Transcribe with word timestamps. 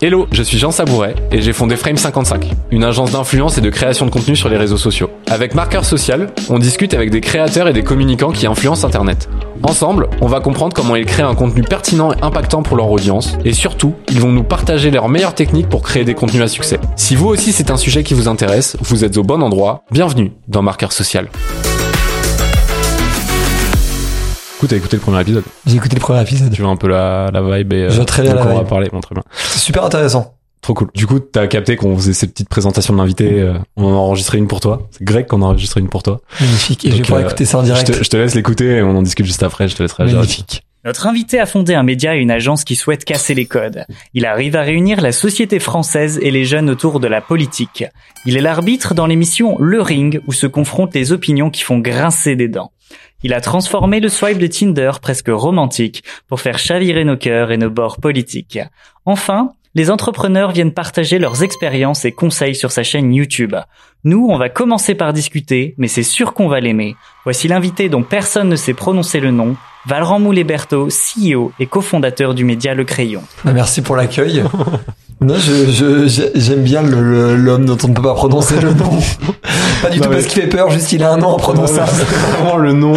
Hello, 0.00 0.28
je 0.30 0.44
suis 0.44 0.58
Jean 0.58 0.70
Sabouret 0.70 1.16
et 1.32 1.42
j'ai 1.42 1.52
fondé 1.52 1.74
Frame55, 1.74 2.52
une 2.70 2.84
agence 2.84 3.10
d'influence 3.10 3.58
et 3.58 3.60
de 3.60 3.68
création 3.68 4.06
de 4.06 4.12
contenu 4.12 4.36
sur 4.36 4.48
les 4.48 4.56
réseaux 4.56 4.76
sociaux. 4.76 5.10
Avec 5.26 5.56
Marqueur 5.56 5.84
Social, 5.84 6.28
on 6.48 6.60
discute 6.60 6.94
avec 6.94 7.10
des 7.10 7.20
créateurs 7.20 7.66
et 7.66 7.72
des 7.72 7.82
communicants 7.82 8.30
qui 8.30 8.46
influencent 8.46 8.86
Internet. 8.86 9.28
Ensemble, 9.64 10.08
on 10.20 10.28
va 10.28 10.38
comprendre 10.38 10.72
comment 10.72 10.94
ils 10.94 11.04
créent 11.04 11.24
un 11.24 11.34
contenu 11.34 11.62
pertinent 11.62 12.12
et 12.12 12.16
impactant 12.22 12.62
pour 12.62 12.76
leur 12.76 12.88
audience 12.92 13.36
et 13.44 13.52
surtout, 13.52 13.96
ils 14.08 14.20
vont 14.20 14.30
nous 14.30 14.44
partager 14.44 14.92
leurs 14.92 15.08
meilleures 15.08 15.34
techniques 15.34 15.68
pour 15.68 15.82
créer 15.82 16.04
des 16.04 16.14
contenus 16.14 16.42
à 16.42 16.48
succès. 16.48 16.78
Si 16.94 17.16
vous 17.16 17.26
aussi 17.26 17.50
c'est 17.50 17.72
un 17.72 17.76
sujet 17.76 18.04
qui 18.04 18.14
vous 18.14 18.28
intéresse, 18.28 18.76
vous 18.80 19.04
êtes 19.04 19.16
au 19.16 19.24
bon 19.24 19.42
endroit. 19.42 19.82
Bienvenue 19.90 20.30
dans 20.46 20.62
Marqueur 20.62 20.92
Social. 20.92 21.28
Écoute, 24.58 24.70
t'as 24.70 24.76
écouté 24.76 24.96
le 24.96 25.02
premier 25.02 25.20
épisode 25.20 25.44
J'ai 25.66 25.76
écouté 25.76 25.94
le 25.96 26.00
premier 26.00 26.20
épisode. 26.20 26.50
Tu 26.52 26.62
vois 26.62 26.70
un 26.70 26.76
peu 26.76 26.88
la, 26.88 27.30
la 27.32 27.40
vibe 27.42 27.72
et 27.72 27.90
Je 27.90 27.96
vois 27.96 28.04
très 28.04 28.22
bien 28.22 28.34
la 28.34 28.42
on 28.42 28.48
va 28.54 28.58
vibe. 28.60 28.68
parler. 28.68 28.88
Bon, 28.92 29.00
très 29.00 29.14
bien. 29.14 29.22
C'est 29.32 29.60
super 29.60 29.84
intéressant. 29.84 30.34
Trop 30.60 30.74
cool. 30.74 30.88
Du 30.94 31.06
coup, 31.06 31.20
t'as 31.20 31.46
capté 31.46 31.76
qu'on 31.76 31.96
faisait 31.96 32.12
ces 32.12 32.26
petites 32.26 32.48
présentations 32.48 32.92
de 32.92 32.98
l'invité. 32.98 33.40
euh, 33.40 33.54
on 33.76 33.84
en 33.84 33.92
a 33.92 33.96
enregistré 33.96 34.38
une 34.38 34.48
pour 34.48 34.58
toi. 34.60 34.88
C'est 34.90 35.04
Greg 35.04 35.26
qu'on 35.28 35.42
a 35.42 35.44
enregistré 35.46 35.80
une 35.80 35.88
pour 35.88 36.02
toi. 36.02 36.20
Magnifique. 36.40 36.84
Et 36.84 36.90
je 36.90 36.96
vais 36.96 37.02
pouvoir 37.02 37.20
euh, 37.20 37.26
écouter 37.26 37.44
ça 37.44 37.58
en 37.58 37.60
Je 37.60 37.66
direct. 37.66 37.86
te, 37.98 38.02
je 38.02 38.10
te 38.10 38.16
laisse 38.16 38.34
l'écouter 38.34 38.66
et 38.78 38.82
on 38.82 38.96
en 38.96 39.02
discute 39.02 39.24
juste 39.26 39.44
après. 39.44 39.68
Je 39.68 39.76
te 39.76 39.82
laisserai 39.84 40.02
réagir. 40.02 40.18
Magnifique. 40.18 40.62
Notre 40.84 41.06
invité 41.06 41.38
a 41.38 41.46
fondé 41.46 41.74
un 41.74 41.82
média 41.84 42.16
et 42.16 42.18
une 42.20 42.30
agence 42.30 42.64
qui 42.64 42.74
souhaitent 42.74 43.04
casser 43.04 43.34
les 43.34 43.46
codes. 43.46 43.84
Il 44.14 44.26
arrive 44.26 44.56
à 44.56 44.62
réunir 44.62 45.00
la 45.00 45.12
société 45.12 45.58
française 45.60 46.18
et 46.22 46.30
les 46.32 46.44
jeunes 46.44 46.70
autour 46.70 46.98
de 46.98 47.06
la 47.06 47.20
politique. 47.20 47.84
Il 48.26 48.36
est 48.36 48.40
l'arbitre 48.40 48.94
dans 48.94 49.06
l'émission 49.06 49.56
Le 49.60 49.80
Ring 49.82 50.20
où 50.26 50.32
se 50.32 50.46
confrontent 50.46 50.94
les 50.94 51.12
opinions 51.12 51.50
qui 51.50 51.62
font 51.62 51.78
grincer 51.78 52.34
des 52.36 52.48
dents. 52.48 52.72
Il 53.24 53.34
a 53.34 53.40
transformé 53.40 53.98
le 53.98 54.08
swipe 54.08 54.38
de 54.38 54.46
Tinder 54.46 54.92
presque 55.02 55.28
romantique 55.28 56.04
pour 56.28 56.40
faire 56.40 56.58
chavirer 56.58 57.04
nos 57.04 57.16
cœurs 57.16 57.50
et 57.50 57.56
nos 57.56 57.68
bords 57.70 57.96
politiques. 57.96 58.60
Enfin, 59.06 59.52
les 59.74 59.90
entrepreneurs 59.90 60.52
viennent 60.52 60.72
partager 60.72 61.18
leurs 61.18 61.42
expériences 61.42 62.04
et 62.04 62.12
conseils 62.12 62.54
sur 62.54 62.70
sa 62.70 62.84
chaîne 62.84 63.12
YouTube. 63.12 63.56
Nous, 64.04 64.26
on 64.30 64.38
va 64.38 64.48
commencer 64.48 64.94
par 64.94 65.12
discuter, 65.12 65.74
mais 65.78 65.88
c'est 65.88 66.04
sûr 66.04 66.32
qu'on 66.32 66.46
va 66.46 66.60
l'aimer. 66.60 66.94
Voici 67.24 67.48
l'invité 67.48 67.88
dont 67.88 68.04
personne 68.04 68.48
ne 68.48 68.56
sait 68.56 68.72
prononcer 68.74 69.18
le 69.18 69.32
nom, 69.32 69.56
Valran 69.86 70.20
Moulet-Berthaud, 70.20 70.88
CEO 70.88 71.52
et 71.58 71.66
cofondateur 71.66 72.34
du 72.34 72.44
média 72.44 72.74
Le 72.74 72.84
Crayon. 72.84 73.22
Merci 73.44 73.82
pour 73.82 73.96
l'accueil. 73.96 74.44
Non, 75.20 75.34
je, 75.34 75.68
je, 75.70 76.06
j'ai- 76.06 76.30
j'aime 76.36 76.62
bien 76.62 76.80
le- 76.82 77.00
le- 77.00 77.36
l'homme 77.36 77.64
dont 77.66 77.76
on 77.84 77.88
ne 77.88 77.94
peut 77.94 78.02
pas 78.02 78.14
prononcer 78.14 78.60
le 78.60 78.72
nom. 78.72 78.90
Pas 79.82 79.90
du 79.90 79.98
Non, 79.98 80.04
tout 80.04 80.10
mais- 80.10 80.16
parce 80.16 80.26
qu'il 80.28 80.42
fait 80.42 80.48
peur, 80.48 80.70
juste 80.70 80.92
il 80.92 81.02
a 81.02 81.12
un 81.12 81.16
nom 81.16 81.28
en 81.30 81.36
prononçant. 81.36 81.82
C'est 81.86 82.04
vraiment 82.04 82.56
le 82.56 82.72
nom. 82.72 82.94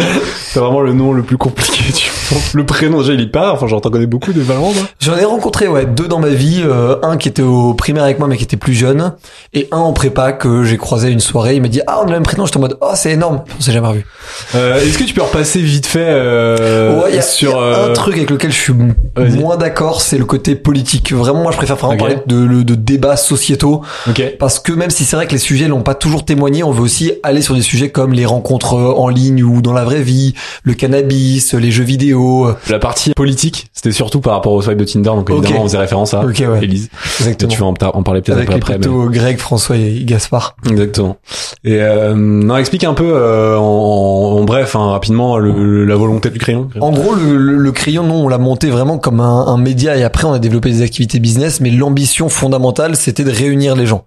C'est 0.52 0.60
vraiment 0.60 0.80
le 0.82 0.92
nom 0.92 1.12
le 1.12 1.22
plus 1.22 1.38
compliqué. 1.38 1.82
Tu 1.94 2.10
vois. 2.28 2.40
Le 2.52 2.66
prénom 2.66 3.00
déjà 3.00 3.14
il 3.14 3.20
est 3.20 3.26
pas. 3.26 3.52
Enfin, 3.52 3.66
j'en 3.66 3.80
connais 3.80 4.06
beaucoup 4.06 4.32
des 4.32 4.40
Valorant. 4.42 4.72
moi. 4.72 4.82
J'en 5.00 5.16
ai 5.16 5.24
rencontré 5.24 5.66
ouais 5.68 5.86
deux 5.86 6.08
dans 6.08 6.18
ma 6.18 6.28
vie, 6.28 6.62
euh, 6.64 6.96
un 7.02 7.16
qui 7.16 7.28
était 7.28 7.42
au 7.42 7.74
primaire 7.74 8.04
avec 8.04 8.18
moi 8.18 8.28
mais 8.28 8.36
qui 8.36 8.44
était 8.44 8.56
plus 8.56 8.74
jeune, 8.74 9.14
et 9.54 9.68
un 9.72 9.78
en 9.78 9.92
prépa 9.92 10.32
que 10.32 10.62
j'ai 10.64 10.76
croisé 10.76 11.10
une 11.10 11.20
soirée. 11.20 11.56
Il 11.56 11.62
m'a 11.62 11.68
dit 11.68 11.80
ah 11.86 12.00
on 12.00 12.02
a 12.02 12.06
le 12.06 12.12
même 12.12 12.22
prénom, 12.22 12.44
j'étais 12.44 12.58
en 12.58 12.60
mode 12.60 12.76
oh 12.80 12.90
c'est 12.94 13.12
énorme, 13.12 13.42
on 13.58 13.62
s'est 13.62 13.72
jamais 13.72 13.88
revu. 13.88 14.06
Euh, 14.54 14.80
Est-ce 14.80 14.98
que 14.98 15.04
tu 15.04 15.14
peux 15.14 15.22
repasser 15.22 15.60
vite 15.60 15.86
fait 15.86 16.04
euh, 16.06 17.02
ouais, 17.02 17.14
y 17.14 17.18
a, 17.18 17.22
sur 17.22 17.52
y 17.52 17.54
a 17.54 17.58
euh, 17.58 17.90
un 17.90 17.92
truc 17.94 18.16
avec 18.16 18.30
lequel 18.30 18.52
je 18.52 18.58
suis 18.60 18.74
moins 19.16 19.56
d'accord, 19.56 20.00
c'est 20.02 20.18
le 20.18 20.24
côté 20.24 20.54
politique. 20.54 21.12
Vraiment, 21.12 21.42
moi 21.42 21.52
je 21.52 21.56
préfère 21.56 21.76
vraiment 21.76 21.94
Ok. 21.94 21.98
parler 21.98 22.16
de, 22.26 22.62
de, 22.62 22.74
débats 22.74 23.16
sociétaux 23.16 23.82
Ok. 24.08 24.22
parce 24.38 24.58
que 24.58 24.72
même 24.72 24.90
si 24.90 25.04
c'est 25.04 25.16
vrai 25.16 25.26
que 25.26 25.32
les 25.32 25.38
sujets 25.38 25.68
n'ont 25.68 25.82
pas 25.82 25.94
toujours 25.94 26.24
témoigné, 26.24 26.62
on 26.62 26.70
veut 26.72 26.82
aussi 26.82 27.12
aller 27.22 27.42
sur 27.42 27.54
des 27.54 27.62
sujets 27.62 27.90
comme 27.90 28.12
les 28.12 28.26
rencontres 28.26 28.74
euh, 28.74 28.92
en 28.96 29.08
ligne 29.08 29.42
ou 29.42 29.60
dans 29.62 29.72
la 29.72 29.84
vraie 29.84 30.02
vie, 30.02 30.34
le 30.62 30.74
cannabis, 30.74 31.54
les 31.54 31.70
jeux 31.70 31.84
vidéo. 31.84 32.52
La 32.70 32.78
partie 32.78 33.12
politique, 33.14 33.68
c'était 33.72 33.92
surtout 33.92 34.20
par 34.20 34.34
rapport 34.34 34.52
au 34.52 34.62
swipe 34.62 34.78
de 34.78 34.84
Tinder. 34.84 35.10
Donc 35.10 35.30
évidemment, 35.30 35.60
on 35.62 35.66
faisait 35.68 35.78
référence 35.78 36.14
à 36.14 36.24
Ok, 36.24 36.42
ouais. 36.46 36.62
Élise. 36.62 36.86
Et 37.20 37.22
Exactement. 37.22 37.48
tu 37.50 37.60
vas 37.60 37.66
en, 37.66 37.74
en 37.98 38.02
parler 38.02 38.20
peut-être 38.22 38.38
un 38.38 38.40
avec 38.42 38.52
après. 38.54 38.78
mais- 38.78 38.86
Greg, 39.10 39.38
François 39.38 39.76
et 39.76 40.02
Gaspard. 40.04 40.56
Exactement. 40.70 41.16
Et 41.64 41.80
euh, 41.80 42.14
non, 42.16 42.56
explique 42.56 42.84
un 42.84 42.94
peu 42.94 43.10
euh, 43.14 43.56
en, 43.56 43.62
en 43.62 44.44
bref, 44.44 44.76
hein, 44.76 44.90
rapidement, 44.90 45.38
le, 45.38 45.84
la 45.84 45.96
volonté 45.96 46.30
du 46.30 46.38
crayon. 46.38 46.68
En 46.80 46.90
gros, 46.92 47.14
le, 47.14 47.36
le, 47.36 47.56
le 47.56 47.72
crayon, 47.72 48.02
non, 48.04 48.24
on 48.24 48.28
l'a 48.28 48.38
monté 48.38 48.70
vraiment 48.70 48.98
comme 48.98 49.20
un, 49.20 49.46
un 49.46 49.56
média 49.58 49.96
et 49.96 50.02
après 50.02 50.24
on 50.24 50.32
a 50.32 50.38
développé 50.38 50.70
des 50.70 50.82
activités 50.82 51.18
business, 51.18 51.60
mais 51.60 51.70
l'ambition 51.70 52.28
fondamentale, 52.28 52.96
c'était 52.96 53.24
de 53.24 53.30
réunir 53.30 53.74
les 53.76 53.86
gens. 53.86 54.04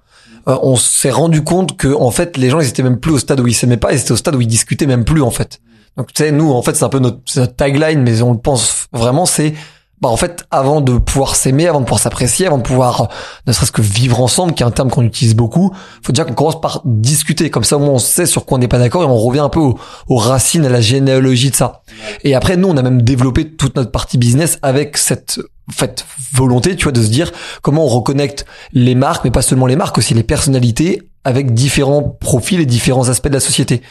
Euh, 0.48 0.56
on 0.62 0.76
s'est 0.76 1.10
rendu 1.12 1.44
compte 1.44 1.76
que 1.76 1.88
en 1.88 2.12
fait, 2.12 2.38
les 2.38 2.50
gens, 2.50 2.60
ils 2.60 2.68
étaient 2.68 2.84
même 2.84 3.00
plus 3.00 3.12
au 3.14 3.18
stade 3.18 3.40
où 3.40 3.48
ils 3.48 3.54
s'aimaient 3.54 3.78
pas, 3.78 3.94
ils 3.94 4.00
étaient 4.00 4.12
au 4.12 4.16
stade 4.16 4.36
où 4.36 4.42
ils 4.42 4.48
discutaient 4.48 4.86
même 4.86 5.04
plus 5.04 5.22
en 5.22 5.32
fait. 5.32 5.60
Donc 5.98 6.14
tu 6.14 6.24
sais, 6.24 6.32
nous, 6.32 6.52
en 6.52 6.62
fait, 6.62 6.76
c'est 6.76 6.84
un 6.84 6.90
peu 6.90 7.00
notre, 7.00 7.20
notre 7.38 7.56
tagline, 7.56 8.02
mais 8.02 8.22
on 8.22 8.34
le 8.34 8.40
pense 8.40 8.88
vraiment, 8.92 9.26
c'est 9.26 9.54
bah 10.02 10.10
en 10.10 10.18
fait, 10.18 10.44
avant 10.52 10.82
de 10.82 10.98
pouvoir 10.98 11.38
s'aimer, 11.38 11.68
avant 11.68 11.80
de 11.80 11.86
pouvoir 11.86 12.02
s'apprécier, 12.02 12.46
avant 12.46 12.58
de 12.58 12.64
pouvoir 12.64 13.08
ne 13.48 13.54
serait-ce 13.54 13.72
que 13.72 13.82
vivre 13.82 14.20
ensemble, 14.20 14.54
qui 14.54 14.62
est 14.62 14.66
un 14.66 14.72
terme 14.72 14.90
qu'on 14.90 15.04
utilise 15.04 15.36
beaucoup, 15.36 15.72
faut 16.04 16.12
déjà 16.12 16.26
qu'on 16.26 16.34
commence 16.34 16.60
par 16.60 16.82
discuter. 16.84 17.50
Comme 17.50 17.64
ça, 17.64 17.78
au 17.78 17.80
moins, 17.80 17.94
on 17.94 18.00
sait 18.00 18.26
sur 18.26 18.46
quoi 18.46 18.58
on 18.58 18.60
n'est 18.60 18.68
pas 18.68 18.78
d'accord 18.78 19.04
et 19.04 19.06
on 19.06 19.18
revient 19.18 19.40
un 19.40 19.50
peu 19.50 19.62
aux, 19.62 19.80
aux 20.08 20.18
racines, 20.18 20.66
à 20.66 20.70
la 20.70 20.82
généalogie 20.82 21.50
de 21.50 21.56
ça. 21.56 21.82
Et 22.26 22.36
après, 22.36 22.58
nous, 22.58 22.68
on 22.68 22.76
a 22.76 22.82
même 22.82 23.04
développé 23.04 23.50
toute 23.50 23.78
notre 23.78 23.92
partie 23.92 24.18
business 24.18 24.60
avec 24.62 24.98
cette 24.98 25.40
en 25.70 25.72
fait, 25.72 26.06
volonté, 26.34 26.76
tu 26.76 26.84
vois, 26.84 26.92
de 26.92 27.02
se 27.02 27.08
dire 27.10 27.32
comment 27.62 27.86
on 27.86 27.88
reconnecte 27.88 28.46
les 28.74 28.96
marques, 28.96 29.24
mais 29.24 29.32
pas 29.32 29.42
seulement 29.42 29.66
les 29.66 29.76
marques, 29.76 29.98
aussi 29.98 30.14
les 30.14 30.24
personnalités 30.24 31.02
avec 31.24 31.54
différents 31.54 32.04
profils 32.04 32.60
et 32.60 32.68
différents 32.68 33.10
aspects 33.10 33.30
de 33.30 33.34
la 33.34 33.40
société. 33.40 33.82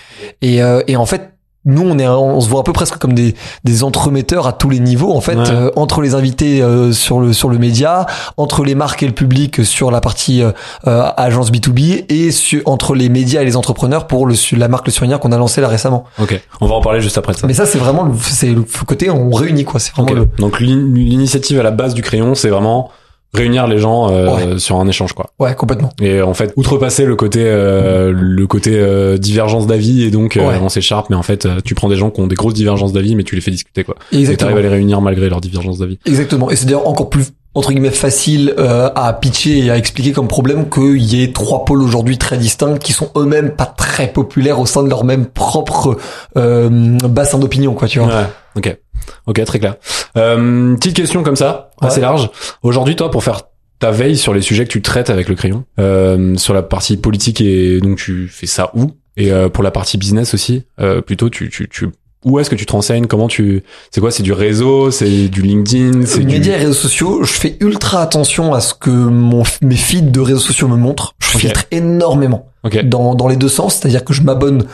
Et, 0.41 0.63
euh, 0.63 0.83
et 0.87 0.97
en 0.97 1.07
fait, 1.07 1.34
nous, 1.67 1.83
on 1.83 1.99
est, 1.99 2.07
on 2.07 2.41
se 2.41 2.49
voit 2.49 2.61
un 2.61 2.63
peu 2.65 2.73
presque 2.73 2.97
comme 2.99 3.13
des, 3.15 3.35
des 3.65 3.85
entremetteurs 3.85 4.47
à 4.47 4.53
tous 4.53 4.69
les 4.71 4.81
niveaux, 4.81 5.13
en 5.13 5.21
fait, 5.21 5.37
Ouais. 5.37 5.51
euh, 5.51 5.71
entre 5.77 6.01
les 6.03 6.15
invités 6.15 6.61
euh, 6.63 6.93
sur 6.93 7.21
le 7.21 7.33
sur 7.33 7.49
le 7.49 7.59
média, 7.59 8.07
entre 8.37 8.65
les 8.65 8.75
marques 8.75 9.03
et 9.03 9.07
le 9.07 9.13
public 9.13 9.65
sur 9.65 9.91
la 9.91 10.01
partie 10.01 10.43
euh, 10.43 10.53
euh, 10.87 11.09
agence 11.17 11.51
B2B, 11.51 12.05
et 12.09 12.31
sur, 12.31 12.61
entre 12.67 12.95
les 12.95 13.09
médias 13.09 13.43
et 13.43 13.45
les 13.45 13.57
entrepreneurs 13.57 14.07
pour 14.07 14.27
le, 14.27 14.35
la 14.57 14.69
marque 14.69 14.87
Le 14.87 14.93
Surinière 14.93 15.21
qu'on 15.21 15.33
a 15.33 15.39
lancé 15.39 15.61
là 15.61 15.69
récemment. 15.69 16.05
Ok. 16.21 16.41
On 16.61 16.67
va 16.67 16.75
en 16.75 16.81
parler 16.81 17.01
juste 17.01 17.19
après 17.19 17.33
de 17.33 17.39
ça. 17.39 17.47
Mais 17.47 17.55
ça, 17.55 17.67
c'est 17.67 17.79
vraiment 17.79 18.05
le, 18.05 18.13
c'est 18.21 18.49
le 18.51 18.65
côté 18.87 19.11
on 19.11 19.31
réunit 19.31 19.65
quoi. 19.65 19.81
C'est 19.81 19.93
vraiment 19.95 20.11
Ok. 20.11 20.17
le, 20.17 20.29
Donc 20.39 20.61
l'in- 20.61 20.93
l'initiative 20.95 21.59
à 21.61 21.63
la 21.63 21.71
base 21.71 21.95
du 21.95 22.03
crayon, 22.03 22.35
c'est 22.35 22.49
vraiment 22.51 22.91
réunir 23.35 23.67
les 23.67 23.79
gens 23.79 24.09
euh, 24.11 24.59
sur 24.59 24.77
un 24.81 24.87
échange 24.89 25.13
quoi. 25.13 25.27
ouais, 25.41 25.55
complètement. 25.55 25.91
Et 26.01 26.23
en 26.23 26.35
fait, 26.35 26.53
outrepasser 26.57 27.05
le 27.05 27.17
côté 27.17 27.41
euh, 27.45 28.13
le 28.15 28.47
côté 28.47 28.71
euh, 28.75 29.19
divergence 29.19 29.67
d'avis 29.67 30.05
et 30.05 30.11
donc 30.11 30.37
euh, 30.37 30.41
Ouais. 30.49 30.59
on 30.63 30.69
s'écharpe, 30.69 31.11
mais 31.11 31.17
en 31.17 31.23
fait, 31.23 31.47
euh, 31.47 31.61
tu 31.65 31.75
prends 31.75 31.89
des 31.89 31.97
gens 31.97 32.11
qui 32.11 32.21
ont 32.21 32.27
des 32.27 32.37
grosses 32.37 32.55
divergences 32.55 32.93
d'avis, 32.93 33.17
mais 33.17 33.25
tu 33.25 33.35
les 33.35 33.41
fais 33.41 33.51
discuter 33.51 33.83
quoi. 33.85 33.97
Et 34.13 34.19
Exactement. 34.21 34.51
t'arrives 34.51 34.65
à 34.65 34.69
les 34.69 34.75
réunir 34.75 35.01
malgré 35.01 35.29
leurs 35.29 35.41
divergences 35.41 35.79
d'avis. 35.79 35.99
Exactement. 36.07 36.51
Et 36.51 36.57
c'est 36.57 36.67
d'ailleurs 36.67 36.87
encore 36.89 37.11
plus 37.11 37.27
entre 37.57 37.71
guillemets 37.71 37.91
facile 37.91 38.53
euh, 38.59 38.91
à 38.97 39.13
pitcher 39.13 39.59
et 39.65 39.71
à 39.71 39.77
expliquer 39.79 40.11
comme 40.11 40.27
problème 40.27 40.69
qu'il 40.69 41.03
y 41.05 41.23
ait 41.23 41.33
trois 41.33 41.65
pôles 41.65 41.83
aujourd'hui 41.83 42.19
très 42.19 42.37
distincts 42.37 42.79
qui 42.79 42.93
sont 42.93 43.11
eux-mêmes 43.17 43.51
pas 43.51 43.67
très 43.67 44.09
populaires 44.09 44.59
au 44.59 44.67
sein 44.67 44.83
de 44.83 44.89
leur 44.89 45.05
même 45.05 45.27
propre 45.27 45.97
euh, 46.37 46.69
bassin 47.09 47.39
d'opinion, 47.39 47.75
quoi, 47.75 47.87
tu 47.87 48.01
vois. 48.01 48.09
Ouais. 48.09 48.25
Ok. 48.57 48.77
Ok, 49.27 49.43
très 49.45 49.59
clair. 49.59 49.77
Euh, 50.17 50.75
petite 50.77 50.97
question 50.97 51.23
comme 51.23 51.37
ça, 51.37 51.71
assez 51.81 52.01
large. 52.01 52.31
Aujourd'hui, 52.63 52.97
toi, 52.97 53.11
pour 53.11 53.25
faire 53.25 53.43
ta 53.79 53.91
veille 53.91 54.17
sur 54.17 54.33
les 54.33 54.41
sujets 54.41 54.65
que 54.65 54.71
tu 54.71 54.83
traites 54.83 55.11
avec 55.11 55.29
le 55.29 55.35
crayon, 55.35 55.65
euh, 55.81 56.37
sur 56.37 56.55
la 56.55 56.63
partie 56.63 56.97
politique 56.97 57.41
et 57.41 57.81
donc 57.81 57.99
tu 57.99 58.29
fais 58.29 58.47
ça 58.47 58.71
où? 58.75 58.93
Et 59.17 59.33
euh, 59.33 59.49
pour 59.49 59.63
la 59.65 59.71
partie 59.71 59.99
business 59.99 60.35
aussi, 60.35 60.65
euh, 60.81 61.01
plutôt 61.01 61.29
tu 61.29 61.51
tu 61.51 61.69
tu 61.69 61.89
où 62.25 62.39
est-ce 62.39 62.49
que 62.49 62.55
tu 62.55 62.65
te 62.67 62.73
renseignes? 62.73 63.07
Comment 63.07 63.29
tu 63.29 63.63
c'est 63.91 64.01
quoi? 64.01 64.11
C'est 64.11 64.23
du 64.23 64.33
réseau? 64.33 64.91
C'est 64.91 65.29
du 65.29 65.43
LinkedIn? 65.43 66.07
C'est 66.07 66.21
du 66.21 66.27
Médias 66.27 66.55
et 66.55 66.59
réseaux 66.59 66.73
sociaux, 66.73 67.23
je 67.23 67.33
fais 67.33 67.57
ultra 67.61 68.01
attention 68.01 68.55
à 68.55 68.61
ce 68.61 68.75
que 68.75 68.91
mon, 68.91 69.43
mes 69.61 69.77
feeds 69.77 70.11
de 70.11 70.21
réseaux 70.21 70.39
sociaux 70.39 70.69
me 70.69 70.77
montrent. 70.77 71.15
Je 71.19 71.37
filtre 71.39 71.65
énormément 71.71 72.49
Ok. 72.63 72.83
dans, 72.87 73.15
dans 73.15 73.29
les 73.29 73.37
deux 73.37 73.49
sens, 73.51 73.75
c'est-à-dire 73.77 74.05
que 74.05 74.15
je 74.15 74.23
m'abonne 74.23 74.65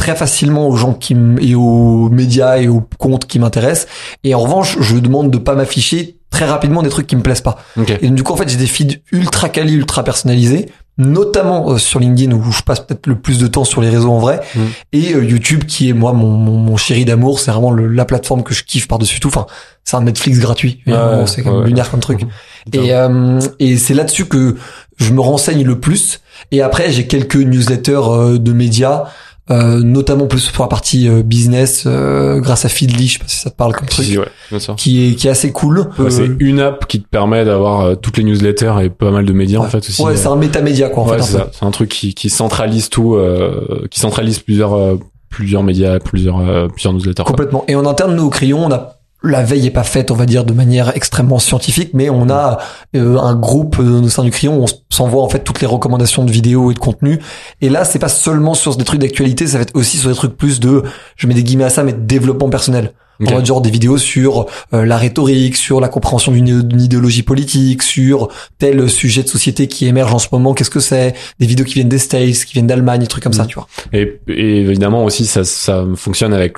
très 0.00 0.16
facilement 0.16 0.66
aux 0.66 0.76
gens 0.76 0.94
qui 0.94 1.14
et 1.42 1.54
aux 1.54 2.08
médias 2.08 2.56
et 2.56 2.68
aux 2.68 2.82
comptes 2.98 3.26
qui 3.26 3.38
m'intéressent. 3.38 3.86
Et 4.24 4.34
en 4.34 4.40
revanche, 4.40 4.78
je 4.80 4.96
demande 4.96 5.30
de 5.30 5.36
pas 5.36 5.54
m'afficher 5.54 6.16
très 6.30 6.46
rapidement 6.46 6.82
des 6.82 6.88
trucs 6.88 7.06
qui 7.06 7.16
me 7.16 7.22
plaisent 7.22 7.42
pas. 7.42 7.58
Ok. 7.78 7.92
Et 8.00 8.08
du 8.08 8.22
coup, 8.22 8.32
en 8.32 8.36
fait, 8.36 8.48
j'ai 8.48 8.56
des 8.56 8.66
feeds 8.66 9.02
ultra 9.12 9.50
quali, 9.50 9.74
ultra 9.74 10.02
personnalisés, 10.02 10.70
notamment 10.96 11.70
euh, 11.72 11.76
sur 11.78 11.98
LinkedIn 12.00 12.32
où 12.34 12.50
je 12.50 12.62
passe 12.62 12.80
peut-être 12.80 13.06
le 13.08 13.16
plus 13.16 13.38
de 13.38 13.46
temps 13.46 13.64
sur 13.64 13.82
les 13.82 13.90
réseaux 13.90 14.10
en 14.12 14.18
vrai, 14.20 14.40
Mm. 14.54 14.60
et 14.92 15.12
euh, 15.14 15.24
YouTube 15.24 15.64
qui 15.64 15.90
est 15.90 15.92
moi 15.92 16.12
mon, 16.14 16.30
mon, 16.30 16.56
mon 16.58 16.76
chéri 16.78 17.04
d'amour. 17.04 17.40
C'est 17.40 17.50
vraiment 17.50 17.70
le- 17.72 17.88
la 17.88 18.04
plateforme 18.06 18.42
que 18.42 18.54
je 18.54 18.64
kiffe 18.64 18.88
par-dessus 18.88 19.20
tout. 19.20 19.28
Enfin, 19.28 19.46
c'est 19.84 19.96
un 19.96 20.02
Netflix 20.02 20.38
gratuit. 20.38 20.80
C'est 21.26 21.42
comme 21.42 21.58
ouais, 21.60 21.66
lunaire 21.66 21.90
comme 21.90 22.00
truc. 22.00 22.20
Putain. 22.64 22.82
Et, 22.84 22.94
euh, 22.94 23.38
et 23.58 23.76
c'est 23.76 23.94
là-dessus 23.94 24.24
que 24.26 24.56
je 24.98 25.12
me 25.12 25.20
renseigne 25.20 25.64
le 25.64 25.78
plus. 25.80 26.20
Et 26.52 26.62
après, 26.62 26.90
j'ai 26.90 27.06
quelques 27.06 27.36
newsletters 27.36 28.38
de 28.38 28.52
médias, 28.52 29.04
euh, 29.50 29.80
notamment 29.80 30.26
plus 30.26 30.48
pour 30.50 30.64
la 30.64 30.68
partie 30.68 31.08
euh, 31.08 31.22
business, 31.22 31.84
euh, 31.86 32.40
grâce 32.40 32.64
à 32.64 32.68
Feedly, 32.68 33.08
je 33.08 33.12
sais 33.14 33.18
pas 33.18 33.24
si 33.28 33.36
ça 33.36 33.50
te 33.50 33.56
parle 33.56 33.74
comme 33.74 33.88
truc, 33.88 34.04
si, 34.06 34.18
ouais, 34.18 34.28
bien 34.50 34.58
sûr. 34.60 34.76
qui 34.76 35.08
est 35.10 35.14
qui 35.14 35.26
est 35.26 35.30
assez 35.30 35.50
cool. 35.52 35.80
Ouais, 35.98 36.06
Euh, 36.06 36.10
c'est 36.10 36.28
une 36.38 36.60
app 36.60 36.86
qui 36.86 37.00
te 37.02 37.08
permet 37.08 37.44
d'avoir 37.44 37.80
euh, 37.80 37.94
toutes 37.96 38.16
les 38.18 38.24
newsletters 38.24 38.74
et 38.82 38.90
pas 38.90 39.10
mal 39.10 39.24
de 39.24 39.32
médias 39.32 39.58
en 39.58 39.64
fait 39.68 39.78
aussi. 39.78 40.02
ouais, 40.02 40.12
euh. 40.12 40.16
c'est 40.16 40.28
un 40.28 40.36
métamédia 40.36 40.88
quoi 40.88 41.02
en 41.02 41.06
fait. 41.06 41.22
c'est 41.22 41.32
ça. 41.38 41.48
C'est 41.52 41.64
un 41.64 41.70
truc 41.72 41.88
qui, 41.88 42.14
qui 42.14 42.30
centralise 42.30 42.90
tout, 42.90 43.14
euh, 43.14 43.86
qui 43.90 43.98
centralise 43.98 44.38
plusieurs, 44.38 44.74
euh, 44.74 44.96
plusieurs 45.30 45.62
médias, 45.64 45.98
plusieurs, 45.98 46.38
euh, 46.38 46.68
plusieurs 46.68 46.92
newsletters. 46.92 47.22
quoi. 47.24 47.32
Complètement. 47.32 47.64
Et 47.66 47.74
en 47.74 47.86
interne, 47.86 48.14
nous 48.14 48.24
au 48.24 48.30
crayon, 48.30 48.64
on 48.66 48.70
a 48.72 48.99
la 49.22 49.42
veille 49.42 49.66
est 49.66 49.70
pas 49.70 49.82
faite, 49.82 50.10
on 50.10 50.14
va 50.14 50.26
dire, 50.26 50.44
de 50.44 50.52
manière 50.52 50.96
extrêmement 50.96 51.38
scientifique, 51.38 51.90
mais 51.92 52.08
on 52.10 52.30
a 52.30 52.58
euh, 52.96 53.18
un 53.18 53.34
groupe 53.34 53.76
euh, 53.78 54.00
au 54.00 54.08
sein 54.08 54.22
du 54.22 54.30
crayon, 54.30 54.64
on 54.64 54.94
s'envoie 54.94 55.22
en 55.22 55.28
fait 55.28 55.40
toutes 55.40 55.60
les 55.60 55.66
recommandations 55.66 56.24
de 56.24 56.30
vidéos 56.30 56.70
et 56.70 56.74
de 56.74 56.78
contenu. 56.78 57.20
Et 57.60 57.68
là, 57.68 57.84
c'est 57.84 57.98
pas 57.98 58.08
seulement 58.08 58.54
sur 58.54 58.76
des 58.76 58.84
trucs 58.84 59.00
d'actualité, 59.00 59.46
ça 59.46 59.58
va 59.58 59.62
être 59.62 59.76
aussi 59.76 59.98
sur 59.98 60.08
des 60.08 60.16
trucs 60.16 60.36
plus 60.36 60.60
de, 60.60 60.82
je 61.16 61.26
mets 61.26 61.34
des 61.34 61.42
guillemets 61.42 61.64
à 61.64 61.70
ça, 61.70 61.82
mais 61.82 61.92
de 61.92 62.00
développement 62.00 62.48
personnel. 62.48 62.92
Ok. 63.20 63.28
On 63.30 63.36
va 63.36 63.44
genre 63.44 63.60
des 63.60 63.70
vidéos 63.70 63.98
sur 63.98 64.46
euh, 64.72 64.86
la 64.86 64.96
rhétorique, 64.96 65.54
sur 65.54 65.78
la 65.82 65.88
compréhension 65.88 66.32
d'une 66.32 66.80
idéologie 66.80 67.22
politique, 67.22 67.82
sur 67.82 68.28
tel 68.58 68.88
sujet 68.88 69.22
de 69.22 69.28
société 69.28 69.68
qui 69.68 69.84
émerge 69.86 70.14
en 70.14 70.18
ce 70.18 70.28
moment, 70.32 70.54
qu'est-ce 70.54 70.70
que 70.70 70.80
c'est, 70.80 71.14
des 71.38 71.46
vidéos 71.46 71.66
qui 71.66 71.74
viennent 71.74 71.90
des 71.90 71.98
States, 71.98 72.46
qui 72.46 72.54
viennent 72.54 72.66
d'Allemagne, 72.66 73.00
des 73.00 73.06
trucs 73.06 73.22
comme 73.22 73.34
ça, 73.34 73.42
Mhm. 73.42 73.48
tu 73.48 73.54
vois. 73.56 73.68
Et, 73.92 74.20
et 74.28 74.60
évidemment 74.62 75.04
aussi, 75.04 75.26
ça, 75.26 75.44
ça 75.44 75.84
fonctionne 75.96 76.32
avec 76.32 76.54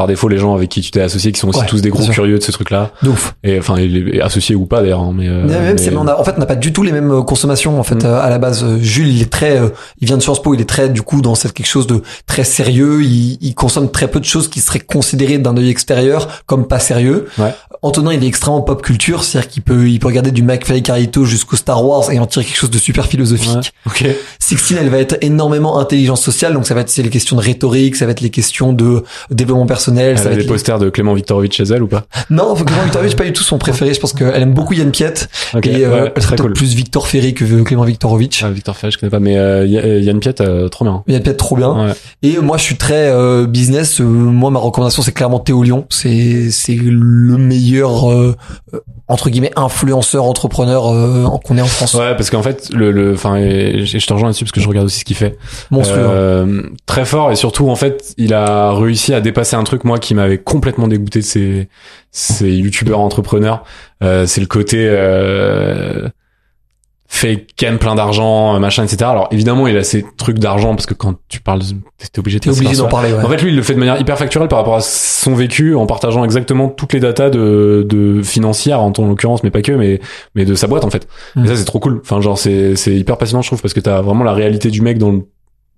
par 0.00 0.06
défaut 0.06 0.28
les 0.28 0.38
gens 0.38 0.54
avec 0.54 0.70
qui 0.70 0.80
tu 0.80 0.90
t'es 0.90 1.02
associé, 1.02 1.30
qui 1.30 1.38
sont 1.38 1.48
aussi 1.50 1.60
Ouais, 1.60 1.66
tous 1.66 1.82
des 1.82 1.90
gros 1.90 2.02
curieux 2.06 2.38
de 2.38 2.42
ce 2.42 2.52
truc-là, 2.52 2.90
De 3.02 3.10
ouf. 3.10 3.34
et 3.44 3.58
enfin 3.58 3.76
associés 4.22 4.54
ou 4.56 4.64
pas 4.64 4.80
d'ailleurs. 4.80 5.00
hein, 5.00 5.12
mais, 5.14 5.28
euh, 5.28 5.42
Mais 5.46 5.60
même, 5.60 5.76
mais- 5.78 5.96
on 5.96 6.06
a, 6.06 6.14
en 6.16 6.24
fait, 6.24 6.32
on 6.38 6.40
n'a 6.40 6.46
pas 6.46 6.54
du 6.56 6.72
tout 6.72 6.82
les 6.82 6.90
mêmes 6.92 7.10
euh, 7.10 7.20
consommations. 7.22 7.78
En 7.78 7.82
fait, 7.82 7.96
Mm. 8.02 8.06
euh, 8.06 8.18
à 8.22 8.30
la 8.30 8.38
base, 8.38 8.64
Euh, 8.64 8.78
Jules, 8.80 9.08
il 9.08 9.20
est 9.20 9.30
très, 9.30 9.60
il 10.00 10.06
vient 10.06 10.16
de 10.16 10.22
Sciences 10.22 10.40
Po, 10.40 10.54
il 10.54 10.60
est 10.62 10.68
très, 10.68 10.88
du 10.88 11.02
coup, 11.02 11.20
dans 11.20 11.34
cette 11.34 11.52
quelque 11.52 11.66
chose 11.66 11.86
de 11.86 12.00
très 12.26 12.44
sérieux. 12.44 13.02
Il, 13.02 13.36
il 13.42 13.54
consomme 13.54 13.90
très 13.90 14.08
peu 14.08 14.20
de 14.20 14.24
choses 14.24 14.48
qui 14.48 14.60
seraient 14.60 14.80
considérées 14.80 15.36
d'un 15.36 15.54
œil 15.58 15.68
extérieur 15.68 16.28
comme 16.46 16.66
pas 16.66 16.78
sérieux. 16.78 17.26
Ouais. 17.38 17.52
Antonin, 17.82 18.12
il 18.12 18.22
est 18.22 18.26
extrêmement 18.26 18.60
pop 18.60 18.82
culture, 18.82 19.24
c'est-à-dire 19.24 19.48
qu'il 19.50 19.62
peut, 19.62 19.88
il 19.88 19.98
peut 20.00 20.08
regarder 20.08 20.30
du 20.32 20.42
McFly 20.42 20.82
Carito 20.82 21.24
jusqu'au 21.24 21.56
Star 21.56 21.84
Wars 21.84 22.10
et 22.12 22.18
en 22.18 22.26
tirer 22.26 22.44
quelque 22.44 22.58
chose 22.58 22.70
de 22.70 22.78
super 22.78 23.06
philosophique. 23.06 23.72
Ouais. 23.86 23.92
Ok. 24.10 24.16
Sixtine, 24.38 24.76
elle 24.80 24.90
va 24.90 24.98
être 24.98 25.16
énormément 25.22 25.78
intelligence 25.78 26.22
sociale, 26.22 26.52
donc 26.52 26.66
ça 26.66 26.74
va 26.74 26.82
être 26.82 26.90
c'est 26.90 27.02
les 27.02 27.08
questions 27.10 27.36
de 27.36 27.40
rhétorique, 27.42 27.96
ça 27.96 28.04
va 28.04 28.12
être 28.12 28.20
les 28.20 28.28
questions 28.30 28.72
de 28.74 29.02
développement 29.30 29.66
personnel, 29.66 30.10
Elle 30.10 30.18
ça 30.18 30.24
a 30.24 30.24
va 30.24 30.30
des 30.30 30.36
être 30.40 30.42
les- 30.42 30.48
posters 30.52 30.78
de 30.78 30.90
Clément 30.90 31.14
Viktorovitch 31.14 31.56
chez 31.56 31.64
elle 31.64 31.82
ou 31.82 31.86
pas? 31.86 32.04
Non, 32.28 32.54
Clément 32.54 32.82
Viktorovitch 32.82 33.16
pas 33.16 33.24
du 33.24 33.32
tout 33.32 33.42
son 33.44 33.56
préféré. 33.58 33.94
Je 33.94 34.00
pense 34.00 34.12
qu'elle 34.12 34.42
aime 34.42 34.52
beaucoup 34.52 34.74
Yann 34.74 34.90
Piette 34.90 35.30
Ok. 35.54 35.66
et 35.66 35.84
euh, 35.86 36.04
ouais, 36.04 36.10
très 36.10 36.36
cool. 36.36 36.52
plus 36.52 36.74
Victor 36.74 37.06
Ferry 37.08 37.32
que 37.32 37.62
Clément 37.62 37.84
Viktorovitch. 37.84 38.42
Ah, 38.42 38.50
Victor 38.50 38.76
Ferry, 38.76 38.92
je 38.92 38.98
connais 38.98 39.10
pas, 39.10 39.20
mais 39.20 39.38
euh, 39.38 39.62
euh, 39.66 40.00
Yann 40.00 40.20
Piette, 40.20 40.42
euh, 40.42 40.68
trop 40.68 40.84
bien. 40.84 41.02
Yann 41.08 41.22
Piette 41.22 41.38
trop 41.38 41.56
bien. 41.56 41.86
Ouais. 41.86 41.92
Et 42.22 42.36
moi, 42.38 42.58
je 42.58 42.62
suis 42.64 42.76
très 42.76 43.08
euh, 43.10 43.46
business. 43.46 44.00
Euh, 44.00 44.04
moi, 44.04 44.50
ma 44.50 44.58
recommandation, 44.58 45.02
c'est 45.02 45.12
clairement 45.12 45.38
Théo 45.38 45.62
Lyon. 45.62 45.86
C'est 45.88 46.50
c'est 46.50 46.74
le 46.76 47.38
meilleur 47.38 47.69
euh, 47.78 48.34
euh, 48.74 48.80
entre 49.08 49.30
guillemets 49.30 49.50
influenceur 49.56 50.24
entrepreneur 50.24 50.86
euh, 50.88 51.26
qu'on 51.44 51.56
ait 51.58 51.62
en 51.62 51.66
France. 51.66 51.94
Ouais, 51.94 52.14
parce 52.16 52.30
qu'en 52.30 52.42
fait, 52.42 52.68
le, 52.72 52.90
le, 52.92 53.14
enfin, 53.14 53.38
je 53.38 54.06
te 54.06 54.12
rejoins 54.12 54.28
là-dessus 54.28 54.44
parce 54.44 54.52
que 54.52 54.60
je 54.60 54.68
regarde 54.68 54.86
aussi 54.86 55.00
ce 55.00 55.04
qu'il 55.04 55.16
fait. 55.16 55.38
Monstrueux. 55.70 55.98
hein. 56.04 56.10
Euh, 56.10 56.62
très 56.86 57.04
fort 57.04 57.30
et 57.32 57.36
surtout 57.36 57.68
en 57.70 57.76
fait 57.76 58.14
il 58.18 58.34
a 58.34 58.72
réussi 58.72 59.14
à 59.14 59.20
dépasser 59.20 59.56
un 59.56 59.64
truc 59.64 59.84
moi 59.84 59.98
qui 59.98 60.14
m'avait 60.14 60.38
complètement 60.38 60.88
dégoûté 60.88 61.20
de 61.20 61.24
ces 61.24 61.68
ces 62.12 62.50
youtubeurs 62.52 63.00
entrepreneurs 63.00 63.64
Euh, 64.02 64.24
c'est 64.26 64.40
le 64.40 64.46
côté 64.46 64.86
euh, 64.88 66.08
fait 67.12 67.46
gagne 67.58 67.76
plein 67.76 67.96
d'argent 67.96 68.54
euh, 68.54 68.58
machin 68.60 68.84
etc 68.84 68.98
alors 69.02 69.28
évidemment 69.32 69.66
il 69.66 69.76
a 69.76 69.82
ses 69.82 70.06
trucs 70.16 70.38
d'argent 70.38 70.76
parce 70.76 70.86
que 70.86 70.94
quand 70.94 71.16
tu 71.28 71.40
parles 71.40 71.60
t'es 72.08 72.18
obligé 72.18 72.40
T'es 72.40 72.50
obligé 72.50 72.76
d'en 72.76 72.88
parler. 72.88 73.12
Ouais. 73.12 73.24
En 73.24 73.28
fait, 73.28 73.42
lui, 73.42 73.50
il 73.50 73.56
le 73.56 73.62
fait 73.62 73.74
de 73.74 73.78
manière 73.78 74.00
hyper 74.00 74.16
factuelle 74.16 74.48
par 74.48 74.58
rapport 74.58 74.76
à 74.76 74.80
son 74.80 75.34
vécu, 75.34 75.74
en 75.74 75.86
partageant 75.86 76.24
exactement 76.24 76.68
toutes 76.68 76.92
les 76.92 77.00
datas 77.00 77.30
de, 77.30 77.86
de 77.88 78.22
financières, 78.22 78.80
en 78.80 78.92
ton 78.92 79.06
l'occurrence, 79.06 79.42
mais 79.42 79.50
pas 79.50 79.62
que, 79.62 79.72
mais, 79.72 80.00
mais 80.34 80.44
de 80.44 80.54
sa 80.54 80.66
boîte, 80.66 80.84
en 80.84 80.90
fait. 80.90 81.06
Mm. 81.36 81.44
Et 81.44 81.48
ça, 81.48 81.56
c'est 81.56 81.64
trop 81.64 81.78
cool. 81.78 82.00
Enfin, 82.02 82.20
genre, 82.20 82.38
c'est, 82.38 82.76
c'est 82.76 82.94
hyper 82.94 83.18
passionnant, 83.18 83.42
je 83.42 83.48
trouve, 83.48 83.60
parce 83.60 83.74
que 83.74 83.80
t'as 83.80 84.00
vraiment 84.00 84.24
la 84.24 84.32
réalité 84.32 84.70
du 84.70 84.80
mec 84.80 84.98
dans 84.98 85.10
le, 85.10 85.26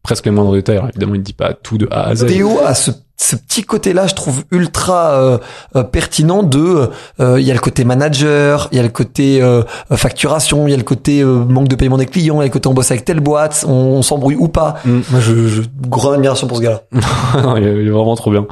presque 0.03 0.25
les 0.27 0.31
moindres 0.33 0.53
détails. 0.53 0.77
Alors, 0.77 0.89
évidemment, 0.91 1.15
il 1.15 1.21
te 1.21 1.27
dit 1.27 1.33
pas 1.33 1.53
tout 1.55 1.79
de 1.79 1.89
A 1.91 2.09
à 2.09 2.15
Z. 2.15 2.27
Théo 2.27 2.59
a 2.65 2.75
ce, 2.75 2.91
ce 3.17 3.37
petit 3.37 3.63
côté-là, 3.63 4.07
je 4.09 4.15
trouve 4.15 4.43
ultra 4.51 5.13
euh, 5.13 5.39
euh, 5.77 5.85
pertinent 5.85 6.43
de. 6.43 6.89
euh, 7.21 7.41
Il 7.41 7.47
y 7.47 7.51
a 7.51 7.55
le 7.55 7.61
côté 7.61 7.85
manager, 7.85 8.69
il 8.73 8.77
y 8.77 8.81
a 8.81 8.83
le 8.83 8.89
côté 8.89 9.41
euh, 9.43 9.63
facturation, 9.93 10.67
il 10.67 10.73
y 10.73 10.75
a 10.75 10.77
le 10.77 10.83
côté 10.83 11.21
euh, 11.23 11.45
manque 11.45 11.69
de 11.69 11.77
paiement 11.77 11.99
des 11.99 12.07
clients, 12.07 12.37
il 12.37 12.39
y 12.39 12.43
a 12.43 12.47
le 12.47 12.53
côté 12.53 12.69
on 12.69 12.75
bosse 12.75 12.91
avec 12.91 13.05
telle 13.05 13.21
boîte, 13.21 13.65
on, 13.69 13.73
on 13.73 14.03
s'embrouille 14.03 14.35
ou 14.37 14.49
pas. 14.49 14.77
Mm. 14.85 15.01
Moi, 15.11 15.21
je, 15.21 15.49
je 15.49 15.63
grande 15.89 16.15
admiration 16.15 16.47
pour 16.49 16.57
ce 16.57 16.63
gars-là. 16.63 16.83
Non, 17.43 17.57
il, 17.57 17.65
est, 17.65 17.91
vraiment 17.91 18.17
trop 18.17 18.31
bien. 18.33 18.47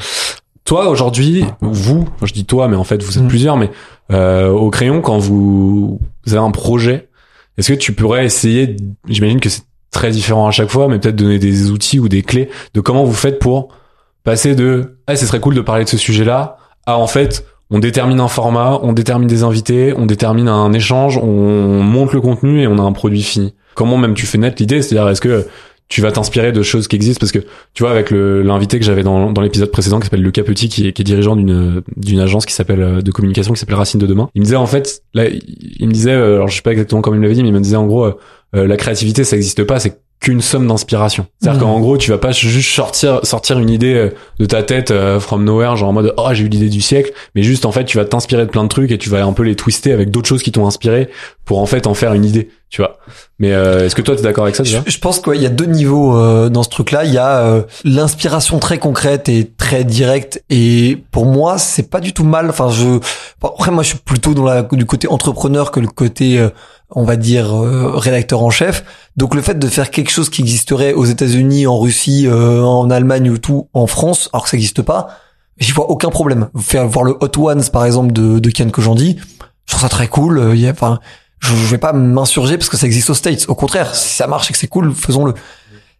Toi, 0.64 0.88
aujourd'hui, 0.88 1.44
vous, 1.61 2.08
je 2.23 2.32
dis 2.32 2.44
toi, 2.44 2.69
mais 2.69 2.76
en 2.76 2.85
fait, 2.85 3.03
vous 3.03 3.19
êtes 3.19 3.25
Mm. 3.25 3.29
plusieurs, 3.29 3.56
mais 3.56 3.70
euh, 4.12 4.50
au 4.50 4.70
crayon, 4.70 5.00
quand 5.00 5.19
vous, 5.19 5.99
vous 6.26 6.32
avez 6.35 6.44
un 6.44 6.50
projet, 6.53 7.08
est-ce 7.58 7.73
que 7.73 7.76
tu 7.79 7.93
pourrais 7.93 8.25
essayer, 8.25 8.76
j'imagine 9.08 9.41
que 9.41 9.49
c'est 9.49 9.62
très 9.90 10.10
différent 10.10 10.46
à 10.46 10.50
chaque 10.50 10.70
fois, 10.70 10.88
mais 10.88 10.98
peut-être 10.98 11.16
donner 11.16 11.38
des 11.38 11.70
outils 11.70 11.98
ou 11.98 12.08
des 12.08 12.22
clés 12.22 12.48
de 12.75 12.81
comment 12.81 13.04
vous 13.04 13.14
faites 13.14 13.38
pour 13.38 13.69
passer 14.25 14.54
de 14.54 14.96
«Ah, 15.06 15.16
ce 15.16 15.26
serait 15.26 15.40
cool 15.40 15.54
de 15.54 15.60
parler 15.60 15.84
de 15.84 15.88
ce 15.88 15.96
sujet-là» 15.96 16.56
à 16.87 16.96
en 16.96 17.06
fait, 17.06 17.44
on 17.70 17.78
détermine 17.78 18.20
un 18.20 18.28
format, 18.28 18.78
on 18.82 18.92
détermine 18.92 19.28
des 19.28 19.42
invités, 19.42 19.94
on 19.96 20.06
détermine 20.06 20.48
un 20.48 20.72
échange, 20.72 21.19
on 21.19 21.82
monte 21.82 22.12
le 22.12 22.20
contenu 22.20 22.62
et 22.62 22.66
on 22.66 22.78
a 22.78 22.82
un 22.82 22.92
produit 22.92 23.22
fini. 23.22 23.54
Comment 23.75 23.96
même 23.96 24.14
tu 24.14 24.26
fais 24.26 24.38
naître 24.38 24.56
l'idée 24.58 24.82
C'est-à-dire, 24.82 25.08
est-ce 25.08 25.20
que 25.20 25.46
tu 25.88 26.00
vas 26.00 26.12
t'inspirer 26.12 26.52
de 26.52 26.62
choses 26.62 26.88
qui 26.88 26.96
existent? 26.96 27.20
Parce 27.20 27.32
que 27.32 27.38
tu 27.75 27.82
vois 27.82 27.90
avec 27.90 28.10
l'invité 28.10 28.78
que 28.78 28.84
j'avais 28.84 29.02
dans, 29.02 29.32
l'épisode 29.40 29.70
précédent 29.70 30.00
qui 30.00 30.06
s'appelle 30.06 30.22
Lucas 30.22 30.43
Petit 30.43 30.69
qui 30.69 30.86
est, 30.86 31.02
dirigeant 31.02 31.36
d'une 31.36 32.20
agence 32.20 32.46
qui 32.46 32.54
s'appelle 32.54 32.82
euh, 32.82 33.02
de 33.02 33.10
communication 33.10 33.52
qui 33.52 33.60
s'appelle 33.60 33.76
Racine 33.76 33.98
de 33.98 34.06
demain 34.06 34.28
il 34.34 34.40
me 34.40 34.44
disait 34.44 34.56
en 34.56 34.66
fait 34.66 35.02
là 35.14 35.25
il 35.28 35.88
me 35.88 35.93
disait 35.93 36.12
euh, 36.12 36.36
alors 36.36 36.48
je 36.48 36.56
sais 36.56 36.62
pas 36.62 36.72
exactement 36.72 37.00
comment 37.00 37.16
il 37.16 37.22
l'avait 37.22 37.34
dit 37.34 37.43
mais 37.43 37.48
il 37.48 37.54
me 37.54 37.60
disait 37.60 37.76
en 37.76 37.86
gros 37.86 38.12
euh, 38.55 38.67
la 38.67 38.76
créativité 38.76 39.25
ça 39.25 39.37
existe 39.37 39.64
pas 39.64 39.79
c'est 39.79 40.00
qu'une 40.20 40.43
somme 40.43 40.67
d'inspiration. 40.67 41.26
C'est-à-dire 41.41 41.62
qu'en 41.62 41.81
gros 41.81 41.97
tu 41.97 42.11
vas 42.11 42.19
pas 42.19 42.32
juste 42.32 42.75
sortir 42.75 43.20
sortir 43.25 43.58
une 43.58 43.70
idée 43.70 43.94
euh, 43.94 44.11
de 44.38 44.44
ta 44.44 44.62
tête 44.62 44.91
euh, 44.91 45.19
from 45.19 45.44
nowhere 45.44 45.76
genre 45.76 45.88
en 45.88 45.93
mode 45.93 46.14
oh 46.19 46.29
j'ai 46.32 46.44
eu 46.44 46.49
l'idée 46.49 46.69
du 46.69 46.82
siècle 46.82 47.12
mais 47.35 47.43
juste 47.43 47.64
en 47.64 47.73
fait 47.73 47.85
tu 47.85 47.97
vas 47.97 48.05
t'inspirer 48.05 48.44
de 48.44 48.50
plein 48.50 48.64
de 48.64 48.69
trucs 48.69 48.91
et 48.91 48.99
tu 48.99 49.08
vas 49.08 49.25
un 49.25 49.32
peu 49.32 49.44
les 49.44 49.56
twister 49.56 49.93
avec 49.93 50.11
d'autres 50.11 50.29
choses 50.29 50.43
qui 50.43 50.52
t'ont 50.52 50.67
inspiré 50.67 51.08
pour 51.47 51.58
en 51.58 51.67
fait 51.67 51.87
en 51.87 51.94
faire 51.94 52.12
une 52.12 52.26
idée 52.26 52.50
tu 52.70 52.81
vois 52.82 52.99
mais 53.40 53.52
euh, 53.52 53.87
est-ce 53.87 53.94
que 53.94 54.02
toi 54.02 54.14
t'es 54.14 54.22
d'accord 54.22 54.44
avec 54.44 54.55
ça 54.55 54.64
Je, 54.64 54.76
je 54.87 54.99
pense 54.99 55.19
qu'il 55.19 55.40
y 55.40 55.46
a 55.46 55.49
deux 55.49 55.64
niveaux 55.64 56.14
euh, 56.14 56.50
dans 56.50 56.62
ce 56.62 56.69
truc-là. 56.69 57.06
Il 57.06 57.12
y 57.12 57.17
a 57.17 57.38
euh, 57.38 57.62
l'inspiration 57.84 58.58
très 58.58 58.78
concrète 58.78 59.31
et 59.31 59.50
très 59.56 59.82
directe. 59.82 60.44
Et 60.50 61.02
pour 61.11 61.25
moi, 61.25 61.56
c'est 61.56 61.88
pas 61.88 62.00
du 62.00 62.12
tout 62.12 62.22
mal. 62.22 62.50
Enfin, 62.50 62.69
je 62.69 63.00
après 63.43 63.70
moi, 63.70 63.82
je 63.82 63.88
suis 63.88 63.99
plutôt 63.99 64.34
dans 64.34 64.44
la 64.44 64.62
du 64.62 64.84
côté 64.84 65.08
entrepreneur 65.08 65.70
que 65.70 65.81
le 65.81 65.87
côté, 65.87 66.38
euh, 66.38 66.50
on 66.90 67.05
va 67.05 67.17
dire, 67.17 67.56
euh, 67.56 67.93
rédacteur 67.96 68.43
en 68.43 68.50
chef. 68.50 68.84
Donc 69.17 69.34
le 69.34 69.40
fait 69.40 69.58
de 69.58 69.67
faire 69.67 69.90
quelque 69.90 70.11
chose 70.11 70.28
qui 70.28 70.43
existerait 70.43 70.93
aux 70.93 71.06
États-Unis, 71.06 71.67
en 71.67 71.78
Russie, 71.78 72.26
euh, 72.26 72.62
en 72.62 72.90
Allemagne 72.90 73.31
ou 73.31 73.38
tout, 73.38 73.69
en 73.72 73.87
France, 73.87 74.28
alors 74.34 74.44
que 74.44 74.50
ça 74.50 74.58
n'existe 74.58 74.82
pas, 74.82 75.17
j'y 75.58 75.72
vois 75.72 75.88
aucun 75.88 76.11
problème. 76.11 76.50
Faire 76.58 76.87
voir 76.87 77.06
le 77.06 77.17
Hot 77.22 77.38
Ones 77.38 77.64
par 77.72 77.87
exemple 77.87 78.12
de, 78.12 78.38
de 78.38 78.50
Ken 78.50 78.70
Kojandi, 78.70 79.17
je 79.64 79.72
trouve 79.72 79.81
ça 79.81 79.88
très 79.88 80.08
cool. 80.08 80.50
Il 80.52 80.61
y 80.61 80.69
a, 80.69 80.72
enfin, 80.72 81.00
je, 81.40 81.54
je 81.54 81.66
vais 81.66 81.78
pas 81.78 81.92
m'insurger 81.92 82.56
parce 82.56 82.69
que 82.69 82.76
ça 82.76 82.87
existe 82.87 83.10
aux 83.10 83.14
States. 83.14 83.46
Au 83.48 83.54
contraire, 83.54 83.94
si 83.94 84.14
ça 84.14 84.26
marche 84.26 84.50
et 84.50 84.53
que 84.53 84.58
c'est 84.58 84.69
cool, 84.69 84.94
faisons-le. 84.94 85.34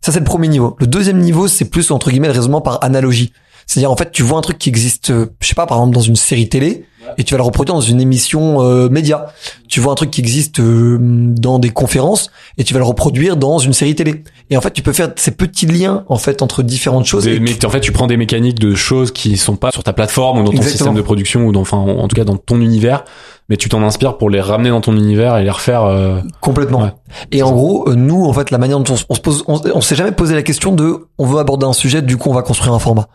Ça, 0.01 0.13
c'est 0.13 0.19
le 0.19 0.25
premier 0.25 0.49
niveau. 0.49 0.77
Le 0.79 0.87
deuxième 0.87 1.19
niveau, 1.19 1.49
c'est 1.49 1.67
plus, 1.67 1.91
entre 1.91 2.11
guillemets, 2.11 2.29
le 2.29 2.35
raisonnement 2.35 2.63
par 2.63 2.83
analogie. 2.83 3.33
C'est-à-dire, 3.67 3.91
en 3.91 3.97
fait, 3.97 4.11
tu 4.11 4.23
vois 4.23 4.39
un 4.39 4.43
truc 4.43 4.59
qui 4.59 4.69
existe, 4.69 5.11
euh, 5.11 5.27
je 5.41 5.49
sais 5.49 5.55
pas, 5.55 5.67
par 5.67 5.79
exemple, 5.79 5.95
dans 5.95 6.01
une 6.01 6.17
série 6.17 6.49
télé, 6.49 6.87
et 7.19 7.25
tu 7.25 7.35
vas 7.35 7.39
le 7.39 7.45
reproduire 7.45 7.75
dans 7.75 7.81
une 7.81 8.01
émission 8.01 8.63
euh, 8.63 8.89
média. 8.89 9.27
Tu 9.69 9.81
vois 9.81 9.93
un 9.93 9.95
truc 9.95 10.11
qui 10.11 10.21
existe 10.21 10.61
euh, 10.61 10.99
dans 11.01 11.59
des 11.59 11.71
conférences, 11.71 12.31
et 12.59 12.65
tu 12.65 12.75
vas 12.75 12.81
le 12.81 12.85
reproduire 12.87 13.37
dans 13.37 13.59
une 13.59 13.73
série 13.73 13.95
télé. 13.95 14.25
Et 14.51 14.57
en 14.57 14.61
fait, 14.61 14.73
tu 14.73 14.83
peux 14.83 14.93
faire 14.93 15.11
ces 15.17 15.31
petits 15.31 15.67
liens, 15.67 16.05
en 16.09 16.17
fait, 16.19 16.43
entre 16.43 16.63
différentes 16.63 17.05
choses. 17.07 17.25
Des- 17.25 17.35
et 17.37 17.41
mais 17.41 17.65
en 17.65 17.71
fait, 17.71 17.81
tu 17.81 17.93
prends 17.93 18.07
des 18.09 18.17
mécaniques 18.17 18.59
de 18.59 18.75
choses 18.75 19.13
qui 19.13 19.37
sont 19.37 19.57
pas 19.57 19.71
sur 19.71 19.83
ta 19.85 19.93
plateforme 19.93 20.39
ou 20.39 20.43
dans 20.43 20.51
ton 20.51 20.57
Exactement. 20.59 20.77
système 20.79 20.95
de 20.95 21.03
production 21.03 21.45
ou 21.47 21.53
dans, 21.53 21.61
enfin, 21.61 21.77
en 21.79 22.09
tout 22.09 22.17
cas 22.17 22.25
dans 22.25 22.37
ton 22.37 22.61
univers, 22.61 23.05
mais 23.49 23.57
tu 23.57 23.69
t'en 23.69 23.83
inspires 23.83 24.19
pour 24.19 24.29
les 24.31 24.41
ramener 24.41 24.71
dans 24.71 24.81
ton 24.81 24.97
univers 24.97 25.37
et 25.39 25.45
les 25.45 25.51
refaire. 25.51 25.85
euh, 25.85 26.21
Complètement. 26.41 26.83
Ouais. 26.83 26.93
Et 27.33 27.43
en 27.43 27.53
gros, 27.53 27.89
euh, 27.89 27.95
nous, 27.95 28.25
en 28.25 28.33
fait, 28.33 28.51
la 28.51 28.59
manière 28.59 28.79
dont 28.81 28.95
on 29.09 29.15
se 29.15 29.21
pose, 29.21 29.45
on, 29.47 29.61
on 29.75 29.81
s'est 29.81 29.97
jamais 29.97 30.13
posé 30.13 30.35
la 30.35 30.43
question 30.43 30.73
de, 30.73 31.07
on 31.19 31.27
veut 31.27 31.39
aborder 31.39 31.67
un 31.67 31.73
sujet, 31.73 32.03
du 32.03 32.17
coup, 32.17 32.31
on 32.31 32.35
va 32.35 32.43
construire 32.43 32.73
un 32.75 32.79
format. 32.81 33.07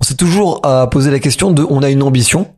On 0.00 0.04
s'est 0.04 0.14
toujours 0.14 0.60
euh, 0.66 0.86
posé 0.86 1.10
la 1.10 1.18
question 1.20 1.50
de, 1.52 1.64
on 1.68 1.82
a 1.82 1.88
une 1.90 2.02
ambition. 2.02 2.48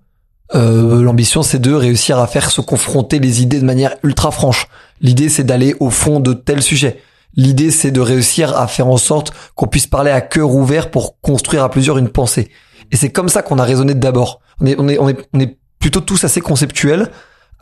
Euh, 0.54 1.02
L'ambition, 1.02 1.42
c'est 1.42 1.58
de 1.58 1.72
réussir 1.72 2.18
à 2.18 2.26
faire 2.26 2.50
se 2.50 2.60
confronter 2.60 3.18
les 3.18 3.42
idées 3.42 3.60
de 3.60 3.64
manière 3.64 3.96
ultra 4.02 4.30
franche. 4.30 4.68
L'idée, 5.00 5.28
c'est 5.28 5.44
d'aller 5.44 5.74
au 5.80 5.90
fond 5.90 6.20
de 6.20 6.32
tel 6.32 6.62
sujet. 6.62 7.00
L'idée, 7.34 7.70
c'est 7.70 7.90
de 7.90 8.00
réussir 8.00 8.56
à 8.56 8.66
faire 8.66 8.88
en 8.88 8.98
sorte 8.98 9.32
qu'on 9.54 9.66
puisse 9.66 9.86
parler 9.86 10.10
à 10.10 10.20
cœur 10.20 10.54
ouvert 10.54 10.90
pour 10.90 11.20
construire 11.20 11.64
à 11.64 11.70
plusieurs 11.70 11.98
une 11.98 12.10
pensée. 12.10 12.50
Et 12.90 12.96
c'est 12.96 13.10
comme 13.10 13.28
ça 13.28 13.42
qu'on 13.42 13.58
a 13.58 13.64
raisonné 13.64 13.94
d'abord. 13.94 14.40
On 14.60 14.66
est, 14.66 14.76
on 14.98 15.08
est, 15.08 15.56
plutôt 15.78 16.00
tous 16.00 16.22
assez 16.22 16.40
conceptuels. 16.40 17.08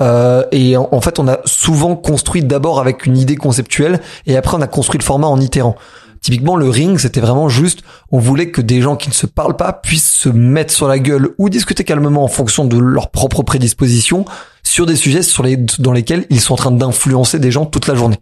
Euh, 0.02 0.44
et 0.52 0.76
en, 0.76 0.88
en 0.92 1.00
fait, 1.00 1.18
on 1.18 1.28
a 1.28 1.38
souvent 1.46 1.96
construit 1.96 2.42
d'abord 2.42 2.80
avec 2.80 3.06
une 3.06 3.16
idée 3.16 3.36
conceptuelle 3.36 4.00
et 4.26 4.36
après 4.36 4.56
on 4.56 4.60
a 4.60 4.66
construit 4.66 4.98
le 4.98 5.04
format 5.04 5.26
en 5.26 5.40
itérant. 5.40 5.76
Typiquement, 6.20 6.56
le 6.56 6.68
ring, 6.68 6.98
c'était 6.98 7.20
vraiment 7.20 7.48
juste, 7.48 7.80
on 8.10 8.18
voulait 8.18 8.50
que 8.50 8.60
des 8.60 8.82
gens 8.82 8.96
qui 8.96 9.08
ne 9.08 9.14
se 9.14 9.26
parlent 9.26 9.56
pas 9.56 9.72
puissent 9.72 10.10
se 10.10 10.28
mettre 10.28 10.72
sur 10.72 10.86
la 10.86 10.98
gueule 10.98 11.30
ou 11.38 11.48
discuter 11.48 11.82
calmement 11.82 12.22
en 12.22 12.28
fonction 12.28 12.66
de 12.66 12.78
leur 12.78 13.10
propre 13.10 13.42
prédisposition 13.42 14.26
sur 14.62 14.84
des 14.84 14.96
sujets 14.96 15.22
sur 15.22 15.42
les, 15.42 15.56
dans 15.56 15.92
lesquels 15.92 16.26
ils 16.28 16.40
sont 16.40 16.54
en 16.54 16.58
train 16.58 16.70
d'influencer 16.70 17.38
des 17.38 17.50
gens 17.50 17.64
toute 17.64 17.86
la 17.86 17.94
journée. 17.94 18.18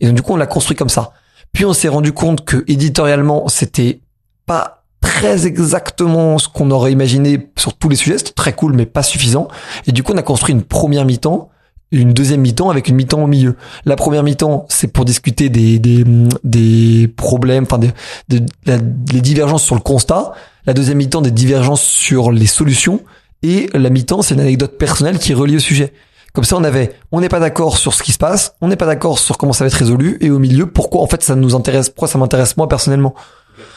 Et 0.00 0.06
donc, 0.06 0.14
du 0.14 0.22
coup, 0.22 0.32
on 0.32 0.36
l'a 0.36 0.46
construit 0.46 0.76
comme 0.76 0.88
ça. 0.88 1.12
Puis 1.52 1.64
on 1.64 1.72
s'est 1.72 1.88
rendu 1.88 2.12
compte 2.12 2.44
que 2.44 2.64
éditorialement, 2.66 3.48
c'était 3.48 4.00
pas 4.46 4.84
très 5.00 5.46
exactement 5.46 6.38
ce 6.38 6.48
qu'on 6.48 6.70
aurait 6.70 6.92
imaginé 6.92 7.50
sur 7.56 7.74
tous 7.74 7.88
les 7.88 7.96
sujets. 7.96 8.18
C'était 8.18 8.32
très 8.32 8.54
cool, 8.54 8.72
mais 8.72 8.86
pas 8.86 9.02
suffisant. 9.02 9.48
Et 9.86 9.92
du 9.92 10.02
coup, 10.02 10.12
on 10.12 10.18
a 10.18 10.22
construit 10.22 10.54
une 10.54 10.62
première 10.62 11.04
mi-temps, 11.04 11.50
une 11.90 12.12
deuxième 12.12 12.40
mi-temps 12.40 12.70
avec 12.70 12.88
une 12.88 12.96
mi-temps 12.96 13.22
au 13.22 13.26
milieu. 13.26 13.56
La 13.84 13.96
première 13.96 14.22
mi-temps, 14.22 14.66
c'est 14.68 14.88
pour 14.88 15.04
discuter 15.04 15.48
des, 15.48 15.78
des, 15.78 16.04
des 16.44 17.08
problèmes, 17.08 17.64
enfin 17.64 17.78
des, 17.78 17.92
des, 18.28 19.20
divergences 19.20 19.62
sur 19.62 19.74
le 19.74 19.80
constat. 19.80 20.32
La 20.66 20.74
deuxième 20.74 20.98
mi-temps, 20.98 21.22
des 21.22 21.30
divergences 21.30 21.82
sur 21.82 22.30
les 22.30 22.46
solutions. 22.46 23.00
Et 23.42 23.70
la 23.72 23.88
mi-temps, 23.90 24.22
c'est 24.22 24.34
une 24.34 24.40
anecdote 24.40 24.76
personnelle 24.76 25.18
qui 25.18 25.32
est 25.32 25.34
reliée 25.34 25.56
au 25.56 25.60
sujet. 25.60 25.92
Comme 26.34 26.44
ça, 26.44 26.56
on 26.56 26.64
avait, 26.64 26.92
on 27.10 27.20
n'est 27.20 27.28
pas 27.28 27.40
d'accord 27.40 27.78
sur 27.78 27.94
ce 27.94 28.02
qui 28.02 28.12
se 28.12 28.18
passe, 28.18 28.54
on 28.60 28.68
n'est 28.68 28.76
pas 28.76 28.86
d'accord 28.86 29.18
sur 29.18 29.38
comment 29.38 29.54
ça 29.54 29.64
va 29.64 29.68
être 29.68 29.74
résolu, 29.74 30.18
et 30.20 30.30
au 30.30 30.38
milieu, 30.38 30.66
pourquoi 30.66 31.00
en 31.00 31.06
fait 31.06 31.22
ça 31.22 31.34
nous 31.34 31.54
intéresse, 31.54 31.88
pourquoi 31.88 32.08
ça 32.08 32.18
m'intéresse 32.18 32.56
moi 32.56 32.68
personnellement. 32.68 33.14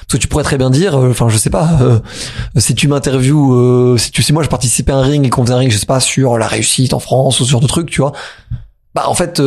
Parce 0.08 0.14
que 0.14 0.18
tu 0.18 0.28
pourrais 0.28 0.44
très 0.44 0.58
bien 0.58 0.70
dire, 0.70 0.96
euh, 1.00 1.10
enfin 1.12 1.30
je 1.30 1.38
sais 1.38 1.50
pas, 1.50 1.70
euh, 1.82 2.00
si 2.58 2.76
tu 2.76 2.88
m'interviews, 2.88 3.54
euh, 3.54 3.98
si 3.98 4.12
tu 4.12 4.22
sais 4.24 4.34
moi 4.34 4.44
je 4.44 4.50
participais 4.50 4.92
à 4.92 4.98
un 4.98 5.02
ring 5.04 5.26
et 5.26 5.30
qu'on 5.30 5.44
faisait 5.44 5.54
un 5.54 5.58
ring, 5.58 5.72
je 5.72 5.78
sais 5.78 5.86
pas 5.86 6.00
sur 6.00 6.38
la 6.38 6.48
réussite 6.48 6.94
en 6.94 7.00
France 7.00 7.40
ou 7.40 7.46
sur 7.46 7.60
d'autres 7.60 7.74
trucs, 7.74 7.90
tu 7.90 8.02
vois. 8.02 8.12
Bah 8.94 9.04
en 9.08 9.14
fait, 9.14 9.42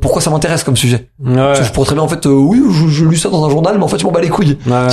pourquoi 0.00 0.20
ça 0.20 0.30
m'intéresse 0.30 0.64
comme 0.64 0.76
sujet? 0.76 1.08
Ouais. 1.24 1.54
Je 1.62 1.70
pourrais 1.72 1.86
très 1.86 1.94
bien 1.94 2.02
en 2.04 2.08
fait, 2.08 2.26
oui, 2.26 2.60
je, 2.70 2.88
je 2.88 3.04
lis 3.04 3.18
ça 3.18 3.28
dans 3.30 3.44
un 3.44 3.50
journal, 3.50 3.76
mais 3.78 3.84
en 3.84 3.88
fait 3.88 3.98
je 3.98 4.04
m'en 4.04 4.10
bats 4.12 4.20
les 4.20 4.28
couilles. 4.28 4.58
Ouais. 4.66 4.86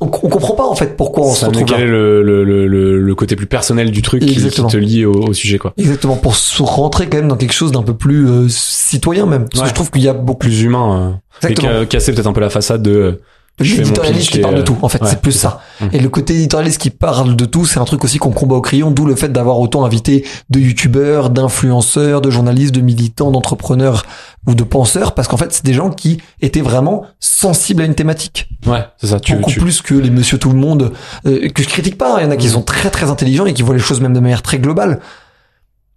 On, 0.00 0.06
on 0.06 0.08
comprend 0.08 0.54
pas 0.54 0.64
en 0.66 0.76
fait 0.76 0.96
pourquoi 0.96 1.26
on 1.26 1.34
se 1.34 1.40
Ça 1.40 1.46
retrouve 1.46 1.64
quel 1.64 1.78
là. 1.78 1.84
est 1.84 1.88
le, 1.88 2.22
le, 2.22 2.44
le, 2.44 2.98
le, 3.00 3.14
côté 3.16 3.34
plus 3.34 3.46
personnel 3.46 3.90
du 3.90 4.00
truc 4.00 4.22
qui, 4.24 4.34
te 4.36 4.76
lie 4.76 5.04
au, 5.04 5.12
au 5.28 5.32
sujet 5.32 5.58
quoi. 5.58 5.74
Exactement 5.76 6.14
pour 6.16 6.36
se 6.36 6.62
rentrer 6.62 7.08
quand 7.08 7.18
même 7.18 7.26
dans 7.28 7.36
quelque 7.36 7.52
chose 7.52 7.72
d'un 7.72 7.82
peu 7.82 7.92
plus 7.94 8.28
euh, 8.28 8.46
citoyen 8.48 9.26
même. 9.26 9.48
Parce 9.48 9.58
Ouais. 9.60 9.64
que 9.64 9.68
je 9.70 9.74
trouve 9.74 9.90
qu'il 9.90 10.02
y 10.02 10.08
a 10.08 10.14
beaucoup 10.14 10.38
Plus 10.38 10.62
humain. 10.62 11.18
Euh, 11.44 11.48
et 11.48 11.86
casser 11.88 12.12
peut-être 12.12 12.28
un 12.28 12.32
peu 12.32 12.40
la 12.40 12.48
façade 12.50 12.82
de. 12.82 13.20
L'éditorialiste 13.60 14.30
qui 14.30 14.38
parle 14.40 14.54
de 14.56 14.60
euh, 14.60 14.64
tout 14.64 14.76
en 14.82 14.88
fait 14.88 15.00
ouais, 15.02 15.08
c'est 15.08 15.20
plus 15.20 15.32
ça, 15.32 15.60
Mm. 15.80 15.86
et 15.92 15.98
le 16.00 16.08
côté 16.08 16.34
éditorialiste 16.34 16.80
qui 16.80 16.90
parle 16.90 17.36
de 17.36 17.44
tout 17.44 17.64
c'est 17.66 17.78
un 17.78 17.84
truc 17.84 18.02
aussi 18.04 18.18
qu'on 18.18 18.30
combat 18.30 18.56
au 18.56 18.60
crayon 18.60 18.90
d'où 18.90 19.04
le 19.06 19.14
fait 19.14 19.30
d'avoir 19.30 19.58
autant 19.60 19.84
invité 19.84 20.24
de 20.50 20.58
youtubeurs 20.60 21.30
d'influenceurs 21.30 22.20
de 22.20 22.30
journalistes 22.30 22.74
de 22.74 22.80
militants 22.80 23.30
d'entrepreneurs 23.30 24.04
ou 24.46 24.54
de 24.54 24.62
penseurs 24.64 25.14
parce 25.14 25.28
qu'en 25.28 25.36
fait 25.36 25.52
c'est 25.52 25.64
des 25.64 25.74
gens 25.74 25.90
qui 25.90 26.18
étaient 26.40 26.60
vraiment 26.60 27.04
sensibles 27.20 27.82
à 27.82 27.84
une 27.84 27.94
thématique 27.94 28.48
Ouais, 28.66 28.84
c'est 28.98 29.08
ça. 29.08 29.20
Tu, 29.20 29.34
beaucoup 29.36 29.50
tu, 29.50 29.60
plus 29.60 29.82
que 29.82 29.94
les 29.94 30.10
monsieur 30.10 30.38
tout 30.38 30.50
le 30.50 30.58
monde 30.58 30.92
euh, 31.26 31.48
que 31.50 31.62
je 31.62 31.68
critique 31.68 31.98
pas 31.98 32.16
il 32.20 32.24
y 32.24 32.26
en 32.26 32.30
a 32.30 32.36
qui 32.36 32.46
Mm. 32.48 32.50
sont 32.52 32.62
très 32.62 32.90
très 32.90 33.10
intelligents 33.10 33.46
et 33.46 33.52
qui 33.54 33.62
voient 33.62 33.74
les 33.74 33.80
choses 33.80 34.00
même 34.00 34.14
de 34.14 34.20
manière 34.20 34.42
très 34.42 34.58
globale 34.58 35.00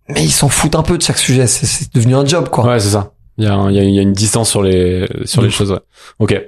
mais 0.09 0.24
ils 0.24 0.31
s'en 0.31 0.50
foutent 0.50 0.75
un 0.75 0.83
peu 0.83 0.97
de 0.97 1.01
chaque 1.03 1.17
sujet 1.17 1.47
c'est 1.47 1.93
devenu 1.95 2.15
un 2.15 2.25
job 2.25 2.50
quoi 2.50 2.65
Ouais, 2.67 2.79
c'est 2.79 2.89
ça. 2.89 3.12
Il 3.37 3.43
y 3.43 3.47
a, 3.47 3.53
un- 3.53 3.69
il 3.69 3.75
y, 3.75 3.79
a, 3.79 3.83
il 3.83 3.93
y 3.93 3.99
a 3.99 4.01
une 4.01 4.13
distance 4.13 4.49
sur 4.49 4.63
les 4.63 5.07
sur 5.25 5.41
les 5.41 5.49
choses. 5.49 5.71
Ouais. 5.71 5.79
Ok. 6.19 6.41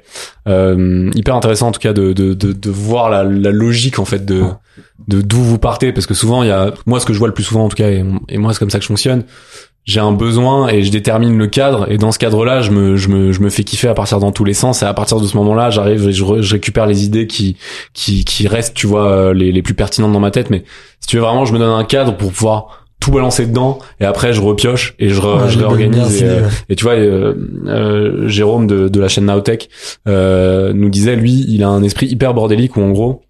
Euh, 0.48 1.12
hyper 1.15 1.36
intéressant 1.36 1.67
en 1.67 1.72
tout 1.72 1.79
cas 1.82 1.94
de 1.94 2.13
de 2.13 2.34
de, 2.34 2.53
de 2.53 2.70
voir 2.70 3.10
la, 3.10 3.24
la 3.24 3.51
logique 3.51 4.00
en 4.00 4.06
fait 4.06 4.24
de 4.25 4.44
de 5.08 5.22
d'où 5.22 5.38
vous 5.41 5.58
partez 5.58 5.91
parce 5.91 6.06
que 6.06 6.13
souvent 6.13 6.44
il 6.44 6.50
y 6.50 6.51
a 6.51 6.74
moi 6.86 7.00
ce 7.00 7.06
que 7.06 7.13
je 7.13 7.20
vois 7.20 7.27
le 7.27 7.34
plus 7.34 7.44
souvent 7.44 7.65
en 7.65 7.70
tout 7.70 7.75
cas 7.75 7.89
et, 7.89 8.06
et 8.29 8.38
moi 8.38 8.53
c'est 8.53 8.60
comme 8.60 8.70
ça 8.70 8.77
que 8.79 8.84
je 8.84 8.88
fonctionne. 8.88 9.24
J'ai 9.84 10.01
un 10.01 10.12
besoin 10.12 10.67
et 10.67 10.84
je 10.84 10.91
détermine 10.91 11.38
le 11.38 11.48
cadre 11.48 11.89
et 11.89 11.98
dans 11.98 12.12
ce 12.12 12.20
cadre-là 12.20 12.62
je 12.62 12.72
me 12.72 12.98
je 12.98 13.08
me 13.10 13.32
je 13.32 13.39
me 13.41 13.50
fais 13.50 13.63
kiffer 13.63 13.88
à 13.88 13.94
partir 13.94 14.20
dans 14.20 14.32
tous 14.34 14.44
les 14.44 14.53
sens 14.53 14.82
et 14.82 14.86
à 14.86 14.94
partir 14.94 15.20
de 15.22 15.27
ce 15.27 15.36
moment-là 15.38 15.70
j'arrive 15.70 16.10
et 16.10 16.12
je, 16.12 16.24
re- 16.25 16.41
je 16.41 16.53
récupère 16.53 16.86
les 16.88 17.06
idées 17.06 17.25
qui 17.27 17.56
qui 17.94 18.25
qui 18.25 18.48
restent 18.50 18.74
tu 18.75 18.86
vois 18.88 19.10
euh, 19.10 19.34
les 19.34 19.51
les 19.53 19.62
plus 19.62 19.74
pertinentes 19.75 20.12
dans 20.12 20.20
ma 20.20 20.32
tête 20.32 20.50
mais 20.50 20.63
si 21.00 21.08
tu 21.08 21.15
veux 21.17 21.22
vraiment 21.24 21.46
je 21.46 21.53
me 21.53 21.60
donne 21.60 21.70
un 21.77 21.86
cadre 21.86 22.17
pour 22.17 22.32
pouvoir 22.34 22.86
tout 23.00 23.12
balancer 23.12 23.46
dedans 23.46 23.80
et 24.00 24.06
après 24.06 24.34
je 24.34 24.42
repioche 24.42 24.96
et 25.00 25.10
je, 25.10 25.22
re- 25.22 25.44
Ouais, 25.44 25.50
je 25.50 25.60
réorganise 25.60 26.22
et, 26.22 26.25
euh, 26.25 26.50
et 26.70 26.75
tu 26.75 26.84
vois, 26.84 26.94
euh, 26.96 27.34
euh, 27.68 28.27
Jérôme 28.27 28.68
de, 28.68 28.88
de 28.89 29.00
la 29.00 29.08
chaîne 29.08 29.25
Nowtech 29.25 29.70
euh, 30.08 30.74
nous 30.74 30.89
disait, 30.89 31.16
lui, 31.16 31.46
il 31.48 31.63
a 31.63 31.70
un 31.70 31.84
esprit 31.84 32.08
hyper 32.08 32.34
bordélique 32.34 32.75
où 32.75 32.82
en 32.82 32.89
gros, 32.92 33.22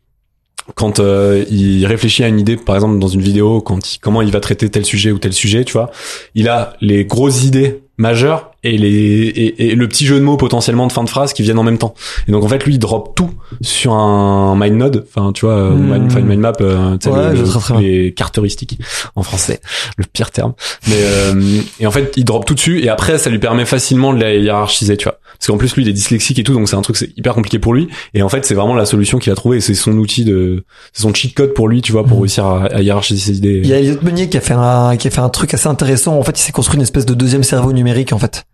quand 0.75 0.99
euh, 0.99 1.43
il 1.49 1.85
réfléchit 1.85 2.23
à 2.23 2.27
une 2.27 2.39
idée, 2.39 2.57
par 2.57 2.75
exemple 2.75 2.99
dans 2.99 3.07
une 3.07 3.21
vidéo, 3.21 3.61
quand 3.61 3.95
il, 3.95 3.99
comment 3.99 4.21
il 4.21 4.31
va 4.31 4.39
traiter 4.39 4.67
tel 4.69 4.83
sujet 4.85 5.11
ou 5.11 5.17
tel 5.19 5.31
sujet, 5.33 5.63
tu 5.63 5.73
vois, 5.73 5.91
il 6.35 6.49
a 6.49 6.73
les 6.81 7.05
grosses 7.05 7.43
idées 7.45 7.81
majeures 7.97 8.51
et 8.73 8.77
les 8.77 8.89
et, 8.89 9.67
et 9.69 9.75
le 9.75 9.87
petit 9.87 10.05
jeu 10.05 10.19
de 10.19 10.23
mots 10.23 10.37
potentiellement 10.37 10.87
de 10.87 10.91
fin 10.91 11.03
de 11.03 11.09
phrase 11.09 11.33
qui 11.33 11.41
viennent 11.43 11.59
en 11.59 11.63
même 11.63 11.77
temps. 11.77 11.93
Et 12.27 12.31
donc 12.31 12.43
en 12.43 12.47
fait, 12.47 12.63
lui, 12.65 12.75
il 12.75 12.79
drop 12.79 13.15
tout 13.15 13.29
sur 13.61 13.93
un 13.93 14.55
mind 14.59 14.75
node, 14.77 15.05
enfin 15.15 15.31
tu 15.33 15.45
vois, 15.45 15.69
Hmm. 15.71 15.91
mind, 15.91 16.03
enfin, 16.07 16.19
une 16.19 16.25
mind 16.27 16.41
map, 16.41 16.53
euh, 16.61 16.97
Ouais, 17.05 17.33
le- 17.33 17.41
le- 17.41 17.79
les 17.81 18.13
cartes 18.13 18.37
heuristiques 18.37 18.79
en 19.15 19.23
français, 19.23 19.59
le 19.97 20.05
pire 20.11 20.31
terme. 20.31 20.53
Mais 20.87 20.95
euh, 20.99 21.59
et 21.79 21.87
en 21.87 21.91
fait, 21.91 22.13
il 22.17 22.25
drop 22.25 22.45
tout 22.45 22.55
dessus 22.55 22.81
et 22.83 22.89
après, 22.89 23.17
ça 23.17 23.29
lui 23.29 23.39
permet 23.39 23.65
facilement 23.65 24.13
de 24.13 24.19
la 24.19 24.33
hiérarchiser, 24.35 24.97
tu 24.97 25.05
vois. 25.05 25.19
Parce 25.37 25.47
qu'en 25.47 25.57
plus, 25.57 25.75
lui, 25.75 25.83
il 25.83 25.89
est 25.89 25.93
dyslexique 25.93 26.39
et 26.39 26.43
tout, 26.43 26.53
donc 26.53 26.67
c'est 26.67 26.75
un 26.75 26.81
truc 26.81 26.97
c'est 26.97 27.15
hyper 27.17 27.33
compliqué 27.35 27.59
pour 27.59 27.73
lui. 27.73 27.87
Et 28.13 28.21
en 28.23 28.29
fait, 28.29 28.45
c'est 28.45 28.55
vraiment 28.55 28.73
la 28.75 28.85
solution 28.85 29.19
qu'il 29.19 29.31
a 29.31 29.35
trouvée. 29.35 29.57
et 29.57 29.61
C'est 29.61 29.75
son 29.75 29.93
outil 29.97 30.25
de, 30.25 30.63
c'est 30.93 31.03
son 31.03 31.13
cheat 31.13 31.33
code 31.35 31.53
pour 31.53 31.67
lui, 31.67 31.81
tu 31.81 31.91
vois, 31.91 32.03
pour 32.03 32.17
Mhm. 32.17 32.21
réussir 32.23 32.45
à, 32.45 32.65
à 32.65 32.81
hiérarchiser 32.81 33.19
ses 33.33 33.37
idées. 33.37 33.61
Il 33.63 33.69
y 33.69 33.73
a 33.73 33.77
Elliot 33.79 33.97
Meunier 34.01 34.29
qui 34.29 34.37
a 34.37 34.41
fait 34.41 34.53
un 34.55 34.95
qui 34.97 35.07
a 35.07 35.11
fait 35.11 35.21
un 35.21 35.29
truc 35.29 35.53
assez 35.53 35.67
intéressant. 35.67 36.17
En 36.17 36.23
fait, 36.23 36.37
il 36.39 36.41
s'est 36.41 36.51
construit 36.51 36.77
une 36.77 36.81
espèce 36.83 37.05
de 37.05 37.13
deuxième 37.13 37.43
cerveau 37.43 37.71
numérique 37.73 38.13
en 38.13 38.17
fait. 38.19 38.45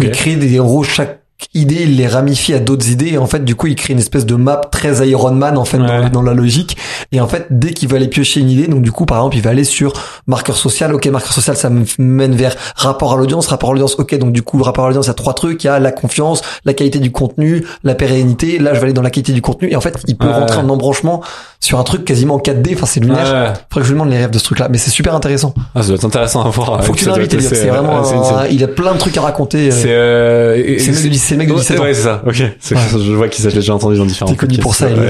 Il 0.00 0.10
crée 0.10 0.36
des 0.36 0.54
héros 0.54 0.82
chaque 0.82 1.18
idée, 1.54 1.78
il 1.82 1.96
les 1.96 2.06
ramifie 2.06 2.54
à 2.54 2.60
d'autres 2.60 2.88
idées 2.88 3.08
et 3.14 3.18
en 3.18 3.26
fait 3.26 3.44
du 3.44 3.56
coup 3.56 3.66
il 3.66 3.74
crée 3.74 3.92
une 3.94 3.98
espèce 3.98 4.24
de 4.24 4.36
map 4.36 4.60
très 4.70 5.04
Iron 5.08 5.32
Man 5.32 5.58
en 5.58 5.64
fait 5.64 5.76
dans, 5.78 5.84
Ouais. 6.02 6.08
dans 6.08 6.22
la 6.22 6.34
logique. 6.34 6.76
Et 7.10 7.20
en 7.20 7.26
fait 7.26 7.46
dès 7.50 7.72
qu'il 7.72 7.88
va 7.88 7.96
aller 7.96 8.06
piocher 8.06 8.38
une 8.38 8.48
idée 8.48 8.68
donc 8.68 8.82
du 8.82 8.92
coup 8.92 9.06
par 9.06 9.18
exemple 9.18 9.36
il 9.36 9.42
va 9.42 9.50
aller 9.50 9.64
sur 9.64 9.92
marqueur 10.28 10.56
social. 10.56 10.94
Ok 10.94 11.04
marqueur 11.08 11.32
social 11.32 11.56
ça 11.56 11.68
me 11.68 11.84
mène 11.98 12.36
vers 12.36 12.54
rapport 12.76 13.12
à 13.12 13.16
l'audience. 13.16 13.48
Rapport 13.48 13.70
à 13.70 13.72
l'audience 13.72 13.96
ok 13.98 14.16
donc 14.18 14.30
du 14.32 14.42
coup 14.42 14.62
rapport 14.62 14.84
à 14.84 14.88
l'audience 14.88 15.06
il 15.06 15.08
y 15.08 15.10
a 15.10 15.14
trois 15.14 15.34
trucs. 15.34 15.64
Il 15.64 15.66
y 15.66 15.70
a 15.70 15.80
la 15.80 15.90
confiance 15.90 16.42
la 16.64 16.74
qualité 16.74 17.00
du 17.00 17.10
contenu 17.10 17.64
la 17.82 17.96
pérennité. 17.96 18.60
Là 18.60 18.72
je 18.74 18.78
vais 18.78 18.84
aller 18.84 18.92
dans 18.92 19.02
la 19.02 19.10
qualité 19.10 19.32
du 19.32 19.42
contenu. 19.42 19.68
Et 19.72 19.74
en 19.74 19.80
fait 19.80 19.96
il 20.06 20.16
peut 20.16 20.28
Ouais. 20.28 20.32
rentrer 20.32 20.58
en 20.58 20.68
embranchement 20.68 21.22
sur 21.62 21.78
un 21.78 21.84
truc 21.84 22.04
quasiment 22.04 22.34
en 22.34 22.38
4D 22.38 22.74
enfin 22.74 22.86
c'est 22.86 22.98
lunaire 23.00 23.22
Ouais. 23.22 23.52
faudrait 23.70 23.82
que 23.82 23.82
je 23.82 23.88
lui 23.88 23.92
demande 23.94 24.10
les 24.10 24.18
rêves 24.18 24.30
de 24.30 24.38
ce 24.38 24.42
truc 24.44 24.58
là 24.58 24.68
mais 24.68 24.78
c'est 24.78 24.90
super 24.90 25.14
intéressant 25.14 25.54
Ah, 25.76 25.80
ça 25.82 25.86
doit 25.88 25.96
être 25.96 26.04
intéressant 26.04 26.42
à 26.44 26.48
voir. 26.50 26.84
faut 26.84 26.92
que 26.92 26.98
tu 26.98 27.06
l'invites 27.06 27.40
c'est 27.40 27.68
vraiment 27.68 28.02
ah, 28.04 28.40
un- 28.42 28.46
il 28.48 28.62
a 28.64 28.68
plein 28.68 28.92
de 28.94 28.98
trucs 28.98 29.16
à 29.16 29.20
raconter 29.22 29.68
euh, 29.68 29.70
C'est 29.70 29.86
euh, 29.92 30.56
le 30.56 30.62
mec 30.62 30.78
de 31.04 31.08
lycée- 31.08 31.18
c'est 31.18 31.34
le 31.34 31.38
mec 31.38 31.48
de 31.48 31.52
Ouais, 31.52 31.58
17 31.60 31.78
ans 31.78 31.82
Ouais, 31.84 31.94
c'est 31.94 32.02
ça. 32.02 32.22
Ok. 32.26 32.34
Ouais. 32.40 32.56
Je 32.70 33.12
vois 33.12 33.28
qu'il 33.28 33.44
s'est 33.44 33.52
déjà 33.52 33.74
entendu 33.74 33.96
dans 33.96 34.04
différents. 34.04 34.30
T'es 34.30 34.36
connu 34.36 34.58
pour 34.58 34.74
ça, 34.74 34.90
Elliot. 34.90 35.02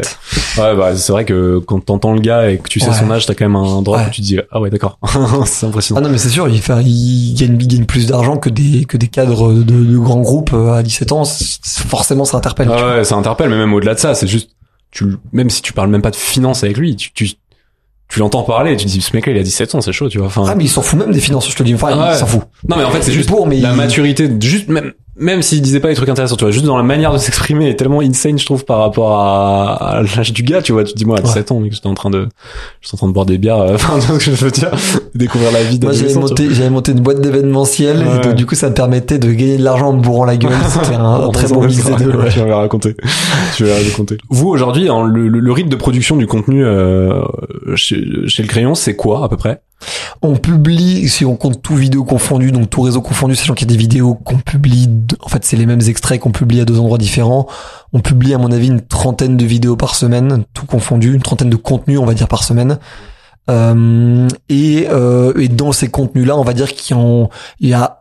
Ouais, 0.59 0.77
bah 0.77 0.91
c'est 0.95 1.13
vrai 1.13 1.25
que 1.25 1.59
quand 1.67 1.81
t'entends 1.81 2.13
le 2.13 2.21
gars 2.21 2.51
et 2.51 2.59
que 2.59 2.69
tu 2.69 2.81
sais 2.81 2.93
son 2.93 3.11
âge, 3.11 3.25
t'as 3.27 3.33
quand 3.35 3.47
même 3.47 3.57
un 3.57 3.83
Ouais. 3.83 4.07
où 4.07 4.11
tu 4.11 4.21
te 4.21 4.27
dis 4.27 4.39
ah 4.51 4.61
ouais 4.61 4.69
d'accord, 4.71 4.99
c'est 5.47 5.65
Ah 5.65 5.69
impressionnant. 5.69 6.01
non 6.03 6.09
mais 6.11 6.19
c'est 6.19 6.29
sûr, 6.29 6.49
il, 6.49 6.61
fait, 6.61 6.75
il 6.85 7.35
gagne, 7.35 7.57
il 7.61 7.67
gagne 7.67 7.85
plus 7.87 8.07
d'argent 8.07 8.37
que 8.37 8.51
des 8.51 8.85
que 8.85 8.97
des 8.99 9.09
cadres 9.09 9.53
de, 9.55 9.63
de 9.63 9.99
grands 9.99 10.21
groupes 10.21 10.53
euh, 10.53 10.75
à 10.75 10.83
17 10.83 11.13
ans. 11.13 11.23
Forcément, 11.89 12.25
ça 12.25 12.37
interpelle. 12.37 12.69
Ah 12.71 12.97
ouais, 12.99 13.05
ça 13.05 13.17
interpelle, 13.17 13.49
mais 13.51 13.57
même 13.57 13.73
au-delà 13.73 13.95
de 13.95 13.99
ça, 14.01 14.15
c'est 14.15 14.27
juste 14.27 14.51
tu 14.93 15.07
même 15.33 15.51
si 15.51 15.61
tu 15.63 15.73
parles 15.73 15.91
même 15.91 16.03
pas 16.03 16.11
de 16.13 16.17
finance 16.17 16.63
avec 16.63 16.77
lui, 16.77 16.95
tu 16.95 17.13
tu, 17.13 17.31
tu 18.09 18.19
l'entends 18.21 18.43
parler, 18.45 18.73
et 18.75 18.77
tu 18.77 18.85
te 18.87 18.91
dis 18.91 19.01
ce 19.01 19.17
mec-là 19.17 19.33
il 19.33 19.39
a 19.39 19.43
17 19.43 19.75
ans, 19.75 19.81
c'est 19.81 19.93
chaud, 19.93 20.09
tu 20.09 20.19
vois. 20.19 20.27
Enfin, 20.29 20.45
Ah 20.47 20.55
mais 20.55 20.65
il 20.65 20.69
s'en 20.69 20.83
fout 20.83 20.99
même 20.99 21.11
des 21.13 21.21
finances, 21.21 21.51
je 21.51 21.57
te 21.57 21.63
le 21.63 21.69
dis. 21.69 21.75
Enfin, 21.75 21.99
Ouais. 21.99 22.13
il 22.15 22.19
s'en 22.19 22.27
fout. 22.27 22.43
non 22.69 22.77
mais 22.77 22.85
en 22.85 22.91
fait 22.91 23.03
c'est 23.03 23.13
juste 23.13 23.29
pour, 23.29 23.47
mais 23.47 23.59
la 23.61 23.71
il- 23.71 23.77
maturité, 23.77 24.31
juste 24.41 24.69
même 24.69 24.93
même 25.17 25.43
s'il 25.43 25.61
disait 25.61 25.81
pas 25.81 25.89
des 25.89 25.95
trucs 25.95 26.09
intéressants, 26.09 26.37
tu 26.37 26.45
vois, 26.45 26.51
juste 26.53 26.65
dans 26.65 26.77
la 26.77 26.83
manière 26.83 27.13
de 27.13 27.19
s'exprimer 27.19 27.69
est 27.69 27.75
tellement 27.75 28.01
insane, 28.01 28.39
je 28.39 28.47
trouve, 28.47 28.65
par 28.65 28.79
rapport 28.79 29.19
à, 29.19 29.99
à 29.99 30.03
l'âge 30.03 30.33
du 30.33 30.43
gars, 30.43 30.63
tu 30.63 30.73
vois. 30.73 30.85
Tu 30.85 30.93
te 30.95 30.99
dis, 30.99 31.05
moi, 31.05 31.19
à 31.19 31.21
17 31.21 31.53
ans, 31.53 31.61
mec, 31.61 31.73
j'étais 31.73 31.87
en 31.87 31.95
train 31.95 32.09
de, 32.09 32.29
j'étais 32.81 32.95
en 32.95 32.99
train 32.99 33.09
de 33.09 33.13
boire 33.13 33.27
des 33.27 33.37
bières, 33.37 33.59
euh, 33.59 33.75
enfin, 33.75 34.01
ce 34.01 34.13
que 34.13 34.35
je 34.35 34.45
veux 34.45 34.51
dire, 34.51 34.71
découvrir 35.15 35.53
la 35.53 35.63
vie 35.65 35.79
Moi, 35.83 35.93
j'avais 35.93 36.15
monté, 36.15 36.49
j'avais 36.55 36.71
monté 36.71 36.93
une 36.93 37.01
boîte 37.01 37.21
d'événementiel 37.21 38.01
et 38.01 38.25
donc, 38.25 38.35
du 38.35 38.47
coup, 38.47 38.55
ça 38.55 38.71
me 38.71 38.75
permettait 38.75 39.19
de 39.19 39.31
gagner 39.31 39.59
de 39.59 39.65
l'argent 39.65 39.89
en 39.89 39.93
me 39.93 40.01
bourrant 40.01 40.25
la 40.25 40.37
gueule. 40.37 40.53
C'était 40.69 40.95
un, 40.95 41.29
très 41.31 41.49
bon 41.49 41.67
mix 41.67 41.85
des 41.85 42.05
deux. 42.05 42.17
ouais. 42.17 42.31
Tu 42.31 42.41
vas 42.41 42.57
raconter. 42.57 42.97
Tu 43.57 43.65
vas 43.65 43.75
raconter. 43.75 44.17
Vous, 44.31 44.49
aujourd'hui, 44.49 44.85
le, 44.85 45.29
le, 45.29 45.41
le 45.41 45.53
rythme 45.53 45.69
de 45.69 45.77
production 45.77 46.17
du 46.17 46.27
contenu, 46.27 46.65
euh, 46.65 47.23
chez, 47.75 48.03
chez 48.29 48.43
le 48.43 48.49
crayon, 48.49 48.75
c'est 48.75 48.97
quoi, 48.97 49.25
à 49.25 49.29
peu 49.29 49.37
près? 49.37 49.61
On 50.23 50.37
publie, 50.37 51.09
si 51.09 51.25
on 51.25 51.37
compte 51.37 51.63
tout 51.63 51.75
vidéo 51.75 52.05
confondu, 52.05 52.53
donc 52.53 52.71
tout 52.71 52.83
réseau 52.83 53.01
confondu, 53.01 53.35
sachant 53.35 53.55
qu'il 53.55 53.69
y 53.69 53.73
a 53.73 53.75
des 53.75 53.81
vidéos 53.81 54.15
qu'on 54.15 54.39
publie, 54.39 54.89
en 55.21 55.29
fait 55.29 55.45
c'est 55.45 55.57
les 55.57 55.67
mêmes 55.67 55.81
extraits 55.87 56.21
qu'on 56.21 56.33
publie 56.33 56.61
à 56.61 56.65
deux 56.65 56.79
endroits 56.79 56.99
différents. 56.99 57.47
On 57.93 58.01
publie 58.01 58.35
à 58.35 58.39
mon 58.39 58.53
avis 58.53 58.69
une 58.69 58.81
trentaine 58.81 59.37
de 59.37 59.45
vidéos 59.45 59.77
par 59.77 59.95
semaine, 59.95 60.45
tout 60.55 60.67
confondu, 60.67 61.15
une 61.15 61.23
trentaine 61.23 61.51
de 61.51 61.57
contenus 61.57 61.99
on 61.99 62.07
va 62.07 62.15
dire 62.15 62.29
par 62.29 62.45
semaine. 62.45 62.79
Euh, 63.51 64.29
et, 64.49 64.87
euh, 64.91 65.33
et 65.39 65.49
dans 65.49 65.73
ces 65.73 65.89
contenus-là, 65.89 66.37
on 66.37 66.45
va 66.45 66.53
dire 66.53 66.73
qu'il 66.73 66.97
y, 67.61 67.73
a 67.73 68.01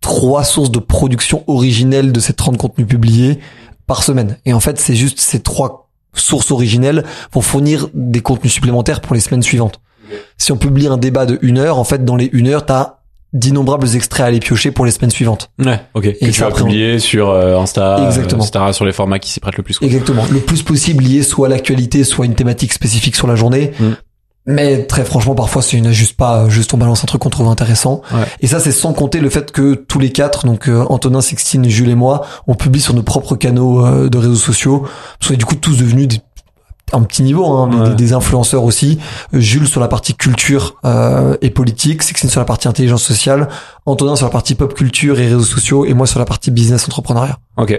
trois 0.00 0.44
sources 0.44 0.70
de 0.70 0.78
production 0.78 1.42
originelle 1.46 2.12
de 2.12 2.20
ces 2.20 2.32
30 2.32 2.56
contenus 2.56 2.86
publiés 2.86 3.40
par 3.86 4.02
semaine. 4.02 4.38
Et 4.44 4.52
en 4.52 4.60
fait, 4.60 4.78
c'est 4.78 4.94
juste 4.94 5.18
ces 5.18 5.40
trois 5.40 5.90
sources 6.14 6.50
originelles 6.50 7.04
vont 7.32 7.40
fournir 7.40 7.88
des 7.94 8.20
contenus 8.20 8.52
supplémentaires 8.52 9.00
pour 9.00 9.14
les 9.14 9.20
semaines 9.20 9.42
suivantes. 9.42 9.80
Si 10.36 10.52
on 10.52 10.56
publie 10.56 10.86
un 10.86 10.96
débat 10.96 11.26
de 11.26 11.38
une 11.42 11.58
heure, 11.58 11.78
en 11.78 11.84
fait, 11.84 12.04
dans 12.04 12.16
les 12.16 12.30
une 12.32 12.48
heure, 12.48 12.64
t'as 12.66 12.94
d'innombrables 13.34 13.94
extraits 13.94 14.24
à 14.24 14.28
aller 14.28 14.40
piocher 14.40 14.70
pour 14.70 14.86
les 14.86 14.90
semaines 14.90 15.10
suivantes. 15.10 15.50
Ouais, 15.58 15.80
ok. 15.94 16.04
Que 16.18 16.30
tu 16.30 16.40
vas 16.40 16.48
on- 16.48 16.52
publier 16.52 16.98
sur 16.98 17.28
euh, 17.28 17.58
Insta, 17.58 18.06
Exactement. 18.06 18.42
euh, 18.42 18.46
etc., 18.46 18.64
sur 18.72 18.84
les 18.86 18.92
formats 18.92 19.18
qui 19.18 19.30
s'y 19.30 19.38
prêtent 19.40 19.58
le 19.58 19.62
plus. 19.62 19.78
quoi. 19.78 19.86
Exactement. 19.86 20.24
Le 20.30 20.40
plus 20.40 20.62
possible 20.62 21.04
lié 21.04 21.22
soit 21.22 21.46
à 21.48 21.50
l'actualité, 21.50 22.04
soit 22.04 22.24
à 22.24 22.26
une 22.26 22.34
thématique 22.34 22.72
spécifique 22.72 23.16
sur 23.16 23.26
la 23.26 23.36
journée. 23.36 23.72
Mm. 23.78 23.84
Mais 24.50 24.84
très 24.86 25.04
franchement, 25.04 25.34
parfois, 25.34 25.60
c'est 25.60 25.76
une 25.76 25.90
juste 25.92 26.16
pas, 26.16 26.48
juste 26.48 26.72
on 26.72 26.78
balance 26.78 27.04
un 27.04 27.06
truc 27.06 27.20
qu'on 27.20 27.28
trouve 27.28 27.48
intéressant. 27.48 28.00
Ouais. 28.14 28.20
Et 28.40 28.46
ça, 28.46 28.60
c'est 28.60 28.72
sans 28.72 28.94
compter 28.94 29.20
le 29.20 29.28
fait 29.28 29.52
que 29.52 29.74
tous 29.74 29.98
les 29.98 30.10
quatre, 30.10 30.46
donc 30.46 30.70
euh, 30.70 30.86
Antonin, 30.88 31.20
Sixtine, 31.20 31.68
Jules 31.68 31.90
et 31.90 31.94
moi, 31.94 32.24
on 32.46 32.54
publie 32.54 32.80
sur 32.80 32.94
nos 32.94 33.02
propres 33.02 33.36
canaux 33.36 33.84
euh, 33.84 34.08
de 34.08 34.16
réseaux 34.16 34.36
sociaux. 34.36 34.86
Parce 35.18 35.28
qu'on 35.28 35.34
est 35.34 35.38
du 35.38 35.44
coup 35.44 35.54
tous 35.56 35.76
devenus 35.76 36.08
des 36.08 36.20
un 36.92 37.02
petit 37.02 37.22
niveau, 37.22 37.46
hein, 37.46 37.68
mais 37.70 37.76
Ouais. 37.80 37.88
des, 37.90 37.94
des 37.96 38.12
influenceurs 38.12 38.64
aussi. 38.64 38.98
Jules 39.32 39.68
sur 39.68 39.80
la 39.80 39.88
partie 39.88 40.14
culture 40.14 40.76
euh, 40.84 41.36
et 41.42 41.50
politique, 41.50 42.02
Sixtine 42.02 42.30
sur 42.30 42.40
la 42.40 42.44
partie 42.46 42.68
intelligence 42.68 43.02
sociale, 43.02 43.48
Antonin 43.86 44.16
sur 44.16 44.26
la 44.26 44.32
partie 44.32 44.54
pop 44.54 44.74
culture 44.74 45.18
et 45.20 45.26
réseaux 45.26 45.40
sociaux, 45.42 45.84
et 45.84 45.94
moi 45.94 46.06
sur 46.06 46.18
la 46.18 46.24
partie 46.24 46.50
business 46.50 46.84
entrepreneuriat. 46.86 47.38
Ok. 47.56 47.78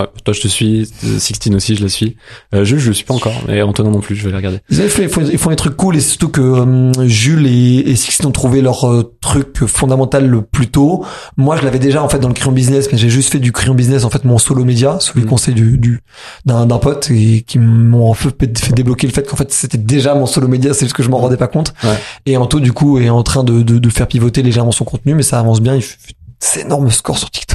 Ouais, 0.00 0.06
toi 0.24 0.32
je 0.34 0.40
te 0.40 0.48
suis, 0.48 0.88
Sixtine 1.18 1.54
aussi 1.54 1.76
je 1.76 1.82
la 1.82 1.88
suis. 1.88 2.16
Euh, 2.54 2.64
Jules 2.64 2.78
je 2.78 2.88
le 2.88 2.94
suis 2.94 3.04
pas 3.04 3.14
encore, 3.14 3.32
mais 3.48 3.60
Antonin 3.62 3.90
non 3.90 4.00
plus, 4.00 4.14
je 4.14 4.24
vais 4.24 4.30
les 4.30 4.36
regarder. 4.36 4.58
Ils, 4.70 4.80
avaient 4.80 4.88
fait- 4.88 5.04
ils, 5.04 5.08
font, 5.08 5.20
ils 5.30 5.38
font 5.38 5.50
des 5.50 5.56
trucs 5.56 5.76
cool 5.76 5.96
et 5.96 6.00
surtout 6.00 6.28
que 6.28 6.40
euh, 6.40 7.08
Jules 7.08 7.46
et, 7.46 7.90
et 7.90 7.96
Sixtine 7.96 8.26
ont 8.26 8.32
trouvé 8.32 8.60
leur 8.62 8.88
euh, 8.88 9.12
truc 9.20 9.64
fondamental 9.66 10.26
le 10.26 10.42
plus 10.42 10.68
tôt. 10.68 11.04
Moi, 11.36 11.56
je 11.56 11.62
l'avais 11.64 11.78
déjà 11.78 12.02
en 12.02 12.08
fait 12.08 12.18
dans 12.18 12.28
le 12.28 12.34
crayon 12.34 12.52
business, 12.52 12.88
mais 12.92 12.98
j'ai 12.98 13.10
juste 13.10 13.30
fait 13.32 13.38
du 13.38 13.52
crayon 13.52 13.74
business 13.74 14.04
en 14.04 14.10
fait 14.10 14.24
mon 14.24 14.38
solo 14.38 14.64
média, 14.64 14.98
sous 15.00 15.16
les 15.18 15.24
Mhm. 15.24 15.30
conseils 15.30 15.54
du 15.54 15.76
du 15.78 16.00
d'un 16.46 16.66
d'un 16.66 16.78
pote 16.78 17.10
et 17.10 17.42
qui 17.42 17.58
m'ont 17.58 18.14
fait, 18.14 18.30
fait 18.58 18.72
débloquer 18.72 19.06
le 19.06 19.12
fait 19.12 19.26
qu'en 19.28 19.36
fait 19.36 19.52
c'était 19.52 19.78
déjà 19.78 20.14
mon 20.14 20.26
solo 20.26 20.48
média, 20.48 20.72
c'est 20.74 20.86
juste 20.86 20.96
que 20.96 21.02
je 21.02 21.08
m'en 21.10 21.18
rendais 21.18 21.36
pas 21.36 21.48
compte. 21.48 21.74
Ouais. 21.84 21.98
Et 22.26 22.36
Anto 22.36 22.60
du 22.60 22.72
coup 22.72 22.98
est 22.98 23.10
en 23.10 23.22
train 23.22 23.44
de, 23.44 23.62
de 23.62 23.78
de 23.78 23.88
faire 23.90 24.06
pivoter 24.06 24.42
légèrement 24.42 24.72
son 24.72 24.84
contenu, 24.84 25.14
mais 25.14 25.22
ça 25.22 25.38
avance 25.38 25.60
bien. 25.60 25.74
Il 25.74 25.82
fait 25.82 25.96
c'est 26.42 26.60
énorme 26.62 26.90
score 26.90 27.18
sur 27.18 27.30
TikTok. 27.30 27.49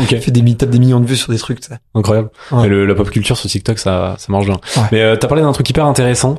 Ok. 0.00 0.12
Il 0.12 0.20
fait 0.20 0.30
des 0.30 0.54
tape 0.56 0.70
des 0.70 0.78
millions 0.78 1.00
de 1.00 1.06
vues 1.06 1.16
sur 1.16 1.32
des 1.32 1.38
trucs. 1.38 1.62
sais. 1.64 1.74
Incroyable. 1.94 2.30
Ouais. 2.52 2.66
Et 2.66 2.68
le- 2.68 2.86
la 2.86 2.94
pop 2.94 3.10
culture 3.10 3.36
sur 3.36 3.48
TikTok, 3.48 3.78
ça, 3.78 4.14
ça 4.18 4.32
marche 4.32 4.46
bien. 4.46 4.60
Ouais. 4.76 4.82
Mais 4.92 5.00
euh, 5.02 5.16
t'as 5.16 5.28
parlé 5.28 5.42
d'un 5.42 5.52
truc 5.52 5.68
hyper 5.68 5.84
intéressant 5.86 6.38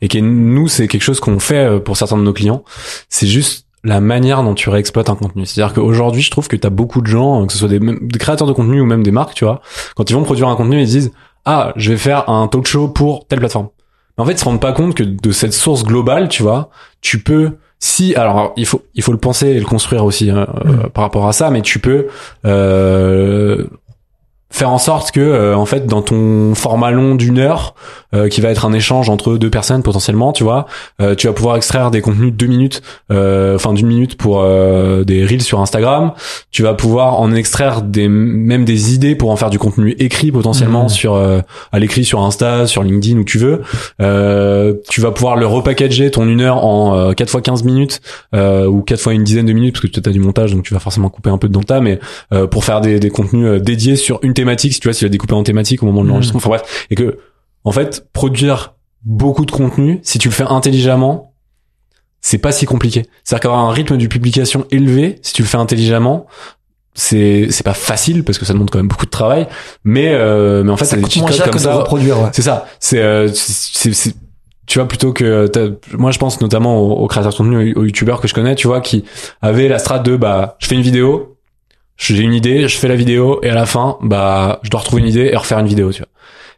et 0.00 0.08
qui 0.08 0.18
est, 0.18 0.22
nous, 0.22 0.68
c'est 0.68 0.88
quelque 0.88 1.02
chose 1.02 1.20
qu'on 1.20 1.38
fait 1.38 1.56
euh, 1.64 1.78
pour 1.80 1.96
certains 1.96 2.16
de 2.16 2.22
nos 2.22 2.32
clients. 2.32 2.64
C'est 3.08 3.26
juste 3.26 3.66
la 3.84 4.00
manière 4.00 4.42
dont 4.42 4.54
tu 4.54 4.70
réexploites 4.70 5.08
un 5.08 5.14
contenu. 5.14 5.46
C'est-à-dire 5.46 5.72
qu'aujourd'hui, 5.74 6.20
je 6.22 6.30
trouve 6.30 6.48
que 6.48 6.56
t'as 6.56 6.70
beaucoup 6.70 7.00
de 7.00 7.06
gens, 7.06 7.46
que 7.46 7.52
ce 7.52 7.58
soit 7.60 7.68
des, 7.68 7.78
des 7.78 8.18
créateurs 8.18 8.48
de 8.48 8.52
contenu 8.52 8.80
ou 8.80 8.86
même 8.86 9.02
des 9.04 9.12
marques, 9.12 9.34
tu 9.34 9.44
vois, 9.44 9.60
quand 9.94 10.10
ils 10.10 10.14
vont 10.14 10.24
produire 10.24 10.48
un 10.48 10.56
contenu, 10.56 10.80
ils 10.80 10.86
disent 10.88 11.12
ah, 11.44 11.72
je 11.76 11.90
vais 11.92 11.96
faire 11.96 12.28
un 12.28 12.48
talk 12.48 12.66
show 12.66 12.88
pour 12.88 13.26
telle 13.28 13.38
plateforme. 13.38 13.68
Mais 14.18 14.24
en 14.24 14.26
fait, 14.26 14.32
ils 14.32 14.38
se 14.38 14.44
rendent 14.44 14.60
pas 14.60 14.72
compte 14.72 14.94
que 14.96 15.04
de 15.04 15.30
cette 15.30 15.52
source 15.54 15.84
globale, 15.84 16.28
tu 16.28 16.42
vois, 16.42 16.70
tu 17.00 17.20
peux 17.22 17.52
si 17.80 18.14
alors 18.16 18.52
il 18.56 18.66
faut 18.66 18.82
il 18.94 19.02
faut 19.02 19.12
le 19.12 19.18
penser 19.18 19.48
et 19.48 19.58
le 19.60 19.64
construire 19.66 20.04
aussi 20.04 20.30
hein, 20.30 20.46
euh, 20.66 20.72
Mm. 20.72 20.88
par 20.90 21.04
rapport 21.04 21.28
à 21.28 21.32
ça, 21.32 21.50
mais 21.50 21.62
tu 21.62 21.78
peux 21.78 22.06
euh, 22.44 23.64
faire 24.50 24.70
en 24.70 24.78
sorte 24.78 25.10
que 25.10 25.20
euh, 25.20 25.54
en 25.56 25.66
fait 25.66 25.86
dans 25.86 26.00
ton 26.02 26.54
format 26.54 26.90
long 26.90 27.14
d'une 27.14 27.38
heure 27.38 27.74
euh, 28.14 28.28
qui 28.28 28.40
va 28.40 28.48
être 28.48 28.64
un 28.64 28.72
échange 28.72 29.10
entre 29.10 29.36
deux 29.36 29.50
personnes 29.50 29.82
potentiellement 29.82 30.32
tu 30.32 30.42
vois 30.42 30.66
euh, 31.02 31.14
tu 31.14 31.26
vas 31.26 31.34
pouvoir 31.34 31.56
extraire 31.56 31.90
des 31.90 32.00
contenus 32.00 32.32
de 32.32 32.36
deux 32.36 32.46
minutes 32.46 32.80
euh, 33.12 33.56
enfin 33.56 33.74
d'une 33.74 33.86
minute 33.86 34.16
pour 34.16 34.40
euh, 34.40 35.04
des 35.04 35.24
reels 35.26 35.42
sur 35.42 35.60
Instagram 35.60 36.12
tu 36.50 36.62
vas 36.62 36.72
pouvoir 36.72 37.20
en 37.20 37.32
extraire 37.34 37.82
des 37.82 38.08
même 38.08 38.64
des 38.64 38.94
idées 38.94 39.14
pour 39.14 39.30
en 39.30 39.36
faire 39.36 39.50
du 39.50 39.58
contenu 39.58 39.94
écrit 39.98 40.32
potentiellement 40.32 40.84
Mhm. 40.84 40.88
sur 40.88 41.14
euh, 41.14 41.40
à 41.72 41.78
l'écrit 41.78 42.04
sur 42.04 42.20
Insta 42.22 42.66
sur 42.66 42.82
LinkedIn 42.82 43.18
où 43.18 43.24
tu 43.24 43.36
veux 43.38 43.60
euh, 44.00 44.74
tu 44.88 45.00
vas 45.02 45.10
pouvoir 45.10 45.36
le 45.36 45.46
repackager 45.46 46.10
ton 46.10 46.26
une 46.26 46.40
heure 46.40 46.64
en 46.64 46.96
euh, 46.96 47.12
4 47.12 47.28
fois 47.30 47.42
15 47.42 47.64
minutes 47.64 48.00
euh, 48.34 48.66
ou 48.66 48.80
4 48.82 48.98
fois 49.00 49.12
une 49.12 49.24
dizaine 49.24 49.46
de 49.46 49.52
minutes 49.52 49.74
parce 49.74 49.86
que 49.92 50.00
tu 50.00 50.08
as 50.08 50.12
du 50.12 50.20
montage 50.20 50.52
donc 50.54 50.64
tu 50.64 50.72
vas 50.72 50.80
forcément 50.80 51.10
couper 51.10 51.30
un 51.30 51.38
peu 51.38 51.48
de 51.48 51.58
tas 51.58 51.80
mais 51.80 51.98
euh, 52.32 52.46
pour 52.46 52.64
faire 52.64 52.80
des, 52.80 52.98
des 52.98 53.10
contenus 53.10 53.60
dédiés 53.60 53.96
sur 53.96 54.20
une 54.22 54.32
thématique 54.42 54.72
si 54.74 54.80
tu 54.80 54.88
vois 54.88 54.92
si 54.94 55.00
tu 55.00 55.04
vas 55.04 55.10
découper 55.10 55.34
en 55.34 55.42
thématique 55.42 55.82
au 55.82 55.86
moment 55.86 56.00
de 56.00 56.06
Mhm. 56.06 56.10
l'enregistrement 56.12 56.38
enfin 56.38 56.48
bref 56.50 56.86
et 56.90 56.94
que 56.94 57.18
en 57.64 57.72
fait 57.72 58.06
produire 58.12 58.74
beaucoup 59.04 59.44
de 59.44 59.50
contenu 59.52 60.00
si 60.02 60.18
tu 60.18 60.28
le 60.28 60.34
fais 60.34 60.44
intelligemment 60.44 61.34
c'est 62.20 62.38
pas 62.38 62.52
si 62.52 62.66
compliqué 62.66 63.06
c'est-à-dire 63.24 63.42
qu'avoir 63.42 63.60
un 63.60 63.70
rythme 63.72 63.96
de 63.96 64.06
publication 64.06 64.66
élevé 64.70 65.18
si 65.22 65.32
tu 65.34 65.42
le 65.42 65.48
fais 65.48 65.56
intelligemment 65.58 66.26
c'est 66.94 67.46
c'est 67.50 67.62
pas 67.64 67.74
facile 67.74 68.24
parce 68.24 68.38
que 68.38 68.44
ça 68.44 68.52
demande 68.54 68.70
quand 68.70 68.78
même 68.78 68.88
beaucoup 68.88 69.06
de 69.06 69.10
travail 69.10 69.46
mais 69.84 70.08
euh, 70.12 70.64
mais 70.64 70.70
en 70.72 70.76
fait 70.76 70.84
ça 70.84 70.96
coûte 70.96 71.16
moins 71.18 71.30
cher 71.30 71.46
que 71.50 71.56
de 71.56 71.58
ça 71.62 71.74
reproduire. 71.74 72.18
Ouais. 72.20 72.30
c'est 72.32 72.42
ça. 72.42 72.66
C'est, 72.80 72.98
euh, 73.00 73.28
c'est, 73.32 73.92
c'est- 73.92 74.14
tu 74.66 74.78
vois, 74.78 74.86
plutôt 74.86 75.14
que, 75.14 75.50
moi, 75.96 76.10
je 76.10 76.18
pense 76.18 76.42
notamment 76.42 76.76
aux, 76.78 76.92
aux 77.02 77.06
créateurs 77.06 77.32
de 77.32 77.36
contenu, 77.38 77.72
aux 77.74 77.84
youtubeurs 77.86 78.20
que 78.20 78.28
je 78.28 78.34
connais, 78.34 78.54
tu 78.54 78.66
vois, 78.66 78.82
qui 78.82 79.02
avaient 79.40 79.66
la 79.66 79.78
strate 79.78 80.04
de, 80.04 80.14
bah, 80.18 80.56
je 80.58 80.66
fais 80.66 80.74
une 80.74 80.82
vidéo, 80.82 81.37
j'ai 81.98 82.22
une 82.22 82.32
idée, 82.32 82.68
je 82.68 82.78
fais 82.78 82.88
la 82.88 82.96
vidéo, 82.96 83.40
et 83.42 83.50
à 83.50 83.54
la 83.54 83.66
fin, 83.66 83.98
bah, 84.00 84.60
je 84.62 84.70
dois 84.70 84.80
retrouver 84.80 85.02
une 85.02 85.08
idée 85.08 85.30
et 85.32 85.36
refaire 85.36 85.58
une 85.58 85.66
vidéo, 85.66 85.92
tu 85.92 85.98
vois. 85.98 86.08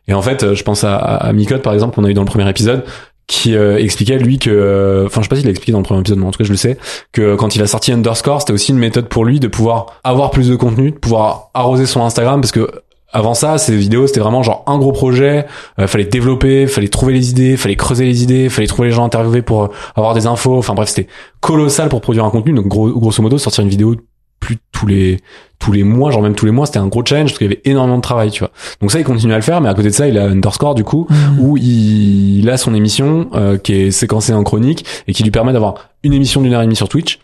Et 0.07 0.15
en 0.15 0.23
fait, 0.23 0.43
euh, 0.43 0.55
je 0.55 0.63
pense 0.63 0.85
à, 0.85 0.97
à, 0.97 1.17
à 1.29 1.33
Micode, 1.33 1.63
par 1.63 1.73
exemple, 1.73 1.95
qu'on 1.95 2.05
a 2.05 2.11
eu 2.11 2.15
dans 2.15 2.23
le 2.23 2.27
premier 2.27 2.49
épisode, 2.49 2.85
qui 3.27 3.55
euh, 3.55 3.79
expliquait 3.79 4.19
lui 4.19 4.39
que, 4.39 4.51
euh, 4.51 5.07
enfin, 5.07 5.21
je 5.21 5.27
sais 5.27 5.29
pas 5.29 5.37
s'il 5.37 5.45
l'a 5.45 5.51
expliqué 5.51 5.73
dans 5.73 5.79
le 5.79 5.85
premier 5.85 6.01
épisode, 6.01 6.19
mais 6.19 6.27
en 6.27 6.31
tout 6.31 6.39
cas, 6.39 6.45
je 6.45 6.51
le 6.51 6.57
sais, 6.57 6.79
que 7.13 7.37
quand 7.37 7.55
il 7.55 7.63
a 7.63 7.67
sorti 7.67 7.93
Underscore, 7.93 8.41
c'était 8.41 8.53
aussi 8.53 8.73
une 8.73 8.79
méthode 8.79 9.09
pour 9.09 9.25
lui 9.25 9.41
de 9.41 9.49
pouvoir 9.49 10.01
avoir 10.05 10.31
plus 10.31 10.49
de 10.49 10.57
contenu, 10.57 10.91
de 10.91 10.99
pouvoir 10.99 11.51
arroser 11.55 11.87
son 11.87 12.03
Instagram, 12.03 12.41
parce 12.41 12.53
que 12.53 12.69
avant 13.13 13.35
ça, 13.35 13.59
ces 13.59 13.77
vidéos, 13.77 14.07
c'était 14.07 14.21
vraiment 14.21 14.43
genre 14.43 14.63
un 14.67 14.79
gros 14.79 14.93
projet, 14.93 15.47
euh, 15.79 15.87
fallait 15.87 16.05
développer, 16.05 16.67
fallait 16.67 16.89
trouver 16.89 17.13
les 17.13 17.31
idées, 17.31 17.57
fallait 17.57 17.77
creuser 17.77 18.05
les 18.05 18.23
idées, 18.23 18.49
fallait 18.49 18.69
trouver 18.69 18.89
les 18.89 18.95
gens 18.95 19.05
interviewés 19.05 19.43
pour 19.43 19.65
euh, 19.65 19.69
avoir 19.97 20.15
des 20.15 20.27
infos. 20.27 20.57
Enfin 20.57 20.75
bref, 20.75 20.89
c'était 20.89 21.09
colossal 21.41 21.89
pour 21.89 22.01
produire 22.01 22.25
un 22.25 22.31
contenu. 22.31 22.53
Donc 22.53 22.67
gros, 22.69 22.89
grosso 22.91 23.23
modo, 23.23 23.39
sortir 23.39 23.65
une 23.65 23.71
vidéo 23.71 23.97
plus 24.41 24.57
tous 24.73 24.87
les 24.87 25.21
tous 25.59 25.73
les 25.73 25.83
mois, 25.85 26.11
genre 26.11 26.23
même 26.23 26.35
tous 26.35 26.47
les 26.47 26.53
mois, 26.53 26.65
c'était 26.65 26.79
un 26.79 26.87
gros 26.87 27.05
challenge 27.05 27.29
parce 27.31 27.39
qu'il 27.39 27.47
y 27.49 27.51
avait 27.53 27.61
énormément 27.67 27.99
de 27.99 28.03
travail, 28.03 28.31
tu 28.31 28.39
vois. 28.41 28.51
Donc 28.81 28.91
ça, 28.91 28.99
il 28.99 29.05
continue 29.05 29.35
à 29.35 29.37
le 29.37 29.43
faire, 29.43 29.61
mais 29.61 29.69
à 29.69 29.75
côté 29.75 29.89
de 29.89 29.95
ça, 29.95 30.09
il 30.09 30.17
a 30.17 30.25
Underscore 30.25 30.75
du 30.75 30.85
coup 30.85 31.07
Mhm. 31.11 31.39
où 31.39 31.57
il, 31.59 32.39
il 32.39 32.49
a 32.49 32.57
son 32.57 32.75
émission 32.75 33.29
euh, 33.35 33.59
qui 33.59 33.75
est 33.75 33.91
séquencée 33.91 34.33
en 34.33 34.43
chronique 34.43 34.87
et 35.07 35.13
qui 35.13 35.23
lui 35.23 35.31
permet 35.31 35.53
d'avoir 35.53 35.91
une 36.03 36.15
émission 36.15 36.41
d'une 36.41 36.55
heure 36.55 36.63
et 36.63 36.65
demie 36.65 36.77
sur 36.77 36.89
Twitch. 36.89 37.19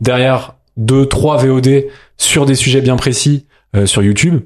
Derrière 0.00 0.54
deux, 0.76 1.06
trois 1.06 1.36
VOD 1.36 1.84
sur 2.16 2.46
des 2.46 2.56
sujets 2.56 2.80
bien 2.80 2.96
précis 2.96 3.46
euh, 3.76 3.86
sur 3.86 4.02
YouTube 4.02 4.40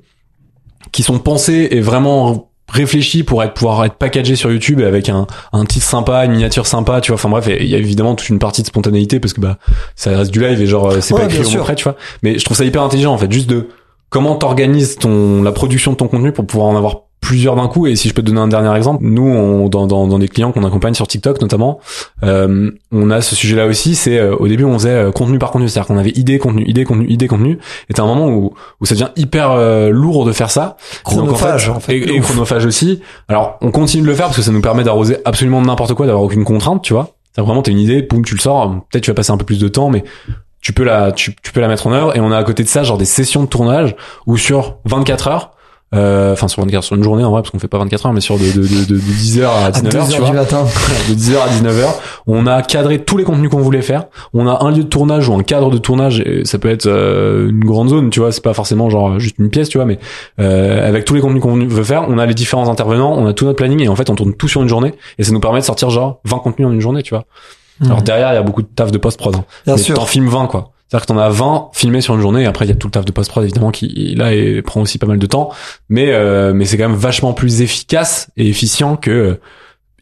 qui 0.92 1.02
sont 1.02 1.18
pensés 1.18 1.68
et 1.70 1.80
vraiment 1.80 2.50
réfléchis 2.72 3.22
pour 3.22 3.42
être 3.42 3.54
pouvoir 3.54 3.84
être 3.84 3.94
packagés 3.94 4.34
sur 4.34 4.50
YouTube 4.50 4.80
avec 4.80 5.08
un, 5.08 5.26
un 5.52 5.64
titre 5.64 5.86
sympa, 5.86 6.24
une 6.24 6.32
miniature 6.32 6.66
sympa, 6.66 7.00
tu 7.00 7.12
vois. 7.12 7.16
Enfin 7.16 7.28
bref, 7.28 7.46
il 7.48 7.68
y 7.68 7.74
a 7.74 7.78
évidemment 7.78 8.14
toute 8.14 8.28
une 8.30 8.38
partie 8.38 8.62
de 8.62 8.66
spontanéité 8.66 9.20
parce 9.20 9.34
que 9.34 9.40
bah 9.40 9.58
ça 9.94 10.16
reste 10.16 10.30
du 10.30 10.40
live 10.40 10.60
et 10.60 10.66
genre 10.66 10.90
euh, 10.90 11.00
c'est 11.00 11.14
Ouais, 11.14 11.28
pas 11.28 11.34
écrit 11.34 11.56
au 11.56 11.60
près, 11.62 11.74
tu 11.74 11.84
vois. 11.84 11.96
Mais 12.22 12.38
je 12.38 12.44
trouve 12.44 12.56
ça 12.56 12.64
hyper 12.64 12.82
intelligent 12.82 13.12
en 13.12 13.18
fait, 13.18 13.30
juste 13.30 13.48
de 13.48 13.68
comment 14.08 14.34
t'organises 14.36 14.96
ton 14.96 15.42
la 15.42 15.52
production 15.52 15.92
de 15.92 15.96
ton 15.96 16.08
contenu 16.08 16.32
pour 16.32 16.46
pouvoir 16.46 16.68
en 16.68 16.76
avoir 16.76 17.02
plusieurs 17.22 17.54
d'un 17.54 17.68
coup 17.68 17.86
et 17.86 17.94
si 17.94 18.08
je 18.08 18.14
peux 18.14 18.20
te 18.20 18.26
donner 18.26 18.40
un 18.40 18.48
dernier 18.48 18.76
exemple 18.76 19.04
nous 19.04 19.22
on, 19.22 19.68
dans, 19.68 19.86
dans, 19.86 20.08
dans 20.08 20.18
des 20.18 20.26
clients 20.28 20.50
qu'on 20.50 20.64
accompagne 20.64 20.92
sur 20.92 21.06
TikTok 21.06 21.40
notamment 21.40 21.78
euh, 22.24 22.72
on 22.90 23.10
a 23.10 23.22
ce 23.22 23.36
sujet 23.36 23.54
là 23.54 23.66
aussi 23.66 23.94
c'est 23.94 24.18
euh, 24.18 24.34
au 24.36 24.48
début 24.48 24.64
on 24.64 24.74
faisait 24.74 24.90
euh, 24.90 25.12
contenu 25.12 25.38
par 25.38 25.52
contenu 25.52 25.68
c'est-à-dire 25.68 25.86
qu'on 25.86 25.98
avait 25.98 26.10
idée 26.10 26.38
contenu 26.38 26.64
idée 26.66 26.84
contenu 26.84 27.06
idée 27.06 27.28
contenu 27.28 27.58
et 27.88 27.94
t'as 27.94 28.02
un 28.02 28.06
moment 28.06 28.28
où, 28.28 28.54
où 28.80 28.86
ça 28.86 28.94
devient 28.94 29.10
hyper 29.16 29.52
euh, 29.52 29.90
lourd 29.90 30.24
de 30.26 30.32
faire 30.32 30.50
ça. 30.50 30.76
Donc, 31.06 31.14
Chronophage, 31.14 31.68
en 31.68 31.78
fait. 31.78 31.96
et, 31.96 32.16
et 32.16 32.20
chronophage 32.20 32.66
aussi. 32.66 33.00
Alors 33.28 33.56
on 33.60 33.70
continue 33.70 34.02
de 34.02 34.08
le 34.08 34.14
faire 34.14 34.26
parce 34.26 34.36
que 34.36 34.42
ça 34.42 34.50
nous 34.50 34.60
permet 34.60 34.82
d'arroser 34.82 35.18
absolument 35.24 35.62
n'importe 35.62 35.94
quoi 35.94 36.06
d'avoir 36.06 36.24
aucune 36.24 36.42
contrainte 36.44 36.82
tu 36.82 36.92
vois. 36.92 37.10
C'est 37.36 37.40
vraiment 37.40 37.62
t'as 37.62 37.70
une 37.70 37.78
idée 37.78 38.02
boum 38.02 38.24
tu 38.24 38.34
le 38.34 38.40
sors. 38.40 38.68
Peut-être 38.90 39.04
tu 39.04 39.10
vas 39.10 39.14
passer 39.14 39.30
un 39.30 39.36
peu 39.36 39.46
plus 39.46 39.60
de 39.60 39.68
temps 39.68 39.90
mais 39.90 40.02
tu 40.60 40.72
peux 40.72 40.82
la 40.84 41.12
tu, 41.12 41.36
tu 41.40 41.52
peux 41.52 41.60
la 41.60 41.68
mettre 41.68 41.86
en 41.86 41.92
œuvre. 41.92 42.16
Et 42.16 42.20
on 42.20 42.32
a 42.32 42.36
à 42.36 42.42
côté 42.42 42.64
de 42.64 42.68
ça 42.68 42.82
genre 42.82 42.98
des 42.98 43.04
sessions 43.04 43.42
de 43.44 43.48
tournage 43.48 43.94
où 44.26 44.36
sur 44.36 44.78
24 44.86 45.28
heures 45.28 45.50
euh, 45.94 46.32
enfin 46.32 46.48
sur 46.48 46.62
24 46.62 46.82
sur 46.84 46.96
une 46.96 47.02
journée 47.02 47.22
en 47.24 47.30
vrai 47.30 47.42
parce 47.42 47.50
qu'on 47.50 47.58
fait 47.58 47.68
pas 47.68 47.78
24 47.78 48.06
heures 48.06 48.12
mais 48.12 48.20
sur 48.20 48.38
de, 48.38 48.44
de, 48.44 48.62
de, 48.62 48.84
de 48.94 48.98
10h 48.98 49.44
à 49.44 49.66
À 49.66 49.70
2 49.72 49.88
19h 49.90 50.06
tu 50.06 50.12
du 50.14 50.18
vois 50.20 50.32
matin. 50.32 50.64
de 51.08 51.14
10h 51.14 51.36
à 51.36 51.48
19h 51.48 51.84
on 52.26 52.46
a 52.46 52.62
cadré 52.62 53.02
tous 53.04 53.16
les 53.18 53.24
contenus 53.24 53.50
qu'on 53.50 53.60
voulait 53.60 53.82
faire 53.82 54.04
on 54.32 54.46
a 54.46 54.64
un 54.64 54.70
lieu 54.70 54.84
de 54.84 54.88
tournage 54.88 55.28
ou 55.28 55.34
un 55.34 55.42
cadre 55.42 55.70
de 55.70 55.78
tournage 55.78 56.20
et 56.20 56.44
ça 56.44 56.58
peut 56.58 56.70
être 56.70 56.86
euh, 56.86 57.50
une 57.50 57.64
grande 57.64 57.88
zone 57.90 58.10
tu 58.10 58.20
vois 58.20 58.32
c'est 58.32 58.42
pas 58.42 58.54
forcément 58.54 58.88
genre 58.90 59.18
juste 59.18 59.36
une 59.38 59.50
pièce 59.50 59.68
tu 59.68 59.78
vois 59.78 59.84
mais 59.84 59.98
euh, 60.40 60.88
avec 60.88 61.04
tous 61.04 61.14
les 61.14 61.20
contenus 61.20 61.42
qu'on 61.42 61.56
veut 61.56 61.84
faire 61.84 62.06
on 62.08 62.18
a 62.18 62.26
les 62.26 62.34
différents 62.34 62.68
intervenants 62.70 63.12
on 63.16 63.26
a 63.26 63.32
tout 63.32 63.44
notre 63.44 63.58
planning 63.58 63.80
et 63.82 63.88
en 63.88 63.96
fait 63.96 64.08
on 64.10 64.14
tourne 64.14 64.34
tout 64.34 64.48
sur 64.48 64.62
une 64.62 64.68
journée 64.68 64.94
et 65.18 65.24
ça 65.24 65.32
nous 65.32 65.40
permet 65.40 65.60
de 65.60 65.64
sortir 65.64 65.90
genre 65.90 66.20
20 66.24 66.38
contenus 66.38 66.68
en 66.68 66.72
une 66.72 66.80
journée 66.80 67.02
tu 67.02 67.14
vois 67.14 67.24
alors 67.84 67.98
Mhm. 67.98 68.04
derrière 68.04 68.32
il 68.32 68.34
y 68.36 68.38
a 68.38 68.42
beaucoup 68.42 68.62
de 68.62 68.68
taf 68.68 68.92
de 68.92 68.98
post-prod 68.98 69.34
hein. 69.34 69.44
Bien 69.66 69.74
mais 69.76 69.80
sûr. 69.82 69.94
t'en 69.96 70.04
filmes 70.04 70.28
20 70.28 70.46
quoi 70.46 70.71
c'est-à-dire 70.92 71.06
que 71.06 71.12
t'en 71.14 71.18
as 71.18 71.30
20 71.30 71.70
filmés 71.72 72.02
sur 72.02 72.14
une 72.14 72.20
journée 72.20 72.42
et 72.42 72.46
après 72.46 72.66
il 72.66 72.68
y 72.68 72.72
a 72.72 72.74
tout 72.74 72.86
le 72.86 72.90
taf 72.90 73.06
de 73.06 73.12
post-prod 73.12 73.42
évidemment 73.42 73.70
qui 73.70 74.14
là 74.14 74.34
et 74.34 74.60
prend 74.60 74.82
aussi 74.82 74.98
pas 74.98 75.06
mal 75.06 75.18
de 75.18 75.24
temps 75.24 75.50
mais 75.88 76.12
euh, 76.12 76.52
mais 76.52 76.66
c'est 76.66 76.76
quand 76.76 76.86
même 76.86 76.98
vachement 76.98 77.32
plus 77.32 77.62
efficace 77.62 78.28
et 78.36 78.46
efficient 78.48 78.96
que 78.96 79.10
euh, 79.10 79.40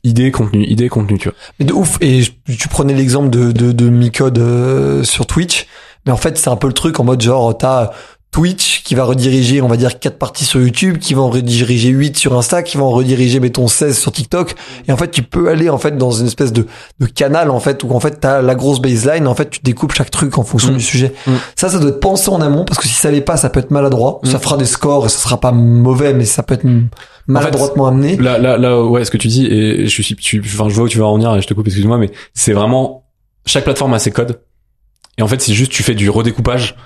idée 0.02 0.32
contenu 0.32 0.64
idée 0.64 0.88
contenu 0.88 1.16
tu 1.16 1.28
vois 1.28 1.38
Mais 1.60 1.66
de 1.66 1.72
ouf. 1.72 1.96
Et 2.00 2.22
tu 2.46 2.68
prenais 2.68 2.94
l'exemple 2.94 3.30
de, 3.30 3.52
de, 3.52 3.70
de 3.70 3.88
Micode 3.88 4.38
euh, 4.38 5.04
sur 5.04 5.26
Twitch. 5.26 5.66
Mais 6.06 6.12
en 6.12 6.16
fait, 6.16 6.38
c'est 6.38 6.48
un 6.48 6.56
peu 6.56 6.66
le 6.66 6.72
truc 6.72 6.98
en 6.98 7.04
mode 7.04 7.20
genre, 7.20 7.56
t'as 7.56 7.90
Twitch 8.32 8.84
qui 8.84 8.94
va 8.94 9.02
rediriger, 9.04 9.60
on 9.60 9.66
va 9.66 9.76
dire, 9.76 9.98
quatre 9.98 10.16
parties 10.16 10.44
sur 10.44 10.60
YouTube, 10.60 10.98
qui 10.98 11.14
va 11.14 11.22
en 11.22 11.30
rediriger 11.30 11.88
8 11.88 12.16
sur 12.16 12.36
Insta, 12.38 12.62
qui 12.62 12.76
va 12.76 12.84
en 12.84 12.90
rediriger, 12.90 13.40
mettons, 13.40 13.66
16 13.66 13.98
sur 13.98 14.12
TikTok. 14.12 14.54
Et 14.86 14.92
en 14.92 14.96
fait, 14.96 15.10
tu 15.10 15.22
peux 15.22 15.48
aller, 15.48 15.68
en 15.68 15.78
fait, 15.78 15.96
dans 15.98 16.12
une 16.12 16.26
espèce 16.26 16.52
de, 16.52 16.66
de 17.00 17.06
canal, 17.06 17.50
en 17.50 17.58
fait, 17.58 17.82
où 17.82 17.90
en 17.92 17.98
fait, 17.98 18.20
t'as 18.20 18.40
la 18.40 18.54
grosse 18.54 18.80
baseline, 18.80 19.26
en 19.26 19.34
fait, 19.34 19.50
tu 19.50 19.60
découpes 19.64 19.92
chaque 19.92 20.10
truc 20.12 20.38
en 20.38 20.44
fonction 20.44 20.70
Mm. 20.72 20.76
du 20.76 20.82
sujet. 20.84 21.12
Mm. 21.26 21.32
Ça, 21.56 21.68
ça 21.70 21.78
doit 21.80 21.90
être 21.90 21.98
pensé 22.00 22.30
en 22.30 22.40
amont, 22.40 22.64
parce 22.64 22.78
que 22.78 22.86
si 22.86 22.94
ça 22.94 23.10
l'est 23.10 23.20
pas, 23.20 23.36
ça 23.36 23.50
peut 23.50 23.58
être 23.60 23.72
maladroit. 23.72 24.20
Mm. 24.22 24.28
Ça 24.28 24.38
fera 24.38 24.56
des 24.56 24.64
scores 24.66 25.06
et 25.06 25.08
ça 25.08 25.18
sera 25.18 25.40
pas 25.40 25.50
mauvais, 25.50 26.14
mais 26.14 26.24
ça 26.24 26.44
peut 26.44 26.54
être 26.54 26.66
maladroitement 27.26 27.86
amené. 27.88 28.16
Là, 28.16 28.38
là, 28.38 28.56
là, 28.58 28.80
ouais, 28.84 29.04
ce 29.04 29.10
que 29.10 29.16
tu 29.16 29.26
dis, 29.28 29.46
et 29.46 29.86
je 29.88 30.02
suis, 30.02 30.14
tu, 30.14 30.40
enfin, 30.44 30.68
je 30.68 30.74
vois 30.74 30.84
où 30.84 30.88
tu 30.88 30.98
vas 30.98 31.06
en 31.06 31.14
venir, 31.14 31.34
et 31.34 31.42
je 31.42 31.46
te 31.48 31.54
coupe, 31.54 31.66
excuse-moi, 31.66 31.98
mais 31.98 32.10
c'est 32.34 32.52
vraiment, 32.52 33.06
chaque 33.46 33.64
plateforme 33.64 33.94
a 33.94 33.98
ses 33.98 34.12
codes. 34.12 34.40
Et 35.18 35.22
en 35.22 35.26
fait, 35.28 35.40
c'est 35.42 35.52
juste, 35.52 35.72
tu 35.72 35.82
fais 35.82 35.94
du 35.94 36.08
redécoupage, 36.10 36.76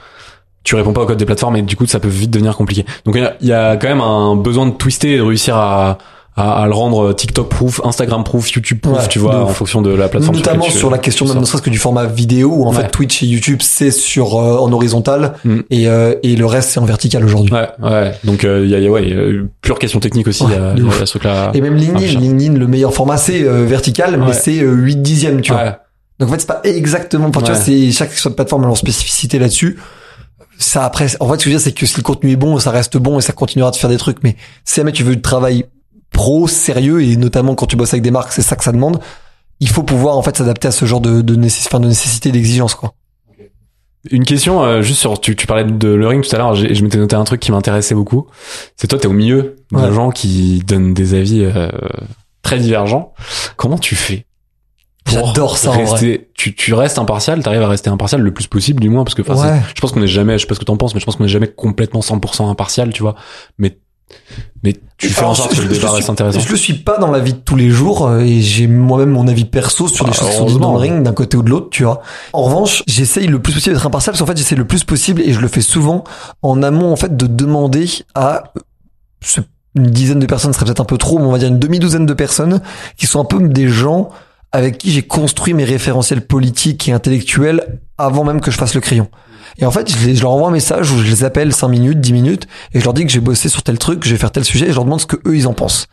tu 0.64 0.74
réponds 0.74 0.92
pas 0.92 1.02
au 1.02 1.06
code 1.06 1.18
des 1.18 1.26
plateformes, 1.26 1.56
et 1.56 1.62
du 1.62 1.76
coup, 1.76 1.86
ça 1.86 2.00
peut 2.00 2.08
vite 2.08 2.30
devenir 2.30 2.56
compliqué. 2.56 2.84
Donc, 3.04 3.14
il 3.16 3.22
y 3.22 3.24
a, 3.24 3.34
il 3.40 3.46
y 3.48 3.52
a 3.52 3.76
quand 3.76 3.88
même 3.88 4.00
un 4.00 4.34
besoin 4.34 4.66
de 4.66 4.72
twister 4.72 5.12
et 5.14 5.18
de 5.18 5.22
réussir 5.22 5.56
à, 5.56 5.98
à, 6.36 6.62
à 6.62 6.66
le 6.66 6.72
rendre 6.72 7.12
TikTok 7.12 7.48
proof, 7.48 7.80
Instagram 7.84 8.24
proof, 8.24 8.50
YouTube 8.52 8.80
proof, 8.80 8.96
Ouais, 8.98 9.06
tu 9.08 9.18
vois, 9.20 9.44
en 9.44 9.46
fonction 9.46 9.82
de 9.82 9.90
la 9.90 10.08
plateforme. 10.08 10.34
Notamment 10.36 10.64
tu- 10.64 10.72
sur 10.72 10.90
la 10.90 10.98
question 10.98 11.26
même 11.26 11.38
ne 11.38 11.44
serait-ce 11.44 11.62
que 11.62 11.70
du 11.70 11.78
format 11.78 12.06
vidéo 12.06 12.48
où 12.50 12.64
en 12.64 12.70
Ouais. 12.74 12.82
fait 12.82 12.88
Twitch 12.88 13.22
et 13.22 13.26
YouTube 13.26 13.58
c'est 13.62 13.92
sur 13.92 14.34
euh, 14.40 14.56
en 14.58 14.72
horizontal 14.72 15.34
Mm. 15.44 15.58
et, 15.70 15.86
euh, 15.86 16.14
et 16.24 16.34
le 16.34 16.44
reste 16.46 16.70
c'est 16.70 16.80
en 16.80 16.86
vertical 16.86 17.24
aujourd'hui. 17.24 17.52
Ouais, 17.52 17.68
ouais. 17.80 18.12
Donc 18.24 18.42
il 18.42 18.68
y 18.68 18.74
a, 18.74 18.78
y 18.80 18.86
a- 18.86 18.90
ouais, 18.90 19.08
y 19.08 19.12
a 19.12 19.22
une 19.26 19.48
pure 19.62 19.78
question 19.78 20.00
technique 20.00 20.26
aussi. 20.26 20.42
Ouais, 20.42 20.54
y 20.54 20.56
a, 20.56 20.74
y 20.74 21.02
a 21.02 21.06
ce 21.06 21.10
truc-là. 21.12 21.52
Et 21.54 21.60
même 21.60 21.74
Ah, 21.76 21.80
LinkedIn, 21.80 22.06
putain. 22.08 22.20
LinkedIn 22.20 22.54
le 22.58 22.66
meilleur 22.66 22.92
format 22.92 23.16
c'est 23.16 23.44
euh, 23.44 23.64
vertical 23.64 24.18
mais 24.26 24.32
c'est 24.32 24.58
euh, 24.58 24.72
8 24.72 24.96
dixièmes 25.02 25.40
tu 25.40 25.52
vois. 25.52 25.62
Ouais. 25.62 25.72
Donc 26.18 26.30
en 26.30 26.32
fait 26.32 26.40
c'est 26.40 26.48
pas 26.48 26.60
exactement, 26.64 27.28
enfin 27.28 27.42
tu 27.42 27.52
vois 27.52 27.60
c'est 27.60 27.92
chaque 27.92 28.10
plateforme 28.34 28.64
a 28.64 28.66
leur 28.66 28.76
spécificité 28.76 29.38
là-dessus. 29.38 29.78
Ça 30.58 30.84
après, 30.84 31.06
en 31.20 31.28
fait 31.28 31.32
ce 31.34 31.36
que 31.38 31.42
je 31.44 31.48
veux 31.50 31.50
dire 31.56 31.60
c'est 31.60 31.72
que 31.72 31.84
si 31.86 31.96
le 31.96 32.02
contenu 32.02 32.30
est 32.32 32.36
bon 32.36 32.58
ça 32.58 32.70
reste 32.70 32.96
bon 32.96 33.18
et 33.18 33.22
ça 33.22 33.32
continuera 33.32 33.70
de 33.70 33.76
faire 33.76 33.90
des 33.90 33.96
trucs 33.98 34.22
mais 34.22 34.36
si 34.64 34.76
jamais 34.76 34.92
tu 34.92 35.02
veux 35.02 35.16
du 35.16 35.22
travail 35.22 35.64
pro 36.12 36.46
sérieux 36.46 37.02
et 37.02 37.16
notamment 37.16 37.54
quand 37.54 37.66
tu 37.66 37.76
bosses 37.76 37.92
avec 37.92 38.02
des 38.02 38.10
marques 38.12 38.32
c'est 38.32 38.42
ça 38.42 38.54
que 38.56 38.64
ça 38.64 38.72
demande. 38.72 39.00
Il 39.60 39.68
faut 39.68 39.82
pouvoir 39.82 40.16
en 40.18 40.22
fait 40.22 40.36
s'adapter 40.36 40.68
à 40.68 40.72
ce 40.72 40.84
genre 40.84 41.00
de, 41.00 41.22
de, 41.22 41.36
nécess- 41.36 41.66
enfin, 41.66 41.80
de 41.80 41.88
nécessité 41.88 42.30
d'exigence 42.32 42.74
quoi. 42.74 42.94
Une 44.10 44.24
question 44.24 44.62
euh, 44.62 44.82
juste 44.82 45.00
sur 45.00 45.18
tu, 45.20 45.34
tu 45.34 45.46
parlais 45.46 45.64
de 45.64 45.88
le 45.88 46.06
ring 46.06 46.22
tout 46.22 46.34
à 46.34 46.38
l'heure. 46.38 46.54
Je 46.54 46.82
m'étais 46.82 46.98
noté 46.98 47.16
un 47.16 47.24
truc 47.24 47.40
qui 47.40 47.52
m'intéressait 47.52 47.94
beaucoup. 47.94 48.26
C'est 48.76 48.86
toi, 48.86 48.98
t'es 48.98 49.06
au 49.06 49.12
milieu 49.12 49.56
de 49.72 49.76
Ouais. 49.78 49.92
gens 49.92 50.10
qui 50.10 50.58
donnent 50.66 50.92
des 50.92 51.14
avis 51.14 51.42
euh, 51.44 51.68
très 52.42 52.58
divergents. 52.58 53.14
Comment 53.56 53.78
tu 53.78 53.94
fais? 53.96 54.26
J'adore 55.10 55.58
ça 55.58 55.70
en 55.70 55.74
vrai. 55.74 55.84
rester, 55.84 56.30
tu, 56.34 56.54
tu 56.54 56.72
restes 56.74 56.98
impartial, 56.98 57.42
t'arrives 57.42 57.62
à 57.62 57.68
rester 57.68 57.90
impartial 57.90 58.20
le 58.20 58.32
plus 58.32 58.46
possible 58.46 58.80
du 58.80 58.88
moins 58.88 59.04
parce 59.04 59.14
que 59.14 59.22
Ouais. 59.22 59.60
je 59.74 59.80
pense 59.80 59.92
qu'on 59.92 60.02
est 60.02 60.06
jamais, 60.06 60.34
je 60.38 60.42
sais 60.42 60.46
pas 60.46 60.54
ce 60.54 60.60
que 60.60 60.64
t'en 60.64 60.76
penses, 60.76 60.94
mais 60.94 61.00
je 61.00 61.04
pense 61.04 61.16
qu'on 61.16 61.24
est 61.24 61.28
jamais 61.28 61.48
complètement 61.48 62.00
100% 62.00 62.48
impartial, 62.50 62.92
tu 62.92 63.02
vois. 63.02 63.14
Mais 63.58 63.78
mais 64.62 64.74
tu 64.98 65.08
fais 65.08 65.24
en 65.24 65.34
sorte 65.34 65.54
que 65.56 65.60
le 65.62 65.68
débat 65.68 65.90
reste 65.90 66.08
intéressant. 66.10 66.38
Je 66.38 66.48
le 66.48 66.56
suis 66.56 66.74
pas 66.74 66.98
dans 66.98 67.10
la 67.10 67.20
vie 67.20 67.32
de 67.32 67.38
tous 67.38 67.56
les 67.56 67.70
jours 67.70 68.06
euh, 68.06 68.20
et 68.20 68.40
j'ai 68.42 68.66
moi-même 68.66 69.10
mon 69.10 69.26
avis 69.28 69.44
perso 69.46 69.88
sur 69.88 70.04
des 70.04 70.12
Ah, 70.14 70.18
choses 70.20 70.28
qui 70.30 70.36
sont 70.36 70.46
dites 70.46 70.58
dans 70.58 70.72
le 70.72 70.78
ring 70.78 71.02
d'un 71.02 71.12
côté 71.12 71.36
ou 71.36 71.42
de 71.42 71.48
l'autre, 71.50 71.68
tu 71.70 71.84
vois. 71.84 72.00
En 72.32 72.42
revanche, 72.42 72.82
j'essaye 72.86 73.26
le 73.26 73.40
plus 73.40 73.52
possible 73.54 73.74
d'être 73.74 73.86
impartial 73.86 74.12
parce 74.12 74.20
qu'en 74.20 74.26
fait, 74.26 74.36
j'essaie 74.36 74.54
le 74.56 74.66
plus 74.66 74.84
possible 74.84 75.20
et 75.22 75.32
je 75.32 75.40
le 75.40 75.48
fais 75.48 75.62
souvent 75.62 76.04
en 76.42 76.62
amont 76.62 76.92
en 76.92 76.96
fait 76.96 77.16
de 77.16 77.26
demander 77.26 77.86
à 78.14 78.44
une 79.76 79.86
dizaine 79.90 80.18
de 80.20 80.26
personnes 80.26 80.52
ce 80.52 80.58
serait 80.58 80.66
peut-être 80.66 80.80
un 80.80 80.84
peu 80.84 80.98
trop, 80.98 81.18
mais 81.18 81.24
on 81.24 81.32
va 81.32 81.38
dire 81.38 81.48
une 81.48 81.58
demi-douzaine 81.58 82.06
de 82.06 82.14
personnes 82.14 82.60
qui 82.96 83.06
sont 83.06 83.20
un 83.20 83.24
peu 83.24 83.40
des 83.48 83.68
gens 83.68 84.10
avec 84.54 84.78
qui 84.78 84.92
j'ai 84.92 85.02
construit 85.02 85.52
mes 85.52 85.64
référentiels 85.64 86.24
politiques 86.24 86.88
et 86.88 86.92
intellectuels 86.92 87.80
avant 87.98 88.22
même 88.22 88.40
que 88.40 88.52
je 88.52 88.56
fasse 88.56 88.72
le 88.74 88.80
crayon. 88.80 89.08
Et 89.58 89.66
en 89.66 89.72
fait, 89.72 89.90
je, 89.90 90.22
leur 90.22 90.30
envoie 90.30 90.46
un 90.46 90.52
message 90.52 90.92
où 90.92 90.98
je 90.98 91.10
les 91.10 91.24
appelle 91.24 91.52
5 91.52 91.66
minutes, 91.66 92.00
10 92.00 92.12
minutes, 92.12 92.46
et 92.72 92.78
je 92.78 92.84
leur 92.84 92.94
dis 92.94 93.04
que 93.04 93.10
j'ai 93.10 93.18
bossé 93.18 93.48
sur 93.48 93.64
tel 93.64 93.78
truc, 93.78 93.98
que 93.98 94.06
je 94.06 94.12
vais 94.12 94.18
faire 94.18 94.30
tel 94.30 94.44
sujet, 94.44 94.66
et 94.66 94.70
je 94.70 94.76
leur 94.76 94.84
demande 94.84 95.00
ce 95.00 95.06
que 95.06 95.16
eux 95.26 95.36
ils 95.36 95.48
en 95.48 95.54
pensent. 95.54 95.88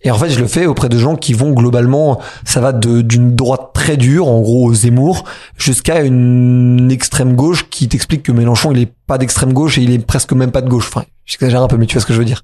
Et 0.00 0.10
en 0.10 0.16
fait, 0.16 0.30
je 0.30 0.40
le 0.40 0.46
fais 0.46 0.64
auprès 0.64 0.88
de 0.88 0.96
gens 0.96 1.16
qui 1.16 1.34
vont 1.34 1.50
globalement, 1.50 2.18
ça 2.46 2.60
va 2.60 2.72
d'une 2.72 3.34
droite 3.36 3.72
très 3.74 3.98
dure, 3.98 4.26
en 4.26 4.40
gros 4.40 4.72
Zemmour, 4.72 5.24
jusqu'à 5.58 6.00
une 6.00 6.90
extrême 6.90 7.36
gauche 7.36 7.68
qui 7.68 7.88
t'explique 7.88 8.22
que 8.22 8.32
Mélenchon 8.32 8.72
il 8.72 8.78
est 8.78 8.92
pas 9.06 9.18
d'extrême 9.18 9.52
gauche 9.52 9.76
et 9.76 9.82
il 9.82 9.90
est 9.90 9.98
presque 9.98 10.32
même 10.32 10.50
pas 10.50 10.62
de 10.62 10.70
gauche. 10.70 10.88
Enfin, 10.88 11.04
j'exagère 11.26 11.60
un 11.60 11.68
peu, 11.68 11.76
mais 11.76 11.84
tu 11.84 11.94
vois 11.94 12.00
ce 12.00 12.06
que 12.06 12.14
je 12.14 12.18
veux 12.18 12.24
dire. 12.24 12.42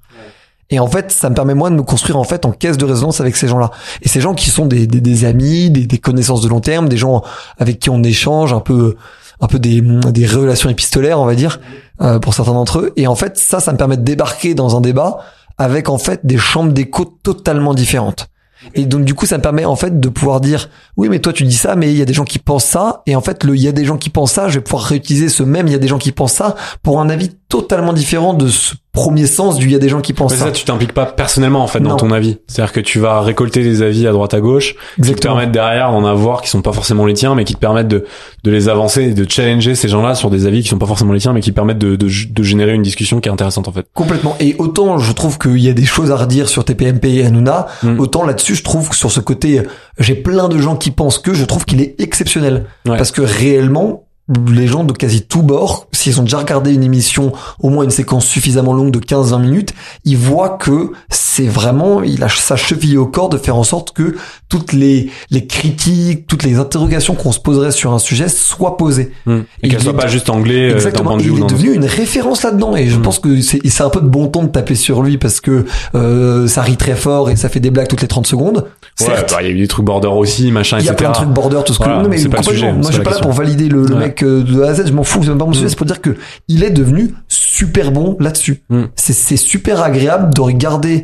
Et 0.69 0.79
en 0.79 0.87
fait, 0.87 1.11
ça 1.11 1.29
me 1.29 1.35
permet 1.35 1.53
moi 1.53 1.69
de 1.69 1.75
me 1.75 1.83
construire 1.83 2.17
en 2.17 2.23
fait 2.23 2.45
en 2.45 2.51
caisse 2.51 2.77
de 2.77 2.85
résonance 2.85 3.21
avec 3.21 3.35
ces 3.35 3.47
gens-là. 3.47 3.71
Et 4.01 4.09
ces 4.09 4.21
gens 4.21 4.33
qui 4.33 4.49
sont 4.49 4.65
des, 4.65 4.87
des, 4.87 5.01
des 5.01 5.25
amis, 5.25 5.69
des, 5.69 5.85
des 5.85 5.97
connaissances 5.99 6.41
de 6.41 6.47
long 6.47 6.59
terme, 6.59 6.89
des 6.89 6.97
gens 6.97 7.21
avec 7.59 7.79
qui 7.79 7.89
on 7.89 8.01
échange 8.01 8.51
un 8.51 8.61
peu, 8.61 8.95
un 9.41 9.47
peu 9.47 9.59
des, 9.59 9.81
des 9.81 10.25
relations 10.25 10.69
épistolaires, 10.69 11.19
on 11.19 11.25
va 11.25 11.35
dire, 11.35 11.59
euh, 12.01 12.19
pour 12.19 12.33
certains 12.33 12.53
d'entre 12.53 12.79
eux. 12.79 12.93
Et 12.95 13.05
en 13.05 13.15
fait, 13.15 13.37
ça, 13.37 13.59
ça 13.59 13.71
me 13.71 13.77
permet 13.77 13.97
de 13.97 14.03
débarquer 14.03 14.55
dans 14.55 14.75
un 14.75 14.81
débat 14.81 15.19
avec 15.57 15.87
en 15.87 15.97
fait 15.97 16.25
des 16.25 16.37
chambres 16.37 16.73
d'écho 16.73 17.05
totalement 17.05 17.73
différentes. 17.73 18.27
Et 18.73 18.85
donc 18.85 19.05
du 19.05 19.13
coup, 19.13 19.25
ça 19.25 19.37
me 19.37 19.43
permet 19.43 19.65
en 19.65 19.75
fait 19.75 19.99
de 19.99 20.09
pouvoir 20.09 20.41
dire 20.41 20.69
oui, 20.97 21.07
mais 21.09 21.19
toi 21.19 21.33
tu 21.33 21.43
dis 21.43 21.55
ça, 21.55 21.75
mais 21.75 21.91
il 21.91 21.97
y 21.97 22.01
a 22.01 22.05
des 22.05 22.13
gens 22.13 22.23
qui 22.23 22.39
pensent 22.39 22.65
ça, 22.65 23.03
et 23.05 23.15
en 23.15 23.21
fait 23.21 23.43
le 23.43 23.55
il 23.55 23.61
y 23.61 23.67
a 23.67 23.71
des 23.71 23.85
gens 23.85 23.97
qui 23.97 24.09
pensent 24.09 24.31
ça, 24.31 24.49
je 24.49 24.55
vais 24.55 24.61
pouvoir 24.61 24.83
réutiliser 24.83 25.29
ce 25.29 25.43
même 25.43 25.67
il 25.67 25.73
y 25.73 25.75
a 25.75 25.79
des 25.79 25.87
gens 25.87 25.99
qui 25.99 26.11
pensent 26.11 26.33
ça 26.33 26.55
pour 26.81 26.99
un 26.99 27.09
avis 27.09 27.29
totalement 27.47 27.93
différent 27.93 28.33
de 28.33 28.47
ce 28.47 28.73
premier 28.91 29.27
sens 29.27 29.57
du 29.57 29.65
il 29.65 29.71
y 29.71 29.75
a 29.75 29.79
des 29.79 29.89
gens 29.89 29.99
qui 30.01 30.13
pensent 30.13 30.31
Mais 30.31 30.37
ça. 30.37 30.45
ça, 30.45 30.51
tu 30.51 30.63
t'impliques 30.63 30.93
pas 30.93 31.05
personnellement 31.05 31.61
en 31.63 31.67
fait 31.67 31.79
dans 31.81 31.95
ton 31.97 32.11
avis. 32.11 32.37
C'est-à-dire 32.47 32.71
que 32.73 32.79
tu 32.79 32.99
vas 32.99 33.19
récolter 33.21 33.61
des 33.61 33.81
avis 33.81 34.07
à 34.07 34.11
droite 34.13 34.33
à 34.33 34.39
gauche 34.39 34.73
qui 34.73 34.77
te 34.95 34.99
Exactement. 35.01 35.35
permettent 35.35 35.51
derrière 35.51 35.91
d'en 35.91 36.05
avoir 36.05 36.41
qui 36.41 36.49
sont 36.49 36.61
pas 36.61 36.71
forcément 36.71 37.05
les 37.05 37.13
tiens, 37.13 37.35
mais 37.35 37.43
qui 37.43 37.53
te 37.55 37.59
permettent 37.59 37.89
de, 37.89 38.05
de 38.43 38.51
les 38.51 38.69
avancer 38.69 39.03
et 39.03 39.13
de 39.13 39.29
challenger 39.29 39.75
ces 39.75 39.89
gens-là 39.89 40.15
sur 40.15 40.29
des 40.29 40.45
avis 40.47 40.63
qui 40.63 40.69
sont 40.69 40.77
pas 40.79 40.85
forcément 40.85 41.11
les 41.13 41.19
tiens, 41.19 41.33
mais 41.33 41.41
qui 41.41 41.51
permettent 41.51 41.77
de, 41.77 41.95
de, 41.97 42.07
de 42.07 42.43
générer 42.43 42.73
une 42.73 42.83
discussion 42.83 43.19
qui 43.19 43.27
est 43.29 43.31
intéressante 43.31 43.67
en 43.67 43.71
fait. 43.73 43.85
Complètement. 43.93 44.35
Et 44.39 44.55
autant 44.57 44.97
je 44.97 45.11
trouve 45.11 45.37
qu'il 45.37 45.59
y 45.59 45.69
a 45.69 45.73
des 45.73 45.85
choses 45.85 46.11
à 46.11 46.15
redire 46.15 46.47
sur 46.49 46.63
TPMP 46.65 47.05
et 47.15 47.25
Hanouna, 47.25 47.67
Mm. 47.83 47.99
autant 47.99 48.25
là-dessus 48.25 48.55
je 48.55 48.63
trouve 48.63 48.89
que 48.89 48.95
sur 48.95 49.11
ce 49.11 49.19
côté, 49.19 49.61
j'ai 49.99 50.15
plein 50.15 50.47
de 50.47 50.57
gens 50.57 50.75
qui 50.77 50.91
pensent 50.91 51.19
que 51.19 51.33
je 51.33 51.43
trouve 51.45 51.65
qu'il 51.65 51.81
est 51.81 51.95
exceptionnel. 51.99 52.65
Ouais. 52.87 52.97
Parce 52.97 53.11
que 53.11 53.21
réellement, 53.21 54.03
les 54.51 54.65
gens 54.67 54.83
de 54.83 54.93
quasi 54.93 55.21
tous 55.21 55.43
bords, 55.43 55.87
s'ils 56.11 56.19
ont 56.19 56.23
déjà 56.23 56.37
regardé 56.37 56.73
une 56.73 56.83
émission, 56.83 57.31
au 57.59 57.69
moins 57.69 57.83
une 57.83 57.89
séquence 57.91 58.25
suffisamment 58.25 58.73
longue 58.73 58.91
de 58.91 58.99
15-20 58.99 59.41
minutes, 59.41 59.73
ils 60.05 60.17
voient 60.17 60.57
que 60.59 60.91
c'est 61.09 61.47
vraiment, 61.47 62.01
il 62.03 62.23
a 62.23 62.29
sa 62.29 62.55
cheville 62.55 62.97
au 62.97 63.05
corps 63.05 63.29
de 63.29 63.37
faire 63.37 63.55
en 63.55 63.63
sorte 63.63 63.91
que 63.93 64.15
toutes 64.49 64.73
les, 64.73 65.09
les 65.31 65.45
critiques, 65.47 66.27
toutes 66.27 66.43
les 66.43 66.57
interrogations 66.57 67.15
qu'on 67.15 67.31
se 67.31 67.39
poserait 67.39 67.71
sur 67.71 67.93
un 67.93 67.99
sujet 67.99 68.29
soient 68.29 68.77
posées. 68.77 69.11
Hmm. 69.25 69.39
Et 69.39 69.43
Il 69.63 69.69
qu'elle 69.71 69.81
soit 69.81 69.91
est- 69.91 69.95
pas 69.97 70.07
juste 70.07 70.29
anglais 70.29 70.69
euh, 70.71 70.75
Exactement. 70.75 71.17
il 71.17 71.25
est 71.39 71.47
devenu 71.49 71.73
une 71.73 71.85
référence 71.85 72.43
là-dedans 72.43 72.75
et 72.75 72.87
je 72.87 72.97
Mm. 72.97 73.01
pense 73.01 73.19
que 73.19 73.41
c'est 73.41 73.81
un 73.81 73.89
peu 73.89 73.99
de 74.01 74.07
bon 74.07 74.27
ton 74.27 74.43
de 74.43 74.49
taper 74.49 74.75
sur 74.75 75.01
lui 75.03 75.17
parce 75.17 75.41
que 75.41 75.65
euh, 75.95 76.47
ça 76.47 76.61
rit 76.61 76.77
très 76.77 76.95
fort 76.95 77.29
et 77.29 77.35
ça 77.35 77.49
fait 77.49 77.59
des 77.59 77.71
blagues 77.71 77.87
toutes 77.87 78.01
les 78.01 78.07
30 78.07 78.27
secondes. 78.27 78.65
Ouais, 79.01 79.07
bah, 79.29 79.37
il 79.41 79.45
y 79.47 79.49
a 79.49 79.51
eu 79.51 79.57
des 79.59 79.67
trucs 79.67 79.85
border 79.85 80.07
aussi, 80.07 80.51
machin, 80.51 80.77
il 80.79 80.85
y 80.85 80.89
a 80.89 80.93
etc. 80.93 80.97
plein 80.97 81.09
de 81.09 81.15
trucs 81.15 81.29
border, 81.29 81.59
tout 81.65 81.73
ce 81.73 81.79
que 81.79 81.83
Voilà, 81.83 82.03
non, 82.03 82.09
mais 82.09 82.23
pas 82.29 82.37
le 82.37 82.43
sujet, 82.43 82.71
Moi, 82.71 82.83
je 82.87 82.93
suis 82.93 83.03
pas 83.03 83.11
là 83.11 83.19
pour 83.19 83.31
valider 83.33 83.67
le, 83.67 83.85
le 83.85 83.93
Ouais. 83.95 83.99
mec 83.99 84.23
euh, 84.23 84.43
de 84.43 84.61
A 84.61 84.69
à 84.69 84.73
Z. 84.73 84.83
Je 84.87 84.93
m'en 84.93 85.03
fous, 85.03 85.19
c'est 85.23 85.29
même 85.29 85.37
pas 85.37 85.45
mon 85.45 85.51
sujet. 85.53 85.65
Mm. 85.65 85.69
C'est 85.69 85.75
pour 85.75 85.85
dire 85.85 85.94
que 86.01 86.17
il 86.47 86.63
est 86.63 86.71
devenu 86.71 87.13
super 87.27 87.91
bon 87.91 88.17
là-dessus. 88.19 88.63
Mm. 88.69 88.83
C'est 88.95 89.13
c'est 89.13 89.37
super 89.37 89.81
agréable 89.81 90.33
de 90.33 90.41
regarder 90.41 91.03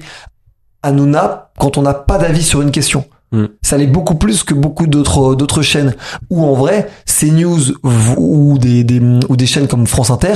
Hanouna 0.83 1.51
quand 1.57 1.77
on 1.77 1.81
n'a 1.81 1.93
pas 1.93 2.17
d'avis 2.17 2.43
sur 2.43 2.61
une 2.61 2.71
question. 2.71 3.05
Mm. 3.31 3.45
Ça 3.61 3.77
l'est 3.77 3.87
beaucoup 3.87 4.15
plus 4.15 4.43
que 4.43 4.53
beaucoup 4.53 4.87
d'autres 4.87 5.35
d'autres 5.35 5.61
chaînes 5.61 5.95
où 6.29 6.43
en 6.43 6.53
vrai 6.53 6.89
CNews 7.05 7.73
ou 8.17 8.57
des, 8.57 8.83
des 8.83 8.99
ou 9.29 9.35
des 9.35 9.45
chaînes 9.45 9.67
comme 9.67 9.87
France 9.87 10.09
Inter, 10.09 10.33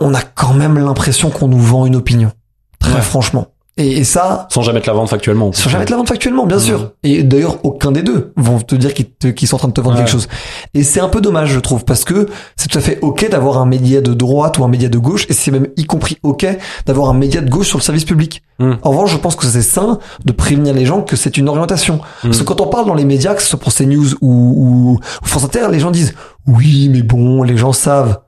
on 0.00 0.14
a 0.14 0.22
quand 0.22 0.54
même 0.54 0.78
l'impression 0.78 1.30
qu'on 1.30 1.48
nous 1.48 1.60
vend 1.60 1.86
une 1.86 1.96
opinion. 1.96 2.32
Très 2.78 2.94
Ouais. 2.94 3.00
franchement. 3.00 3.48
Et, 3.78 3.98
et 4.00 4.04
ça, 4.04 4.46
Sans 4.50 4.60
jamais 4.60 4.82
te 4.82 4.86
la 4.86 4.92
vendre 4.92 5.08
factuellement. 5.08 5.50
sans 5.52 5.70
jamais 5.70 5.86
te 5.86 5.90
la 5.90 5.96
vendre 5.96 6.08
factuellement, 6.10 6.44
bien 6.44 6.58
sûr. 6.58 6.90
Et 7.04 7.22
d'ailleurs, 7.22 7.56
aucun 7.64 7.90
des 7.90 8.02
deux 8.02 8.32
vont 8.36 8.58
te 8.60 8.74
dire 8.74 8.92
qu'ils 8.92 9.48
sont 9.48 9.54
en 9.56 9.58
train 9.58 9.68
de 9.68 9.72
te 9.72 9.80
vendre 9.80 9.96
Ouais. 9.96 10.02
quelque 10.02 10.12
chose. 10.12 10.28
Et 10.74 10.82
c'est 10.82 11.00
un 11.00 11.08
peu 11.08 11.22
dommage, 11.22 11.48
je 11.52 11.58
trouve, 11.58 11.86
parce 11.86 12.04
que 12.04 12.28
c'est 12.56 12.68
tout 12.68 12.76
à 12.76 12.82
fait 12.82 12.98
ok 13.00 13.30
d'avoir 13.30 13.56
un 13.56 13.64
média 13.64 14.02
de 14.02 14.12
droite 14.12 14.58
ou 14.58 14.64
un 14.64 14.68
média 14.68 14.90
de 14.90 14.98
gauche, 14.98 15.24
et 15.30 15.32
c'est 15.32 15.50
même 15.50 15.68
y 15.78 15.84
compris 15.84 16.18
ok 16.22 16.46
d'avoir 16.84 17.08
un 17.08 17.14
média 17.14 17.40
de 17.40 17.48
gauche 17.48 17.68
sur 17.68 17.78
le 17.78 17.82
service 17.82 18.04
public. 18.04 18.42
Mhm. 18.58 18.76
En 18.82 18.90
revanche, 18.90 19.10
je 19.12 19.16
pense 19.16 19.36
que 19.36 19.46
c'est 19.46 19.62
sain 19.62 19.98
de 20.22 20.32
prévenir 20.32 20.74
les 20.74 20.84
gens 20.84 21.00
que 21.00 21.16
c'est 21.16 21.38
une 21.38 21.48
orientation. 21.48 22.00
Parce 22.20 22.36
que 22.38 22.44
quand 22.44 22.60
on 22.60 22.66
parle 22.66 22.84
dans 22.86 22.94
les 22.94 23.06
médias, 23.06 23.34
que 23.34 23.40
ce 23.42 23.48
soit 23.48 23.58
pour 23.58 23.72
CNews 23.72 24.16
ou, 24.20 24.28
ou, 24.30 24.90
ou 24.92 24.98
France 25.22 25.44
Inter, 25.44 25.68
les 25.70 25.80
gens 25.80 25.90
disent 25.90 26.14
oui, 26.46 26.90
mais 26.92 27.00
bon, 27.02 27.42
les 27.42 27.56
gens 27.56 27.72
savent. 27.72 28.18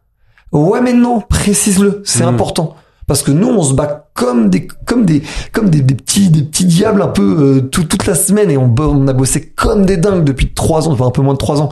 Ouais, 0.52 0.80
mais 0.80 0.94
non, 0.94 1.20
précise-le, 1.20 2.00
c'est 2.07 2.22
Mhm. 2.22 2.28
important. 2.30 2.76
Parce 3.07 3.23
que 3.23 3.31
nous, 3.31 3.49
on 3.49 3.62
se 3.62 3.75
bat 3.75 4.09
comme 4.14 4.49
des, 4.51 4.67
comme 4.67 5.05
des, 5.05 5.23
comme 5.53 5.69
des, 5.71 5.81
des 5.83 5.95
petits, 5.95 6.31
des 6.31 6.43
petits 6.43 6.64
diables 6.64 7.03
un 7.03 7.09
peu 7.09 7.23
euh, 7.23 7.61
tout- 7.61 7.85
toute 7.85 8.07
la 8.07 8.14
semaine 8.14 8.51
et 8.51 8.57
on, 8.57 8.75
on 8.79 9.09
a 9.09 9.12
bossé 9.12 9.51
comme 9.51 9.85
des 9.85 9.97
dingues 9.99 10.25
depuis 10.25 10.55
trois 10.55 10.88
ans, 10.88 10.93
enfin 10.93 11.07
un 11.07 11.11
peu 11.11 11.21
moins 11.23 11.35
de 11.35 11.38
trois 11.38 11.61
ans, 11.61 11.69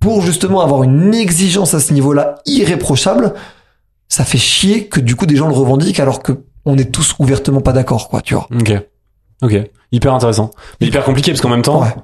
pour 0.00 0.20
justement 0.20 0.60
avoir 0.60 0.82
une 0.82 1.14
exigence 1.14 1.72
à 1.74 1.80
ce 1.80 1.92
niveau-là 1.94 2.36
irréprochable. 2.44 3.32
Ça 4.08 4.24
fait 4.24 4.38
chier 4.38 4.86
que 4.88 5.00
du 5.00 5.16
coup 5.16 5.26
des 5.26 5.36
gens 5.36 5.48
le 5.48 5.54
revendiquent 5.54 5.98
alors 6.00 6.22
que 6.22 6.44
on 6.66 6.76
est 6.76 6.92
tous 6.92 7.14
ouvertement 7.18 7.60
pas 7.60 7.72
d'accord, 7.72 8.08
quoi, 8.08 8.20
tu 8.20 8.34
vois. 8.34 8.46
Ok. 8.54 8.72
Ok. 9.42 9.54
Hyper 9.92 10.12
intéressant. 10.14 10.50
Mais 10.80 10.88
hyper 10.88 11.04
compliqué 11.04 11.30
parce 11.30 11.40
qu'en 11.40 11.48
même 11.48 11.62
temps, 11.62 11.80
Ouais. 11.82 11.94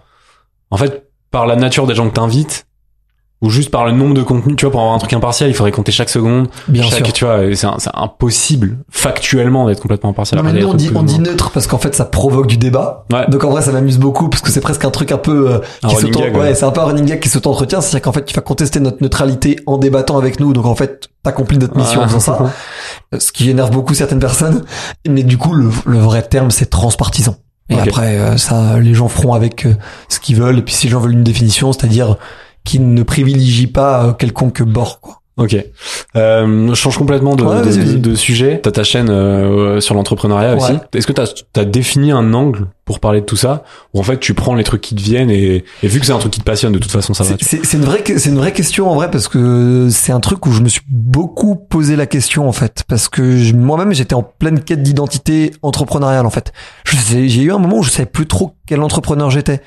en 0.71 0.77
fait, 0.77 1.11
par 1.31 1.47
la 1.47 1.57
nature 1.57 1.87
des 1.87 1.95
gens 1.95 2.09
que 2.09 2.15
t'invites, 2.15 2.67
ou 3.43 3.51
juste 3.51 3.71
par 3.71 3.85
le 3.85 3.93
nombre 3.93 4.15
de 4.15 4.23
contenus, 4.23 4.57
tu 4.57 4.65
vois, 4.65 4.71
pour 4.71 4.81
avoir 4.81 4.95
un 4.95 4.99
truc 4.99 5.13
impartial, 5.13 5.51
il 5.51 5.55
faudrait 5.55 5.73
compter 5.73 5.91
chaque 5.91 6.09
seconde. 6.09 6.47
Bien 6.69 6.85
chaque, 6.85 7.05
sûr. 7.05 7.13
tu 7.13 7.25
vois, 7.25 7.41
c'est 7.55 7.91
impossible, 7.93 8.79
factuellement, 8.89 9.67
d'être 9.67 9.81
complètement 9.81 10.11
impartial. 10.11 10.41
Non, 10.41 10.51
mais 10.51 10.59
nous, 10.59 10.69
on 10.69 10.75
dit, 10.75 10.91
on 10.95 11.03
dit 11.03 11.19
neutre 11.19 11.51
parce 11.51 11.67
qu'en 11.67 11.79
fait, 11.79 11.95
ça 11.95 12.05
provoque 12.05 12.47
du 12.47 12.57
débat. 12.57 13.05
Ouais. 13.13 13.29
Donc 13.29 13.43
en 13.45 13.51
vrai, 13.51 13.61
ça 13.61 13.73
m'amuse 13.73 13.99
beaucoup 13.99 14.29
parce 14.29 14.43
que 14.43 14.51
c'est 14.51 14.61
presque 14.61 14.85
un 14.85 14.91
truc 14.91 15.11
un 15.13 15.19
peu 15.19 15.51
euh, 15.51 15.59
qui 15.89 16.07
ouais, 16.07 16.31
ouais. 16.31 16.55
c'est 16.55 16.65
un 16.65 16.71
peu 16.71 16.81
un 16.81 16.85
running 16.85 17.05
gag 17.05 17.21
qui 17.21 17.29
s'auto-entretient. 17.29 17.81
C'est-à-dire 17.81 18.03
qu'en 18.03 18.13
fait, 18.13 18.25
tu 18.25 18.35
vas 18.35 18.43
contester 18.43 18.79
notre 18.79 19.03
neutralité 19.03 19.57
en 19.67 19.77
débattant 19.77 20.19
avec 20.19 20.39
nous. 20.39 20.53
Donc 20.53 20.67
en 20.67 20.77
fait, 20.77 21.09
t'accomplis 21.25 21.59
notre 21.59 21.77
mission 21.77 22.01
en 22.01 22.07
faisant 22.07 22.21
ça. 22.21 22.39
Euh, 23.13 23.19
Ce 23.19 23.33
qui 23.33 23.51
énerve 23.51 23.73
beaucoup 23.73 23.95
certaines 23.95 24.21
personnes. 24.21 24.63
Mais 25.09 25.25
du 25.25 25.37
coup, 25.37 25.53
le, 25.53 25.69
le 25.85 25.99
vrai 25.99 26.23
terme, 26.23 26.53
c'est 26.53 26.67
transpartisan. 26.67 27.37
Et 27.69 27.79
après, 27.79 28.19
euh, 28.19 28.37
ça, 28.37 28.79
les 28.79 28.95
gens 28.95 29.09
feront 29.09 29.35
avec 29.35 29.67
euh, 29.67 29.75
ce 30.09 30.21
qu'ils 30.21 30.37
veulent. 30.37 30.59
Et 30.59 30.63
puis 30.63 30.75
si 30.75 30.87
les 30.87 30.93
gens 30.93 31.01
veulent 31.01 31.13
une 31.13 31.25
définition, 31.25 31.73
c'est-à-dire 31.73 32.17
qui 32.65 32.79
ne 32.81 33.03
privilégie 33.03 33.67
pas 33.67 34.05
euh, 34.07 34.13
quelconque 34.13 34.63
bord, 34.63 35.01
quoi. 35.01 35.19
Ok. 35.39 35.57
Euh, 36.15 36.69
je 36.69 36.75
change 36.75 36.99
complètement 36.99 37.35
de, 37.37 37.43
Ouais, 37.43 37.63
de, 37.63 37.97
de- 37.97 38.15
sujet. 38.15 38.61
T'as 38.63 38.71
ta 38.71 38.85
chaîne 38.85 39.09
euh, 39.09 39.81
sur 39.81 39.95
l'entrepreneuriat 39.95 40.57
aussi. 40.57 40.73
Ouais. 40.73 40.79
Est-ce 40.95 41.07
que 41.07 41.13
t'as 41.15 41.25
as 41.57 41.65
défini 41.65 42.13
un 42.13 42.35
angle 42.35 42.67
pour 42.85 43.01
parler 43.01 43.23
de 43.23 43.25
tout 43.27 43.37
ça? 43.39 43.65
Ou 43.95 44.01
en 44.01 44.03
fait 44.03 44.21
tu 44.21 44.35
prends 44.35 44.55
les 44.55 44.63
trucs 44.63 44.83
qui 44.83 44.95
te 44.95 45.01
viennent 45.01 45.31
et, 45.31 45.65
et 45.83 45.89
vu 45.89 46.01
que 46.01 46.07
c'est 46.07 46.13
un 46.13 46.19
truc 46.19 46.33
qui 46.35 46.41
te 46.41 46.45
passionne, 46.45 46.73
de 46.75 46.79
toute 46.79 46.91
façon 46.91 47.15
ça 47.15 47.25
va. 47.25 47.35
C'est- 47.41 47.73
une 47.73 47.81
vraie, 47.85 48.05
c'est 48.19 48.29
une 48.29 48.37
vraie 48.37 48.53
question 48.53 48.91
en 48.91 48.95
vrai 48.95 49.11
parce 49.11 49.27
que 49.27 49.89
c'est 49.91 50.13
un 50.13 50.21
truc 50.21 50.45
où 50.45 50.53
je 50.53 50.61
me 50.61 50.69
suis 50.69 50.83
beaucoup 50.87 51.57
posé 51.57 51.97
la 51.97 52.05
question 52.05 52.47
en 52.47 52.53
fait 52.53 52.85
parce 52.87 53.09
que 53.09 53.53
moi-même 53.55 53.95
j'étais 53.95 54.15
en 54.15 54.23
pleine 54.23 54.61
quête 54.61 54.83
d'identité 54.83 55.53
entrepreneuriale 55.63 56.27
en 56.27 56.31
fait. 56.31 56.53
J'ai 57.09 57.41
eu 57.43 57.53
un 57.53 57.59
moment 57.59 57.79
où 57.79 57.83
je 57.83 57.91
savais 57.91 58.05
plus 58.05 58.27
trop 58.27 58.53
quel 58.67 58.83
entrepreneur 58.83 59.31
j'étais. 59.31 59.63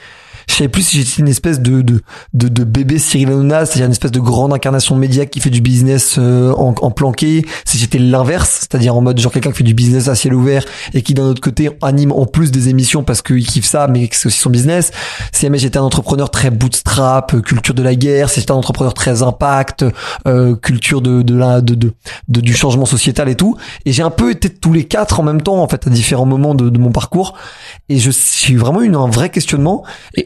Je 0.49 0.55
savais 0.55 0.69
plus 0.69 0.83
si 0.83 0.97
j'étais 1.01 1.21
une 1.21 1.27
espèce 1.27 1.59
de 1.59 1.81
de 1.81 2.01
de, 2.33 2.47
de 2.47 2.63
bébé 2.63 2.99
Cyril 2.99 3.29
Hanouna, 3.29 3.65
c'est-à-dire 3.65 3.85
une 3.85 3.91
espèce 3.91 4.11
de 4.11 4.19
grande 4.19 4.53
incarnation 4.53 4.95
média 4.95 5.25
qui 5.25 5.39
fait 5.39 5.49
du 5.49 5.61
business 5.61 6.15
euh, 6.17 6.53
en, 6.53 6.73
en 6.81 6.91
planqué. 6.91 7.45
Si 7.65 7.77
j'étais 7.77 7.97
l'inverse, 7.99 8.59
c'est-à-dire 8.61 8.95
en 8.95 9.01
mode 9.01 9.19
genre 9.19 9.31
quelqu'un 9.31 9.51
qui 9.51 9.57
fait 9.57 9.63
du 9.63 9.73
business 9.73 10.07
à 10.07 10.15
ciel 10.15 10.33
ouvert 10.33 10.63
et 10.93 11.01
qui 11.01 11.13
d'un 11.13 11.23
autre 11.23 11.41
côté 11.41 11.69
anime 11.81 12.11
en 12.11 12.25
plus 12.25 12.51
des 12.51 12.69
émissions 12.69 13.03
parce 13.03 13.21
qu'il 13.21 13.45
kiffe 13.45 13.65
ça, 13.65 13.87
mais 13.87 14.09
c'est 14.11 14.27
aussi 14.27 14.39
son 14.39 14.49
business. 14.49 14.91
Si 15.31 15.41
jamais 15.45 15.57
j'étais 15.57 15.77
un 15.77 15.83
entrepreneur 15.83 16.29
très 16.29 16.51
bootstrap, 16.51 17.33
euh, 17.33 17.41
culture 17.41 17.73
de 17.73 17.83
la 17.83 17.95
guerre, 17.95 18.29
si 18.29 18.39
j'étais 18.39 18.51
un 18.51 18.55
entrepreneur 18.55 18.93
très 18.93 19.23
impact, 19.23 19.85
euh, 20.27 20.55
culture 20.55 21.01
de 21.01 21.21
de, 21.21 21.59
de, 21.61 21.93
de 22.27 22.41
du 22.41 22.53
changement 22.53 22.85
sociétal 22.85 23.29
et 23.29 23.35
tout. 23.35 23.57
Et 23.85 23.91
j'ai 23.91 24.03
un 24.03 24.09
peu 24.09 24.31
été 24.31 24.49
tous 24.49 24.73
les 24.73 24.85
quatre 24.85 25.19
en 25.19 25.23
même 25.23 25.41
temps 25.41 25.61
en 25.61 25.67
fait 25.67 25.87
à 25.87 25.89
différents 25.89 26.25
moments 26.25 26.55
de, 26.55 26.69
de 26.69 26.77
mon 26.77 26.91
parcours. 26.91 27.33
Et 27.89 27.99
je 27.99 28.11
eu 28.49 28.57
vraiment 28.57 28.81
eu 28.81 28.95
un 28.95 29.07
vrai 29.07 29.29
questionnement. 29.29 29.83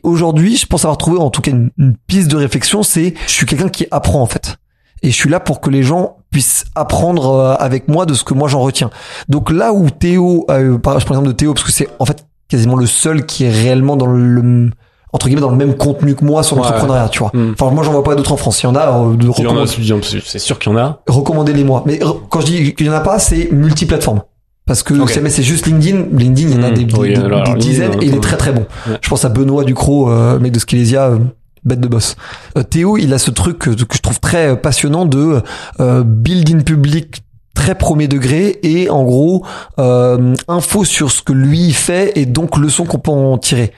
Aujourd'hui, 0.10 0.58
je 0.58 0.66
pense 0.66 0.84
avoir 0.86 0.98
trouvé 0.98 1.18
en 1.20 1.30
tout 1.30 1.42
cas 1.42 1.52
une, 1.52 1.70
une 1.78 1.96
piste 2.08 2.30
de 2.30 2.36
réflexion. 2.38 2.84
C'est 2.84 3.14
je 3.28 3.32
suis 3.32 3.46
quelqu'un 3.46 3.70
qui 3.70 3.88
apprend 3.92 4.22
en 4.22 4.26
fait. 4.26 4.58
Et 5.02 5.12
je 5.12 5.16
suis 5.16 5.30
là 5.30 5.40
pour 5.40 5.62
que 5.62 5.70
les 5.70 5.82
gens 5.84 6.18
puissent 6.30 6.66
apprendre 6.76 7.30
euh, 7.32 7.56
avec 7.58 7.88
moi 7.88 8.06
de 8.06 8.14
ce 8.14 8.24
que 8.26 8.34
moi 8.34 8.48
j'en 8.50 8.60
retiens. 8.62 8.90
Donc 9.30 9.50
là 9.50 9.72
où 9.74 9.90
Théo, 9.90 10.46
euh, 10.52 10.78
par- 10.78 10.96
l'exemple 10.98 11.28
de 11.28 11.32
Théo 11.32 11.54
parce 11.54 11.66
que 11.66 11.72
c'est 11.72 11.88
en 12.00 12.06
fait 12.06 12.26
quasiment 12.50 12.76
le 12.76 12.86
seul 12.86 13.26
qui 13.26 13.46
est 13.46 13.50
réellement 13.50 13.96
dans 13.96 14.08
le 14.08 14.70
entre 15.14 15.26
guillemets 15.28 15.42
dans 15.42 15.50
le 15.50 15.56
même 15.58 15.76
contenu 15.76 16.14
que 16.16 16.24
moi 16.26 16.44
sur 16.44 16.58
Ouais. 16.58 16.64
l'entrepreneuriat, 16.64 17.10
tu 17.10 17.20
vois. 17.20 17.32
Hmm. 17.34 17.54
Enfin 17.60 17.72
moi 17.74 17.84
j'en 17.84 17.92
vois 17.94 18.04
pas 18.04 18.14
d'autres 18.16 18.32
en 18.34 18.38
France. 18.38 18.62
Il 18.62 18.66
y 18.66 18.70
en 18.70 18.76
a 18.76 18.90
euh, 18.94 19.16
de 19.16 19.24
Il 19.38 19.44
y 19.44 19.48
en 19.48 19.52
a, 19.58 19.64
recommand- 19.64 19.76
il 19.80 19.86
y 19.88 19.94
en 19.94 19.98
a- 20.00 20.22
c'est 20.26 20.38
sûr 20.40 20.60
qu'il 20.60 20.72
y 20.72 20.76
en 20.76 20.78
a. 20.78 21.02
recommandez-les 21.08 21.64
moi. 21.64 21.82
Mais 21.88 22.00
quand 22.30 22.42
je 22.42 22.46
dis 22.46 22.76
qu'il 22.76 22.86
y 22.86 22.90
en 22.90 22.94
a 22.94 23.00
pas, 23.00 23.18
c'est 23.20 23.50
multiplateforme. 23.52 24.22
Parce 24.70 24.84
que 24.84 24.94
Ok. 24.94 25.10
c'est 25.10 25.20
mais 25.22 25.32
c'est 25.32 25.42
juste 25.42 25.66
LinkedIn. 25.66 26.06
LinkedIn, 26.16 26.50
il 26.50 26.56
y 26.56 26.60
en 26.60 26.64
a 26.64 26.70
Hmm. 26.70 26.74
des, 26.76 26.84
des- 26.86 26.94
Oui, 26.96 27.10
des- 27.10 27.16
alors, 27.16 27.42
des 27.44 27.50
LinkedIn, 27.54 27.70
dizaines 27.72 27.94
et 28.04 28.06
il 28.06 28.14
est 28.14 28.20
très 28.20 28.38
très 28.38 28.52
bon. 28.52 28.68
Ouais. 28.88 28.98
Je 29.02 29.10
pense 29.10 29.26
à 29.26 29.30
Benoît 29.30 29.64
Ducrot, 29.64 30.12
euh, 30.12 30.38
mec 30.38 30.52
de 30.52 30.60
Skelesia, 30.60 31.08
euh, 31.08 31.18
bête 31.66 31.80
de 31.80 31.88
boss. 31.88 32.16
Euh, 32.56 32.62
Théo, 32.62 32.96
il 32.98 33.12
a 33.16 33.18
ce 33.18 33.32
truc 33.32 33.58
que, 33.58 33.72
que 33.72 33.96
je 33.96 34.02
trouve 34.02 34.20
très 34.20 34.56
passionnant 34.62 35.06
de 35.08 35.42
euh, 35.80 36.04
build 36.06 36.48
in 36.56 36.60
public 36.60 37.24
très 37.56 37.74
premier 37.76 38.08
degré 38.08 38.60
et 38.64 38.90
en 38.92 39.04
gros 39.04 39.44
euh, 39.80 40.36
info 40.48 40.86
sur 40.86 41.10
ce 41.12 41.24
que 41.24 41.34
lui 41.34 41.74
fait 41.74 42.14
et 42.16 42.26
donc 42.28 42.56
leçons 42.56 42.86
qu'on 42.86 43.00
peut 43.00 43.10
en 43.12 43.40
tirer. 43.40 43.74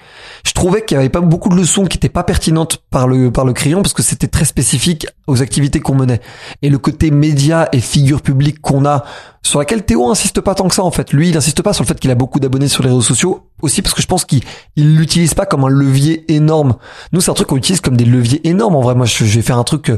Je 0.46 0.54
trouvais 0.54 0.84
qu'il 0.84 0.96
y 0.96 1.00
avait 1.00 1.10
pas 1.10 1.22
beaucoup 1.22 1.50
de 1.50 1.56
leçons 1.56 1.86
qui 1.86 1.98
étaient 1.98 2.10
pas 2.10 2.24
pertinentes 2.24 2.82
par 2.90 3.08
le 3.08 3.32
par 3.32 3.46
le 3.46 3.54
crayon 3.54 3.82
parce 3.82 3.94
que 3.94 4.02
c'était 4.04 4.28
très 4.28 4.46
spécifique 4.46 5.08
aux 5.28 5.42
activités 5.42 5.80
qu'on 5.80 5.96
menait 5.96 6.22
et 6.62 6.70
le 6.70 6.78
côté 6.78 7.12
média 7.12 7.70
et 7.72 7.80
figure 7.80 8.22
publique 8.22 8.60
qu'on 8.62 8.86
a 8.86 9.04
sur 9.44 9.60
laquelle 9.60 9.84
Théo 9.84 10.10
insiste 10.10 10.42
pas 10.42 10.54
tant 10.56 10.68
que 10.68 10.76
ça 10.76 10.84
en 10.84 10.92
fait. 10.92 11.14
Lui, 11.14 11.30
il 11.30 11.38
insiste 11.38 11.62
pas 11.62 11.74
sur 11.74 11.84
le 11.84 11.88
fait 11.88 12.00
qu'il 12.00 12.12
a 12.12 12.16
beaucoup 12.16 12.40
d'abonnés 12.40 12.68
sur 12.68 12.84
les 12.84 12.90
réseaux 12.90 13.02
sociaux 13.02 13.44
aussi 13.62 13.82
parce 13.82 13.94
que 13.94 14.02
je 14.02 14.08
pense 14.08 14.26
qu'il 14.26 14.42
il 14.76 14.96
l'utilise 14.98 15.34
pas 15.34 15.46
comme 15.46 15.64
un 15.64 15.70
levier 15.70 16.26
énorme. 16.32 16.76
Nous, 17.12 17.22
c'est 17.22 17.32
un 17.32 17.36
truc 17.36 17.48
qu'on 17.48 17.58
utilise 17.58 17.82
comme 17.82 17.98
des 17.98 18.06
leviers 18.06 18.48
énormes 18.48 18.76
en 18.76 18.82
vrai. 18.82 18.96
Moi, 18.96 19.06
je, 19.06 19.24
je 19.26 19.36
vais 19.36 19.42
faire 19.42 19.58
un 19.58 19.64
truc 19.64 19.90
euh, 19.90 19.98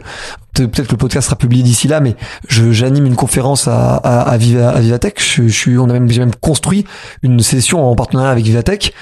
peut- 0.53 0.67
peut-être 0.67 0.87
que 0.87 0.93
le 0.93 0.97
podcast 0.97 1.25
sera 1.27 1.35
publié 1.37 1.63
d'ici 1.63 1.87
là, 1.87 1.99
mais 1.99 2.15
je 2.47 2.71
j'anime 2.71 3.05
une 3.05 3.15
conférence 3.15 3.67
à 3.67 3.95
à, 3.95 4.21
à 4.21 4.37
Vivatech. 4.37 5.21
Je, 5.23 5.47
je 5.47 5.57
suis 5.57 5.77
on 5.77 5.89
a 5.89 5.93
même 5.93 6.09
j'ai 6.09 6.19
même 6.19 6.35
construit 6.35 6.85
une 7.21 7.39
session 7.39 7.89
en 7.89 7.95
partenariat 7.95 8.31
avec 8.31 8.43
Vivatech. 8.45 8.93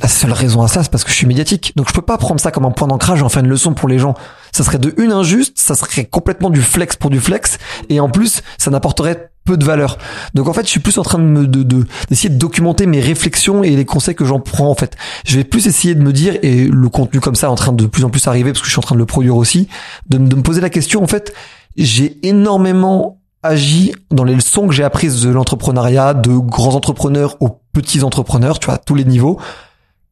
La 0.00 0.08
seule 0.08 0.32
raison 0.32 0.62
à 0.62 0.68
ça, 0.68 0.82
c'est 0.82 0.90
parce 0.90 1.02
que 1.04 1.10
je 1.10 1.16
suis 1.16 1.26
médiatique. 1.26 1.72
Donc 1.76 1.88
je 1.88 1.92
peux 1.94 2.02
pas 2.02 2.18
prendre 2.18 2.40
ça 2.40 2.50
comme 2.50 2.64
un 2.64 2.70
point 2.70 2.86
d'ancrage 2.86 3.20
et 3.20 3.22
en 3.22 3.28
faire 3.28 3.42
une 3.42 3.50
leçon 3.50 3.74
pour 3.74 3.88
les 3.88 3.98
gens. 3.98 4.14
Ça 4.52 4.62
serait 4.64 4.78
de 4.78 4.94
une 4.98 5.12
injuste, 5.12 5.54
ça 5.58 5.74
serait 5.74 6.04
complètement 6.04 6.50
du 6.50 6.62
flex 6.62 6.96
pour 6.96 7.10
du 7.10 7.20
flex, 7.20 7.58
et 7.88 8.00
en 8.00 8.08
plus, 8.08 8.42
ça 8.58 8.70
n'apporterait 8.70 9.30
peu 9.44 9.56
de 9.56 9.64
valeur. 9.64 9.98
Donc 10.34 10.46
en 10.46 10.52
fait, 10.52 10.64
je 10.64 10.70
suis 10.70 10.80
plus 10.80 10.98
en 10.98 11.02
train 11.02 11.18
de 11.18 11.24
me 11.24 11.46
de 11.46 11.62
de- 11.62 11.86
d'essayer 12.08 12.28
de, 12.28 12.38
documenter 12.38 12.86
mes 12.86 13.00
réflexions 13.00 13.62
et 13.64 13.70
les 13.70 13.84
conseils 13.84 14.14
que 14.14 14.24
j'en 14.24 14.40
prends 14.40 14.70
en 14.70 14.74
fait. 14.74 14.96
Je 15.26 15.36
vais 15.36 15.44
plus 15.44 15.66
essayer 15.66 15.94
de 15.94 16.02
me 16.02 16.12
dire 16.12 16.36
et 16.42 16.66
le 16.66 16.88
contenu 16.88 17.20
comme 17.20 17.34
ça 17.34 17.46
est 17.48 17.50
en 17.50 17.54
train 17.56 17.72
de 17.72 17.86
plus 17.86 18.04
en 18.04 18.10
plus 18.10 18.26
arriver 18.28 18.52
parce 18.52 18.60
que 18.60 18.66
je 18.66 18.72
suis 18.72 18.78
en 18.78 18.82
train 18.82 18.94
de 18.94 19.00
le 19.00 19.06
produire 19.06 19.36
aussi, 19.36 19.68
de, 20.08 20.18
de 20.18 20.36
me 20.36 20.42
poser 20.42 20.60
la 20.60 20.70
question 20.70 21.02
en 21.02 21.06
fait. 21.06 21.32
J'ai 21.76 22.18
énormément 22.26 23.20
agi 23.42 23.92
dans 24.10 24.24
les 24.24 24.34
leçons 24.34 24.66
que 24.66 24.74
j'ai 24.74 24.84
apprises 24.84 25.22
de 25.22 25.30
l'entrepreneuriat, 25.30 26.12
de 26.14 26.36
grands 26.36 26.74
entrepreneurs 26.74 27.36
aux 27.40 27.60
petits 27.72 28.02
entrepreneurs, 28.02 28.58
tu 28.58 28.66
vois, 28.66 28.74
à 28.74 28.78
tous 28.78 28.94
les 28.94 29.04
niveaux. 29.04 29.38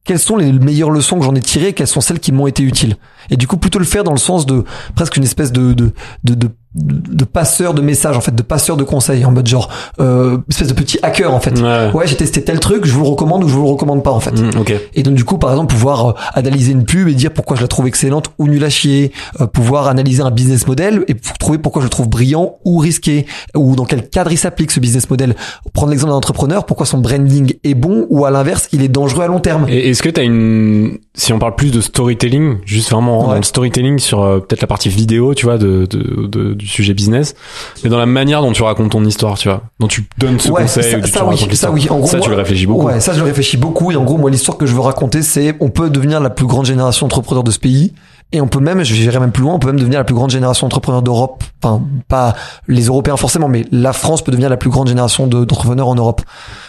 Quelles 0.07 0.19
sont 0.19 0.37
les 0.37 0.53
meilleures 0.53 0.89
leçons 0.89 1.19
que 1.19 1.25
j'en 1.25 1.35
ai 1.35 1.41
tirées 1.41 1.73
Quelles 1.73 1.85
sont 1.85 1.99
celles 1.99 2.21
qui 2.21 2.31
m'ont 2.31 2.47
été 2.47 2.63
utiles. 2.63 2.95
Et 3.29 3.35
du 3.35 3.45
coup, 3.45 3.57
plutôt 3.57 3.77
le 3.77 3.83
faire 3.83 4.05
dans 4.05 4.13
le 4.13 4.17
sens 4.17 4.45
de 4.45 4.63
presque 4.95 5.17
une 5.17 5.23
espèce 5.23 5.51
de 5.51 5.73
de 5.73 5.91
de, 6.23 6.33
de, 6.33 6.49
de 6.75 7.25
passeur 7.25 7.73
de 7.73 7.81
messages 7.81 8.17
en 8.17 8.21
fait, 8.21 8.35
de 8.35 8.41
passeur 8.43 8.77
de 8.77 8.83
conseils 8.83 9.25
en 9.25 9.31
mode 9.31 9.47
genre 9.47 9.69
euh, 9.99 10.37
espèce 10.49 10.67
de 10.67 10.73
petit 10.73 10.99
hacker 11.01 11.33
en 11.33 11.39
fait. 11.39 11.59
Ouais. 11.59 11.91
Ouais, 11.93 12.07
j'ai 12.07 12.15
testé 12.15 12.43
tel 12.43 12.59
truc, 12.59 12.85
je 12.85 12.91
vous 12.91 13.01
le 13.01 13.07
recommande 13.09 13.43
ou 13.43 13.47
je 13.47 13.53
vous 13.55 13.63
le 13.63 13.69
recommande 13.69 14.03
pas 14.03 14.11
en 14.11 14.19
fait. 14.19 14.31
Hmm, 14.31 14.59
ok. 14.59 14.73
Et 14.93 15.01
donc 15.03 15.15
du 15.15 15.23
coup, 15.23 15.37
par 15.37 15.51
exemple, 15.51 15.73
pouvoir 15.73 16.09
euh, 16.09 16.13
analyser 16.33 16.73
une 16.73 16.83
pub 16.85 17.07
et 17.07 17.13
dire 17.13 17.31
pourquoi 17.33 17.55
je 17.55 17.61
la 17.61 17.67
trouve 17.67 17.87
excellente 17.87 18.31
ou 18.37 18.47
nulle 18.47 18.63
à 18.63 18.69
chier, 18.69 19.11
euh, 19.41 19.47
pouvoir 19.47 19.87
analyser 19.87 20.21
un 20.21 20.29
business 20.31 20.67
model 20.67 21.03
et 21.07 21.15
trouver 21.39 21.57
pourquoi 21.57 21.81
je 21.81 21.85
le 21.87 21.89
trouve 21.89 22.09
brillant 22.09 22.57
ou 22.65 22.77
risqué, 22.77 23.25
ou 23.55 23.75
dans 23.75 23.85
quel 23.85 24.07
cadre 24.09 24.31
il 24.31 24.37
s'applique 24.37 24.71
ce 24.71 24.79
business 24.79 25.09
model. 25.09 25.35
Prendre 25.73 25.89
l'exemple 25.91 26.11
d'un 26.11 26.17
entrepreneur, 26.17 26.65
pourquoi 26.65 26.85
son 26.85 26.99
branding 26.99 27.53
est 27.63 27.73
bon 27.73 28.05
ou 28.09 28.25
à 28.25 28.29
l'inverse, 28.31 28.67
il 28.71 28.83
est 28.83 28.87
dangereux 28.87 29.23
à 29.23 29.27
long 29.27 29.39
terme. 29.39 29.65
Et 29.69 29.89
est-ce 29.89 30.03
que 30.03 30.09
t'as 30.09 30.23
une, 30.23 30.97
si 31.15 31.33
on 31.33 31.39
parle 31.39 31.55
plus 31.55 31.71
de 31.71 31.81
storytelling, 31.81 32.57
juste 32.65 32.91
vraiment 32.91 33.23
dans 33.23 33.29
Ouais. 33.31 33.37
le 33.37 33.43
storytelling 33.43 33.99
sur 33.99 34.21
euh, 34.21 34.39
peut-être 34.39 34.61
la 34.61 34.67
partie 34.67 34.89
vidéo, 34.89 35.33
tu 35.33 35.45
vois, 35.45 35.57
de, 35.57 35.85
de, 35.89 36.27
de- 36.27 36.56
du 36.57 36.67
sujet 36.67 36.93
business, 36.93 37.35
mais 37.83 37.89
dans 37.89 37.97
la 37.97 38.05
manière 38.05 38.41
dont 38.41 38.51
tu 38.51 38.63
racontes 38.63 38.91
ton 38.91 39.03
histoire, 39.05 39.37
tu 39.37 39.47
vois, 39.47 39.61
dont 39.79 39.87
tu 39.87 40.07
donnes 40.17 40.39
ce 40.39 40.49
Ouais, 40.51 40.63
conseil 40.63 40.83
ça- 40.91 40.97
ou 40.97 41.01
tu 41.01 41.07
ça, 41.11 41.19
tu 41.21 41.25
oui, 41.25 41.55
ça, 41.55 41.71
oui. 41.71 41.87
En 41.89 41.97
gros, 41.99 42.07
ça, 42.07 42.19
tu 42.19 42.27
moi- 42.27 42.35
le 42.35 42.41
réfléchis 42.41 42.65
beaucoup. 42.65 42.85
Ouais, 42.87 42.99
ça 42.99 43.13
je 43.13 43.19
le 43.19 43.25
réfléchis 43.25 43.57
beaucoup. 43.57 43.91
Et 43.91 43.95
en 43.95 44.03
gros, 44.03 44.17
moi, 44.17 44.29
l'histoire 44.29 44.57
que 44.57 44.65
je 44.65 44.73
veux 44.73 44.81
raconter, 44.81 45.21
c'est 45.21 45.55
on 45.59 45.69
peut 45.69 45.89
devenir 45.89 46.19
la 46.19 46.29
plus 46.29 46.45
grande 46.45 46.65
génération 46.65 47.05
d'entrepreneurs 47.07 47.43
de 47.43 47.51
ce 47.51 47.59
pays. 47.59 47.93
Et 48.33 48.41
on 48.41 48.47
peut 48.49 48.59
même, 48.59 48.83
je 48.83 48.93
vais 49.09 49.19
même 49.21 49.31
plus 49.31 49.41
loin, 49.43 49.53
on 49.53 49.59
peut 49.59 49.67
même 49.67 49.79
devenir 49.79 49.99
la 49.99 50.03
plus 50.03 50.13
grande 50.13 50.31
génération 50.31 50.67
d'entrepreneurs 50.67 51.01
d'Europe. 51.01 51.45
Enfin, 51.63 51.81
pas 52.09 52.35
les 52.67 52.87
Européens 52.87 53.15
forcément, 53.15 53.47
mais 53.47 53.63
la 53.71 53.93
France 53.93 54.21
peut 54.21 54.33
devenir 54.33 54.49
la 54.49 54.57
plus 54.57 54.69
grande 54.69 54.89
génération 54.89 55.27
de- 55.27 55.45
d'entrepreneurs 55.45 55.87
en 55.87 55.95
Europe. 55.95 56.21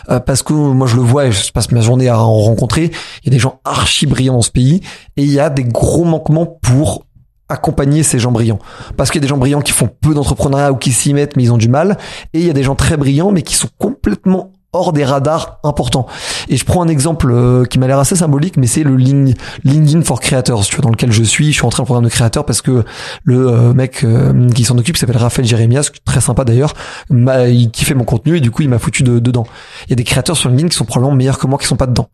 Euh, 0.08 0.20
parce 0.20 0.44
que 0.44 0.52
moi, 0.52 0.86
je 0.86 0.94
le 0.94 1.02
vois 1.02 1.26
et 1.26 1.32
je 1.32 1.50
passe 1.50 1.72
ma 1.72 1.80
journée 1.80 2.08
à 2.08 2.20
en 2.20 2.32
rencontrer. 2.32 2.92
Il 3.24 3.26
y 3.26 3.28
a 3.28 3.32
des 3.32 3.40
gens 3.40 3.58
archi 3.64 4.06
brillants 4.06 4.34
dans 4.34 4.42
ce 4.42 4.52
pays. 4.52 4.82
Et 5.16 5.24
il 5.24 5.32
y 5.32 5.40
a 5.40 5.50
des 5.50 5.64
gros 5.64 6.04
manquements 6.04 6.46
pour 6.46 7.02
accompagner 7.48 8.02
ces 8.02 8.18
gens 8.18 8.32
brillants. 8.32 8.58
Parce 8.96 9.10
qu'il 9.10 9.20
y 9.20 9.22
a 9.22 9.26
des 9.26 9.28
gens 9.28 9.38
brillants 9.38 9.60
qui 9.62 9.72
font 9.72 9.88
peu 10.00 10.14
d'entrepreneuriat 10.14 10.72
ou 10.72 10.76
qui 10.76 10.92
s'y 10.92 11.14
mettent 11.14 11.36
mais 11.36 11.44
ils 11.44 11.52
ont 11.52 11.58
du 11.58 11.68
mal. 11.68 11.96
Et 12.34 12.40
il 12.40 12.46
y 12.46 12.50
a 12.50 12.54
des 12.54 12.62
gens 12.62 12.74
très 12.74 12.96
brillants 12.96 13.30
mais 13.32 13.42
qui 13.42 13.54
sont 13.54 13.68
complètement 13.78 14.52
hors 14.74 14.92
des 14.92 15.02
radars 15.02 15.60
importants. 15.64 16.06
Et 16.50 16.58
je 16.58 16.64
prends 16.66 16.82
un 16.82 16.88
exemple 16.88 17.30
euh, 17.32 17.64
qui 17.64 17.78
m'a 17.78 17.86
l'air 17.86 17.98
assez 17.98 18.14
symbolique, 18.16 18.58
mais 18.58 18.66
c'est 18.66 18.82
le 18.82 18.96
Lin- 18.96 19.32
LinkedIn 19.64 20.02
for 20.02 20.20
Creators, 20.20 20.66
tu 20.66 20.76
vois, 20.76 20.82
dans 20.82 20.90
lequel 20.90 21.10
je 21.10 21.22
suis. 21.22 21.46
Je 21.46 21.52
suis 21.52 21.64
entré 21.64 21.78
dans 21.78 21.84
le 21.84 21.86
programme 21.86 22.04
de 22.04 22.10
créateur 22.10 22.44
parce 22.44 22.60
que 22.60 22.84
le 23.24 23.48
euh, 23.48 23.72
mec 23.72 24.04
euh, 24.04 24.46
qui 24.50 24.64
s'en 24.64 24.76
occupe, 24.76 24.94
qui 24.96 25.00
s'appelle 25.00 25.16
Raphaël 25.16 25.48
Jérémias, 25.48 25.90
très 26.04 26.20
sympa 26.20 26.44
d'ailleurs, 26.44 26.74
il 27.10 27.70
kiffait 27.72 27.94
mon 27.94 28.04
contenu 28.04 28.36
et 28.36 28.40
du 28.40 28.50
coup 28.50 28.60
il 28.60 28.68
m'a 28.68 28.78
foutu 28.78 29.02
de- 29.02 29.18
dedans. 29.20 29.46
Il 29.86 29.90
y 29.90 29.92
a 29.94 29.96
des 29.96 30.04
créateurs 30.04 30.36
sur 30.36 30.50
LinkedIn 30.50 30.68
qui 30.68 30.76
sont 30.76 30.84
probablement 30.84 31.16
meilleurs 31.16 31.38
que 31.38 31.46
moi 31.46 31.58
qui 31.58 31.66
sont 31.66 31.76
pas 31.76 31.86
dedans. 31.86 32.08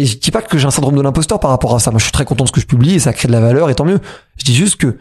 Et 0.00 0.06
je 0.06 0.16
dis 0.16 0.30
pas 0.30 0.40
que 0.40 0.56
j'ai 0.56 0.66
un 0.66 0.70
syndrome 0.70 0.96
de 0.96 1.02
l'imposteur 1.02 1.38
par 1.40 1.50
rapport 1.50 1.74
à 1.74 1.78
ça. 1.78 1.90
Moi, 1.90 1.98
je 1.98 2.04
suis 2.04 2.12
très 2.12 2.24
content 2.24 2.44
de 2.44 2.48
ce 2.48 2.54
que 2.54 2.60
je 2.62 2.64
publie 2.64 2.94
et 2.94 2.98
ça 2.98 3.12
crée 3.12 3.28
de 3.28 3.32
la 3.32 3.40
valeur 3.40 3.68
et 3.68 3.74
tant 3.74 3.84
mieux. 3.84 4.00
Je 4.38 4.44
dis 4.46 4.54
juste 4.54 4.76
que 4.76 4.96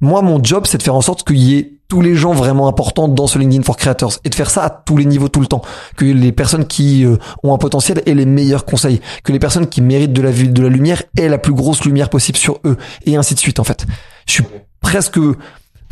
moi, 0.00 0.20
mon 0.20 0.42
job, 0.42 0.64
c'est 0.66 0.78
de 0.78 0.82
faire 0.82 0.96
en 0.96 1.00
sorte 1.00 1.24
qu'il 1.24 1.36
y 1.36 1.56
ait 1.56 1.74
tous 1.86 2.00
les 2.00 2.16
gens 2.16 2.32
vraiment 2.32 2.66
importants 2.66 3.06
dans 3.06 3.28
ce 3.28 3.38
LinkedIn 3.38 3.62
for 3.62 3.76
Creators 3.76 4.14
et 4.24 4.30
de 4.30 4.34
faire 4.34 4.50
ça 4.50 4.64
à 4.64 4.70
tous 4.70 4.96
les 4.96 5.04
niveaux 5.04 5.28
tout 5.28 5.38
le 5.38 5.46
temps. 5.46 5.62
Que 5.96 6.04
les 6.04 6.32
personnes 6.32 6.66
qui 6.66 7.04
euh, 7.04 7.18
ont 7.44 7.54
un 7.54 7.58
potentiel 7.58 8.02
aient 8.04 8.14
les 8.14 8.26
meilleurs 8.26 8.64
conseils. 8.64 9.00
Que 9.22 9.30
les 9.30 9.38
personnes 9.38 9.68
qui 9.68 9.80
méritent 9.80 10.12
de 10.12 10.22
la, 10.22 10.32
de 10.32 10.62
la 10.62 10.68
lumière 10.68 11.04
aient 11.16 11.28
la 11.28 11.38
plus 11.38 11.54
grosse 11.54 11.84
lumière 11.84 12.10
possible 12.10 12.36
sur 12.36 12.58
eux. 12.64 12.76
Et 13.06 13.14
ainsi 13.14 13.34
de 13.34 13.38
suite, 13.38 13.60
en 13.60 13.64
fait. 13.64 13.86
Je 14.26 14.32
suis 14.32 14.44
presque 14.80 15.20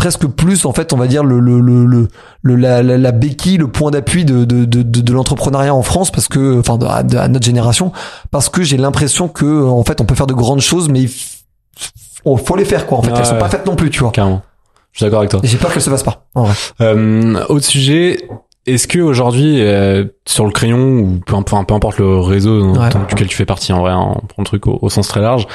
presque 0.01 0.27
plus 0.27 0.65
en 0.65 0.73
fait 0.73 0.95
on 0.95 0.97
va 0.97 1.07
dire 1.07 1.23
le 1.23 1.41
le 1.41 1.61
le, 1.61 2.09
le, 2.43 2.57
la, 2.57 2.83
la, 2.83 2.97
la 2.97 3.13
béquille 3.13 3.59
le 3.59 3.69
point 3.69 3.91
d'appui 3.91 4.25
de 4.25 4.47
de, 4.47 4.65
de, 4.65 4.83
de, 4.83 5.01
de 5.03 5.13
l'entrepreneuriat 5.13 5.75
en 5.75 5.83
France 5.83 6.11
parce 6.11 6.27
que 6.27 6.59
enfin 6.59 6.79
de, 6.79 6.87
à, 6.87 7.03
de- 7.03 7.19
à 7.19 7.29
notre 7.29 7.45
génération 7.45 7.93
parce 8.31 8.49
que 8.49 8.63
j'ai 8.63 8.79
l'impression 8.79 9.29
que 9.29 9.63
en 9.69 9.85
fait 9.85 10.01
on 10.01 10.07
peut 10.07 10.15
faire 10.15 10.27
de 10.27 10.33
grandes 10.33 10.63
choses 10.63 10.89
mais 10.89 11.03
il 11.03 11.11
faut 12.25 12.37
faut 12.39 12.57
les 12.57 12.65
faire 12.65 12.87
quoi 12.87 12.97
en 12.97 13.03
fait 13.03 13.13
elles 13.15 13.27
sont 13.27 13.37
pas 13.39 13.51
faites 13.51 13.67
non 13.67 13.77
plus 13.77 13.91
tu 13.91 14.01
vois 14.01 14.11
Carrément. 14.11 14.41
Je 14.93 14.99
suis 15.01 15.05
d'accord 15.05 15.19
avec 15.21 15.31
toi. 15.31 15.41
j'ai 15.45 15.59
peur 15.59 15.71
qu'elles 15.71 15.83
se 15.83 15.91
fassent 15.91 16.03
pas 16.03 16.25
en 16.35 16.45
vrai 16.45 16.55
Euh, 16.81 17.45
autre 17.51 17.67
sujet. 17.67 18.27
Est-ce 18.75 18.89
que 18.89 18.99
aujourd'hui 18.99 19.61
euh, 19.61 20.05
sur 20.27 20.45
le 20.45 20.51
crayon 20.53 20.79
ou 20.79 21.21
peu, 21.27 21.35
importe 21.35 21.99
le 21.99 22.19
réseau 22.19 22.73
Ouais. 22.75 22.89
duquel 23.09 23.27
tu 23.27 23.37
fais 23.37 23.45
partie 23.45 23.73
en 23.73 23.81
vrai, 23.81 23.93
hein, 23.93 24.15
on 24.23 24.27
prend 24.27 24.43
le 24.43 24.45
truc 24.45 24.67
au, 24.67 24.79
au 24.81 24.89
sens 24.91 25.09
très 25.09 25.21
large, 25.21 25.47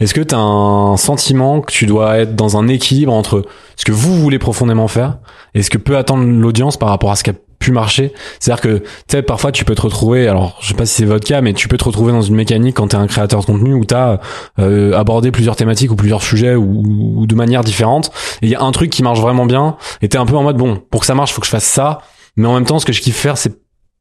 est-ce 0.00 0.14
que 0.14 0.20
tu 0.20 0.34
as 0.34 0.38
un 0.38 0.96
sentiment 0.96 1.60
que 1.60 1.72
tu 1.72 1.86
dois 1.86 2.18
être 2.18 2.34
dans 2.34 2.56
un 2.56 2.68
équilibre 2.68 3.12
entre 3.12 3.44
ce 3.76 3.84
que 3.84 3.92
vous 3.92 4.14
voulez 4.16 4.38
profondément 4.38 4.88
faire 4.88 5.18
et 5.54 5.62
ce 5.62 5.70
que 5.70 5.78
peut 5.78 5.96
attendre 5.96 6.24
l'audience 6.24 6.76
par 6.76 6.88
rapport 6.88 7.10
à 7.10 7.16
ce 7.16 7.24
qui 7.24 7.30
a 7.30 7.34
pu 7.58 7.70
marcher? 7.72 8.12
C'est-à-dire 8.40 8.60
que 8.62 8.78
tu 8.78 8.84
sais 9.08 9.22
parfois 9.22 9.52
tu 9.52 9.64
peux 9.64 9.74
te 9.74 9.82
retrouver 9.82 10.28
alors 10.28 10.56
je 10.60 10.68
sais 10.68 10.74
pas 10.74 10.84
si 10.86 10.94
c'est 10.94 11.04
votre 11.04 11.26
cas 11.26 11.40
mais 11.40 11.52
tu 11.54 11.68
peux 11.68 11.76
te 11.78 11.84
retrouver 11.84 12.12
dans 12.12 12.20
une 12.22 12.34
mécanique 12.34 12.76
quand 12.76 12.88
tu 12.88 12.96
es 12.96 12.98
un 12.98 13.06
créateur 13.06 13.40
de 13.40 13.46
contenu 13.46 13.72
où 13.74 13.84
tu 13.84 13.94
as 13.94 14.20
abordé 14.58 15.30
plusieurs 15.30 15.56
thématiques 15.56 15.90
ou 15.90 15.96
plusieurs 15.96 16.22
sujets 16.22 16.54
ou, 16.56 16.82
ou 17.16 17.26
de 17.26 17.34
manière 17.34 17.62
différente 17.64 18.10
et 18.42 18.46
il 18.46 18.48
y 18.50 18.54
a 18.54 18.60
un 18.62 18.72
truc 18.72 18.90
qui 18.90 19.02
marche 19.02 19.20
vraiment 19.20 19.46
bien 19.46 19.76
et 20.02 20.08
t'es 20.08 20.18
un 20.18 20.26
peu 20.26 20.36
en 20.36 20.42
mode 20.42 20.56
bon 20.56 20.80
pour 20.90 21.00
que 21.00 21.06
ça 21.06 21.14
marche 21.14 21.32
faut 21.32 21.40
que 21.40 21.46
je 21.46 21.52
fasse 21.52 21.64
ça 21.64 22.00
mais 22.36 22.46
en 22.48 22.54
même 22.54 22.64
temps 22.64 22.78
ce 22.78 22.84
que 22.86 22.92
je 22.92 23.00
kiffe 23.00 23.16
faire 23.16 23.36
c'est 23.38 23.52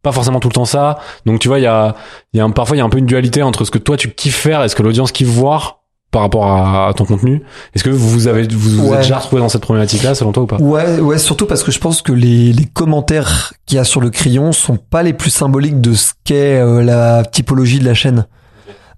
pas 0.02 0.12
forcément 0.12 0.39
tout 0.39 0.50
le 0.50 0.54
temps 0.54 0.65
ça 0.65 0.98
donc 1.26 1.39
tu 1.39 1.48
vois 1.48 1.60
il 1.60 1.63
y 1.63 1.67
a 1.67 1.96
il 2.34 2.38
y 2.38 2.41
a 2.41 2.43
un, 2.43 2.50
parfois 2.52 2.76
il 2.76 2.80
y 2.80 2.82
a 2.82 2.86
un 2.86 2.89
peu 2.89 2.98
une 2.98 3.06
dualité 3.06 3.41
entre 3.43 3.63
ce 3.65 3.72
que 3.72 3.78
toi 3.78 3.96
tu 3.98 4.10
kiffes 4.12 4.36
faire 4.36 4.63
et 4.63 4.69
ce 4.69 4.76
que 4.76 4.84
l'audience 4.84 5.12
kiffe 5.12 5.28
voir 5.30 5.80
par 6.12 6.22
rapport 6.22 6.46
à, 6.46 6.89
à 6.89 6.93
ton 6.93 7.06
contenu 7.06 7.41
est-ce 7.74 7.84
que 7.84 7.89
vous 7.89 8.28
avez 8.28 8.48
vous, 8.48 8.69
vous 8.84 8.89
Ouais. 8.89 8.96
êtes 8.98 9.02
déjà 9.04 9.17
retrouvé 9.17 9.41
dans 9.41 9.50
cette 9.50 9.62
problématique 9.63 10.04
là 10.04 10.13
selon 10.13 10.32
toi 10.32 10.43
ou 10.43 10.46
pas? 10.46 10.58
Ouais, 10.58 11.00
ouais, 11.00 11.17
surtout 11.17 11.48
parce 11.48 11.63
que 11.63 11.72
je 11.72 11.80
pense 11.80 12.02
que 12.04 12.12
les, 12.12 12.54
les 12.54 12.65
commentaires 12.65 13.54
qu'il 13.65 13.78
y 13.78 13.80
a 13.80 13.84
sur 13.84 14.00
le 14.02 14.12
crayon 14.12 14.52
sont 14.52 14.76
pas 14.78 15.02
les 15.02 15.13
plus 15.13 15.32
symboliques 15.32 15.82
de 15.82 15.93
ce 15.96 16.12
qu'est 16.24 16.60
euh, 16.62 16.84
la 16.84 17.24
typologie 17.26 17.80
de 17.80 17.86
la 17.86 17.96
chaîne. 17.96 18.28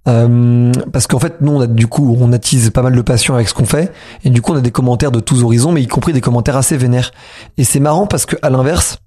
Euh, 0.07 0.71
parce 0.93 1.07
qu'en 1.07 1.19
fait, 1.19 1.41
nous, 1.41 1.53
on 1.53 1.61
a 1.61 1.67
du 1.67 1.87
coup, 1.87 2.15
on 2.19 2.31
attise 2.33 2.69
pas 2.69 2.81
mal 2.83 2.95
de 2.95 3.01
passion 3.01 3.33
avec 3.33 3.47
ce 3.47 3.53
qu'on 3.53 3.65
fait, 3.65 3.91
et 4.23 4.29
du 4.29 4.41
coup, 4.41 4.53
on 4.53 4.57
a 4.57 4.61
des 4.61 4.71
commentaires 4.71 5.11
de 5.11 5.19
tous 5.19 5.41
horizons, 5.43 5.71
mais 5.71 5.81
y 5.81 5.87
compris 5.87 6.13
des 6.13 6.21
commentaires 6.21 6.57
assez 6.57 6.77
vénères. 6.77 7.11
Et 7.57 7.63
c'est 7.63 7.79
marrant 7.79 8.05
parce 8.05 8.25
que 8.25 8.35
à 8.43 8.49
l'inverse, 8.49 8.99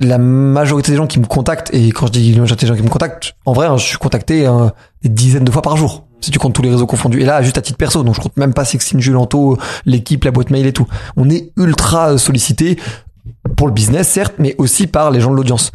la 0.00 0.18
majorité 0.18 0.92
des 0.92 0.96
gens 0.96 1.06
qui 1.06 1.18
me 1.18 1.26
contactent, 1.26 1.70
et 1.72 1.90
quand 1.90 2.06
je 2.06 2.12
dis 2.12 2.32
la 2.32 2.40
majorité 2.40 2.66
des 2.66 2.72
gens 2.72 2.76
qui 2.76 2.84
me 2.84 2.88
contactent, 2.88 3.34
en 3.44 3.52
vrai, 3.52 3.66
hein, 3.66 3.76
je 3.76 3.84
suis 3.84 3.98
contacté 3.98 4.46
euh, 4.46 4.68
des 5.02 5.08
dizaines 5.08 5.44
de 5.44 5.50
fois 5.50 5.62
par 5.62 5.76
jour, 5.76 6.06
si 6.20 6.30
tu 6.30 6.38
comptes 6.38 6.54
tous 6.54 6.62
les 6.62 6.70
réseaux 6.70 6.86
confondus. 6.86 7.20
Et 7.20 7.24
là, 7.24 7.42
juste 7.42 7.58
à 7.58 7.62
titre 7.62 7.78
perso, 7.78 8.02
donc 8.04 8.14
je 8.14 8.20
compte 8.20 8.36
même 8.36 8.54
pas 8.54 8.64
Sextine 8.64 9.00
Julanto, 9.00 9.58
l'équipe, 9.86 10.24
la 10.24 10.30
boîte 10.30 10.50
mail 10.50 10.66
et 10.66 10.72
tout. 10.72 10.86
On 11.16 11.28
est 11.28 11.50
ultra 11.56 12.16
sollicité 12.18 12.78
pour 13.56 13.66
le 13.66 13.72
business, 13.72 14.08
certes, 14.08 14.34
mais 14.38 14.54
aussi 14.58 14.86
par 14.86 15.10
les 15.10 15.20
gens 15.20 15.30
de 15.30 15.36
l'audience. 15.36 15.72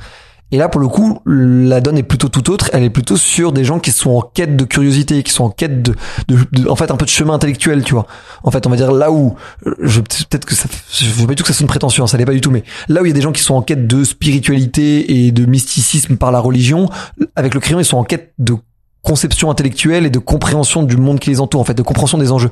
Et 0.53 0.57
là, 0.57 0.69
pour 0.69 0.79
le 0.79 0.87
coup, 0.87 1.19
la 1.25 1.81
donne 1.81 1.97
est 1.97 2.03
plutôt 2.03 2.29
tout 2.29 2.51
autre. 2.51 2.69
Elle 2.73 2.83
est 2.83 2.91
plutôt 2.91 3.17
sur 3.17 3.51
des 3.53 3.63
gens 3.63 3.79
qui 3.79 3.89
sont 3.89 4.11
en 4.11 4.21
quête 4.21 4.55
de 4.55 4.63
curiosité, 4.65 5.23
qui 5.23 5.31
sont 5.31 5.45
en 5.45 5.49
quête 5.49 5.81
de, 5.81 5.95
de, 6.27 6.37
de- 6.51 6.69
en 6.69 6.75
fait, 6.75 6.91
un 6.91 6.95
peu 6.95 7.05
de 7.05 7.09
chemin 7.09 7.33
intellectuel, 7.33 7.83
tu 7.83 7.95
vois. 7.95 8.05
En 8.43 8.51
fait, 8.51 8.67
on 8.67 8.69
va 8.69 8.75
dire 8.75 8.91
là 8.91 9.11
où, 9.11 9.33
euh, 9.65 9.73
je, 9.81 9.99
peut-être 9.99 10.45
que 10.45 10.53
ça, 10.53 10.69
je 10.91 11.05
veux 11.09 11.25
pas 11.25 11.31
du 11.33 11.37
tout 11.37 11.43
que 11.43 11.51
ça 11.51 11.57
sonne 11.57 11.65
prétentieux, 11.65 12.03
hein, 12.03 12.07
ça 12.07 12.19
l'est 12.19 12.25
pas 12.27 12.33
du 12.33 12.41
tout, 12.41 12.51
mais 12.51 12.63
là 12.87 13.01
où 13.01 13.05
il 13.05 13.09
y 13.09 13.11
a 13.11 13.15
des 13.15 13.21
gens 13.21 13.31
qui 13.31 13.41
sont 13.41 13.55
en 13.55 13.63
quête 13.63 13.87
de 13.87 14.03
spiritualité 14.03 15.25
et 15.25 15.31
de 15.31 15.45
mysticisme 15.47 16.17
par 16.17 16.31
la 16.31 16.39
religion, 16.39 16.87
avec 17.35 17.55
le 17.55 17.59
crayon, 17.59 17.79
ils 17.79 17.85
sont 17.85 17.97
en 17.97 18.03
quête 18.03 18.33
de 18.37 18.53
conception 19.01 19.49
intellectuelle 19.49 20.05
et 20.05 20.11
de 20.11 20.19
compréhension 20.19 20.83
du 20.83 20.97
monde 20.97 21.19
qui 21.19 21.31
les 21.31 21.41
entoure, 21.41 21.61
en 21.61 21.65
fait, 21.65 21.73
de 21.73 21.81
compréhension 21.81 22.19
des 22.19 22.31
enjeux. 22.31 22.51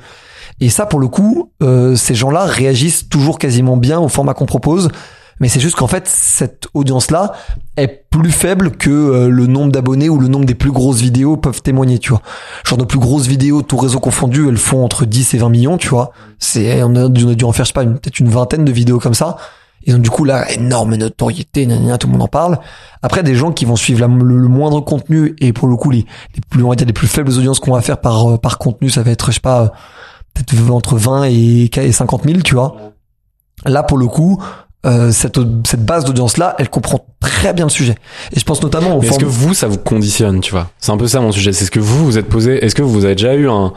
Et 0.60 0.70
ça, 0.72 0.88
pour 0.88 1.00
le 1.00 1.08
coup, 1.08 1.52
euh, 1.62 1.96
ces 1.96 2.16
gens-là 2.16 2.46
réagissent 2.46 3.08
toujours 3.10 3.38
quasiment 3.38 3.78
bien 3.78 4.00
au 4.00 4.08
format 4.08 4.34
qu'on 4.34 4.48
propose. 4.48 4.90
Mais 5.42 5.48
c'est 5.50 5.60
juste 5.60 5.76
qu'en 5.76 5.88
fait, 5.88 6.08
cette 6.08 6.68
audience-là 6.76 7.34
est 7.76 8.06
plus 8.12 8.32
faible 8.32 8.72
que 8.78 8.92
euh, 8.92 9.28
le 9.28 9.48
nombre 9.48 9.72
d'abonnés 9.72 10.08
ou 10.08 10.20
le 10.20 10.28
nombre 10.28 10.46
des 10.46 10.54
plus 10.54 10.72
grosses 10.72 11.02
vidéos 11.02 11.36
peuvent 11.36 11.64
témoigner, 11.64 11.98
tu 11.98 12.12
vois. 12.12 12.22
Genre 12.64 12.78
nos 12.78 12.86
plus 12.86 13.00
grosses 13.00 13.26
vidéos, 13.26 13.64
tout 13.64 13.78
réseau 13.78 14.00
confondu, 14.00 14.48
elles 14.48 14.58
font 14.58 14.86
entre 14.86 15.06
10 15.06 15.34
et 15.34 15.38
20 15.40 15.50
millions, 15.50 15.78
tu 15.80 15.90
vois. 15.90 16.12
C'est, 16.38 16.84
on 16.84 16.96
a, 16.96 17.10
dû- 17.10 17.26
on 17.26 17.30
a 17.30 17.34
dû 17.34 17.44
en 17.44 17.52
faire, 17.52 17.66
je 17.66 17.70
sais 17.70 17.74
pas, 17.74 17.84
peut-être 17.84 18.20
une 18.20 18.30
vingtaine 18.30 18.64
de 18.64 18.72
vidéos 18.72 19.00
comme 19.00 19.16
ça. 19.16 19.38
Ils 19.84 19.96
ont 19.96 20.00
du 20.00 20.12
coup 20.12 20.26
là 20.26 20.52
énorme 20.52 20.96
notoriété, 20.96 21.66
nanana, 21.66 21.98
tout 21.98 22.06
le 22.06 22.14
monde 22.14 22.22
en 22.22 22.28
parle. 22.28 22.60
Après, 23.02 23.24
des 23.24 23.34
gens 23.34 23.52
qui 23.52 23.66
vont 23.66 23.76
suivre 23.76 24.08
le, 24.08 24.48
moindre 24.48 24.80
contenu 24.82 25.36
et 25.40 25.54
pour 25.54 25.68
le 25.68 25.76
coup 25.76 25.90
les, 25.90 26.06
les 26.36 26.42
plus, 26.52 26.64
on 26.64 26.70
va 26.70 26.76
les 26.76 26.94
plus 26.94 27.08
faibles 27.08 27.32
audiences 27.32 27.60
qu'on 27.60 27.74
va 27.74 27.82
faire 27.82 28.00
par 28.00 28.34
euh, 28.34 28.38
par 28.38 28.60
contenu, 28.60 28.92
ça 28.92 29.02
va 29.02 29.10
être, 29.10 29.32
je 29.32 29.36
sais 29.36 29.40
pas, 29.40 29.64
euh, 29.64 29.68
peut-être 30.36 30.70
entre 30.70 30.98
20 30.98 31.24
et, 31.30 31.72
et 31.76 31.92
50 31.92 32.26
000, 32.26 32.42
tu 32.42 32.54
vois. 32.54 32.76
Là, 33.66 33.82
pour 33.82 33.98
le 33.98 34.06
coup, 34.06 34.40
euh, 34.86 35.12
cette, 35.12 35.40
cette 35.68 35.86
base 35.86 36.06
d'audience-là, 36.06 36.56
elle 36.58 36.70
comprend 36.70 37.06
très 37.20 37.54
bien 37.54 37.66
le 37.66 37.70
sujet. 37.72 37.96
Et 38.34 38.40
je 38.40 38.46
pense 38.46 38.62
notamment 38.64 38.96
au 38.98 39.02
Mais 39.02 39.08
est-ce 39.08 39.20
que 39.20 39.26
vous, 39.26 39.54
ça 39.54 39.68
vous 39.68 39.78
conditionne, 39.78 40.42
tu 40.42 40.52
vois? 40.52 40.70
C'est 40.80 40.92
un 40.92 40.98
peu 40.98 41.08
ça 41.08 41.20
mon 41.22 41.32
sujet. 41.32 41.54
C'est 41.54 41.66
ce 41.66 41.72
que 41.72 41.80
vous 41.80 42.04
vous 42.06 42.18
êtes 42.18 42.28
posé. 42.28 42.64
Est-ce 42.66 42.74
que 42.76 42.82
vous 42.82 43.06
avez 43.06 43.16
déjà 43.16 43.36
eu 43.36 43.48
un, 43.50 43.74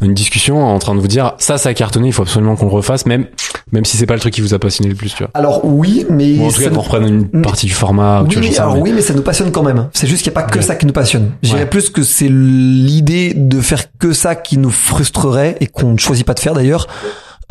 une 0.00 0.14
discussion 0.14 0.64
en 0.64 0.78
train 0.78 0.94
de 0.94 1.00
vous 1.00 1.08
dire 1.08 1.34
ça, 1.38 1.58
ça 1.58 1.68
a 1.70 1.74
cartonné, 1.74 2.08
il 2.08 2.12
faut 2.12 2.22
absolument 2.22 2.54
qu'on 2.56 2.66
le 2.66 2.72
refasse, 2.72 3.06
même 3.06 3.26
même 3.72 3.84
si 3.84 3.96
c'est 3.96 4.06
pas 4.06 4.14
le 4.14 4.20
truc 4.20 4.34
qui 4.34 4.40
vous 4.40 4.54
a 4.54 4.58
passionné 4.60 4.88
le 4.90 4.94
plus, 4.94 5.12
tu 5.12 5.22
vois? 5.24 5.30
Alors 5.34 5.64
oui, 5.64 6.06
mais 6.10 6.38
Ou 6.38 6.44
en 6.44 6.48
tout 6.48 6.56
ça 6.56 6.64
cas, 6.64 6.68
nous- 6.70 6.76
qu'on 6.76 6.82
reprenne 6.82 7.06
une 7.08 7.28
Mm. 7.40 7.42
partie 7.42 7.66
du 7.66 7.72
format. 7.72 8.20
ou 8.20 8.24
oui, 8.24 8.28
tu 8.28 8.38
vois, 8.38 8.48
rien, 8.48 8.60
alors 8.62 8.74
mais- 8.76 8.82
oui, 8.82 8.92
mais 8.94 9.00
ça 9.02 9.14
nous 9.14 9.22
passionne 9.22 9.50
quand 9.50 9.62
même. 9.64 9.88
C'est 9.92 10.06
juste 10.06 10.22
qu'il 10.22 10.30
n'y 10.32 10.38
a 10.38 10.40
pas 10.42 10.48
que 10.48 10.60
ça 10.60 10.76
qui 10.76 10.86
nous 10.86 10.92
passionne. 10.92 11.32
Je 11.42 11.48
dirais 11.48 11.62
Ouais. 11.62 11.66
plus 11.66 11.90
que 11.90 12.02
c'est 12.04 12.28
l'idée 12.28 13.32
de 13.34 13.60
faire 13.60 13.82
que 13.98 14.12
ça 14.12 14.36
qui 14.36 14.58
nous 14.58 14.70
frustrerait 14.70 15.56
et 15.60 15.66
qu'on 15.66 15.92
ne 15.92 15.98
choisit 15.98 16.24
pas 16.26 16.34
de 16.34 16.40
faire 16.40 16.54
d'ailleurs. 16.54 16.86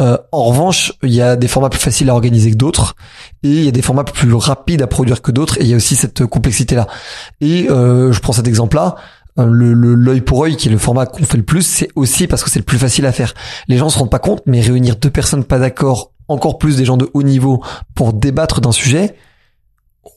Euh, 0.02 0.18
en 0.32 0.44
revanche, 0.44 0.94
il 1.04 1.14
y 1.14 1.22
a 1.22 1.36
des 1.36 1.48
formats 1.48 1.70
plus 1.70 1.80
faciles 1.80 2.10
à 2.10 2.14
organiser 2.14 2.52
que 2.52 2.58
d'autres, 2.58 2.96
et 3.44 3.50
il 3.50 3.64
y 3.64 3.68
a 3.68 3.72
des 3.72 3.82
formats 3.82 4.04
plus 4.04 4.34
rapides 4.34 4.82
à 4.82 4.88
produire 4.88 5.22
que 5.22 5.32
d'autres, 5.32 5.60
et 5.60 5.64
il 5.64 5.68
y 5.68 5.74
a 5.74 5.78
aussi 5.78 5.96
cette 5.96 6.26
complexité-là. 6.26 6.88
Et 7.42 7.70
euh, 7.70 8.12
je 8.12 8.20
prends 8.20 8.34
cet 8.34 8.48
exemple-là. 8.48 8.96
euh, 9.40 9.46
Le 9.46 9.74
l'œil 9.74 10.22
pour 10.22 10.44
œil, 10.44 10.56
qui 10.56 10.68
est 10.68 10.72
le 10.72 10.78
format 10.78 11.06
qu'on 11.06 11.24
fait 11.24 11.38
le 11.38 11.44
plus, 11.44 11.62
c'est 11.62 11.90
aussi 11.96 12.28
parce 12.28 12.44
que 12.44 12.50
c'est 12.50 12.60
le 12.60 12.66
plus 12.66 12.80
facile 12.80 13.06
à 13.06 13.12
faire. 13.12 13.34
Les 13.68 13.78
gens 13.78 13.90
se 13.90 14.00
rendent 14.00 14.12
pas 14.12 14.20
compte, 14.20 14.42
mais 14.46 14.62
réunir 14.62 14.96
deux 14.96 15.12
personnes 15.12 15.44
pas 15.44 15.60
d'accord, 15.60 16.12
encore 16.28 16.58
plus 16.58 16.78
des 16.78 16.86
gens 16.86 16.98
de 16.98 17.10
haut 17.14 17.24
niveau, 17.24 17.64
pour 17.96 18.14
débattre 18.14 18.62
d'un 18.62 18.72
sujet, 18.72 19.16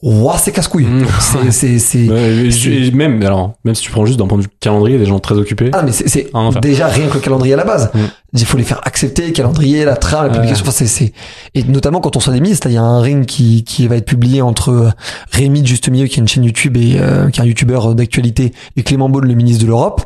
ouah, 0.03 0.37
c'est 0.37 0.51
casse-couille. 0.51 0.85
Mm. 0.85 1.05
C'est, 1.19 1.51
c'est, 1.51 1.79
c'est, 1.79 2.09
Ouais, 2.09 2.49
et 2.67 2.91
même 2.91 3.21
alors, 3.23 3.53
même 3.63 3.73
si 3.75 3.81
tu 3.83 3.91
prends 3.91 4.05
juste 4.05 4.19
d'un 4.19 4.27
point 4.27 4.37
de 4.37 4.43
vue 4.43 4.49
calendrier, 4.59 4.97
des 4.97 5.05
gens 5.05 5.19
très 5.19 5.35
occupés. 5.35 5.69
ah, 5.73 5.81
mais 5.83 5.91
c'est, 5.91 6.29
enfer. 6.33 6.61
déjà 6.61 6.87
rien 6.87 7.07
que 7.07 7.15
le 7.15 7.19
calendrier 7.19 7.53
à 7.53 7.57
la 7.57 7.63
base. 7.63 7.89
Mm. 7.93 7.99
Il 8.33 8.45
faut 8.45 8.57
les 8.57 8.63
faire 8.63 8.81
accepter, 8.85 9.25
le 9.27 9.31
calendrier, 9.31 9.85
la 9.85 9.95
trame, 9.95 10.25
la 10.25 10.27
Ouais. 10.27 10.33
publication. 10.35 10.63
Enfin, 10.63 10.71
c'est, 10.71 10.87
c'est, 10.87 11.13
et 11.55 11.63
notamment 11.63 12.01
quand 12.01 12.15
on 12.15 12.19
soit 12.19 12.33
des 12.33 12.41
ministres, 12.41 12.67
il 12.67 12.73
y 12.73 12.77
a 12.77 12.83
un 12.83 13.01
ring 13.01 13.25
qui, 13.25 13.63
qui 13.63 13.87
va 13.87 13.95
être 13.95 14.05
publié 14.05 14.41
entre 14.41 14.69
euh, 14.69 14.89
Rémi 15.31 15.61
de 15.61 15.67
Juste 15.67 15.89
Milieu, 15.89 16.05
qui 16.07 16.19
est 16.19 16.21
une 16.21 16.27
chaîne 16.27 16.43
YouTube 16.43 16.77
et, 16.77 16.97
euh, 16.99 17.29
qui 17.29 17.39
est 17.39 17.43
un 17.43 17.47
youtubeur 17.47 17.95
d'actualité, 17.95 18.51
et 18.75 18.83
Clément 18.83 19.09
Beaune, 19.09 19.25
le 19.27 19.33
ministre 19.33 19.63
de 19.63 19.67
l'Europe. 19.67 20.05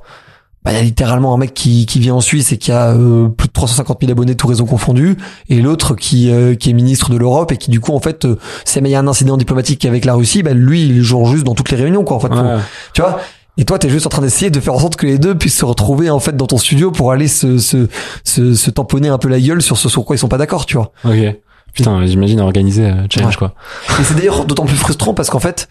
Bah, 0.64 0.72
il 0.74 0.76
y 0.78 0.80
a 0.80 0.84
littéralement 0.84 1.34
un 1.34 1.38
mec 1.38 1.56
qui, 1.56 1.88
qui 1.88 2.00
vit 2.00 2.12
en 2.12 2.22
Suisse 2.22 2.52
et 2.52 2.58
qui 2.58 2.72
a 2.72 2.92
euh, 2.92 3.30
plus 3.30 3.48
de 3.48 3.52
350 3.54 3.98
000 4.02 4.12
abonnés, 4.12 4.36
tout 4.36 4.46
réseau 4.46 4.66
confondu, 4.66 5.18
et 5.50 5.60
l'autre 5.60 5.96
qui, 5.96 6.30
euh, 6.32 6.54
qui 6.54 6.70
est 6.70 6.74
ministre 6.74 7.10
de 7.10 7.18
l'Europe 7.18 7.52
et 7.52 7.58
qui 7.58 7.72
du 7.72 7.80
coup 7.80 7.94
en 7.96 8.00
fait, 8.00 8.26
euh, 8.26 8.38
si 8.64 8.78
il 8.78 8.88
y 8.88 8.94
a 8.94 9.00
un 9.00 9.08
incident 9.08 9.38
diplomatique 9.38 9.86
avec 9.86 10.06
la 10.06 10.14
Russie, 10.14 10.44
bah, 10.44 10.54
lui 10.54 10.84
il 10.84 11.02
joue 11.02 11.26
juste 11.26 11.46
dans 11.46 11.56
toutes 11.56 11.72
les 11.72 11.78
réunions 11.78 12.04
quoi. 12.04 12.18
En 12.18 12.20
fait, 12.20 12.28
Faut- 12.30 12.62
tu 12.94 13.02
vois 13.02 13.20
et 13.58 13.66
toi 13.66 13.78
t'es 13.80 13.90
juste 13.90 14.06
en 14.06 14.10
train 14.10 14.22
d'essayer 14.22 14.50
de 14.52 14.60
faire 14.60 14.74
en 14.76 14.80
sorte 14.80 14.96
que 14.96 15.06
les 15.08 15.18
deux 15.18 15.36
puissent 15.38 15.58
se 15.58 15.66
retrouver 15.66 16.10
en 16.10 16.20
fait 16.20 16.38
dans 16.38 16.48
ton 16.48 16.58
studio 16.58 16.90
pour 16.92 17.12
aller 17.12 17.28
se 17.28 17.58
se, 17.58 17.88
se, 18.24 18.54
se 18.54 18.70
tamponner 18.72 19.10
un 19.10 19.18
peu 19.18 19.28
la 19.28 19.40
gueule 19.42 19.62
sur 19.62 19.78
ce 19.78 19.90
sur 19.90 20.06
quoi 20.06 20.16
ils 20.16 20.20
sont 20.20 20.30
pas 20.30 20.38
d'accord 20.38 20.66
tu 20.68 20.78
vois 20.78 20.92
Ok. 21.04 21.36
Putain, 21.74 22.06
j'imagine 22.06 22.40
organiser 22.40 22.86
euh, 22.86 23.08
challenge 23.10 23.34
Ouais. 23.34 23.50
quoi. 23.50 23.54
et 24.00 24.04
c'est 24.04 24.14
d'ailleurs 24.16 24.46
d'autant 24.46 24.66
plus 24.66 24.78
frustrant 24.78 25.14
parce 25.14 25.30
qu'en 25.30 25.40
fait 25.40 25.68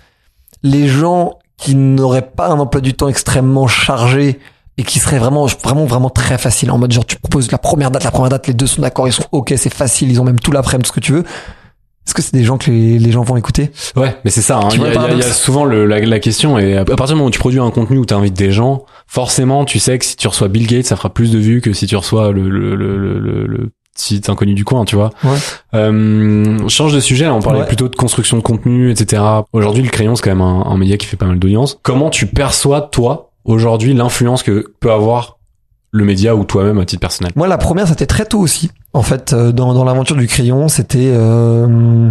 les 0.62 0.88
gens 0.88 1.38
qui 1.57 1.74
n'auraient 1.74 2.29
pas 2.31 2.48
un 2.48 2.59
emploi 2.59 2.81
du 2.83 2.92
temps 2.94 3.09
extrêmement 3.09 3.66
chargé 3.66 4.38
et 4.80 4.82
qui 4.82 4.98
serait 4.98 5.18
vraiment 5.18 5.46
vraiment 5.46 5.84
vraiment 5.84 6.10
très 6.10 6.38
facile 6.38 6.70
en 6.70 6.78
mode 6.78 6.90
genre 6.92 7.04
tu 7.04 7.16
proposes 7.16 7.50
la 7.52 7.58
première 7.58 7.90
date 7.90 8.02
la 8.04 8.10
première 8.10 8.30
date 8.30 8.46
les 8.46 8.54
deux 8.54 8.66
sont 8.66 8.80
d'accord 8.82 9.06
ils 9.06 9.12
sont 9.12 9.24
ok 9.32 9.52
c'est 9.56 9.72
facile 9.72 10.10
ils 10.10 10.20
ont 10.20 10.24
même 10.24 10.40
tout 10.40 10.52
l'après-midi 10.52 10.88
tout 10.88 10.94
ce 10.94 11.00
que 11.00 11.04
tu 11.04 11.12
veux 11.12 11.24
est-ce 12.06 12.14
que 12.14 12.22
c'est 12.22 12.32
des 12.34 12.44
gens 12.44 12.56
que 12.58 12.70
les, 12.70 12.98
les 12.98 13.12
gens 13.12 13.22
vont 13.22 13.36
écouter? 13.36 13.70
Ouais, 13.94 14.16
mais 14.24 14.30
c'est 14.30 14.40
ça. 14.40 14.56
hein. 14.56 14.68
Il 14.72 14.80
y, 14.80 14.84
a- 14.84 15.10
il 15.12 15.18
y 15.18 15.22
souvent 15.22 15.64
le, 15.64 15.84
la, 15.84 16.00
la 16.00 16.18
question 16.18 16.58
et 16.58 16.76
à 16.78 16.84
partir 16.84 17.08
du 17.08 17.14
moment 17.16 17.26
où 17.26 17.30
tu 17.30 17.38
produis 17.38 17.60
un 17.60 17.70
contenu 17.70 17.98
où 17.98 18.06
tu 18.06 18.14
invites 18.14 18.34
des 18.34 18.50
gens, 18.50 18.84
forcément, 19.06 19.64
tu 19.66 19.78
sais 19.78 19.96
que 19.98 20.04
si 20.04 20.16
tu 20.16 20.26
reçois 20.26 20.48
Bill 20.48 20.66
Gates, 20.66 20.86
ça 20.86 20.96
fera 20.96 21.10
plus 21.10 21.30
de 21.30 21.38
vues 21.38 21.60
que 21.60 21.72
si 21.74 21.86
tu 21.86 21.94
reçois 21.94 22.32
le 22.32 22.48
le 22.48 22.74
le 22.74 22.96
le, 23.46 23.70
petit 23.94 24.22
inconnu 24.28 24.54
du 24.54 24.64
coin, 24.64 24.84
tu 24.86 24.96
vois. 24.96 25.10
Ouais. 25.22 25.36
Euh, 25.74 26.68
change 26.68 26.94
de 26.94 27.00
sujet. 27.00 27.26
là, 27.26 27.34
on 27.34 27.42
parlait 27.42 27.60
Ouais. 27.60 27.66
plutôt 27.66 27.88
de 27.88 27.94
construction 27.96 28.36
de 28.38 28.42
contenu, 28.42 28.90
etc. 28.90 29.22
Aujourd'hui, 29.52 29.82
le 29.82 29.90
crayon 29.90 30.14
c'est 30.16 30.22
quand 30.22 30.30
même 30.30 30.40
un, 30.40 30.64
un 30.66 30.76
média 30.78 30.96
qui 30.96 31.06
fait 31.06 31.16
pas 31.18 31.26
mal 31.26 31.38
d'audience. 31.38 31.78
Comment 31.82 32.10
tu 32.10 32.26
perçois 32.26 32.80
toi 32.80 33.29
aujourd'hui 33.44 33.94
l'influence 33.94 34.42
que 34.42 34.72
peut 34.81 34.92
avoir 34.92 35.38
le 35.92 36.05
média 36.05 36.37
ou 36.37 36.44
toi-même 36.44 36.79
à 36.79 36.85
titre 36.85 37.00
personnel? 37.00 37.33
Moi, 37.35 37.48
la 37.48 37.59
première, 37.59 37.88
c'était 37.88 38.07
très 38.07 38.24
tôt 38.24 38.38
aussi. 38.38 38.70
En 38.92 39.03
fait, 39.03 39.33
euh, 39.33 39.53
dans, 39.53 39.74
dans 39.74 39.85
l'aventure 39.85 40.16
du 40.16 40.26
crayon, 40.26 40.68
c'était... 40.68 41.11
euh, 41.12 42.11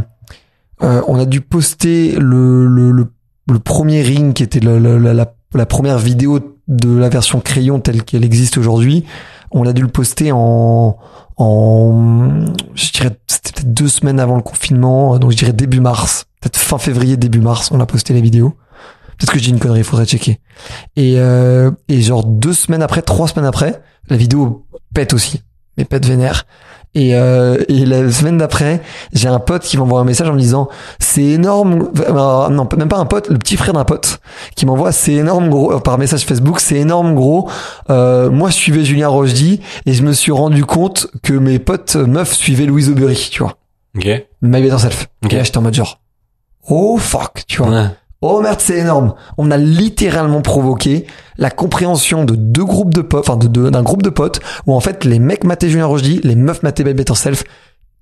euh, 0.84 1.02
on 1.08 1.20
a 1.20 1.26
dû 1.26 1.42
poster 1.42 2.16
le, 2.18 2.66
le, 2.68 2.92
le, 2.92 3.60
premier 3.60 4.02
ring, 4.02 4.34
qui 4.34 4.44
était 4.44 4.60
la, 4.60 4.80
la, 4.80 5.14
la- 5.14 5.34
la 5.56 5.66
première 5.66 5.98
vidéo 5.98 6.40
de 6.68 6.96
la 6.96 7.10
version 7.10 7.40
crayon 7.42 7.80
telle 7.80 8.04
qu'elle 8.04 8.24
existe 8.24 8.58
aujourd'hui. 8.58 9.06
On 9.52 9.66
a 9.66 9.74
dû 9.74 9.82
le 9.82 9.88
poster 9.88 10.32
en... 10.32 10.98
en 11.38 12.46
je 12.76 12.92
dirais, 12.92 13.18
c'était 13.28 13.52
peut-être 13.54 13.74
deux 13.74 13.88
semaines 13.88 14.20
avant 14.20 14.36
le 14.36 14.44
confinement, 14.44 15.18
donc 15.18 15.32
je 15.32 15.38
dirais 15.38 15.54
début 15.54 15.80
mars. 15.80 16.26
Peut-être 16.42 16.58
fin 16.58 16.78
février, 16.78 17.18
début 17.18 17.42
mars, 17.42 17.72
on 17.72 17.80
a 17.80 17.86
posté 17.86 18.14
la 18.14 18.20
vidéo. 18.22 18.54
Peut-être 19.20 19.34
que 19.34 19.40
je 19.40 19.44
dis 19.44 19.50
une 19.50 19.60
connerie, 19.60 19.84
faudrait 19.84 20.06
checker. 20.06 20.40
Et, 20.96 21.16
euh, 21.18 21.72
et 21.90 22.02
genre 22.02 22.24
deux 22.24 22.54
semaines 22.54 22.82
après, 22.82 23.02
trois 23.02 23.28
semaines 23.28 23.46
après, 23.46 23.82
la 24.10 24.18
vidéo 24.18 24.66
pète 24.94 25.14
aussi, 25.14 25.42
mais 25.78 25.86
pète 25.86 26.06
vénère. 26.06 26.46
Et, 26.96 27.14
euh, 27.14 27.58
et 27.68 27.86
la 27.86 28.12
semaine 28.12 28.40
d'après, 28.40 28.82
j'ai 29.14 29.28
un 29.28 29.38
pote 29.38 29.62
qui 29.62 29.78
m'envoie 29.78 30.00
un 30.00 30.06
message 30.06 30.28
en 30.28 30.34
me 30.34 30.40
disant 30.40 30.70
c'est 30.98 31.24
énorme. 31.24 31.92
non, 32.10 32.68
même 32.76 32.88
pas 32.88 32.98
un 32.98 33.06
pote, 33.06 33.30
le 33.30 33.38
petit 33.38 33.58
frère 33.58 33.74
d'un 33.74 33.86
pote 33.86 34.20
qui 34.56 34.66
m'envoie 34.66 34.92
c'est 34.92 35.14
énorme 35.14 35.50
gros 35.50 35.74
euh, 35.74 35.80
par 35.80 36.00
message 36.00 36.24
Facebook, 36.26 36.60
c'est 36.60 36.78
énorme 36.78 37.14
gros. 37.14 37.48
Euh, 37.92 38.32
moi, 38.32 38.50
je 38.50 38.56
suivais 38.56 38.84
Julien 38.84 39.10
Rochdy 39.10 39.62
et 39.86 39.94
je 39.94 40.02
me 40.02 40.14
suis 40.14 40.32
rendu 40.32 40.66
compte 40.66 41.08
que 41.22 41.34
mes 41.34 41.60
potes 41.60 41.96
meufs 41.96 42.34
suivaient 42.34 42.66
Louise 42.66 42.90
Aubery, 42.90 43.30
tu 43.32 43.44
vois. 43.44 43.58
Ok. 43.96 44.08
My 44.42 44.62
Better 44.62 44.80
Self. 44.80 45.08
Ok. 45.24 45.34
Et 45.34 45.36
là, 45.36 45.44
j'étais 45.44 45.58
en 45.60 45.62
mode 45.62 45.76
genre 45.76 46.00
oh 46.70 46.98
fuck, 46.98 47.44
tu 47.48 47.62
vois. 47.62 47.70
Ouais. 47.70 47.88
Oh 48.22 48.42
merde, 48.42 48.60
c'est 48.60 48.78
énorme. 48.78 49.14
On 49.38 49.50
a 49.50 49.58
littéralement 49.58 50.42
provoqué 50.42 51.06
la 51.38 51.50
compréhension 51.50 52.26
de 52.26 52.36
deux 52.36 52.66
groupes 52.66 52.94
de 52.94 53.02
potes, 53.02 53.30
enfin 53.30 53.38
de 53.38 53.48
deux- 53.48 53.72
d'un 53.72 53.82
groupe 53.84 54.02
de 54.04 54.10
potes 54.10 54.42
où 54.68 54.74
en 54.76 54.80
fait 54.82 55.06
les 55.06 55.20
mecs 55.20 55.46
mataient 55.46 55.70
Julien 55.70 55.86
Rochdy, 55.86 56.20
les 56.24 56.36
meufs 56.36 56.62
mataient 56.64 56.84
Bad 56.84 56.98
Better 56.98 57.16
Self. 57.16 57.44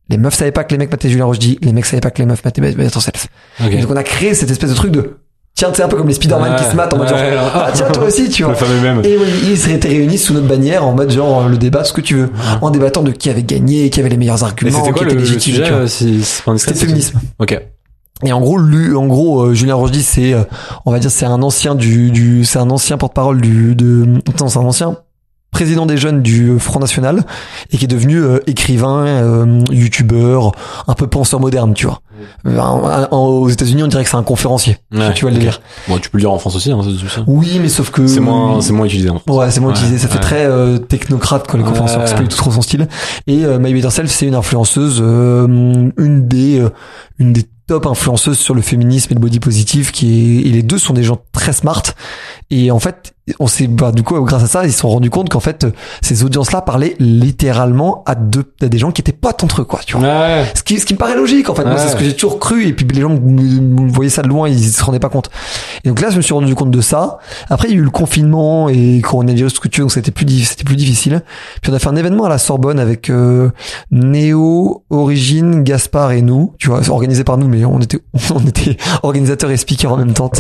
Les 0.10 0.18
meufs 0.18 0.34
savaient 0.34 0.52
pas 0.52 0.64
que 0.64 0.72
les 0.72 0.78
mecs 0.80 0.90
mataient 0.90 1.10
Julien 1.10 1.26
Rochdy, 1.26 1.60
les 1.62 1.72
mecs 1.74 1.86
savaient 1.86 2.00
pas 2.02 2.10
que 2.12 2.20
les 2.20 2.26
meufs 2.26 2.44
mataient 2.44 2.62
Bad 2.62 2.76
Better 2.76 3.00
Self. 3.00 3.28
Ok. 3.64 3.72
Et 3.72 3.78
donc 3.82 3.92
on 3.92 3.96
a 3.96 4.04
créé 4.04 4.34
cette 4.34 4.50
espèce 4.50 4.72
de 4.72 4.76
truc 4.76 4.92
de 4.92 5.18
tiens, 5.54 5.70
c'est 5.76 5.84
un 5.84 5.88
peu 5.88 5.98
comme 5.98 6.08
les 6.08 6.14
Spider-Man 6.16 6.56
qui 6.56 6.64
se 6.64 6.76
matent 6.76 6.94
en 6.94 6.98
mode 6.98 7.10
genre 7.10 7.18
Ouais. 7.20 7.36
ah 7.54 7.70
tiens 7.74 7.90
toi 7.92 8.06
aussi, 8.06 8.30
tu 8.30 8.42
vois. 8.44 8.54
Le 8.54 8.58
fameux 8.58 8.80
même. 8.82 9.02
Et 9.06 9.18
oui, 9.18 9.26
ils 9.44 9.70
étaient 9.72 9.88
réunis 9.90 10.18
sous 10.18 10.34
notre 10.34 10.48
bannière 10.48 10.84
en 10.84 10.94
mode 10.94 11.12
genre 11.12 11.48
le 11.48 11.58
débat, 11.58 11.84
ce 11.84 11.94
que 11.94 12.02
tu 12.02 12.16
veux, 12.16 12.30
en 12.62 12.72
débattant 12.72 13.04
de 13.04 13.12
qui 13.12 13.30
avait 13.30 13.44
gagné, 13.44 13.90
qui 13.92 14.00
avait 14.00 14.10
les 14.10 14.18
meilleurs 14.18 14.44
arguments, 14.44 14.80
c'était 14.80 14.92
quoi 14.92 15.00
qui 15.00 15.06
le, 15.06 15.12
était 15.12 15.20
le 15.20 15.34
légitime. 15.34 15.54
sujet 15.66 15.88
si 15.88 16.24
c'est 16.24 16.44
pas 16.44 16.52
indiscret, 16.52 16.74
C'était 16.74 16.86
féminisme. 16.88 17.20
Ok. 17.40 17.60
Et 18.24 18.34
en 18.34 18.42
gros, 18.42 18.58
lui, 18.58 18.96
en 18.96 19.06
gros, 19.08 19.42
euh, 19.42 19.54
Julien 19.54 19.76
Rochdy, 19.76 20.02
c'est, 20.02 20.34
euh, 20.34 20.44
on 20.86 20.92
va 20.92 21.00
dire, 21.00 21.12
c'est 21.12 21.26
un 21.26 21.42
ancien 21.44 21.76
du, 21.76 22.10
du, 22.12 22.46
c'est 22.46 22.60
un 22.60 22.70
ancien 22.72 22.98
porte-parole 22.98 23.42
du, 23.42 23.76
de, 23.76 24.20
attends, 24.28 24.48
c'est 24.48 24.58
un 24.60 24.64
ancien 24.64 24.98
président 25.52 25.86
des 25.86 25.98
jeunes 25.98 26.22
du 26.22 26.60
Front 26.60 26.80
National 26.80 27.24
et 27.72 27.78
qui 27.78 27.86
est 27.86 27.88
devenu 27.88 28.18
euh, 28.18 28.40
écrivain, 28.48 29.06
euh, 29.06 29.64
youtubeur, 29.72 30.52
un 30.88 30.94
peu 30.94 31.08
penseur 31.08 31.40
moderne, 31.40 31.74
tu 31.74 31.86
vois. 31.88 32.02
Euh, 32.46 33.08
aux 33.12 33.48
États-Unis, 33.50 33.84
on 33.84 33.88
dirait 33.88 34.04
que 34.04 34.10
c'est 34.10 34.18
un 34.18 34.24
conférencier. 34.24 34.78
Ouais. 34.92 35.14
Tu 35.14 35.22
vois 35.22 35.32
le 35.32 35.38
Ok. 35.38 35.40
délire. 35.42 35.62
Bon, 35.88 35.98
tu 36.00 36.10
peux 36.10 36.18
le 36.18 36.24
dire 36.24 36.32
en 36.32 36.38
France 36.40 36.56
aussi, 36.56 36.72
hein, 36.72 36.82
ça. 36.84 37.22
Oui, 37.28 37.60
mais 37.62 37.70
sauf 37.70 37.92
que 37.92 38.06
C'est 38.08 38.20
moins, 38.20 38.60
c'est 38.62 38.74
moins 38.74 38.86
utilisé 38.88 39.10
en 39.10 39.20
France. 39.20 39.38
Ouais, 39.38 39.50
c'est 39.52 39.60
moins 39.60 39.72
Ouais, 39.72 39.78
utilisé. 39.78 40.00
Ça 40.00 40.08
fait 40.08 40.20
très 40.20 40.46
euh, 40.46 40.80
technocrate 40.80 41.48
quoi 41.48 41.58
les 41.60 41.66
conférenciers. 41.66 42.00
C'est 42.06 42.16
pas 42.16 42.22
du 42.24 42.28
tout 42.28 42.38
trop 42.38 42.52
son 42.52 42.62
style. 42.62 42.88
Et 43.28 43.46
euh, 43.46 43.58
My 43.60 43.74
Better 43.74 43.90
Self, 43.92 44.12
c'est 44.12 44.26
une 44.28 44.36
influenceuse, 44.36 45.00
euh, 45.02 45.48
une 45.98 46.28
des, 46.28 46.64
une 47.20 47.34
des 47.34 47.46
top 47.68 47.86
influenceuses 47.86 48.40
sur 48.40 48.56
le 48.56 48.62
féminisme 48.62 49.12
et 49.12 49.16
le 49.16 49.20
body 49.20 49.40
positive. 49.40 49.92
Qui 49.92 50.40
est, 50.40 50.48
et 50.48 50.52
les 50.52 50.64
deux 50.64 50.78
sont 50.78 50.94
des 50.94 51.04
gens 51.04 51.22
très 51.32 51.54
smart. 51.54 51.84
Et 52.50 52.72
en 52.72 52.80
fait, 52.80 53.14
on 53.40 53.48
s'est, 53.48 53.68
bah, 53.68 53.92
du 53.92 54.04
coup, 54.04 54.20
grâce 54.22 54.44
à 54.44 54.48
ça, 54.48 54.66
ils 54.66 54.72
se 54.72 54.80
sont 54.80 54.90
rendus 54.90 55.10
compte 55.10 55.30
qu'en 55.30 55.42
fait, 55.42 55.68
ces 56.02 56.24
audiences-là 56.24 56.62
parlaient 56.62 56.96
littéralement 57.00 58.04
à 58.06 58.16
deux, 58.16 58.46
à 58.62 58.68
des 58.68 58.78
gens 58.78 58.92
qui 58.92 59.02
étaient 59.02 59.12
potes 59.12 59.44
entre 59.44 59.62
eux, 59.62 59.66
quoi. 59.66 59.82
Tu 59.86 59.98
vois. 59.98 60.08
Ouais. 60.08 60.46
Ce 60.56 60.64
qui, 60.64 60.80
ce 60.80 60.86
qui 60.86 60.94
me 60.94 60.98
paraît 60.98 61.16
logique 61.16 61.50
en 61.50 61.56
fait. 61.56 61.66
Moi, 61.66 61.78
c'est 61.78 61.90
ce 61.90 61.96
que 61.98 62.06
j'ai 62.06 62.16
toujours 62.16 62.40
cru. 62.40 62.66
Et 62.66 62.74
puis 62.74 62.88
les 62.88 63.02
gens 63.02 63.20
voyaient 63.90 64.10
ça 64.10 64.22
de 64.22 64.30
loin, 64.30 64.48
ils 64.48 64.64
se 64.64 64.84
rendaient 64.84 65.00
pas 65.00 65.10
compte. 65.10 65.30
Et 65.84 65.90
donc 65.90 66.00
là, 66.00 66.10
je 66.10 66.18
me 66.18 66.22
suis 66.22 66.34
rendu 66.34 66.56
compte 66.56 66.72
de 66.72 66.82
ça. 66.82 67.20
Après, 67.50 67.68
il 67.68 67.72
y 67.72 67.78
a 67.78 67.80
eu 67.80 67.84
le 67.84 67.90
confinement 67.90 68.70
et 68.70 69.02
coronavirus, 69.02 69.54
tout 69.54 69.58
ce 69.58 69.62
que 69.62 69.68
tu 69.68 69.82
veux, 69.82 69.86
donc 69.86 69.92
c'était 69.92 70.12
plus, 70.12 70.46
c'était 70.46 70.64
plus 70.64 70.78
difficile. 70.78 71.22
Puis 71.62 71.72
on 71.72 71.76
a 71.76 71.80
fait 71.80 71.90
un 71.90 71.96
événement 71.98 72.26
à 72.26 72.30
la 72.30 72.38
Sorbonne 72.38 72.80
avec 72.80 73.10
euh, 73.10 73.50
Néo, 73.92 74.86
Origine, 74.90 75.64
Gaspard 75.64 76.14
et 76.14 76.22
nous. 76.22 76.54
Tu 76.60 76.70
vois, 76.70 76.88
organisé 76.90 77.26
par 77.26 77.38
nous, 77.38 77.50
mais 77.50 77.66
on 77.66 77.82
était, 77.82 78.00
on 78.34 78.46
était 78.46 78.78
organisateurs 79.04 79.52
et 79.52 79.58
speakers 79.58 79.92
en 79.92 79.98
même 79.98 80.14
temps. 80.14 80.32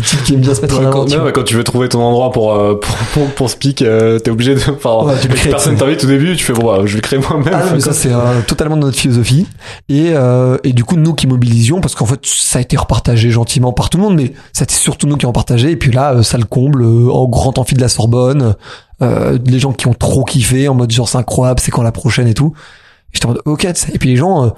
types 0.06 0.22
qui 0.24 0.34
aiment 0.34 0.40
bien 0.40 0.54
se 0.54 0.60
mettre 0.62 0.78
en 0.80 0.90
quand, 0.90 1.04
tu 1.04 1.12
non, 1.12 1.18
vois. 1.18 1.26
ouais, 1.26 1.32
quand 1.32 1.44
tu 1.44 1.54
veux 1.54 1.64
trouver 1.64 1.88
ton 1.88 2.00
endroit 2.00 2.30
pour 2.32 2.52
pour 2.80 2.96
pour, 3.12 3.26
pour 3.30 3.50
speak, 3.50 3.82
euh, 3.82 4.18
t'es 4.18 4.30
obligé 4.30 4.54
de. 4.54 4.60
Enfin, 4.70 5.04
Ouais, 5.06 5.14
tu 5.20 5.28
crées, 5.28 5.50
personne 5.50 5.76
t'invite 5.76 6.04
au 6.04 6.06
début, 6.06 6.36
tu 6.36 6.44
fais 6.44 6.52
bon, 6.52 6.64
bah, 6.66 6.82
je 6.84 6.94
vais 6.94 7.00
créer 7.00 7.18
moi-même. 7.18 7.52
Ah 7.54 7.64
mais 7.72 7.80
ça 7.80 7.92
c'est 7.92 8.12
euh, 8.12 8.40
totalement 8.46 8.76
de 8.76 8.82
notre 8.82 8.98
philosophie 8.98 9.46
et 9.88 10.10
euh, 10.14 10.56
et 10.64 10.72
du 10.72 10.84
coup 10.84 10.96
nous 10.96 11.14
qui 11.14 11.26
mobilisions 11.26 11.80
parce 11.80 11.94
qu'en 11.94 12.06
fait 12.06 12.20
ça 12.24 12.58
a 12.58 12.62
été 12.62 12.76
repartagé 12.76 13.30
gentiment 13.30 13.72
par 13.72 13.90
tout 13.90 13.98
le 13.98 14.04
monde 14.04 14.16
mais 14.16 14.32
c'était 14.52 14.74
surtout 14.74 15.06
nous 15.06 15.16
qui 15.16 15.26
en 15.26 15.32
partagé 15.32 15.70
et 15.70 15.76
puis 15.76 15.90
là 15.92 16.14
euh, 16.14 16.22
ça 16.22 16.38
le 16.38 16.44
comble 16.44 16.82
euh, 16.82 17.10
en 17.10 17.26
grand 17.26 17.58
amphi 17.58 17.74
de 17.74 17.80
la 17.80 17.88
Sorbonne 17.88 18.54
euh, 19.02 19.38
les 19.46 19.58
gens 19.58 19.72
qui 19.72 19.86
ont 19.86 19.94
trop 19.94 20.24
kiffé 20.24 20.68
en 20.68 20.74
mode 20.74 20.90
genre 20.90 21.08
c'est 21.08 21.18
incroyable 21.18 21.60
c'est 21.60 21.70
quand 21.70 21.82
la 21.82 21.92
prochaine 21.92 22.26
et 22.26 22.34
tout 22.34 22.52
et 22.56 23.10
j'étais 23.12 23.26
en 23.26 23.30
mode 23.30 23.42
ok 23.44 23.64
et 23.64 23.98
puis 23.98 24.08
les 24.10 24.16
gens 24.16 24.44
euh, 24.44 24.48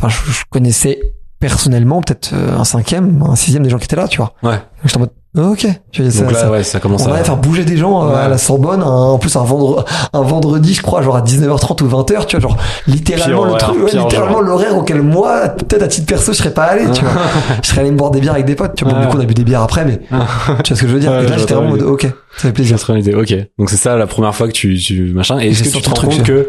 enfin 0.00 0.08
je, 0.08 0.32
je 0.32 0.42
connaissais 0.50 1.00
personnellement 1.48 2.00
peut-être 2.00 2.30
euh, 2.32 2.56
un 2.58 2.64
cinquième 2.64 3.22
un 3.28 3.36
sixième 3.36 3.62
des 3.64 3.68
gens 3.70 3.76
qui 3.78 3.84
étaient 3.84 3.96
là 3.96 4.08
tu 4.08 4.16
vois 4.16 4.32
Ouais. 4.42 4.58
j'étais 4.84 4.96
en 4.96 5.00
mode 5.00 5.10
ok 5.36 5.66
tu 5.92 6.00
vois, 6.02 6.10
ça- 6.10 6.22
Donc 6.22 6.32
là, 6.32 6.38
ça- 6.38 6.50
ouais, 6.50 6.62
ça 6.62 6.80
commence 6.80 7.02
on 7.02 7.08
à. 7.12 7.16
va 7.18 7.24
faire 7.24 7.36
bouger 7.36 7.64
des 7.66 7.76
gens 7.76 8.04
euh, 8.06 8.10
Ouais. 8.12 8.20
à 8.20 8.28
la 8.28 8.38
Sorbonne, 8.38 8.80
un- 8.82 8.86
en 8.86 9.18
plus 9.18 9.34
un, 9.36 9.42
vendre, 9.44 9.84
un 10.14 10.20
vendredi, 10.22 10.72
je 10.74 10.80
crois, 10.80 11.02
genre 11.02 11.16
à 11.16 11.20
19h30 11.22 11.82
ou 11.82 11.86
20h, 11.88 12.24
tu 12.26 12.36
vois, 12.38 12.48
genre 12.48 12.56
littéralement 12.86 13.42
Pire 13.42 13.52
le 13.52 13.58
truc, 13.58 13.84
ouais, 13.94 14.00
littéralement 14.00 14.40
l'horaire 14.40 14.76
auquel 14.78 15.02
moi, 15.02 15.48
peut-être 15.50 15.82
à 15.82 15.88
titre 15.88 16.06
perso, 16.06 16.32
je 16.32 16.38
serais 16.38 16.54
pas 16.54 16.62
allé, 16.64 16.84
tu 16.92 17.02
vois. 17.04 17.12
Je 17.62 17.68
serais 17.68 17.80
allé 17.82 17.90
me 17.90 17.96
boire 17.96 18.10
des 18.12 18.20
bières 18.20 18.32
avec 18.34 18.46
des 18.46 18.54
potes, 18.54 18.74
tu 18.76 18.84
vois. 18.84 18.94
Bon, 18.94 19.00
du 19.00 19.06
coup, 19.08 19.16
on 19.18 19.20
a 19.20 19.24
bu 19.24 19.34
des 19.34 19.44
bières 19.44 19.62
après, 19.62 19.84
mais 19.84 19.98
tu 20.08 20.14
vois 20.14 20.62
ce 20.62 20.80
que 20.80 20.86
je 20.88 20.92
veux 20.94 21.00
dire. 21.00 21.12
Et 21.20 21.26
là, 21.28 21.36
j'étais 21.36 21.52
vraiment 21.54 21.68
en 21.70 21.72
mode, 21.72 21.82
ok, 21.82 22.02
ça 22.02 22.08
fait 22.48 22.52
plaisir. 22.52 22.78
Idée. 22.96 23.14
Ok. 23.14 23.34
Donc 23.58 23.68
c'est 23.70 23.76
ça 23.76 23.96
la 23.96 24.06
première 24.06 24.34
fois 24.36 24.46
que 24.46 24.52
tu, 24.52 24.78
tu 24.78 25.12
machin. 25.12 25.38
Et 25.40 25.48
est-ce 25.48 25.64
J'ai 25.64 25.70
que 25.70 25.76
tu 25.76 25.82
te 25.82 25.90
rends 25.90 26.06
compte 26.08 26.22
que 26.22 26.48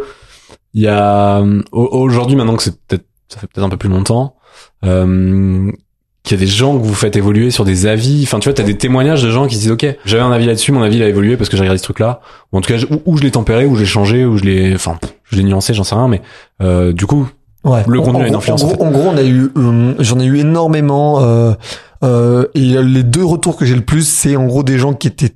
il 0.76 0.84
y 0.84 0.88
a 0.88 1.42
au- 1.72 1.90
aujourd'hui 1.92 2.36
maintenant 2.36 2.56
que 2.56 2.64
c'est 2.64 2.76
peut-être 2.88 3.06
ça 3.30 3.40
fait 3.40 3.48
peut-être 3.48 3.66
un 3.66 3.70
peu 3.70 3.78
plus 3.78 3.90
longtemps 3.90 4.35
euh, 4.86 5.72
qu'il 6.24 6.38
y 6.40 6.42
a 6.42 6.44
des 6.44 6.52
gens 6.52 6.78
que 6.78 6.84
vous 6.84 6.94
faites 6.94 7.16
évoluer 7.16 7.52
sur 7.52 7.66
des 7.66 7.86
avis. 7.86 8.22
Enfin 8.24 8.40
tu 8.40 8.50
vois 8.50 8.54
t'as 8.54 8.64
des 8.64 8.78
témoignages 8.78 9.22
de 9.24 9.30
gens 9.30 9.48
qui 9.48 9.56
se 9.56 9.62
disent 9.62 9.72
ok 9.72 9.86
j'avais 10.06 10.24
un 10.24 10.32
avis 10.32 10.46
là-dessus 10.46 10.72
mon 10.72 10.82
avis 10.82 10.98
il 10.98 11.04
a 11.04 11.08
évolué 11.08 11.38
parce 11.38 11.50
que 11.50 11.56
j'ai 11.58 11.62
regardé 11.62 11.78
ce 11.78 11.84
truc 11.84 12.00
là 12.00 12.20
ou 12.52 12.58
en 12.58 12.62
tout 12.62 12.74
cas 12.74 12.80
ou, 12.90 13.02
ou 13.06 13.18
je 13.18 13.24
l'ai 13.24 13.32
tempéré 13.32 13.66
ou 13.66 13.76
je 13.76 13.82
l'ai 13.82 13.86
changé 13.86 14.26
ou 14.26 14.38
je 14.38 14.44
l'ai 14.44 14.74
enfin 14.74 14.98
je 15.24 15.36
l'ai 15.38 15.44
nuancé 15.44 15.74
j'en 15.76 15.84
sais 15.84 15.94
rien 15.96 16.08
mais 16.08 16.22
euh, 16.62 16.94
du 16.94 17.06
coup 17.06 17.28
Ouais. 17.64 17.82
Le 17.88 18.00
En- 18.00 18.04
contenu 18.04 18.20
en, 18.22 18.24
a 18.26 18.28
une 18.28 18.36
influence, 18.36 18.64
En 18.64 18.68
en 18.68 18.74
gros, 18.74 18.86
en 18.86 18.92
gros, 18.92 19.10
on 19.12 19.18
a 19.18 19.24
eu, 19.24 19.50
euh, 19.58 19.96
j'en 19.98 20.20
ai 20.20 20.26
eu 20.26 20.38
énormément. 20.38 21.24
Euh, 21.24 21.54
euh, 22.04 22.46
et 22.54 22.60
les 22.60 23.02
deux 23.02 23.26
retours 23.26 23.58
que 23.58 23.66
j'ai 23.66 23.74
le 23.74 23.82
plus, 23.82 24.08
c'est 24.08 24.36
en 24.36 24.46
gros 24.46 24.62
des 24.62 24.78
gens 24.78 24.94
qui 24.94 25.08
étaient 25.08 25.32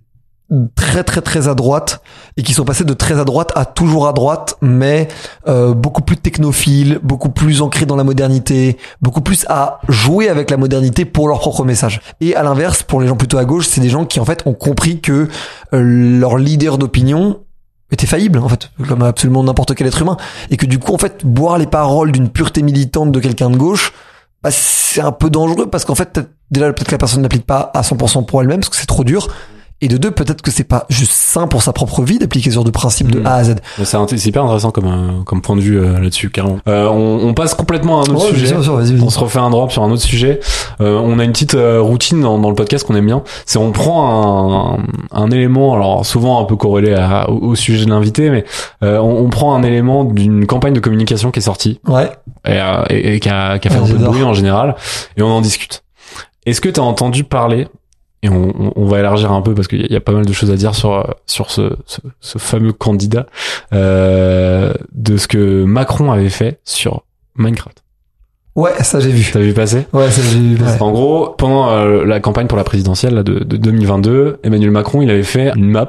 très 0.76 1.04
très 1.04 1.22
très 1.22 1.48
à 1.48 1.54
droite 1.54 2.02
et 2.38 2.44
qui 2.44 2.54
sont 2.54 2.66
passés 2.66 2.84
de 2.84 2.94
très 2.94 3.20
à 3.20 3.26
droite 3.26 3.52
à 3.56 3.66
toujours 3.66 4.08
à 4.08 4.14
droite, 4.14 4.56
mais 4.62 5.08
euh, 5.48 5.74
beaucoup 5.74 6.02
plus 6.02 6.18
technophiles, 6.18 7.00
beaucoup 7.04 7.30
plus 7.30 7.62
ancrés 7.62 7.86
dans 7.86 7.96
la 7.96 8.04
modernité, 8.04 8.78
beaucoup 9.02 9.22
plus 9.22 9.46
à 9.50 9.80
jouer 9.88 10.30
avec 10.30 10.50
la 10.50 10.58
modernité 10.58 11.06
pour 11.06 11.28
leur 11.28 11.40
propre 11.40 11.64
message. 11.64 12.02
Et 12.22 12.36
à 12.36 12.44
l'inverse, 12.44 12.84
pour 12.84 13.02
les 13.02 13.08
gens 13.08 13.16
plutôt 13.16 13.38
à 13.38 13.46
gauche, 13.46 13.68
c'est 13.68 13.82
des 13.82 13.90
gens 13.90 14.06
qui 14.06 14.20
en 14.20 14.26
fait 14.26 14.44
ont 14.46 14.54
compris 14.54 15.00
que 15.00 15.28
euh, 15.74 15.82
leur 16.20 16.38
leader 16.38 16.78
d'opinion 16.78 17.40
était 17.92 18.08
faillible 18.08 18.38
en 18.38 18.48
fait 18.50 18.70
comme 18.88 19.02
absolument 19.02 19.44
n'importe 19.44 19.74
quel 19.74 19.88
être 19.88 20.02
humain 20.02 20.18
et 20.52 20.58
que 20.58 20.68
du 20.68 20.78
coup 20.78 20.94
en 20.94 21.00
fait 21.00 21.26
boire 21.26 21.58
les 21.58 21.66
paroles 21.66 22.12
d'une 22.12 22.30
pureté 22.30 22.62
militante 22.62 23.12
de 23.12 23.20
quelqu'un 23.20 23.50
de 23.50 23.58
gauche 23.58 23.94
bah, 24.44 24.52
c'est 24.52 25.02
un 25.02 25.12
peu 25.12 25.32
dangereux 25.32 25.68
parce 25.68 25.86
qu'en 25.86 25.96
fait 25.96 26.20
déjà 26.52 26.72
peut-être 26.72 26.88
que 26.88 26.92
la 26.92 27.00
personne 27.00 27.24
n'applique 27.24 27.48
pas 27.48 27.72
à 27.74 27.82
100% 27.82 28.26
pour 28.26 28.42
elle-même 28.42 28.60
parce 28.60 28.70
que 28.70 28.76
c'est 28.76 28.86
trop 28.86 29.04
dur 29.04 29.28
et 29.82 29.88
de 29.88 29.98
deux 29.98 30.12
peut-être 30.12 30.42
que 30.42 30.52
c'est 30.52 30.64
pas 30.64 30.86
juste 30.90 31.12
sain 31.12 31.48
pour 31.48 31.62
sa 31.62 31.72
propre 31.74 32.02
vie 32.04 32.20
d'appliquer 32.20 32.50
ce 32.50 32.56
genre 32.56 32.64
de 32.64 32.70
principe 32.72 33.12
de 33.12 33.20
Mhm. 33.20 33.26
A 33.28 33.34
à 33.36 33.44
Z 33.44 33.56
c'est 33.84 34.26
hyper 34.26 34.44
intéressant 34.44 34.72
comme 34.72 34.86
euh, 34.88 35.24
comme 35.26 35.42
point 35.42 35.56
de 35.56 35.62
vue 35.62 35.80
euh, 35.80 36.00
là-dessus 36.00 36.30
carrément. 36.30 36.58
Euh, 36.68 36.88
on, 36.88 37.28
on 37.28 37.34
passe 37.34 37.54
complètement 37.54 38.02
à 38.02 38.06
un 38.06 38.14
autre 38.14 38.26
Ouais, 38.26 38.34
sujet. 38.34 38.48
sûr. 38.62 38.82
On 39.04 39.10
se 39.10 39.20
refait 39.20 39.40
un 39.40 39.50
drop 39.50 39.72
sur 39.72 39.84
un 39.84 39.92
autre 39.92 40.02
sujet. 40.02 40.40
Euh, 40.82 41.00
on 41.02 41.20
a 41.20 41.24
une 41.24 41.32
petite 41.32 41.56
euh, 41.56 41.82
routine 41.82 42.22
dans, 42.22 42.38
dans 42.40 42.50
le 42.50 42.56
podcast 42.56 42.86
qu'on 42.86 42.96
aime 42.96 43.06
bien. 43.06 43.24
C'est 43.46 43.58
on 43.60 43.72
prend 43.72 44.78
un, 44.78 44.80
un 45.12 45.32
élément, 45.32 45.74
alors 45.76 46.06
souvent 46.06 46.42
un 46.42 46.46
peu 46.46 46.56
corrélé 46.56 46.94
à- 46.94 47.30
au, 47.30 47.50
au 47.52 47.56
sujet 47.56 47.86
de 47.86 47.90
l'invité, 47.90 48.30
mais 48.30 48.46
on, 48.82 48.98
on 49.00 49.30
prend 49.30 49.56
un 49.56 49.64
élément 49.64 50.04
d'une 50.04 50.46
campagne 50.46 50.74
de 50.74 50.80
communication 50.80 51.32
qui 51.32 51.40
est 51.40 51.44
sortie 51.44 51.80
ouais 51.88 52.10
et, 52.46 52.58
et- 52.90 53.16
et 53.16 53.20
qui 53.20 53.30
a, 53.30 53.60
fait 53.62 53.70
Ouais, 53.70 53.76
un 53.78 53.86
peu 53.88 53.98
de 53.98 54.04
bruit 54.06 54.24
en 54.24 54.34
général, 54.34 54.76
et 55.18 55.22
on 55.22 55.28
en 55.28 55.42
discute. 55.42 55.84
Est-ce 56.46 56.62
que 56.62 56.70
tu 56.70 56.80
as 56.80 56.84
entendu 56.84 57.24
parler 57.24 57.68
et 58.24 58.30
on, 58.30 58.50
on- 58.60 58.74
on 58.76 58.86
va 58.86 59.00
élargir 59.00 59.32
un 59.32 59.42
peu 59.42 59.54
parce 59.54 59.68
qu'il 59.68 59.80
y, 59.80 59.84
a- 59.84 59.88
il 59.88 59.94
y 59.94 59.96
a 59.96 60.02
pas 60.02 60.12
mal 60.12 60.26
de 60.26 60.34
choses 60.34 60.52
à 60.52 60.56
dire 60.56 60.76
sur 60.76 61.16
sur 61.26 61.52
ce, 61.52 61.72
ce, 61.86 62.00
ce 62.20 62.38
fameux 62.38 62.74
candidat 62.74 63.28
euh, 63.74 64.74
de 64.94 65.18
ce 65.18 65.28
que 65.28 65.64
Macron 65.64 66.12
avait 66.12 66.30
fait 66.30 66.60
sur 66.66 67.04
Minecraft. 67.38 67.82
ouais 68.56 68.74
ça 68.84 69.00
j'ai 69.00 69.12
vu 69.12 69.30
T'as 69.32 69.40
vu 69.40 69.54
passer? 69.54 69.88
Ouais 69.94 70.10
ça 70.12 70.22
j'ai 70.22 70.40
vu 70.40 70.58
ouais. 70.64 70.82
en 70.82 70.92
gros, 70.92 71.30
pendant 71.38 71.70
euh, 71.72 72.04
la 72.06 72.20
campagne 72.20 72.48
pour 72.48 72.58
la 72.58 72.64
présidentielle 72.64 73.14
là, 73.16 73.24
de, 73.24 73.40
de 73.40 73.58
2022, 73.58 74.40
Emmanuel 74.44 74.72
Macron, 74.72 75.02
il 75.02 75.10
avait 75.10 75.24
fait 75.24 75.52
une 75.56 75.70
map 75.70 75.88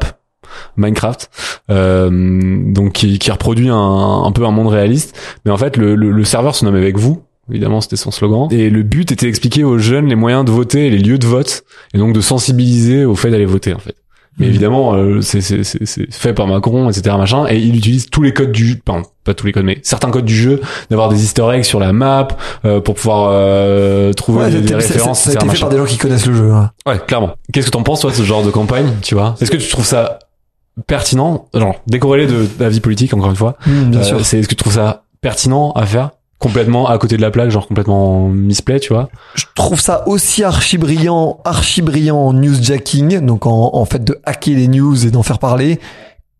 Minecraft, 0.76 1.30
euh, 1.70 2.10
donc 2.72 2.92
qui, 2.92 3.18
qui 3.20 3.30
reproduit 3.30 3.68
un, 3.68 4.22
un 4.24 4.32
peu 4.32 4.44
un 4.44 4.50
monde 4.50 4.66
réaliste. 4.68 5.16
Mais 5.44 5.52
en 5.52 5.56
fait, 5.56 5.76
le, 5.76 5.94
le, 5.94 6.10
le 6.10 6.24
serveur 6.24 6.56
se 6.56 6.64
nomme 6.64 6.74
avec 6.74 6.98
vous. 6.98 7.22
Évidemment, 7.50 7.80
c'était 7.80 7.96
son 7.96 8.10
slogan. 8.10 8.48
Et 8.50 8.70
le 8.70 8.82
but 8.82 9.10
était 9.12 9.26
d'expliquer 9.26 9.64
aux 9.64 9.78
jeunes 9.78 10.06
les 10.06 10.14
moyens 10.16 10.44
de 10.44 10.50
voter 10.50 10.86
et 10.86 10.90
les 10.90 10.98
lieux 10.98 11.18
de 11.18 11.26
vote, 11.26 11.64
et 11.94 11.98
donc 11.98 12.12
de 12.12 12.20
sensibiliser 12.20 13.04
au 13.04 13.14
fait 13.16 13.30
d'aller 13.30 13.44
voter, 13.46 13.74
en 13.74 13.78
fait. 13.78 13.94
Mais 14.38 14.46
Mhm. 14.46 14.50
évidemment, 14.50 14.94
euh, 14.94 15.20
c'est 15.20 15.40
c'est- 15.40 15.64
c'est- 15.64 15.84
c'est 15.84 16.10
fait 16.14 16.32
par 16.32 16.46
Macron, 16.46 16.88
etc. 16.88 17.16
machin, 17.18 17.46
et 17.50 17.58
il 17.58 17.76
utilise 17.76 18.08
tous 18.08 18.22
les 18.22 18.32
codes 18.32 18.52
du 18.52 18.64
jeu, 18.68 18.76
pardon, 18.84 19.02
pas 19.24 19.34
tous 19.34 19.44
les 19.44 19.52
codes, 19.52 19.64
mais 19.64 19.80
certains 19.82 20.10
codes 20.10 20.24
du 20.24 20.34
jeu, 20.36 20.60
d'avoir 20.88 21.08
des 21.08 21.22
Easter 21.24 21.44
eggs 21.52 21.64
sur 21.64 21.80
la 21.80 21.92
map 21.92 22.28
euh, 22.64 22.80
pour 22.80 22.94
pouvoir 22.94 23.28
euh, 23.32 24.12
trouver 24.12 24.44
Ouais, 24.44 24.50
des, 24.60 24.74
références, 24.74 25.22
ça 25.22 25.30
a 25.30 25.32
été 25.34 25.40
fait 25.40 25.46
machin. 25.46 25.60
par 25.62 25.68
des 25.70 25.76
gens 25.78 25.84
qui 25.84 25.98
connaissent 25.98 26.26
le 26.26 26.34
jeu 26.34 26.52
hein. 26.52 26.70
Ouais, 26.86 26.98
clairement. 27.06 27.32
Qu'est-ce 27.52 27.66
que 27.66 27.72
t'en 27.72 27.82
penses 27.82 28.00
toi 28.00 28.10
de 28.12 28.16
ce 28.16 28.22
genre 28.22 28.44
de 28.44 28.50
campagne, 28.50 28.86
tu 29.02 29.14
vois? 29.16 29.34
Est-ce 29.40 29.50
que 29.50 29.56
tu 29.56 29.68
trouves 29.68 29.84
ça 29.84 30.20
pertinent, 30.86 31.46
genre 31.52 31.74
décorrélé 31.86 32.26
de 32.26 32.46
la 32.58 32.68
vie 32.68 32.80
politique 32.80 33.12
encore 33.12 33.30
une 33.30 33.36
fois. 33.36 33.56
Mmh, 33.66 33.90
bien 33.90 34.00
Euh, 34.00 34.04
sûr. 34.04 34.24
c'est 34.24 34.38
est-ce 34.38 34.46
que 34.48 34.54
tu 34.54 34.62
trouves 34.62 34.74
ça 34.74 35.02
pertinent 35.20 35.72
à 35.72 35.84
faire? 35.84 36.10
Complètement 36.40 36.88
à 36.88 36.98
côté 36.98 37.16
de 37.16 37.22
la 37.22 37.30
plaque, 37.30 37.50
genre 37.50 37.68
complètement 37.68 38.28
misplay, 38.28 38.80
tu 38.80 38.92
vois 38.92 39.10
Je 39.34 39.44
trouve 39.54 39.78
ça 39.78 40.08
aussi 40.08 40.42
archi 40.42 40.78
brillant, 40.78 41.38
archi 41.44 41.82
brillant 41.82 42.16
en 42.16 42.32
newsjacking, 42.32 43.20
donc 43.20 43.46
en, 43.46 43.70
en 43.74 43.84
fait 43.84 44.02
de 44.02 44.18
hacker 44.24 44.56
les 44.56 44.66
news 44.66 45.06
et 45.06 45.10
d'en 45.10 45.22
faire 45.22 45.38
parler, 45.38 45.78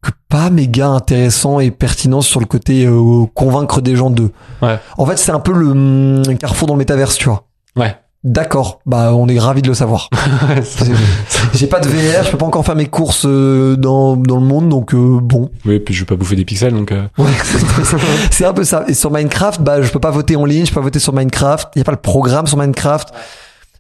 que 0.03 0.11
pas 0.29 0.49
méga 0.51 0.89
intéressant 0.89 1.61
et 1.61 1.71
pertinent 1.71 2.23
sur 2.23 2.41
le 2.41 2.47
côté 2.47 2.87
euh, 2.87 3.27
convaincre 3.35 3.83
des 3.83 3.95
gens 3.95 4.11
d'eux. 4.11 4.33
Ouais. 4.63 4.79
En 4.97 5.05
fait, 5.05 5.19
c'est 5.19 5.33
un 5.33 5.41
peu 5.41 5.53
le 5.53 5.69
hum, 5.69 6.39
carrefour 6.39 6.67
dans 6.67 6.75
le 6.75 6.79
métaverse, 6.79 7.17
tu 7.17 7.29
vois. 7.29 7.45
Ouais. 7.77 7.95
D'accord, 8.23 8.81
bah 8.85 9.15
on 9.15 9.29
est 9.29 9.39
ravi 9.39 9.63
de 9.63 9.69
le 9.69 9.75
savoir. 9.75 10.11
J'ai 11.55 11.67
pas 11.67 11.81
de 11.81 11.89
VR, 11.89 12.23
je 12.25 12.31
peux 12.31 12.37
pas 12.37 12.45
encore 12.47 12.65
faire 12.67 12.77
mes 12.77 12.87
courses 12.87 13.25
euh, 13.27 13.77
dans, 13.77 14.15
dans 14.17 14.37
le 14.37 14.45
monde, 14.45 14.69
donc 14.69 14.93
euh, 14.95 15.19
bon. 15.23 15.51
oui, 15.65 15.81
puis 15.81 15.95
je 15.95 16.01
vais 16.01 16.07
pas 16.07 16.17
bouffer 16.17 16.37
des 16.37 16.45
pixels, 16.45 16.75
donc. 16.75 16.93
euh, 16.93 17.05
Ouais, 17.17 17.31
c'est- 17.43 17.97
c'est 18.31 18.45
un 18.45 18.53
peu 18.53 18.65
ça. 18.65 18.85
Et 18.89 18.95
sur 18.95 19.11
Minecraft, 19.11 19.63
bah, 19.63 19.81
je 19.81 19.91
peux 19.91 19.99
pas 20.01 20.11
voter 20.11 20.37
en 20.37 20.45
ligne, 20.45 20.67
je 20.67 20.71
peux 20.71 20.81
pas 20.81 20.85
voter 20.85 20.99
sur 20.99 21.15
Minecraft. 21.15 21.69
Il 21.75 21.79
y 21.79 21.83
a 21.83 21.85
pas 21.85 21.93
le 21.93 21.97
programme 21.99 22.47
sur 22.47 22.59
Minecraft. 22.59 23.09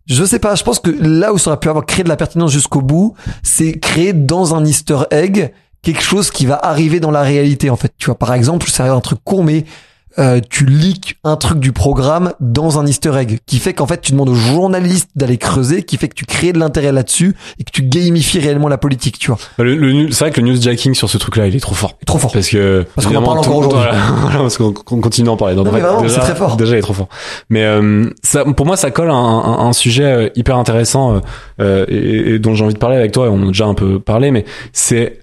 Je 0.06 0.24
sais 0.24 0.38
pas. 0.38 0.54
Je 0.54 0.64
pense 0.64 0.78
que 0.80 0.90
là 0.90 1.34
où 1.34 1.38
ça 1.38 1.50
aurait 1.50 1.60
pu 1.60 1.68
avoir 1.68 1.84
créé 1.84 2.02
de 2.02 2.08
la 2.08 2.16
pertinence 2.16 2.50
jusqu'au 2.50 2.80
bout, 2.80 3.14
c'est 3.42 3.78
créer 3.78 4.14
dans 4.14 4.54
un 4.54 4.64
Easter 4.64 5.00
egg 5.10 5.52
quelque 5.82 6.02
chose 6.02 6.30
qui 6.30 6.46
va 6.46 6.56
arriver 6.56 6.98
dans 6.98 7.10
la 7.10 7.22
réalité. 7.22 7.68
En 7.68 7.76
fait, 7.76 7.92
tu 7.98 8.06
vois, 8.06 8.18
par 8.18 8.32
exemple, 8.32 8.66
c'est 8.70 8.82
un 8.82 9.00
truc 9.00 9.18
court, 9.22 9.44
mais 9.44 9.66
euh, 10.18 10.40
tu 10.48 10.64
leaks 10.66 11.16
un 11.24 11.36
truc 11.36 11.58
du 11.60 11.72
programme 11.72 12.32
dans 12.40 12.78
un 12.78 12.86
Easter 12.86 13.12
egg, 13.16 13.38
qui 13.46 13.58
fait 13.58 13.74
qu'en 13.74 13.86
fait, 13.86 14.00
tu 14.00 14.12
demandes 14.12 14.28
aux 14.28 14.34
journalistes 14.34 15.10
d'aller 15.14 15.38
creuser, 15.38 15.82
qui 15.82 15.96
fait 15.96 16.08
que 16.08 16.14
tu 16.14 16.24
crées 16.24 16.52
de 16.52 16.58
l'intérêt 16.58 16.92
là-dessus 16.92 17.36
et 17.58 17.64
que 17.64 17.70
tu 17.70 17.82
gamifies 17.82 18.40
réellement 18.40 18.68
la 18.68 18.78
politique. 18.78 19.18
Tu 19.18 19.28
vois, 19.28 19.38
bah, 19.58 19.64
le, 19.64 19.76
le 19.76 19.92
nu- 19.92 20.12
c'est 20.12 20.24
vrai 20.24 20.30
que 20.32 20.40
le 20.40 20.46
newsjacking 20.48 20.94
sur 20.94 21.08
ce 21.08 21.18
truc-là, 21.18 21.46
il 21.46 21.54
est 21.56 21.60
trop 21.60 21.74
fort. 21.74 21.94
trop 22.06 22.18
fort. 22.18 22.32
Parce 22.32 22.48
que 22.48 22.84
Parce 22.94 23.06
qu'on 23.06 23.14
en 23.16 23.22
parle 23.22 23.38
encore 23.38 23.56
aujourd'hui. 23.56 23.80
Voilà, 24.20 24.38
parce 24.38 24.58
qu'on 24.58 24.72
continue 24.72 25.26
d'en 25.26 25.36
parler. 25.36 25.54
Donc, 25.54 25.66
Non, 25.66 25.72
en 25.72 25.96
mais 26.02 26.08
déjà, 26.08 26.14
c'est 26.20 26.20
très 26.26 26.34
fort. 26.34 26.56
Déjà, 26.56 26.74
il 26.74 26.78
est 26.78 26.82
trop 26.82 26.92
fort. 26.94 27.08
Mais 27.48 27.64
euh, 27.64 28.10
ça, 28.22 28.44
pour 28.44 28.66
moi, 28.66 28.76
ça 28.76 28.90
colle 28.90 29.10
à 29.10 29.14
un, 29.14 29.38
un- 29.38 29.66
un 29.68 29.72
sujet 29.72 30.04
euh, 30.04 30.28
hyper 30.34 30.56
intéressant 30.56 31.14
euh, 31.14 31.20
euh, 31.60 31.84
et, 31.88 32.34
et 32.34 32.38
dont 32.38 32.54
j'ai 32.54 32.64
envie 32.64 32.74
de 32.74 32.78
parler 32.78 32.96
avec 32.96 33.12
toi. 33.12 33.26
Et 33.26 33.28
on 33.30 33.42
a 33.42 33.46
déjà 33.46 33.66
un 33.66 33.74
peu 33.74 34.00
parlé, 34.00 34.30
mais 34.30 34.44
c'est 34.72 35.18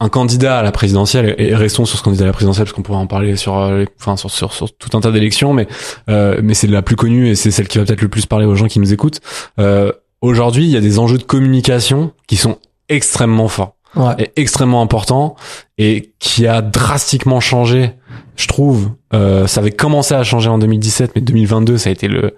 un 0.00 0.08
candidat 0.08 0.58
à 0.58 0.62
la 0.62 0.72
présidentielle 0.72 1.34
et, 1.38 1.48
et 1.50 1.54
restons 1.54 1.84
sur 1.84 1.98
ce 1.98 2.02
candidat 2.02 2.24
à 2.24 2.26
la 2.26 2.32
présidentielle 2.32 2.64
parce 2.64 2.74
qu'on 2.74 2.82
pourrait 2.82 2.98
en 2.98 3.06
parler 3.06 3.36
sur, 3.36 3.56
euh, 3.56 3.78
les- 3.80 3.88
enfin, 4.00 4.16
sur, 4.16 4.30
sur, 4.30 4.52
sur 4.52 4.76
tout 4.76 4.96
un 4.96 5.00
tas 5.00 5.12
d'élections, 5.12 5.52
mais 5.52 5.66
euh, 6.10 6.40
mais 6.42 6.54
c'est 6.54 6.66
la 6.66 6.82
plus 6.82 6.96
connue 6.96 7.28
et 7.28 7.34
c'est 7.36 7.50
celle 7.50 7.68
qui 7.68 7.78
va 7.78 7.84
peut-être 7.84 8.02
le 8.02 8.08
plus 8.08 8.26
parler 8.26 8.44
aux 8.46 8.54
gens 8.56 8.66
qui 8.66 8.80
nous 8.80 8.92
écoutent. 8.92 9.20
Euh, 9.58 9.92
Aujourd'hui, 10.20 10.64
il 10.64 10.70
y 10.70 10.76
a 10.76 10.80
des 10.80 10.98
enjeux 10.98 11.18
de 11.18 11.22
communication 11.22 12.12
qui 12.26 12.36
sont 12.36 12.56
extrêmement 12.88 13.48
forts 13.48 13.76
Ouais. 13.94 14.14
est 14.18 14.32
extrêmement 14.36 14.80
important 14.82 15.36
et 15.78 16.14
qui 16.18 16.46
a 16.48 16.62
drastiquement 16.62 17.38
changé, 17.38 17.92
je 18.34 18.48
trouve. 18.48 18.90
Euh, 19.12 19.46
ça 19.46 19.60
avait 19.60 19.70
commencé 19.70 20.14
à 20.14 20.24
changer 20.24 20.48
en 20.48 20.58
2017, 20.58 21.12
mais 21.14 21.20
2022, 21.20 21.78
ça 21.78 21.90
a 21.90 21.92
été 21.92 22.08
le 22.08 22.34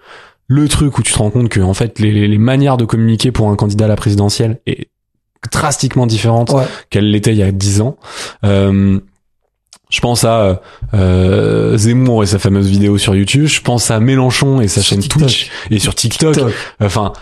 le 0.49 0.69
truc 0.69 0.99
où 0.99 1.03
tu 1.03 1.13
te 1.13 1.19
rends 1.19 1.31
compte 1.31 1.49
que 1.49 1.61
en 1.61 1.73
fait 1.75 1.99
les, 1.99 2.29
les 2.29 2.39
manières 2.39 2.77
de 2.77 2.85
communiquer 2.85 3.31
pour 3.33 3.49
un 3.51 3.57
candidat 3.57 3.87
à 3.87 3.89
la 3.89 3.97
présidentielle 3.97 4.61
est 4.67 4.89
drastiquement 5.53 6.07
différente 6.07 6.51
Ouais. 6.51 6.65
qu'elle 6.91 7.11
l'était 7.11 7.33
il 7.33 7.39
y 7.39 7.43
a 7.43 7.53
10 7.53 7.81
ans. 7.81 7.97
Euh, 8.45 8.99
je 9.91 10.01
pense 10.01 10.25
à 10.25 10.61
euh, 10.95 11.77
Zemmour 11.77 12.25
et 12.25 12.27
sa 12.27 12.39
fameuse 12.39 12.69
vidéo 12.69 12.99
sur 12.99 13.15
YouTube. 13.15 13.47
Je 13.47 13.61
pense 13.61 13.91
à 13.91 14.01
Mélenchon 14.01 14.61
et 14.61 14.69
sa 14.69 14.81
Sur 14.81 14.91
chaîne 14.91 14.99
TikTok. 15.01 15.23
Twitch 15.23 15.51
et 15.71 15.79
sur 15.79 15.95
TikTok. 15.95 16.35
TikTok. 16.35 16.53
Enfin, 16.83 17.13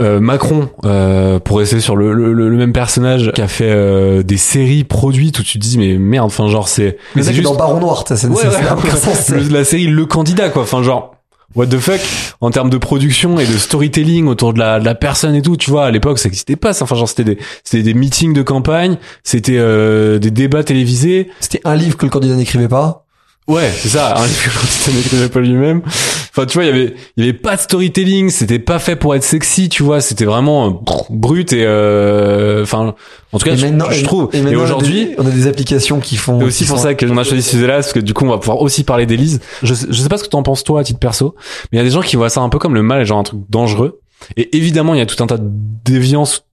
euh, 0.00 0.18
Macron, 0.18 0.70
euh, 0.86 1.38
pour 1.38 1.58
rester 1.58 1.78
sur 1.80 1.94
le, 1.94 2.12
le, 2.14 2.32
le 2.32 2.56
même 2.56 2.72
personnage, 2.72 3.32
qui 3.34 3.42
a 3.42 3.48
fait 3.48 3.70
euh, 3.70 4.22
des 4.22 4.38
séries 4.38 4.82
produites 4.82 5.38
où 5.38 5.42
tu 5.42 5.58
te 5.58 5.62
dis 5.62 5.76
mais 5.78 5.98
merde, 5.98 6.26
enfin 6.26 6.48
genre 6.48 6.68
c'est, 6.68 6.96
Mais 7.14 7.22
c'est 7.22 7.32
juste 7.34 7.44
dans 7.44 7.54
Baron 7.54 7.80
Noir, 7.80 8.04
ça, 8.08 8.16
c'est 8.16 8.26
Ouais, 8.28 8.36
ouais, 8.46 9.48
la 9.50 9.64
série 9.64 9.86
Le 9.86 10.06
Candidat 10.06 10.48
quoi. 10.48 10.62
Enfin 10.62 10.82
genre 10.82 11.16
what 11.54 11.66
the 11.66 11.78
fuck 11.78 12.00
en 12.40 12.50
termes 12.50 12.70
de 12.70 12.78
production 12.78 13.38
et 13.38 13.46
de 13.46 13.52
storytelling 13.52 14.26
autour 14.26 14.54
de 14.54 14.58
la, 14.58 14.94
personne 14.94 15.34
et 15.34 15.42
tout. 15.42 15.56
Tu 15.56 15.70
vois 15.70 15.86
à 15.86 15.90
l'époque 15.90 16.18
ça 16.18 16.28
existait 16.28 16.56
pas. 16.56 16.72
ça. 16.72 16.84
Enfin 16.84 16.96
genre 16.96 17.08
c'était 17.08 17.24
des 17.24 17.38
c'était 17.64 17.82
des 17.82 17.94
meetings 17.94 18.32
de 18.32 18.42
campagne, 18.42 18.98
c'était 19.24 19.58
euh, 19.58 20.18
des 20.18 20.30
débats 20.30 20.64
télévisés. 20.64 21.30
C'était 21.40 21.60
un 21.64 21.74
livre 21.74 21.96
que 21.96 22.06
le 22.06 22.10
candidat 22.10 22.34
n'écrivait 22.34 22.68
pas. 22.68 23.06
Ouais, 23.48 23.68
c'est 23.74 23.88
ça, 23.88 24.16
un 24.16 24.26
livre 24.26 24.52
que 24.86 24.90
n'écrivait 24.92 25.28
pas 25.28 25.40
lui-même. 25.40 25.82
Enfin, 25.84 26.46
tu 26.46 26.54
vois, 26.58 26.64
il 26.64 26.68
y 26.68 26.70
avait, 26.70 26.94
il 27.16 27.24
y 27.24 27.28
avait 27.28 27.36
pas 27.36 27.56
de 27.56 27.60
storytelling, 27.60 28.30
c'était 28.30 28.60
pas 28.60 28.78
fait 28.78 28.94
pour 28.94 29.16
être 29.16 29.24
sexy, 29.24 29.68
tu 29.68 29.82
vois, 29.82 30.00
c'était 30.00 30.24
vraiment 30.24 30.68
euh, 30.68 30.70
brut 31.10 31.52
et, 31.52 31.64
euh, 31.64 32.62
enfin, 32.62 32.94
en 33.32 33.38
tout 33.38 33.44
cas, 33.46 33.56
je, 33.56 33.66
je 33.66 34.04
trouve. 34.04 34.28
Et, 34.32 34.54
aujourd'hui, 34.54 35.08
on 35.18 35.26
a 35.26 35.30
des 35.30 35.48
applications 35.48 35.98
qui 35.98 36.14
font. 36.16 36.38
c'est 36.38 36.46
aussi 36.46 36.64
pour 36.64 36.78
ça 36.78 36.94
qu'on 36.94 37.16
a 37.16 37.24
choisi 37.24 37.42
ce 37.42 37.50
sujet-là, 37.52 37.74
parce 37.76 37.92
que 37.92 37.98
du 37.98 38.14
coup, 38.14 38.24
on 38.24 38.28
va 38.30 38.38
pouvoir 38.38 38.60
aussi 38.60 38.84
parler 38.84 39.06
d'Élise. 39.06 39.40
Je, 39.64 39.74
sais- 39.74 39.86
je 39.90 40.00
sais 40.00 40.08
pas 40.08 40.18
ce 40.18 40.22
que 40.22 40.28
t'en 40.28 40.44
penses 40.44 40.62
toi 40.62 40.80
à 40.80 40.84
titre 40.84 41.00
perso, 41.00 41.34
mais 41.72 41.78
il 41.78 41.78
y 41.78 41.82
a 41.82 41.84
des 41.84 41.90
gens 41.90 42.02
qui 42.02 42.14
voient 42.14 42.30
ça 42.30 42.42
un 42.42 42.50
peu 42.50 42.58
comme 42.60 42.74
le 42.74 42.82
mal, 42.82 43.04
genre 43.04 43.18
un 43.18 43.24
truc 43.24 43.40
dangereux. 43.48 44.00
Et 44.36 44.56
évidemment, 44.56 44.94
il 44.94 44.98
y 44.98 45.02
a 45.02 45.06
tout 45.06 45.20
un 45.24 45.26
tas 45.26 45.38
de 45.38 45.50
déviances 45.84 46.44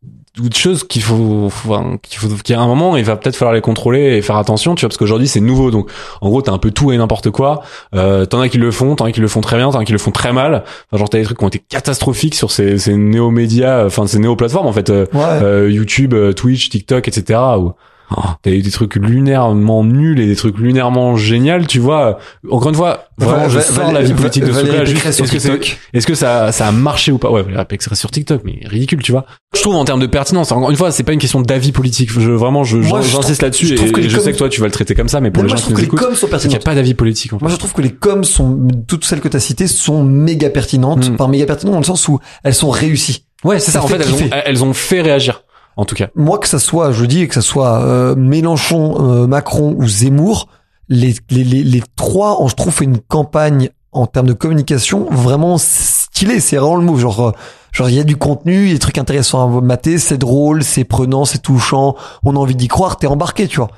ou 0.41 0.49
de 0.49 0.53
choses 0.53 0.83
qu'il 0.83 1.01
faut, 1.01 1.43
enfin, 1.45 1.97
qu'il 2.03 2.19
faut, 2.19 2.27
qu'il 2.27 2.55
y 2.55 2.57
a 2.57 2.61
un 2.61 2.67
moment, 2.67 2.95
il 2.97 3.03
va 3.03 3.15
peut-être 3.15 3.35
falloir 3.35 3.53
les 3.53 3.61
contrôler 3.61 4.17
et 4.17 4.21
faire 4.21 4.35
attention, 4.37 4.75
tu 4.75 4.81
vois, 4.81 4.89
parce 4.89 4.97
qu'aujourd'hui 4.97 5.27
c'est 5.27 5.39
nouveau, 5.39 5.71
donc 5.71 5.89
en 6.21 6.29
gros 6.29 6.41
t'as 6.41 6.51
un 6.51 6.57
peu 6.57 6.71
tout 6.71 6.91
et 6.91 6.97
n'importe 6.97 7.31
quoi. 7.31 7.61
Euh, 7.95 8.25
t'en 8.25 8.39
as 8.41 8.49
qui 8.49 8.57
le 8.57 8.71
font, 8.71 8.95
t'en 8.95 9.05
as 9.05 9.11
qui 9.11 9.19
le 9.21 9.27
font 9.27 9.41
très 9.41 9.57
bien, 9.57 9.69
t'en 9.71 9.79
as 9.79 9.85
qui 9.85 9.91
le 9.93 9.97
font 9.97 10.11
très 10.11 10.33
mal. 10.33 10.63
Enfin, 10.91 10.99
genre 10.99 11.09
t'as 11.09 11.17
des 11.17 11.23
trucs 11.23 11.37
qui 11.39 11.43
ont 11.43 11.49
été 11.49 11.61
catastrophiques 11.69 12.35
sur 12.35 12.51
ces, 12.51 12.77
ces 12.77 12.95
néo-médias, 12.95 13.85
enfin 13.85 14.05
ces 14.07 14.19
néo-plateformes 14.19 14.67
en 14.67 14.73
fait, 14.73 14.89
euh, 14.89 15.05
Ouais. 15.13 15.21
euh, 15.23 15.71
YouTube, 15.71 16.13
euh, 16.13 16.33
Twitch, 16.33 16.69
TikTok, 16.69 17.07
etc. 17.07 17.39
Où 17.57 17.73
oh, 18.15 18.21
t'as 18.41 18.51
eu 18.51 18.61
des 18.61 18.71
trucs 18.71 18.95
lunairement 18.95 19.83
nuls 19.83 20.19
et 20.19 20.27
des 20.27 20.35
trucs 20.35 20.57
lunairement 20.57 21.15
géniaux, 21.15 21.65
tu 21.67 21.79
vois. 21.79 22.19
Encore 22.49 22.69
une 22.69 22.75
fois, 22.75 23.07
vraiment, 23.17 23.49
je 23.49 23.59
sors 23.59 23.91
la 23.91 24.01
vie 24.01 24.13
politique 24.13 24.43
de 24.45 24.51
ce 24.51 24.59
truc-là. 24.59 24.85
juste, 24.85 25.05
Est-ce 25.05 25.21
que 25.21 25.27
TikTok. 25.27 25.77
est-ce 25.93 26.07
que 26.07 26.15
ça, 26.15 26.51
ça 26.51 26.67
a 26.67 26.71
marché 26.71 27.11
ou 27.11 27.17
pas? 27.17 27.31
Ouais, 27.31 27.43
Valérie 27.43 27.65
Pécresse 27.65 27.99
sur 27.99 28.11
TikTok, 28.11 28.41
mais 28.45 28.59
ridicule, 28.65 29.01
tu 29.01 29.11
vois. 29.11 29.25
Je 29.55 29.61
trouve 29.61 29.75
en 29.75 29.85
termes 29.85 30.01
de 30.01 30.07
pertinence, 30.07 30.51
encore 30.51 30.69
une 30.69 30.77
fois, 30.77 30.91
c'est 30.91 31.03
pas 31.03 31.13
une 31.13 31.19
question 31.19 31.41
d'avis 31.41 31.71
politique. 31.71 32.11
Je, 32.11 32.31
vraiment, 32.31 32.63
je, 32.63 32.81
j'insiste 32.81 33.41
là-dessus 33.41 33.67
je 33.67 33.73
et, 33.73 34.09
je 34.09 34.19
sais 34.19 34.31
que 34.31 34.37
toi, 34.37 34.49
tu 34.49 34.61
vas 34.61 34.67
le 34.67 34.71
traiter 34.71 34.95
comme 34.95 35.09
ça, 35.09 35.19
mais 35.21 35.31
pour 35.31 35.43
les 35.43 35.49
moi, 35.49 35.57
gens 35.57 35.63
je 35.63 35.67
qui 35.67 35.73
trouve 35.73 35.83
nous 35.83 35.89
que 35.89 35.95
les 35.95 36.05
écoutent, 36.05 36.15
sont 36.15 36.27
qu'il 36.37 36.49
n'y 36.49 36.55
a 36.55 36.59
pas 36.59 36.75
d'avis 36.75 36.93
politique. 36.93 37.33
En 37.33 37.39
fait. 37.39 37.45
Moi, 37.45 37.51
je 37.51 37.57
trouve 37.57 37.73
que 37.73 37.81
les 37.81 37.91
coms 37.91 38.23
sont, 38.23 38.67
toutes 38.87 39.05
celles 39.05 39.21
que 39.21 39.27
tu 39.27 39.37
as 39.37 39.39
citées 39.39 39.67
sont 39.67 40.03
méga 40.03 40.49
pertinentes. 40.49 41.09
Mm. 41.09 41.13
Enfin, 41.13 41.27
méga 41.27 41.45
pertinentes 41.45 41.73
dans 41.73 41.79
le 41.79 41.85
sens 41.85 42.07
où 42.07 42.19
elles 42.43 42.55
sont 42.55 42.69
réussies. 42.69 43.25
Ouais, 43.43 43.59
c'est 43.59 43.71
ça. 43.71 43.79
ça 43.79 43.85
En 43.85 43.87
fait 43.87 43.97
fait, 43.97 44.03
elles 44.03 44.13
ont, 44.13 44.17
kiffer. 44.17 44.29
elles 44.45 44.63
ont 44.63 44.73
fait 44.73 45.01
réagir, 45.01 45.43
en 45.77 45.85
tout 45.85 45.95
cas. 45.95 46.07
Moi, 46.15 46.37
que 46.39 46.47
ça 46.47 46.59
soit, 46.59 46.91
je 46.91 47.05
dis, 47.05 47.27
que 47.27 47.33
ça 47.35 47.41
soit 47.41 47.81
euh, 47.83 48.15
Mélenchon, 48.15 48.97
euh, 48.99 49.27
Macron 49.27 49.75
ou 49.77 49.87
Zemmour, 49.87 50.47
les, 50.89 51.15
les, 51.29 51.43
les, 51.43 51.63
les 51.63 51.83
trois, 51.95 52.41
ont, 52.41 52.47
je 52.47 52.55
trouve, 52.55 52.73
fait 52.73 52.85
une 52.85 52.99
campagne 52.99 53.69
en 53.91 54.05
termes 54.07 54.27
de 54.27 54.33
communication 54.33 55.07
vraiment 55.09 55.57
stylée. 55.57 56.39
C'est 56.39 56.57
vraiment 56.57 56.75
le 56.75 56.83
mot. 56.83 56.97
Genre, 56.97 57.27
euh, 57.27 57.31
genre 57.71 57.89
il 57.89 57.95
y 57.95 57.99
a 57.99 58.03
du 58.03 58.17
contenu, 58.17 58.63
il 58.63 58.67
y 58.67 58.71
a 58.71 58.73
des 58.73 58.79
trucs 58.79 58.97
intéressants 58.97 59.57
à 59.57 59.61
mater, 59.61 59.97
c'est 59.99 60.17
drôle, 60.17 60.63
c'est 60.63 60.83
prenant, 60.83 61.25
c'est 61.25 61.39
touchant, 61.41 61.95
on 62.23 62.35
a 62.35 62.39
envie 62.39 62.55
d'y 62.55 62.67
croire, 62.67 62.97
t'es 62.97 63.07
embarqué, 63.07 63.47
tu 63.47 63.57
vois. 63.57 63.69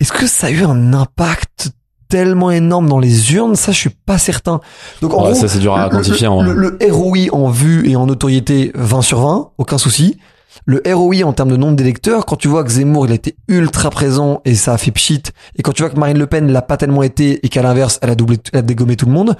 Est-ce 0.00 0.12
que 0.12 0.26
ça 0.26 0.46
a 0.48 0.50
eu 0.50 0.64
un 0.64 0.92
impact 0.94 1.70
tellement 2.08 2.50
énorme 2.50 2.88
dans 2.88 2.98
les 2.98 3.34
urnes? 3.34 3.54
Ça, 3.54 3.70
je 3.72 3.78
suis 3.78 3.90
pas 3.90 4.18
certain. 4.18 4.60
Donc, 5.02 5.12
en 5.14 5.18
Ouais, 5.24 5.30
gros, 5.32 5.34
ça, 5.40 5.46
c'est 5.48 5.58
dur 5.58 5.76
à 5.76 5.88
quantifier. 5.90 6.26
le, 6.42 6.52
le, 6.54 6.78
le 6.80 6.92
ROI 6.92 7.26
en 7.32 7.48
vue 7.50 7.88
et 7.88 7.96
en 7.96 8.06
notoriété 8.06 8.72
20 8.74 9.02
sur 9.02 9.20
20, 9.20 9.50
aucun 9.58 9.78
souci. 9.78 10.18
Le 10.66 10.82
ROI 10.86 11.24
en 11.24 11.32
termes 11.32 11.50
de 11.50 11.56
nombre 11.56 11.76
d'électeurs, 11.76 12.26
quand 12.26 12.36
tu 12.36 12.48
vois 12.48 12.64
que 12.64 12.70
Zemmour 12.70 13.06
il 13.06 13.12
a 13.12 13.14
été 13.14 13.36
ultra 13.48 13.90
présent 13.90 14.40
et 14.44 14.54
ça 14.54 14.74
a 14.74 14.78
fait 14.78 14.90
pchit, 14.90 15.22
et 15.56 15.62
quand 15.62 15.72
tu 15.72 15.82
vois 15.82 15.90
que 15.90 15.98
Marine 15.98 16.18
Le 16.18 16.26
Pen 16.26 16.50
l'a 16.50 16.62
pas 16.62 16.76
tellement 16.76 17.02
été 17.02 17.44
et 17.44 17.48
qu'à 17.48 17.62
l'inverse 17.62 17.98
elle 18.02 18.10
a 18.10 18.14
doublé, 18.14 18.38
elle 18.52 18.58
a 18.60 18.62
dégommé 18.62 18.96
tout 18.96 19.06
le 19.06 19.12
monde, 19.12 19.36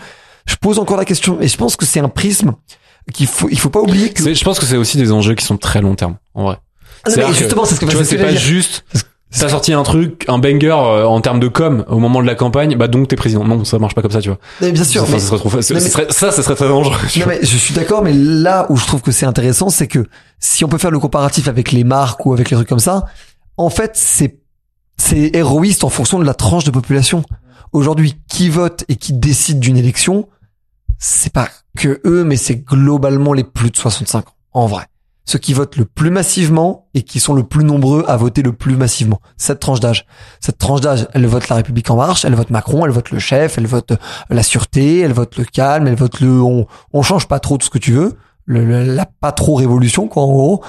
je 0.46 0.56
pose 0.56 0.78
encore 0.78 0.96
la 0.96 1.04
question 1.04 1.40
et 1.40 1.48
je 1.48 1.56
pense 1.56 1.76
que 1.76 1.86
c'est 1.86 2.00
un 2.00 2.08
prisme 2.08 2.54
qu'il 3.12 3.26
faut, 3.26 3.48
il 3.50 3.58
faut 3.58 3.70
pas 3.70 3.80
oublier 3.80 4.10
que. 4.10 4.34
Je 4.34 4.44
pense 4.44 4.58
que 4.58 4.66
c'est 4.66 4.76
aussi 4.76 4.98
des 4.98 5.12
enjeux 5.12 5.34
qui 5.34 5.44
sont 5.44 5.56
très 5.56 5.80
long 5.80 5.94
terme, 5.94 6.16
en 6.34 6.44
vrai. 6.44 6.58
Ah 7.04 7.10
non, 7.10 7.28
mais 7.28 7.34
justement, 7.34 7.64
c'est 7.64 7.74
ce 7.74 7.80
que 7.80 7.86
tu 7.86 7.96
vois, 7.96 8.04
c'est 8.04 8.18
pas 8.18 8.30
dire. 8.30 8.40
juste. 8.40 8.84
T'as 9.38 9.48
sorti 9.48 9.72
un 9.72 9.82
truc, 9.84 10.24
un 10.28 10.38
banger 10.38 10.70
euh, 10.72 11.06
en 11.06 11.20
termes 11.20 11.38
de 11.38 11.46
com 11.46 11.84
au 11.88 11.98
moment 11.98 12.20
de 12.20 12.26
la 12.26 12.34
campagne, 12.34 12.76
bah 12.76 12.88
donc 12.88 13.06
t'es 13.08 13.14
président. 13.16 13.44
Non, 13.44 13.64
ça 13.64 13.78
marche 13.78 13.94
pas 13.94 14.02
comme 14.02 14.10
ça, 14.10 14.20
tu 14.20 14.28
vois. 14.28 14.38
Mais 14.60 14.72
bien 14.72 14.82
sûr, 14.82 15.02
Enfin, 15.04 15.12
mais- 15.12 15.18
ça 15.20 15.26
serait 15.28 15.38
trop 15.38 15.50
Non, 15.50 15.56
mais- 15.70 15.80
serait- 15.80 16.06
ça, 16.10 16.32
ça 16.32 16.42
serait 16.42 16.56
très 16.56 16.66
dangereux. 16.68 16.96
Non, 17.16 17.24
mais 17.28 17.38
je 17.42 17.56
suis 17.56 17.72
d'accord, 17.72 18.02
mais 18.02 18.12
là 18.12 18.66
où 18.70 18.76
je 18.76 18.84
trouve 18.86 19.02
que 19.02 19.12
c'est 19.12 19.26
intéressant, 19.26 19.68
c'est 19.68 19.86
que 19.86 20.04
si 20.40 20.64
on 20.64 20.68
peut 20.68 20.78
faire 20.78 20.90
le 20.90 20.98
comparatif 20.98 21.46
avec 21.46 21.70
les 21.70 21.84
marques 21.84 22.26
ou 22.26 22.32
avec 22.32 22.50
les 22.50 22.56
trucs 22.56 22.68
comme 22.68 22.80
ça, 22.80 23.04
en 23.56 23.70
fait, 23.70 23.92
c'est 23.94 24.40
c'est 24.96 25.30
héroïste 25.34 25.84
en 25.84 25.88
fonction 25.90 26.18
de 26.18 26.24
la 26.24 26.34
tranche 26.34 26.64
de 26.64 26.70
population. 26.70 27.22
Aujourd'hui, 27.72 28.16
qui 28.28 28.48
vote 28.48 28.84
et 28.88 28.96
qui 28.96 29.12
décide 29.12 29.60
d'une 29.60 29.76
élection, 29.76 30.28
c'est 30.98 31.32
pas 31.32 31.48
que 31.78 32.00
eux, 32.04 32.24
mais 32.24 32.36
c'est 32.36 32.56
globalement 32.56 33.32
les 33.32 33.44
plus 33.44 33.70
de 33.70 33.76
65 33.76 34.28
ans, 34.28 34.32
en 34.52 34.66
vrai. 34.66 34.84
Ceux 35.24 35.38
qui 35.38 35.52
votent 35.52 35.76
le 35.76 35.84
plus 35.84 36.10
massivement 36.10 36.88
et 36.94 37.02
qui 37.02 37.20
sont 37.20 37.34
le 37.34 37.44
plus 37.44 37.62
nombreux 37.62 38.04
à 38.08 38.16
voter 38.16 38.42
le 38.42 38.52
plus 38.52 38.74
massivement. 38.76 39.20
Cette 39.36 39.60
tranche 39.60 39.78
d'âge. 39.78 40.06
Cette 40.40 40.58
tranche 40.58 40.80
d'âge, 40.80 41.06
elle 41.12 41.26
vote 41.26 41.48
la 41.48 41.56
République 41.56 41.88
en 41.90 41.96
marche, 41.96 42.24
elle 42.24 42.34
vote 42.34 42.50
Macron, 42.50 42.84
elle 42.84 42.90
vote 42.90 43.10
le 43.10 43.18
chef, 43.18 43.56
elle 43.58 43.66
vote 43.66 43.92
la 44.28 44.42
sûreté, 44.42 45.00
elle 45.00 45.12
vote 45.12 45.36
le 45.36 45.44
calme, 45.44 45.86
elle 45.86 45.94
vote 45.94 46.20
le 46.20 46.42
on, 46.42 46.66
on 46.92 47.02
change 47.02 47.28
pas 47.28 47.38
trop 47.38 47.58
de 47.58 47.62
ce 47.62 47.70
que 47.70 47.78
tu 47.78 47.92
veux, 47.92 48.16
le, 48.44 48.64
le- 48.64 48.82
la 48.82 49.06
pas 49.06 49.30
trop 49.32 49.54
révolution 49.54 50.08
quoi 50.08 50.22
en 50.24 50.32
gros. 50.32 50.64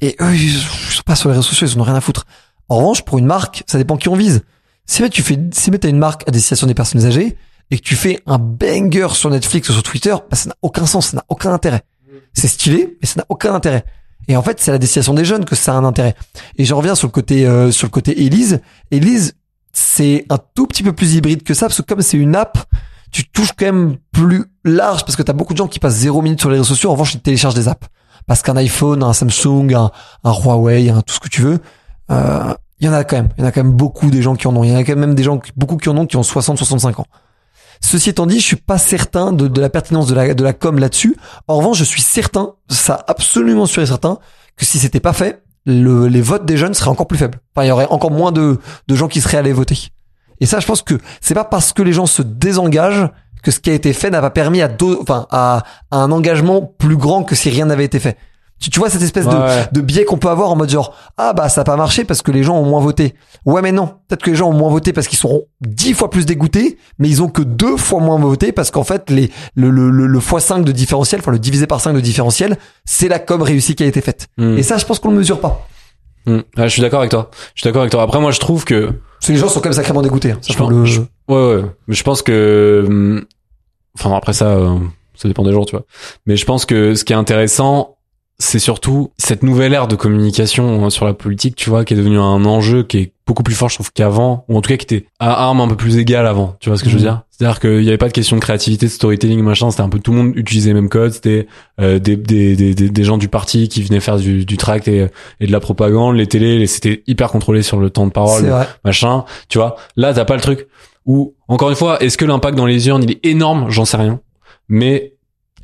Et 0.00 0.16
eux, 0.20 0.34
ils 0.34 0.58
sont 0.58 1.02
pas 1.06 1.14
sur 1.16 1.30
les 1.30 1.36
réseaux 1.36 1.48
sociaux, 1.48 1.66
ils 1.66 1.78
en 1.78 1.80
ont 1.80 1.84
rien 1.84 1.94
à 1.94 2.00
foutre. 2.02 2.26
En 2.68 2.76
revanche, 2.78 3.02
pour 3.02 3.18
une 3.18 3.26
marque, 3.26 3.62
ça 3.66 3.78
dépend 3.78 3.96
qui 3.96 4.08
on 4.08 4.16
vise. 4.16 4.42
Si 4.86 5.08
tu 5.08 5.22
fais, 5.22 5.38
si 5.52 5.70
tu 5.70 5.86
as 5.86 5.90
une 5.90 5.98
marque 5.98 6.28
à 6.28 6.30
destination 6.30 6.66
des 6.66 6.74
personnes 6.74 7.06
âgées 7.06 7.38
et 7.70 7.78
que 7.78 7.82
tu 7.82 7.94
fais 7.96 8.20
un 8.26 8.38
banger 8.38 9.08
sur 9.14 9.30
Netflix 9.30 9.70
ou 9.70 9.72
sur 9.72 9.82
Twitter, 9.82 10.14
bah, 10.30 10.36
ça 10.36 10.50
n'a 10.50 10.56
aucun 10.60 10.84
sens, 10.84 11.08
ça 11.08 11.16
n'a 11.16 11.24
aucun 11.28 11.52
intérêt. 11.52 11.82
C'est 12.34 12.48
stylé, 12.48 12.98
mais 13.00 13.06
ça 13.06 13.20
n'a 13.20 13.26
aucun 13.28 13.54
intérêt. 13.54 13.84
Et 14.28 14.36
en 14.36 14.42
fait, 14.42 14.60
c'est 14.60 14.70
la 14.70 14.78
destination 14.78 15.14
des 15.14 15.24
jeunes 15.24 15.44
que 15.44 15.54
ça 15.54 15.74
a 15.74 15.76
un 15.76 15.84
intérêt. 15.84 16.14
Et 16.56 16.64
je 16.64 16.74
reviens 16.74 16.94
sur 16.94 17.08
le 17.08 17.12
côté 17.12 17.46
euh, 17.46 17.70
sur 17.70 17.86
le 17.86 17.90
côté 17.90 18.24
Elise. 18.24 18.60
Elise, 18.90 19.34
c'est 19.72 20.24
un 20.30 20.38
tout 20.54 20.66
petit 20.66 20.82
peu 20.82 20.92
plus 20.92 21.14
hybride 21.14 21.42
que 21.42 21.54
ça 21.54 21.66
parce 21.66 21.80
que 21.80 21.86
comme 21.86 22.00
c'est 22.00 22.16
une 22.16 22.34
app, 22.34 22.58
tu 23.12 23.28
touches 23.28 23.52
quand 23.52 23.66
même 23.66 23.96
plus 24.12 24.44
large 24.64 25.04
parce 25.04 25.16
que 25.16 25.22
t'as 25.22 25.32
beaucoup 25.32 25.52
de 25.52 25.58
gens 25.58 25.68
qui 25.68 25.78
passent 25.78 25.96
zéro 25.96 26.22
minute 26.22 26.40
sur 26.40 26.50
les 26.50 26.56
réseaux 26.56 26.74
sociaux. 26.74 26.90
En 26.90 26.94
revanche, 26.94 27.14
ils 27.14 27.20
téléchargent 27.20 27.54
des 27.54 27.68
apps 27.68 27.86
parce 28.26 28.42
qu'un 28.42 28.56
iPhone, 28.56 29.02
un 29.02 29.12
Samsung, 29.12 29.74
un, 29.74 29.90
un 30.24 30.32
Huawei, 30.32 30.90
un, 30.90 31.02
tout 31.02 31.14
ce 31.14 31.20
que 31.20 31.28
tu 31.28 31.42
veux, 31.42 31.60
euh, 32.10 32.54
il 32.80 32.86
y 32.86 32.88
en 32.88 32.92
a 32.92 33.04
quand 33.04 33.16
même. 33.16 33.28
Il 33.36 33.42
y 33.42 33.44
en 33.44 33.48
a 33.48 33.52
quand 33.52 33.62
même 33.62 33.72
beaucoup 33.72 34.10
des 34.10 34.22
gens 34.22 34.34
qui 34.34 34.48
en 34.48 34.56
ont. 34.56 34.64
Il 34.64 34.70
y 34.70 34.74
en 34.74 34.78
a 34.78 34.84
quand 34.84 34.96
même 34.96 35.14
des 35.14 35.22
gens, 35.22 35.40
beaucoup 35.56 35.76
qui 35.76 35.88
en 35.88 35.96
ont, 35.96 36.06
qui 36.06 36.16
ont 36.16 36.22
60, 36.22 36.58
65 36.58 36.98
ans. 36.98 37.06
Ceci 37.84 38.08
étant 38.08 38.24
dit, 38.24 38.40
je 38.40 38.46
suis 38.46 38.56
pas 38.56 38.78
certain 38.78 39.30
de, 39.30 39.60
la 39.60 39.68
pertinence 39.68 40.06
de 40.06 40.14
la, 40.14 40.32
de 40.32 40.42
la 40.42 40.54
com 40.54 40.78
là-dessus. 40.78 41.16
En 41.48 41.58
revanche, 41.58 41.76
je 41.76 41.84
suis 41.84 42.00
certain, 42.00 42.54
ça 42.70 43.04
absolument 43.08 43.66
sûr 43.66 43.82
et 43.82 43.86
certain, 43.86 44.18
que 44.56 44.64
si 44.64 44.78
c'était 44.78 45.00
pas 45.00 45.12
fait, 45.12 45.42
le, 45.66 46.06
les 46.06 46.22
votes 46.22 46.46
des 46.46 46.56
jeunes 46.56 46.72
seraient 46.72 46.88
encore 46.88 47.06
plus 47.06 47.18
faibles. 47.18 47.40
Enfin, 47.54 47.66
il 47.66 47.68
y 47.68 47.70
aurait 47.70 47.86
encore 47.90 48.10
moins 48.10 48.32
de, 48.32 48.58
gens 48.88 49.06
qui 49.06 49.20
seraient 49.20 49.36
allés 49.36 49.52
voter. 49.52 49.88
Et 50.40 50.46
ça, 50.46 50.60
je 50.60 50.66
pense 50.66 50.80
que 50.80 50.94
c'est 51.20 51.34
pas 51.34 51.44
parce 51.44 51.74
que 51.74 51.82
les 51.82 51.92
gens 51.92 52.06
se 52.06 52.22
désengagent 52.22 53.10
que 53.42 53.50
ce 53.50 53.60
qui 53.60 53.68
a 53.68 53.74
été 53.74 53.92
fait 53.92 54.08
n'a 54.08 54.22
pas 54.22 54.30
permis 54.30 54.62
à, 54.62 54.70
enfin, 55.02 55.26
à 55.30 55.62
un 55.90 56.10
engagement 56.10 56.62
plus 56.62 56.96
grand 56.96 57.22
que 57.22 57.34
si 57.34 57.50
rien 57.50 57.66
n'avait 57.66 57.84
été 57.84 58.00
fait. 58.00 58.16
Tu, 58.64 58.70
tu 58.70 58.78
vois 58.80 58.88
cette 58.88 59.02
espèce 59.02 59.26
de, 59.26 59.36
de 59.72 59.80
biais 59.82 60.06
qu'on 60.06 60.16
peut 60.16 60.28
avoir 60.30 60.50
en 60.50 60.56
mode 60.56 60.70
genre 60.70 60.94
ah 61.18 61.34
bah 61.34 61.50
ça 61.50 61.60
a 61.60 61.64
pas 61.64 61.76
marché 61.76 62.04
parce 62.04 62.22
que 62.22 62.30
les 62.30 62.42
gens 62.42 62.56
ont 62.56 62.64
moins 62.64 62.80
voté. 62.80 63.14
Ouais 63.44 63.60
mais 63.60 63.72
non, 63.72 63.88
peut-être 64.08 64.22
que 64.22 64.30
les 64.30 64.36
gens 64.36 64.48
ont 64.48 64.54
moins 64.54 64.70
voté 64.70 64.94
parce 64.94 65.06
qu'ils 65.06 65.18
seront 65.18 65.42
dix 65.60 65.92
fois 65.92 66.08
plus 66.08 66.24
dégoûtés, 66.24 66.78
mais 66.98 67.10
ils 67.10 67.20
ont 67.22 67.28
que 67.28 67.42
deux 67.42 67.76
fois 67.76 68.00
moins 68.00 68.18
voté 68.18 68.52
parce 68.52 68.70
qu'en 68.70 68.82
fait 68.82 69.10
les 69.10 69.30
le 69.54 69.68
le 69.68 69.90
le, 69.90 70.06
le 70.06 70.18
x5 70.18 70.64
de 70.64 70.72
différentiel, 70.72 71.20
enfin 71.20 71.30
le 71.30 71.38
divisé 71.38 71.66
par 71.66 71.78
5 71.82 71.92
de 71.92 72.00
différentiel, 72.00 72.56
c'est 72.86 73.08
la 73.08 73.18
com 73.18 73.42
réussie 73.42 73.74
qui 73.74 73.82
a 73.82 73.86
été 73.86 74.00
faite. 74.00 74.28
Hmm. 74.38 74.56
Et 74.56 74.62
ça 74.62 74.78
je 74.78 74.86
pense 74.86 74.98
qu'on 74.98 75.10
le 75.10 75.16
mesure 75.18 75.40
pas. 75.40 75.66
Hmm. 76.24 76.36
Ouais, 76.56 76.64
je 76.64 76.68
suis 76.68 76.80
d'accord 76.80 77.00
avec 77.00 77.10
toi. 77.10 77.30
Je 77.54 77.60
suis 77.60 77.68
d'accord 77.68 77.82
avec 77.82 77.92
toi. 77.92 78.00
Après 78.00 78.18
moi 78.18 78.30
je 78.30 78.40
trouve 78.40 78.64
que 78.64 78.86
parce 78.86 79.26
que 79.26 79.32
les 79.32 79.38
gens 79.38 79.48
sont 79.48 79.60
quand 79.60 79.68
même 79.68 79.74
sacrément 79.74 80.00
dégoûtés. 80.00 80.30
Hein. 80.32 80.38
Je 80.48 80.56
pense, 80.56 80.70
le... 80.70 80.84
je- 80.86 81.00
ouais 81.28 81.54
ouais, 81.56 81.64
mais 81.86 81.94
je 81.94 82.02
pense 82.02 82.22
que 82.22 82.82
hum, 82.86 83.24
enfin 83.98 84.16
après 84.16 84.32
ça 84.32 84.46
euh, 84.52 84.78
ça 85.14 85.28
dépend 85.28 85.44
des 85.44 85.52
jours, 85.52 85.66
tu 85.66 85.76
vois. 85.76 85.84
Mais 86.24 86.36
je 86.36 86.46
pense 86.46 86.64
que 86.64 86.94
ce 86.94 87.04
qui 87.04 87.12
est 87.12 87.16
intéressant 87.16 87.93
c'est 88.38 88.58
surtout 88.58 89.12
cette 89.16 89.42
nouvelle 89.42 89.72
ère 89.74 89.86
de 89.88 89.94
communication 89.96 90.86
euh, 90.86 90.90
sur 90.90 91.06
la 91.06 91.14
politique, 91.14 91.54
tu 91.56 91.70
vois, 91.70 91.84
qui 91.84 91.94
est 91.94 91.96
devenue 91.96 92.18
un 92.18 92.44
enjeu 92.44 92.82
qui 92.82 92.98
est 92.98 93.12
beaucoup 93.26 93.42
plus 93.42 93.54
fort, 93.54 93.68
je 93.70 93.76
trouve, 93.76 93.92
qu'avant, 93.92 94.44
ou 94.48 94.56
en 94.58 94.60
tout 94.60 94.68
cas 94.68 94.76
qui 94.76 94.84
était 94.84 95.06
à 95.18 95.44
armes 95.44 95.60
un 95.60 95.68
peu 95.68 95.76
plus 95.76 95.96
égales 95.96 96.26
avant, 96.26 96.56
tu 96.60 96.68
vois 96.68 96.76
ce 96.76 96.84
que 96.84 96.90
je 96.90 96.96
veux 96.96 97.00
Mhm. 97.00 97.06
dire? 97.08 97.22
C'est-à-dire 97.30 97.58
qu'il 97.60 97.80
n'y 97.80 97.88
avait 97.88 97.96
pas 97.98 98.08
de 98.08 98.12
question 98.12 98.36
de 98.36 98.40
créativité, 98.40 98.86
de 98.86 98.90
storytelling, 98.90 99.40
machin, 99.40 99.70
c'était 99.70 99.82
un 99.82 99.88
peu 99.88 99.98
tout 99.98 100.12
le 100.12 100.18
monde 100.18 100.36
utilisait 100.36 100.70
les 100.70 100.74
mêmes 100.74 100.88
codes, 100.90 101.12
c'était 101.12 101.46
euh, 101.80 101.98
des, 101.98 102.16
des, 102.16 102.54
des, 102.54 102.74
des, 102.74 103.04
gens 103.04 103.16
du 103.18 103.28
parti 103.28 103.68
qui 103.68 103.82
venaient 103.82 104.00
faire 104.00 104.18
du, 104.18 104.44
du 104.44 104.56
tract 104.56 104.88
et, 104.88 105.08
et 105.40 105.46
de 105.46 105.52
la 105.52 105.60
propagande, 105.60 106.16
les 106.16 106.26
télés, 106.26 106.66
c'était 106.66 107.02
hyper 107.06 107.30
contrôlé 107.30 107.62
sur 107.62 107.78
le 107.80 107.88
temps 107.88 108.06
de 108.06 108.12
parole, 108.12 108.52
machin, 108.84 109.24
tu 109.48 109.58
vois. 109.58 109.76
Là, 109.96 110.12
t'as 110.12 110.24
pas 110.26 110.34
le 110.36 110.42
truc 110.42 110.66
où, 111.06 111.34
encore 111.48 111.70
une 111.70 111.76
fois, 111.76 112.02
est-ce 112.02 112.18
que 112.18 112.24
l'impact 112.24 112.56
dans 112.56 112.66
les 112.66 112.88
urnes, 112.88 113.02
il 113.04 113.10
est 113.12 113.24
énorme? 113.26 113.70
J'en 113.70 113.84
sais 113.84 113.96
rien. 113.96 114.20
Mais 114.68 115.13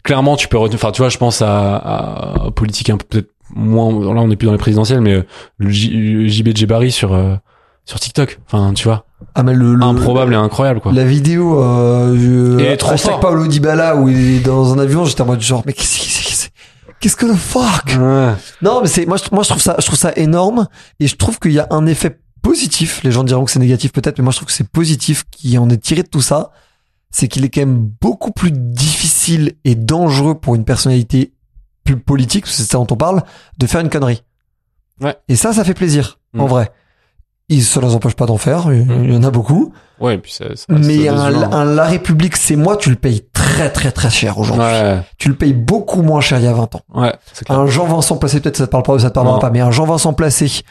clairement, 0.03 0.37
tu 0.37 0.49
peux 0.49 0.59
retenir, 0.59 0.77
enfin, 0.83 0.93
tu 0.93 1.03
vois, 1.03 1.09
je 1.09 1.19
pense 1.19 1.43
à, 1.43 1.77
à, 1.77 2.47
à 2.47 2.51
politique 2.51 2.91
un 2.91 2.97
peu 2.97 3.05
peut-être 3.09 3.31
moins, 3.55 3.91
là, 4.15 4.21
on 4.21 4.29
n'est 4.29 4.37
plus 4.37 4.47
dans 4.47 4.53
les 4.53 4.59
présidentielles, 4.59 5.01
mais 5.01 5.15
euh, 5.15 5.27
le 5.59 5.71
JB 5.71 6.55
Djebari 6.55 6.91
sur, 6.93 7.13
euh, 7.15 7.35
sur 7.85 7.99
TikTok. 7.99 8.39
Enfin, 8.47 8.73
tu 8.75 8.85
vois, 8.85 9.07
Ah 9.35 9.43
mais 9.43 9.55
le, 9.55 9.75
le 9.75 9.83
improbable 9.85 10.33
et 10.35 10.37
incroyable, 10.37 10.81
quoi. 10.81 10.93
La 10.93 11.05
vidéo, 11.05 11.61
euh, 11.63 12.15
je- 12.17 12.61
Il 12.61 12.67
est 12.67 12.77
trop 12.77 12.97
fort. 12.97 13.21
Paolo 13.21 13.47
Dybala 13.47 13.97
où 13.97 14.09
il 14.09 14.37
est 14.37 14.41
dans 14.41 14.73
un 14.73 14.79
avion, 14.79 15.05
j'étais 15.05 15.23
en 15.23 15.27
mode 15.27 15.41
genre 15.41 15.63
mais 15.67 15.73
qu'est-ce 15.73 15.99
qu'est-ce 15.99 16.23
qu'est-ce- 16.29 16.49
qu'est-ce 17.01 17.17
que 17.17 17.27
the 17.27 17.37
fuck? 17.37 17.97
Ouais. 17.99 18.33
Non 18.63 18.81
mais 18.83 18.89
c'est 18.89 19.07
moi 19.07 19.17
je, 19.17 19.25
moi 19.33 19.43
je 19.43 19.49
trouve 19.49 19.63
ça 19.63 19.75
je 19.81 19.87
trouve 19.87 19.99
ça 19.99 20.13
énorme 20.17 20.69
et 21.01 21.07
je 21.09 21.17
trouve 21.17 21.39
qu'il 21.39 21.53
y 21.53 21.59
a 21.59 21.67
un 21.71 21.87
effet 21.87 22.21
positif. 22.43 23.01
Les 23.05 23.11
gens 23.11 23.25
diront 23.25 23.45
que 23.45 23.51
c'est 23.51 23.59
négatif 23.59 23.93
peut-être, 23.93 24.19
mais 24.19 24.25
moi 24.25 24.33
je 24.33 24.37
trouve 24.39 24.47
que 24.49 24.55
c'est 24.55 24.69
positif 24.69 25.25
qui 25.31 25.59
en 25.59 25.69
est 25.71 25.77
tiré 25.83 26.03
de 26.03 26.09
tout 26.09 26.21
ça. 26.23 26.51
C'est 27.11 27.29
qu'il 27.29 27.45
est 27.45 27.49
quand 27.51 27.61
même 27.63 27.91
beaucoup 28.01 28.31
plus 28.31 28.53
difficile 28.53 29.55
et 29.65 29.75
dangereux 29.75 30.35
pour 30.37 30.55
une 30.55 30.65
personnalité 30.65 31.33
plus 31.85 31.97
politique, 31.99 32.45
parce 32.45 32.57
que 32.57 32.63
c'est 32.63 32.71
ça 32.71 32.79
dont 32.79 32.87
on 32.91 32.97
parle, 32.97 33.23
de 33.59 33.67
faire 33.67 33.81
une 33.81 33.89
connerie. 33.91 34.23
Ouais. 35.01 35.17
Et 35.29 35.37
ça, 35.37 35.53
ça 35.53 35.65
fait 35.65 35.75
plaisir, 35.75 36.19
en 36.39 36.45
Mm. 36.45 36.49
vrai. 36.49 36.71
Ils, 37.53 37.65
ça 37.65 37.81
les 37.81 37.95
empêche 37.97 38.15
pas 38.15 38.27
d'en 38.27 38.37
faire, 38.37 38.73
il 38.73 39.13
y 39.13 39.17
en 39.17 39.25
a 39.25 39.31
beaucoup. 39.33 39.73
Ouais, 39.99 40.15
et 40.15 40.19
puis 40.19 40.31
ça, 40.33 40.45
ça 40.55 40.67
Mais 40.69 41.09
un, 41.09 41.17
un 41.53 41.65
La 41.65 41.85
République, 41.87 42.37
c'est 42.37 42.55
moi, 42.55 42.77
tu 42.77 42.91
le 42.91 42.97
payes 42.97 43.23
très 43.33 43.71
très 43.71 43.91
très 43.91 44.09
cher 44.09 44.39
aujourd'hui. 44.39 44.65
Ouais, 44.65 45.01
Tu 45.19 45.29
le 45.29 45.35
payes 45.35 45.53
beaucoup 45.53 46.03
moins 46.03 46.21
cher 46.21 46.39
il 46.39 46.45
y 46.45 46.47
a 46.47 46.53
20 46.53 46.77
ans. 46.77 46.83
ouais, 46.95 47.13
clair. 47.45 47.59
Un 47.59 47.67
Jean-Vincent 47.67 48.19
Placé, 48.19 48.41
peut-être 48.41 48.57
ça 48.57 48.67
te 48.67 48.71
parle 48.71 48.85
pas, 48.85 48.97
ça 49.01 49.09
te 49.11 49.15
parlera 49.15 49.35
Non. 49.35 49.41
pas, 49.41 49.51
mais 49.51 49.59
un 49.61 49.73
Jean-Vincent 49.73 50.13
Placé 50.13 50.63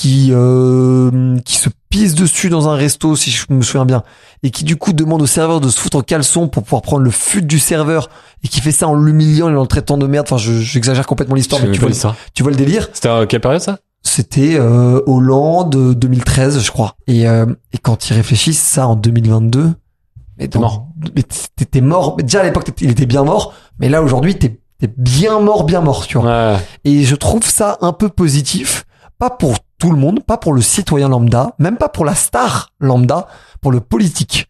qui 0.00 0.28
euh, 0.32 1.36
qui 1.44 1.56
se 1.56 1.68
pisse 1.90 2.14
dessus 2.14 2.48
dans 2.48 2.68
un 2.68 2.74
resto, 2.74 3.16
si 3.16 3.30
je 3.30 3.44
me 3.50 3.60
souviens 3.62 3.84
bien, 3.84 4.02
et 4.42 4.50
qui 4.50 4.64
du 4.64 4.76
coup 4.76 4.92
demande 4.94 5.20
au 5.20 5.26
serveur 5.26 5.60
de 5.60 5.68
se 5.68 5.78
foutre 5.78 5.98
en 5.98 6.00
caleçon 6.02 6.48
pour 6.48 6.62
pouvoir 6.62 6.80
prendre 6.80 7.02
le 7.02 7.10
fut 7.10 7.42
du 7.42 7.58
serveur, 7.58 8.08
et 8.42 8.48
qui 8.48 8.60
fait 8.62 8.72
ça 8.72 8.88
en 8.88 8.94
l'humiliant 8.94 9.50
et 9.50 9.56
en 9.56 9.60
le 9.60 9.66
traitant 9.66 9.98
de 9.98 10.06
merde. 10.06 10.26
Enfin, 10.26 10.38
je- 10.38 10.60
j'exagère 10.60 11.06
complètement 11.06 11.34
l'histoire, 11.34 11.60
mais 11.62 11.70
tu 11.72 11.80
vois, 11.80 11.90
l'histoire. 11.90 12.16
tu 12.34 12.42
vois 12.42 12.50
le 12.52 12.56
délire? 12.56 12.88
C'était 12.94 13.08
à 13.10 13.26
quelle 13.26 13.40
période, 13.40 13.60
ça? 13.60 13.78
C'était 14.02 14.54
euh, 14.58 15.02
Hollande 15.06 15.76
euh, 15.76 15.94
2013, 15.94 16.60
je 16.62 16.70
crois. 16.70 16.94
Et, 17.06 17.28
euh, 17.28 17.44
et 17.74 17.78
quand 17.78 18.08
ils 18.08 18.14
réfléchissent, 18.14 18.62
ça 18.62 18.86
en 18.86 18.96
2022, 18.96 19.72
mais 20.38 20.48
dans- 20.48 20.60
mort. 20.60 20.86
mais 21.14 21.22
t'étais 21.56 21.82
mort. 21.82 22.14
Mais 22.16 22.22
déjà 22.22 22.40
à 22.40 22.44
l'époque, 22.44 22.70
il 22.80 22.90
était 22.90 23.04
bien 23.04 23.24
mort, 23.24 23.52
mais 23.78 23.90
là 23.90 24.02
aujourd'hui, 24.02 24.36
t'es 24.38 24.58
t'es 24.78 24.90
bien 24.96 25.40
mort, 25.40 25.64
bien 25.64 25.82
mort, 25.82 26.06
tu 26.06 26.16
vois. 26.16 26.52
Ouais. 26.54 26.56
Et 26.84 27.02
je 27.04 27.14
trouve 27.14 27.44
ça 27.44 27.76
un 27.82 27.92
peu 27.92 28.08
positif, 28.08 28.86
pas 29.18 29.28
pour 29.28 29.56
tout 29.80 29.90
le 29.90 29.96
monde, 29.96 30.22
pas 30.24 30.36
pour 30.36 30.52
le 30.52 30.60
citoyen 30.60 31.08
lambda, 31.08 31.54
même 31.58 31.76
pas 31.76 31.88
pour 31.88 32.04
la 32.04 32.14
star 32.14 32.70
lambda, 32.78 33.26
pour 33.60 33.72
le 33.72 33.80
politique. 33.80 34.46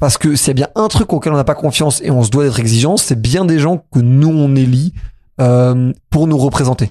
Parce 0.00 0.18
que 0.18 0.34
s'il 0.34 0.48
y 0.48 0.50
a 0.50 0.54
bien 0.54 0.68
un 0.74 0.88
truc 0.88 1.12
auquel 1.12 1.32
on 1.32 1.36
n'a 1.36 1.44
pas 1.44 1.54
confiance 1.54 2.00
et 2.02 2.10
on 2.10 2.24
se 2.24 2.30
doit 2.30 2.42
d'être 2.42 2.58
exigeant, 2.58 2.96
c'est 2.96 3.20
bien 3.20 3.44
des 3.44 3.60
gens 3.60 3.84
que 3.92 4.00
nous 4.00 4.28
on 4.30 4.56
élit 4.56 4.92
euh, 5.40 5.92
pour 6.10 6.26
nous 6.26 6.38
représenter. 6.38 6.90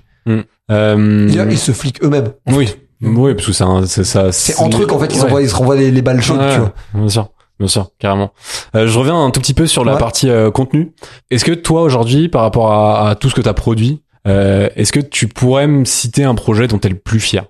Euh, 0.71 1.27
Et 1.27 1.31
D'ailleurs, 1.31 1.49
ils 1.51 1.57
se 1.57 1.71
fliquent 1.73 2.03
eux-mêmes. 2.03 2.31
oui. 2.47 2.69
Oui, 3.03 3.33
parce 3.33 3.47
que 3.47 3.51
c'est 3.53 3.63
un- 3.63 3.87
c'est 3.87 4.03
ça. 4.03 4.31
C'est 4.31 4.59
entre 4.59 4.83
eux 4.83 4.85
qu'en 4.85 4.99
fait 4.99 5.07
ils, 5.07 5.17
Ouais. 5.17 5.25
envoient, 5.25 5.41
ils 5.41 5.49
se 5.49 5.55
renvoient 5.55 5.75
les, 5.75 5.89
les 5.89 6.03
balles 6.03 6.21
chaudes, 6.21 6.39
Ouais, 6.39 6.53
tu 6.53 6.59
vois. 6.59 6.73
Bien 6.93 7.09
sûr, 7.09 7.29
bien 7.59 7.67
sûr, 7.67 7.89
carrément. 7.97 8.29
Euh, 8.75 8.85
je 8.87 8.99
reviens 8.99 9.19
un 9.25 9.31
tout 9.31 9.39
petit 9.39 9.55
peu 9.55 9.65
sur 9.65 9.83
la 9.83 9.93
Ouais. 9.93 9.97
partie 9.99 10.29
euh, 10.29 10.51
contenu. 10.51 10.93
Est-ce 11.31 11.43
que 11.43 11.51
toi 11.51 11.81
aujourd'hui, 11.81 12.29
par 12.29 12.43
rapport 12.43 12.71
à, 12.71 13.09
à 13.09 13.15
tout 13.15 13.27
ce 13.31 13.33
que 13.33 13.41
tu 13.41 13.49
as 13.49 13.55
produit, 13.55 14.03
euh, 14.27 14.69
est-ce 14.75 14.91
que 14.91 14.99
tu 14.99 15.27
pourrais 15.27 15.65
me 15.65 15.83
citer 15.83 16.23
un 16.25 16.35
projet 16.35 16.67
dont 16.67 16.77
tu 16.77 16.85
es 16.85 16.91
le 16.91 16.95
plus 16.99 17.19
fier? 17.19 17.45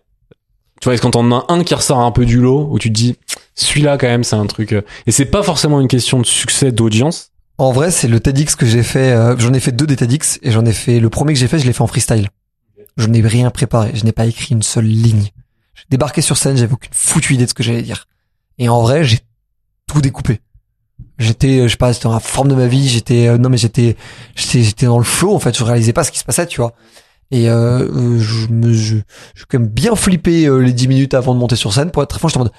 Tu 0.82 0.86
vois, 0.86 0.95
est-ce 0.95 1.01
qu'on 1.01 1.11
t'en 1.11 1.32
a 1.32 1.45
un 1.47 1.63
qui 1.63 1.75
ressort 1.75 1.99
un 1.99 2.11
peu 2.11 2.25
du 2.25 2.41
lot 2.41 2.67
où 2.71 2.79
tu 2.79 2.89
te 2.89 2.93
dis 2.93 3.15
celui-là 3.53 3.97
quand 3.97 4.07
même 4.07 4.23
c'est 4.23 4.36
un 4.36 4.47
truc 4.47 4.73
euh, 4.73 4.82
et 5.05 5.11
c'est 5.11 5.25
pas 5.25 5.43
forcément 5.43 5.79
une 5.79 5.88
question 5.88 6.19
de 6.19 6.25
succès 6.25 6.71
d'audience? 6.71 7.29
En 7.59 7.71
vrai, 7.71 7.91
c'est 7.91 8.07
le 8.07 8.19
TEDx 8.19 8.55
que 8.55 8.65
j'ai 8.65 8.82
fait. 8.82 9.11
euh, 9.11 9.38
j'en 9.38 9.53
ai 9.53 9.59
fait 9.59 9.71
deux 9.71 9.86
des 9.86 9.95
TEDx 9.95 10.39
et 10.41 10.49
j'en 10.49 10.65
ai 10.65 10.73
fait 10.73 10.99
le 10.99 11.09
premier 11.09 11.34
que 11.34 11.39
j'ai 11.39 11.47
fait, 11.47 11.59
je 11.59 11.67
l'ai 11.67 11.73
fait 11.73 11.84
en 11.84 11.88
freestyle. 11.88 12.29
Je 12.97 13.05
n'ai 13.07 13.21
rien 13.21 13.51
préparé, 13.51 13.91
je 13.93 14.03
n'ai 14.03 14.11
pas 14.11 14.25
écrit 14.25 14.55
une 14.55 14.63
seule 14.63 14.86
ligne. 14.86 15.29
J'ai 15.75 15.86
débarqué 15.91 16.21
sur 16.21 16.36
scène, 16.36 16.57
j'avais 16.57 16.73
aucune 16.73 16.93
foutue 16.93 17.36
idée 17.36 17.43
de 17.43 17.49
ce 17.49 17.53
que 17.53 17.61
j'allais 17.61 17.84
dire. 17.84 18.07
Et 18.57 18.67
en 18.67 18.82
vrai, 18.82 19.03
j'ai 19.03 19.19
tout 19.88 20.01
découpé. 20.01 20.39
J'étais, 21.19 21.59
euh, 21.59 21.67
je 21.67 21.73
sais 21.73 21.77
pas, 21.77 21.93
c'était 21.93 22.05
dans 22.05 22.13
la 22.13 22.19
forme 22.19 22.47
de 22.47 22.55
ma 22.55 22.65
vie. 22.65 22.89
J'étais, 22.89 23.27
euh, 23.27 23.38
non 23.38 23.49
mais 23.49 23.57
j'étais, 23.57 23.95
j'étais, 24.36 24.63
j'étais 24.63 24.88
dans 24.88 24.97
le 24.97 25.03
flow. 25.03 25.36
En 25.36 25.39
fait, 25.39 25.55
je 25.55 25.63
réalisais 25.63 25.93
pas 25.93 26.03
ce 26.03 26.11
qui 26.11 26.17
se 26.17 26.25
passait, 26.25 26.47
tu 26.47 26.59
vois. 26.59 26.73
Et 27.32 27.49
euh, 27.49 28.19
je 28.19 28.47
me, 28.47 28.73
je, 28.73 28.95
je 28.97 29.39
suis 29.39 29.45
quand 29.49 29.59
même 29.59 29.67
bien 29.69 29.95
flippé 29.95 30.45
euh, 30.45 30.57
les 30.59 30.73
10 30.73 30.88
minutes 30.88 31.13
avant 31.13 31.34
de 31.34 31.39
monter 31.39 31.55
sur 31.55 31.73
scène. 31.73 31.91
Pour 31.91 32.03
être 32.03 32.09
très 32.09 32.19
franc, 32.19 32.27
j'étais 32.27 32.39
en 32.39 32.43
mode, 32.43 32.51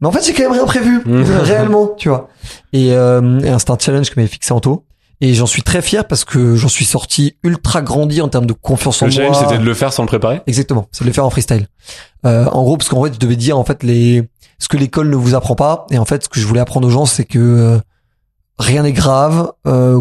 mais 0.00 0.08
en 0.08 0.12
fait, 0.12 0.24
j'ai 0.24 0.32
quand 0.32 0.42
même 0.42 0.52
rien 0.52 0.64
prévu, 0.64 1.00
Mhm. 1.06 1.22
réellement, 1.42 1.94
tu 1.96 2.08
vois. 2.08 2.28
Et, 2.72 2.92
euh, 2.92 3.38
et 3.40 3.58
c'était 3.58 3.70
un 3.70 3.78
challenge 3.78 4.10
que 4.10 4.16
m'avait 4.18 4.28
fixé 4.28 4.52
Anto. 4.52 4.84
Et 5.22 5.34
j'en 5.34 5.44
suis 5.44 5.62
très 5.62 5.82
fier 5.82 6.08
parce 6.08 6.24
que 6.24 6.56
j'en 6.56 6.68
suis 6.70 6.86
sorti 6.86 7.36
ultra 7.44 7.82
grandi 7.82 8.22
en 8.22 8.28
termes 8.28 8.46
de 8.46 8.54
confiance 8.54 9.02
en 9.02 9.06
Le 9.06 9.12
challenge 9.12 9.32
moi. 9.36 9.42
c'était 9.46 9.58
de 9.58 9.64
le 9.66 9.74
faire 9.74 9.92
sans 9.92 10.02
le 10.04 10.06
préparer? 10.08 10.40
Exactement, 10.46 10.88
c'est 10.92 11.04
de 11.04 11.08
le 11.08 11.12
faire 11.12 11.26
en 11.26 11.30
freestyle. 11.30 11.66
Euh, 12.24 12.46
en 12.46 12.62
gros, 12.62 12.78
parce 12.78 12.88
qu'en 12.88 13.04
fait, 13.04 13.12
je 13.12 13.18
devais 13.18 13.36
dire 13.36 13.58
en 13.58 13.64
fait 13.64 13.82
les 13.82 14.30
ce 14.58 14.68
que 14.68 14.78
l'école 14.78 15.10
ne 15.10 15.16
vous 15.16 15.34
apprend 15.34 15.54
pas. 15.56 15.86
Et 15.90 15.98
en 15.98 16.06
fait, 16.06 16.24
ce 16.24 16.28
que 16.30 16.40
je 16.40 16.46
voulais 16.46 16.60
apprendre 16.60 16.88
aux 16.88 16.90
gens, 16.90 17.04
c'est 17.04 17.26
que 17.26 17.38
euh, 17.38 17.78
rien 18.58 18.82
n'est 18.82 18.92
grave. 18.94 19.52
Euh, 19.66 20.00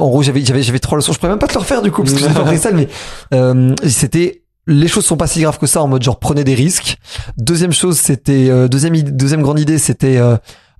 en 0.00 0.08
gros, 0.08 0.22
j'avais 0.22 0.44
j'avais 0.44 0.62
j'avais 0.62 0.78
trois 0.78 0.96
leçons. 0.98 1.12
Je 1.12 1.18
pourrais 1.18 1.30
même 1.30 1.38
pas 1.38 1.46
te 1.48 1.54
le 1.54 1.60
refaire 1.60 1.82
du 1.82 1.90
coup 1.92 2.02
parce 2.02 2.14
que 2.14 2.20
j'étais 2.20 2.38
en 2.38 2.46
freestyle, 2.46 2.74
mais 2.74 2.88
euh, 3.34 3.74
c'était 3.86 4.42
les 4.66 4.88
choses 4.88 5.04
sont 5.04 5.16
pas 5.16 5.26
si 5.26 5.40
graves 5.40 5.58
que 5.58 5.66
ça 5.66 5.82
en 5.82 5.88
mode 5.88 6.02
genre 6.02 6.18
prenez 6.18 6.44
des 6.44 6.54
risques. 6.54 6.96
Deuxième 7.36 7.72
chose, 7.72 7.98
c'était 7.98 8.48
euh, 8.50 8.68
deuxième 8.68 8.94
deuxième 9.02 9.42
grande 9.42 9.58
idée, 9.60 9.78
c'était 9.78 10.16
euh, 10.18 10.36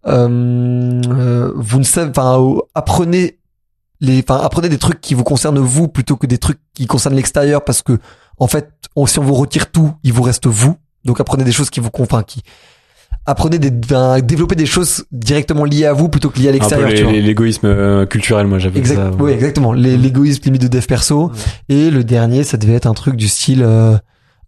euh, 0.06 1.00
euh, 1.08 1.52
vous 1.56 1.78
ne 1.78 1.84
savez, 1.84 2.10
enfin 2.10 2.54
apprenez 2.74 3.38
les, 4.00 4.20
enfin 4.20 4.40
apprenez 4.42 4.68
des 4.68 4.78
trucs 4.78 5.00
qui 5.00 5.14
vous 5.14 5.24
concernent 5.24 5.58
vous 5.58 5.88
plutôt 5.88 6.16
que 6.16 6.26
des 6.26 6.38
trucs 6.38 6.58
qui 6.74 6.86
concernent 6.86 7.16
l'extérieur 7.16 7.64
parce 7.64 7.82
que 7.82 7.98
en 8.38 8.46
fait, 8.46 8.70
on- 8.96 9.06
si 9.06 9.18
on 9.18 9.22
vous 9.22 9.34
retire 9.34 9.70
tout, 9.70 9.92
il 10.02 10.12
vous 10.12 10.22
reste 10.22 10.46
vous. 10.46 10.76
Donc 11.04 11.20
apprenez 11.20 11.44
des 11.44 11.52
choses 11.52 11.68
qui 11.70 11.80
vous 11.80 11.90
convainquent, 11.90 12.26
qui 12.26 12.42
apprenez 13.26 13.58
des, 13.58 13.70
ben, 13.70 14.20
développer 14.20 14.54
des 14.56 14.66
choses 14.66 15.04
directement 15.12 15.64
liées 15.64 15.86
à 15.86 15.92
vous 15.92 16.08
plutôt 16.08 16.30
que 16.30 16.38
liées 16.38 16.48
à 16.48 16.52
l'extérieur. 16.52 16.88
l'égoïsme 17.10 17.66
euh, 17.66 18.06
culturel, 18.06 18.46
moi 18.46 18.58
j'avais 18.58 18.78
Exact, 18.78 18.96
ça. 18.96 19.10
oui, 19.18 19.32
exactement. 19.32 19.72
Les- 19.72 19.96
L'égoïsme 19.96 20.42
limite 20.44 20.62
de 20.62 20.68
dev 20.68 20.84
perso. 20.86 21.30
Et 21.68 21.90
le 21.90 22.02
dernier, 22.04 22.42
ça 22.44 22.56
devait 22.56 22.74
être 22.74 22.86
un 22.86 22.94
truc 22.94 23.16
du 23.16 23.28
style, 23.28 23.62
euh, 23.62 23.96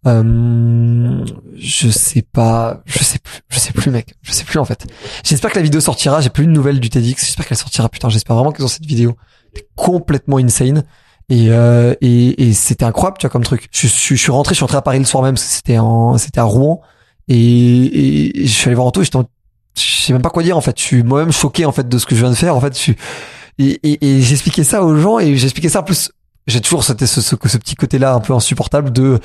euh, 0.07 1.25
je 1.57 1.89
sais 1.89 2.23
pas, 2.23 2.83
je 2.87 2.99
sais 3.05 3.19
plus, 3.19 3.41
je 3.51 3.59
sais 3.59 3.73
plus, 3.73 3.91
mec, 3.91 4.15
je 4.23 4.33
sais 4.33 4.45
plus 4.45 4.59
en 4.59 4.65
fait. 4.65 4.87
J'espère 5.25 5.51
que 5.51 5.57
la 5.57 5.63
vidéo 5.63 5.81
sortira. 5.81 6.21
J'ai 6.21 6.31
plus 6.31 6.47
de 6.47 6.51
nouvelles 6.51 6.81
du 6.81 6.91
TEDx. 6.91 7.25
J'espère 7.25 7.47
qu'elle 7.47 7.57
sortira. 7.59 7.89
Putain, 7.89 8.09
j'espère 8.09 8.37
vraiment 8.37 8.53
qu'ils 8.53 8.65
ont 8.65 8.69
cette 8.69 8.87
vidéo. 8.87 9.17
C'est 9.55 9.67
complètement 9.77 10.39
insane. 10.39 10.85
Et, 11.29 11.47
euh, 11.51 11.95
et, 12.01 12.49
et 12.49 12.53
c'était 12.53 12.85
incroyable, 12.85 13.17
tu 13.19 13.27
vois, 13.27 13.31
comme 13.31 13.45
truc. 13.45 13.69
Je, 13.71 13.87
suis- 13.87 14.17
je 14.17 14.21
suis 14.23 14.33
rentré, 14.33 14.55
je 14.55 14.57
suis 14.57 14.65
rentré 14.65 14.77
à 14.79 14.83
Paris 14.83 14.99
le 14.99 15.05
soir 15.05 15.23
même, 15.23 15.37
c'était 15.37 15.79
en, 15.79 16.19
c'était 16.19 16.41
à 16.41 16.45
Rouen. 16.45 16.81
Et, 17.29 18.41
et 18.43 18.47
je 18.47 18.53
suis 18.53 18.67
allé 18.69 18.75
voir 18.75 18.87
Anto, 18.87 19.03
j'étais 19.03 19.17
en- 19.17 19.29
je 19.77 19.83
sais 20.07 20.13
même 20.13 20.23
pas 20.23 20.31
quoi 20.31 20.43
dire, 20.43 20.57
en 20.57 20.61
fait. 20.61 20.79
Je 20.79 20.83
suis 20.83 21.03
moi-même 21.03 21.33
choqué, 21.33 21.65
en 21.65 21.73
fait, 21.73 21.89
de 21.89 21.99
ce 21.99 22.05
que 22.07 22.15
je 22.15 22.21
viens 22.21 22.31
de 22.31 22.37
faire. 22.37 22.57
En 22.57 22.61
fait, 22.61 22.75
je 22.75 22.79
suis, 22.79 22.97
et, 23.59 23.79
et, 23.83 23.99
et 24.19 24.21
j'expliquais 24.23 24.65
ça 24.65 24.83
aux 24.85 24.97
gens, 24.97 25.19
et 25.19 25.37
j'expliquais 25.37 25.69
ça 25.69 25.81
en 25.81 25.85
plus. 25.85 26.11
J'ai 26.49 26.61
toujours 26.61 26.83
ce, 26.85 26.93
ce, 26.99 27.07
ce, 27.21 27.37
ce 27.47 27.57
petit 27.57 27.77
côté-là 27.77 28.15
un 28.15 28.21
peu 28.21 28.33
insupportable 28.35 28.91
de, 28.93 29.21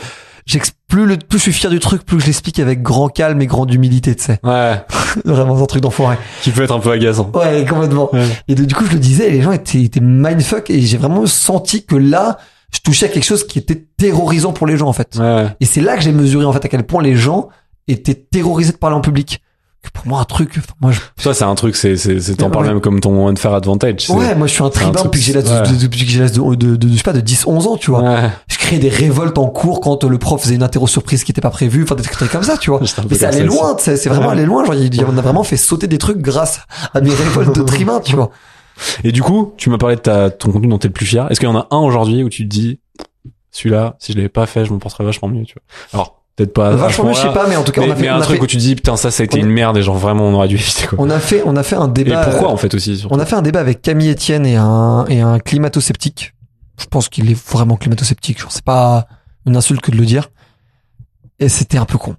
plus 0.88 1.06
le, 1.08 1.18
plus 1.18 1.40
je 1.40 1.44
suis 1.44 1.54
fier 1.54 1.70
du 1.72 1.80
truc, 1.80 2.06
plus 2.06 2.20
je 2.22 2.28
l'explique 2.28 2.60
avec 2.60 2.82
grand 2.84 3.10
calme 3.10 3.42
et 3.42 3.48
grande 3.48 3.74
humilité, 3.74 4.16
tu 4.16 4.24
sais. 4.24 4.40
Ouais, 4.44 4.80
Vraiment 5.26 5.62
un 5.62 5.66
truc 5.66 5.82
d'enfoiré. 5.82 6.16
qui 6.44 6.52
peut 6.52 6.62
être 6.64 6.74
un 6.76 6.80
peu 6.80 6.92
agaçant. 6.92 7.32
Ouais, 7.34 7.66
complètement. 7.68 8.14
Ouais. 8.14 8.26
Et 8.48 8.56
de- 8.56 8.64
du 8.66 8.76
coup, 8.76 8.86
je 8.86 8.94
le 8.94 9.00
disais, 9.00 9.28
et 9.28 9.32
les 9.32 9.42
gens 9.42 9.52
étaient, 9.52 9.82
étaient 9.82 10.00
mindfuck, 10.00 10.70
et 10.70 10.80
j'ai 10.80 10.98
vraiment 10.98 11.26
senti 11.26 11.84
que 11.84 11.96
là, 11.96 12.38
je 12.72 12.80
touchais 12.80 13.08
à 13.08 13.10
quelque 13.10 13.26
chose 13.26 13.46
qui 13.48 13.58
était 13.60 13.84
terrorisant 13.98 14.54
pour 14.54 14.68
les 14.68 14.78
gens, 14.78 14.88
en 14.88 14.94
fait. 14.94 15.18
Ouais. 15.20 15.48
Et 15.60 15.66
c'est 15.66 15.82
là 15.82 15.98
que 15.98 16.04
j'ai 16.04 16.12
mesuré, 16.12 16.46
en 16.46 16.54
fait, 16.54 16.64
à 16.64 16.70
quel 16.70 16.84
point 16.84 17.02
les 17.02 17.16
gens 17.16 17.50
étaient 17.88 18.16
terrorisés 18.16 18.72
de 18.74 18.78
parler 18.78 18.96
en 18.96 19.02
public. 19.02 19.42
Pour 19.94 20.06
moi, 20.08 20.20
un 20.20 20.26
truc, 20.26 20.60
moi, 20.82 20.92
je, 20.92 21.00
Ça, 21.18 21.34
c'est 21.34 21.46
un 21.46 21.56
truc, 21.56 21.76
c'est, 21.78 21.96
c'est, 21.96 22.20
t'en 22.36 22.46
Ouais. 22.48 22.52
parles 22.52 22.68
même 22.68 22.82
comme 22.82 23.00
ton 23.00 23.30
unfair 23.30 23.54
advantage. 23.54 24.02
c'est- 24.08 24.12
ouais, 24.12 24.36
moi, 24.36 24.46
je 24.48 24.52
suis 24.54 24.64
un 24.64 24.70
tribun 24.70 25.02
depuis 25.04 25.20
que 25.22 25.26
j'ai 25.26 25.32
l'âge 25.34 25.46
de, 25.46 25.72
de- 25.76 25.82
depuis 25.82 26.04
que 26.04 26.12
j'ai 26.12 26.20
l'âge 26.20 26.34
de, 26.34 26.56
de, 26.56 26.76
de, 26.76 26.90
je 26.90 26.96
sais 26.98 27.04
pas, 27.04 27.14
de 27.14 27.22
10, 27.22 27.46
11 27.48 27.68
ans, 27.68 27.78
tu 27.78 27.92
vois. 27.92 28.02
Ouais. 28.02 28.30
Je 28.50 28.58
créais 28.58 28.80
des 28.80 28.90
révoltes 28.90 29.38
en 29.38 29.48
cours 29.48 29.80
quand 29.80 30.04
le 30.04 30.18
prof 30.18 30.42
faisait 30.42 30.56
une 30.56 30.64
interro 30.64 30.88
surprise 30.88 31.24
qui 31.24 31.32
était 31.32 31.40
pas 31.42 31.52
prévue, 31.52 31.84
enfin, 31.84 31.96
des 31.96 32.04
trucs 32.04 32.30
comme 32.32 32.44
ça, 32.44 32.58
tu 32.58 32.70
vois. 32.70 32.82
Mais 32.82 33.16
ça 33.16 33.30
aussi. 33.30 33.44
loin, 33.44 33.78
c'est 33.80 34.10
vraiment 34.10 34.30
allé 34.32 34.46
loin. 34.46 34.66
Genre, 34.66 34.76
il 34.76 35.06
on 35.06 35.18
a 35.18 35.22
vraiment 35.22 35.44
fait 35.44 35.58
sauter 35.58 35.88
des 35.88 36.00
trucs 36.00 36.18
grâce 36.18 36.60
à 36.94 37.00
mes 37.00 37.12
révoltes 37.14 37.56
de 37.56 37.64
tribun, 37.64 38.02
tu 38.02 38.16
vois. 38.18 38.32
Et 39.06 39.14
du 39.14 39.22
coup, 39.24 39.54
tu 39.58 39.70
m'as 39.70 39.78
parlé 39.78 39.96
de 39.96 40.02
ta, 40.02 40.30
ton 40.32 40.52
contenu 40.52 40.68
dont 40.68 40.78
t'es 40.80 40.90
le 40.90 40.94
plus 40.94 41.06
fier. 41.06 41.32
Est-ce 41.32 41.40
qu'il 41.40 41.48
y 41.48 41.52
en 41.52 41.56
a 41.58 41.68
un 41.72 41.78
aujourd'hui 41.78 42.24
où 42.24 42.30
tu 42.30 42.44
te 42.44 42.50
dis, 42.50 42.80
celui-là, 43.52 43.96
si 44.00 44.12
je 44.12 44.18
l'avais 44.18 44.28
pas 44.30 44.46
fait, 44.48 44.66
je 44.66 44.74
m'en 44.74 44.80
porterais 44.80 45.06
vachement 45.06 45.30
mieux, 45.30 45.46
tu 45.46 45.54
vois? 45.56 45.64
Alors, 45.94 46.24
peut-être 46.38 46.54
pas. 46.54 46.72
Vachement 46.78 47.06
mieux, 47.10 47.14
je 47.14 47.20
sais 47.20 47.34
pas, 47.34 47.48
mais 47.48 47.58
en 47.58 47.64
tout 47.64 47.74
cas, 47.74 47.82
Mais, 47.82 47.88
on 47.88 47.92
a 47.92 47.96
fait, 47.96 48.02
mais 48.04 48.10
on 48.12 48.14
un 48.14 48.20
a 48.20 48.22
truc 48.22 48.38
fait- 48.38 48.44
où 48.44 48.48
tu 48.48 48.56
dis, 48.58 48.76
putain, 48.76 48.96
ça, 48.96 49.12
ça 49.12 49.24
a 49.24 49.26
été 49.26 49.38
a- 49.38 49.42
une 49.42 49.50
merde 49.50 49.76
et 49.78 49.82
genre 49.82 49.98
vraiment, 49.98 50.24
on 50.26 50.34
aurait 50.36 50.48
dû 50.48 50.56
éviter, 50.56 50.88
quoi. 50.88 50.98
on 51.02 51.10
a 51.10 51.20
fait, 51.20 51.42
on 51.46 51.56
a 51.58 51.64
fait 51.64 51.76
un 51.76 51.90
Et 51.90 51.92
débat. 51.92 52.24
pourquoi, 52.24 52.48
euh, 52.50 52.54
en 52.54 52.58
fait, 52.58 52.74
aussi, 52.74 52.98
surtout 52.98 53.14
On 53.14 53.20
a 53.20 53.26
fait 53.26 53.36
un 53.36 53.42
débat 53.42 53.60
avec 53.60 53.82
Camille 53.82 54.12
Etienne 54.12 54.46
et 54.46 54.56
un, 54.56 55.06
et 55.10 55.20
un 55.20 55.40
climato-sceptique. 55.40 56.34
Je 56.80 56.86
pense 56.86 57.10
qu'il 57.10 57.30
est 57.30 57.50
vraiment 57.52 57.76
climato-sceptique. 57.76 58.40
Genre, 58.40 58.52
c'est 58.52 58.64
pas 58.64 59.08
une 59.46 59.58
insulte 59.58 59.82
que 59.82 59.92
de 59.92 59.98
le 59.98 60.06
dire. 60.06 60.30
Et 61.40 61.50
c'était 61.50 61.78
un 61.80 61.86
peu 61.86 61.98
con. 61.98 62.16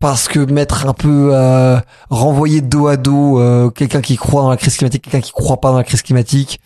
Parce 0.00 0.28
que 0.28 0.38
mettre 0.40 0.86
un 0.86 0.94
peu, 0.94 1.30
euh, 1.34 1.78
renvoyer 2.08 2.62
dos 2.62 2.86
à 2.88 2.96
dos, 2.96 3.38
euh, 3.38 3.68
quelqu'un 3.70 4.00
qui 4.00 4.16
croit 4.16 4.42
dans 4.42 4.50
la 4.50 4.56
crise 4.56 4.76
climatique, 4.76 5.02
quelqu'un 5.04 5.20
qui 5.20 5.30
croit 5.32 5.60
pas 5.60 5.70
dans 5.72 5.76
la 5.76 5.84
crise 5.84 6.00
climatique, 6.02 6.58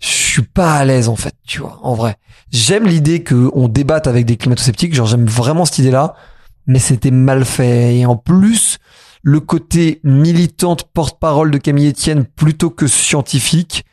je 0.00 0.08
suis 0.08 0.42
pas 0.42 0.74
à 0.74 0.84
l'aise, 0.84 1.08
en 1.08 1.16
fait, 1.16 1.34
tu 1.46 1.60
vois, 1.60 1.78
en 1.82 1.94
vrai. 1.94 2.16
J'aime 2.50 2.86
l'idée 2.86 3.22
que 3.22 3.50
on 3.54 3.68
débatte 3.68 4.06
avec 4.06 4.26
des 4.26 4.36
climato-sceptiques. 4.36 4.94
Genre, 4.94 5.06
j'aime 5.06 5.26
vraiment 5.26 5.64
cette 5.64 5.78
idée-là. 5.78 6.14
Mais 6.66 6.78
c'était 6.78 7.10
mal 7.10 7.44
fait. 7.44 7.96
Et 7.96 8.06
en 8.06 8.16
plus, 8.16 8.78
le 9.22 9.40
côté 9.40 10.00
militante 10.04 10.84
porte-parole 10.84 11.50
de 11.50 11.58
Camille 11.58 11.88
Etienne 11.88 12.24
plutôt 12.24 12.70
que 12.70 12.86
scientifique 12.86 13.84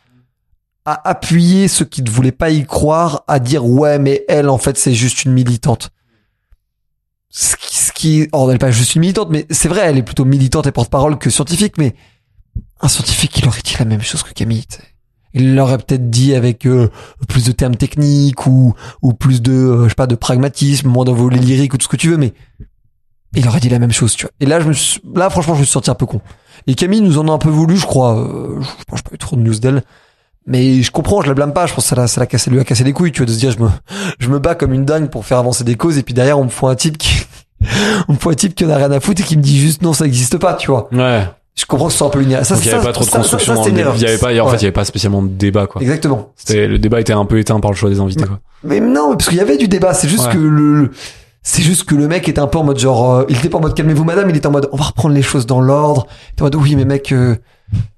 a 0.86 1.10
appuyé 1.10 1.68
ceux 1.68 1.86
qui 1.86 2.04
ne 2.04 2.10
voulaient 2.10 2.32
pas 2.32 2.51
y 2.51 2.66
croire 2.66 3.24
à 3.28 3.39
dire 3.39 3.66
ouais 3.66 3.97
mais 3.97 4.26
elle 4.28 4.49
en 4.49 4.60
fait 4.60 4.78
c'est 4.78 4.93
juste 4.93 5.26
une 5.26 5.32
militante. 5.32 5.89
Ce 7.30 7.56
qui, 7.56 7.76
ce 7.76 7.91
qui 7.93 8.28
oh, 8.32 8.47
elle 8.51 8.60
pas 8.60 8.70
juste 8.70 8.93
une 8.93 9.01
militante 9.01 9.30
mais 9.32 9.47
c'est 9.49 9.70
vrai 9.70 9.82
elle 9.82 9.97
est 9.97 10.04
plutôt 10.04 10.26
militante 10.26 10.68
et 10.68 10.72
porte-parole 10.72 11.18
que 11.18 11.32
scientifique 11.32 11.80
mais 11.80 11.95
un 12.82 12.88
scientifique 12.88 13.36
il 13.39 13.47
aurait 13.47 13.62
dit 13.64 13.76
la 13.80 13.86
même 13.86 14.01
chose 14.04 14.22
que 14.22 14.34
Camille. 14.34 14.68
tu 14.68 14.78
sais. 14.78 14.93
Il 15.34 15.55
l'aurait 15.55 15.77
peut-être 15.77 16.09
dit 16.09 16.36
avec 16.36 16.65
euh, 16.65 16.89
plus 17.27 17.45
de 17.45 17.51
termes 17.51 17.75
techniques 17.75 18.45
ou 18.45 18.73
ou 19.01 19.13
plus 19.13 19.41
de 19.41 19.51
euh, 19.51 19.84
je 19.86 19.89
sais 19.89 19.95
pas 19.95 20.07
de 20.07 20.15
pragmatisme, 20.15 20.89
moins 20.89 21.05
d'envolée 21.05 21.39
lyrique 21.39 21.73
ou 21.73 21.77
tout 21.77 21.86
ce 21.86 21.89
que 21.89 21.97
tu 21.97 22.09
veux 22.09 22.17
mais 22.17 22.34
il 23.36 23.47
aurait 23.47 23.59
dit 23.59 23.69
la 23.69 23.79
même 23.79 23.91
chose, 23.91 24.15
tu 24.15 24.25
vois. 24.25 24.31
Et 24.39 24.45
là, 24.45 24.59
je 24.59 24.67
me 24.67 24.73
suis, 24.73 25.01
là, 25.15 25.29
franchement, 25.29 25.55
je 25.55 25.61
me 25.61 25.65
suis 25.65 25.71
senti 25.71 25.89
un 25.89 25.95
peu 25.95 26.05
con. 26.05 26.21
Et 26.67 26.75
Camille 26.75 27.01
nous 27.01 27.17
en 27.17 27.27
a 27.27 27.31
un 27.31 27.38
peu 27.38 27.49
voulu, 27.49 27.77
je 27.77 27.86
crois. 27.86 28.17
Euh, 28.17 28.61
je 28.61 28.84
pense 28.86 29.01
pas 29.01 29.11
eu 29.13 29.17
trop 29.17 29.36
de 29.36 29.41
news 29.41 29.59
d'elle. 29.59 29.84
Mais 30.45 30.81
je 30.81 30.91
comprends, 30.91 31.21
je 31.21 31.27
la 31.27 31.34
blâme 31.34 31.53
pas. 31.53 31.65
Je 31.65 31.73
pense 31.73 31.89
que 31.89 31.95
ça 31.95 32.07
ça 32.07 32.21
l'a 32.21 32.27
cassé, 32.27 32.51
lui 32.51 32.59
a 32.59 32.63
cassé 32.63 32.84
les 32.84 32.93
couilles, 32.93 33.11
tu 33.11 33.19
vois, 33.19 33.25
de 33.25 33.31
se 33.31 33.39
dire, 33.39 33.51
je 33.51 33.59
me, 33.59 33.69
je 34.19 34.29
me 34.29 34.39
bats 34.39 34.55
comme 34.55 34.73
une 34.73 34.86
dingue 34.86 35.09
pour 35.09 35.25
faire 35.25 35.38
avancer 35.38 35.63
des 35.63 35.75
causes, 35.75 35.97
et 35.97 36.03
puis 36.03 36.13
derrière, 36.13 36.38
on 36.38 36.43
me 36.43 36.49
fout 36.49 36.69
un 36.69 36.75
type 36.75 36.97
qui, 36.97 37.25
on 38.07 38.13
me 38.13 38.17
fout 38.17 38.34
un 38.34 38.36
type 38.36 38.53
qui 38.53 38.65
en 38.65 38.69
a 38.69 38.77
rien 38.77 38.91
à 38.91 38.99
foutre 38.99 39.21
et 39.21 39.23
qui 39.23 39.38
me 39.38 39.41
dit 39.41 39.59
juste 39.59 39.81
non, 39.81 39.93
ça 39.93 40.05
existe 40.05 40.38
pas, 40.38 40.53
tu 40.53 40.69
vois. 40.69 40.89
Ouais. 40.93 41.25
Je 41.56 41.66
comprends 41.66 41.86
que 41.88 41.91
ce 41.91 41.99
soit 41.99 42.08
un 42.08 42.10
peu 42.10 42.22
erreur. 42.28 42.45
Ça, 42.45 42.56
Donc, 42.56 42.64
il 42.64 42.68
y 42.68 42.72
ça, 42.72 42.78
avait 42.78 42.86
pas 42.86 42.93
trop 42.93 43.04
de 43.06 43.10
ça, 43.10 43.18
construction 43.20 43.54
dans 43.54 43.66
le 43.66 43.72
débat. 43.72 43.93
Il 43.95 44.01
y 44.01 44.06
avait 44.06 44.18
pas, 44.18 44.28
en 44.43 44.47
fait, 44.49 44.58
il 44.58 44.62
y 44.62 44.66
avait 44.66 44.72
pas 44.72 44.86
spécialement 44.86 45.22
de 45.22 45.28
débat, 45.30 45.68
quoi. 45.68 45.82
Exactement. 45.82 46.32
C'était, 46.36 46.68
le 46.68 46.80
débat 46.80 46.99
était 46.99 47.14
un 47.14 47.26
peu 47.26 47.38
éteint 47.38 47.60
par 47.60 47.70
le 47.72 47.78
choix 47.78 47.89
des 47.91 47.99
invités, 47.99 48.26
quoi. 48.26 48.39
Mais 48.64 48.80
non, 48.80 49.12
parce 49.16 49.30
qu'il 49.30 49.38
y 49.38 49.41
avait 49.41 49.58
du 49.58 49.68
débat. 49.68 49.93
C'est 49.93 50.08
juste 50.08 50.26
Ouais. 50.28 50.34
que 50.34 50.38
le, 50.39 50.49
le- 50.82 50.91
c'est 51.43 51.62
juste 51.62 51.84
que 51.84 51.93
le 51.95 52.08
mec 52.08 52.28
était 52.30 52.39
un 52.39 52.47
peu 52.47 52.58
en 52.58 52.64
mode 52.64 52.80
genre, 52.80 53.12
euh, 53.14 53.26
il 53.30 53.38
était 53.38 53.49
pas 53.49 53.58
en 53.58 53.62
mode 53.62 53.74
calmez-vous 53.76 54.06
madame, 54.06 54.30
il 54.30 54.36
était 54.38 54.47
en 54.47 54.51
mode 54.51 54.70
on 54.72 54.78
va 54.78 54.86
reprendre 54.86 55.14
les 55.14 55.22
choses 55.22 55.45
dans 55.45 55.60
l'ordre. 55.60 56.08
Il 56.10 56.32
était 56.34 56.41
en 56.41 56.45
mode 56.45 56.56
oui 56.56 56.76
mais 56.78 56.86
mec, 56.86 57.12
euh, 57.12 57.36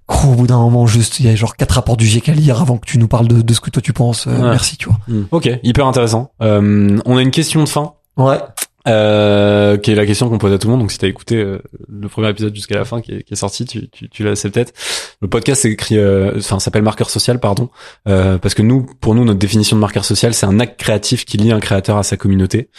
gros, 0.10 0.32
au 0.32 0.36
bout 0.36 0.48
d'un 0.48 0.58
moment 0.58 0.88
juste, 0.88 1.20
il 1.20 1.28
y 1.28 1.30
a 1.30 1.36
genre 1.36 1.56
quatre 1.56 1.74
rapports 1.74 1.96
du 1.96 2.06
GIEC 2.08 2.30
à 2.30 2.34
lire 2.34 2.60
avant 2.60 2.78
que 2.78 2.88
tu 2.88 2.98
nous 2.98 3.08
parles 3.08 3.28
de, 3.28 3.42
de 3.44 3.54
ce 3.54 3.60
que 3.62 3.70
toi 3.70 3.82
tu 3.84 3.94
penses. 3.94 4.26
Euh, 4.28 4.32
Ouais. 4.36 4.50
Merci, 4.50 4.78
tu 4.78 4.90
vois. 4.90 4.98
Hmm. 5.08 5.26
Ok, 5.32 5.48
hyper 5.64 5.86
intéressant. 5.86 6.32
On 6.40 7.18
a 7.18 7.22
une 7.22 7.32
question 7.32 7.64
de 7.64 7.70
fin. 7.70 7.94
Ouais. 8.18 8.40
Euh, 8.88 9.78
qui 9.78 9.92
est 9.92 9.96
la 9.96 10.06
question 10.06 10.30
qu'on 10.30 10.38
pose 10.38 10.54
à 10.54 10.60
tout 10.60 10.68
le 10.68 10.74
monde. 10.74 10.82
Donc, 10.82 10.92
si 10.92 11.00
t'as 11.00 11.08
écouté 11.08 11.38
euh, 11.38 11.60
le 11.90 12.08
premier 12.08 12.30
épisode 12.30 12.54
jusqu'à 12.54 12.76
la 12.76 12.86
fin 12.86 13.02
qui 13.02 13.14
est, 13.14 13.24
qui 13.24 13.34
est 13.34 13.38
sorti, 13.38 13.66
tu, 13.66 13.90
tu, 13.90 14.10
tu 14.10 14.24
l'as 14.24 14.36
c'est 14.36 14.52
peut-être. 14.52 14.74
Le 15.22 15.28
podcast 15.28 15.64
c'est 15.64 15.72
écrit, 15.72 15.98
euh, 15.98 16.34
enfin, 16.38 16.60
s'appelle 16.60 16.84
marqueur 16.84 17.10
social, 17.10 17.40
pardon, 17.40 17.70
euh, 18.08 18.38
parce 18.38 18.54
que 18.54 18.62
nous, 18.62 18.86
pour 19.02 19.16
nous, 19.16 19.26
notre 19.26 19.40
définition 19.40 19.76
de 19.76 19.82
marqueur 19.82 20.06
social, 20.06 20.36
c'est 20.36 20.46
un 20.46 20.60
acte 20.60 20.80
créatif 20.80 21.26
qui 21.26 21.38
lie 21.38 21.52
un 21.52 21.60
créateur 21.60 21.98
à 21.98 22.04
sa 22.04 22.16
communauté. 22.16 22.70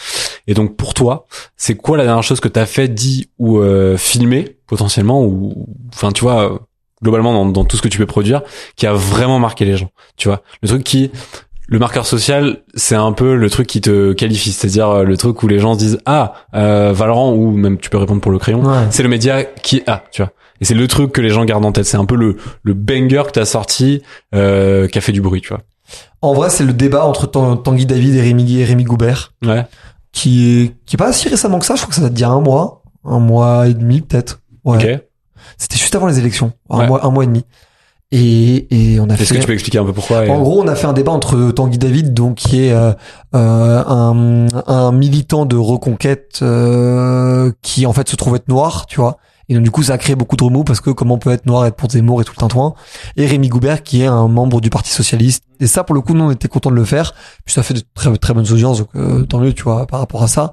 Et 0.47 0.55
donc, 0.55 0.77
pour 0.77 0.95
toi, 0.95 1.27
c'est 1.57 1.75
quoi 1.75 1.97
la 1.97 2.05
dernière 2.05 2.23
chose 2.23 2.39
que 2.39 2.49
t'as 2.49 2.67
fait, 2.67 2.87
dit 2.87 3.31
ou 3.39 3.61
filmé 3.97 4.59
potentiellement, 4.69 5.25
ou, 5.25 5.67
enfin, 5.93 6.13
tu 6.13 6.23
vois. 6.23 6.61
globalement 7.03 7.33
dans, 7.33 7.47
dans 7.47 7.65
tout 7.65 7.77
ce 7.77 7.83
que 7.83 7.89
tu 7.89 7.99
peux 7.99 8.07
produire 8.07 8.43
qui 8.77 8.87
a 8.87 8.93
vraiment 8.93 9.39
marqué 9.39 9.67
les 9.67 9.77
gens 9.77 9.91
tu 10.17 10.29
vois 10.29 10.43
le 10.63 10.69
truc 10.69 10.83
qui 10.83 11.11
le 11.69 11.79
marqueur 11.79 12.07
social, 12.07 12.59
c'est 12.75 12.95
un 12.95 13.13
peu 13.13 13.35
le 13.35 13.51
truc 13.51 13.67
qui 13.67 13.81
te 13.81 14.13
qualifie, 14.13 14.53
c'est-à-dire 14.53 14.89
euh, 14.89 15.05
le 15.05 15.17
truc 15.17 15.43
où 15.43 15.49
les 15.49 15.59
gens 15.59 15.75
se 15.75 15.79
disent 15.79 15.99
ah 16.07 16.35
euh, 16.55 16.93
Valorant 16.93 17.33
ou 17.33 17.51
même 17.51 17.79
tu 17.79 17.91
peux 17.91 17.99
répondre 17.99 18.21
pour 18.21 18.31
le 18.33 18.39
crayon, 18.39 18.63
Ouais. 18.65 18.87
c'est 18.91 19.03
le 19.03 19.09
média 19.09 19.43
qui 19.45 19.83
ah 19.87 20.05
tu 20.13 20.23
vois. 20.23 20.33
Et 20.61 20.65
c'est 20.65 20.75
le 20.75 20.87
truc 20.89 21.13
que 21.13 21.21
les 21.21 21.29
gens 21.31 21.45
gardent 21.45 21.65
en 21.67 21.73
tête. 21.73 21.85
C'est 21.87 21.97
un 21.99 22.05
peu 22.07 22.15
le 22.17 22.37
le 22.63 22.73
banger 22.75 23.25
que 23.27 23.33
t'as 23.33 23.45
sorti 23.45 24.03
euh, 24.35 24.87
qui 24.89 24.97
a 24.97 25.01
fait 25.01 25.13
du 25.13 25.21
bruit, 25.21 25.41
tu 25.43 25.49
vois. 25.49 25.61
En 26.23 26.33
vrai, 26.35 26.51
c'est 26.51 26.65
le 26.65 26.73
débat 26.73 27.05
entre 27.05 27.27
Tan- 27.27 27.57
Tanguy 27.57 27.85
David 27.87 28.15
et 28.15 28.21
Rémi, 28.23 28.59
et 28.61 28.65
Rémi 28.65 28.85
Goubert, 28.85 29.33
Ouais. 29.45 29.65
qui 30.13 30.63
est, 30.63 30.77
qui 30.87 30.97
est 30.97 30.99
pas 30.99 31.13
si 31.13 31.29
récemment 31.29 31.59
que 31.59 31.67
ça. 31.67 31.75
Je 31.75 31.83
crois 31.83 31.91
que 31.91 31.95
ça 31.97 32.01
date 32.03 32.15
d'il 32.15 32.23
y 32.23 32.25
a 32.25 32.31
un 32.31 32.41
mois, 32.41 32.83
un 33.05 33.19
mois 33.19 33.69
et 33.69 33.75
demi 33.75 34.01
peut-être. 34.01 34.41
Ouais. 34.65 35.07
C'était 35.59 35.77
juste 35.77 35.95
avant 35.95 36.07
les 36.07 36.19
élections, 36.19 36.53
un 36.71 36.79
Ouais. 36.79 36.87
mois, 36.87 37.05
un 37.07 37.11
mois 37.11 37.25
et 37.25 37.27
demi. 37.27 37.45
Et, 38.13 38.95
et 38.95 39.01
on 39.01 39.11
a 39.11 39.15
Est-ce 39.15 39.25
fait. 39.25 39.35
que 39.35 39.41
tu 39.41 39.47
peux 39.49 39.53
expliquer 39.53 39.79
un 39.79 39.85
peu 39.85 39.93
pourquoi 39.93 40.27
et- 40.27 40.31
En 40.31 40.41
gros, 40.41 40.63
on 40.63 40.69
a 40.69 40.77
fait 40.77 40.87
un 40.87 40.93
débat 40.93 41.11
entre 41.13 41.51
Tanguy 41.51 41.79
David, 41.79 42.15
donc 42.15 42.37
qui 42.37 42.63
est 42.65 42.73
euh, 42.73 42.93
euh, 43.35 43.83
un, 43.85 44.47
un 44.69 44.93
militant 44.93 45.45
de 45.45 45.57
reconquête 45.57 46.39
euh, 46.43 47.51
qui 47.63 47.85
en 47.85 47.93
fait 47.93 48.09
se 48.09 48.15
trouve 48.17 48.37
être 48.37 48.49
noir, 48.49 48.87
tu 48.87 49.01
vois. 49.01 49.17
Et 49.49 49.55
donc 49.55 49.63
du 49.65 49.71
coup, 49.71 49.83
ça 49.83 49.95
a 49.95 49.99
créé 49.99 50.15
beaucoup 50.17 50.37
de 50.37 50.43
remous 50.45 50.65
parce 50.65 50.81
que 50.81 50.91
comment 50.91 51.15
on 51.15 51.19
peut 51.19 51.31
être 51.31 51.47
noir, 51.47 51.67
être 51.67 51.77
pour 51.77 51.91
Zemmour 51.91 52.21
et 52.21 52.25
tout 52.25 52.33
le 52.37 52.41
tintouin. 52.41 52.75
Et 53.17 53.27
Rémi 53.27 53.49
Goubert, 53.49 53.83
qui 53.83 54.03
est 54.03 54.07
un 54.07 54.27
membre 54.29 54.61
du 54.61 54.71
Parti 54.71 54.91
socialiste. 54.91 55.45
Et 55.61 55.67
ça, 55.69 55.83
pour 55.85 55.95
le 55.95 56.01
coup, 56.01 56.15
nous, 56.15 56.25
on 56.25 56.31
était 56.33 56.49
contents 56.49 56.71
de 56.71 56.77
le 56.77 56.85
faire. 56.85 57.13
Puis 57.45 57.55
ça 57.55 57.63
fait 57.63 57.75
de 57.75 57.83
très 57.95 58.17
très 58.19 58.35
bonnes 58.35 58.51
audiences, 58.53 58.79
donc 58.79 58.89
euh, 58.97 59.23
tant 59.25 59.39
mieux, 59.41 59.53
tu 59.53 59.63
vois, 59.65 59.87
par 59.87 60.01
rapport 60.01 60.23
à 60.23 60.29
ça. 60.29 60.53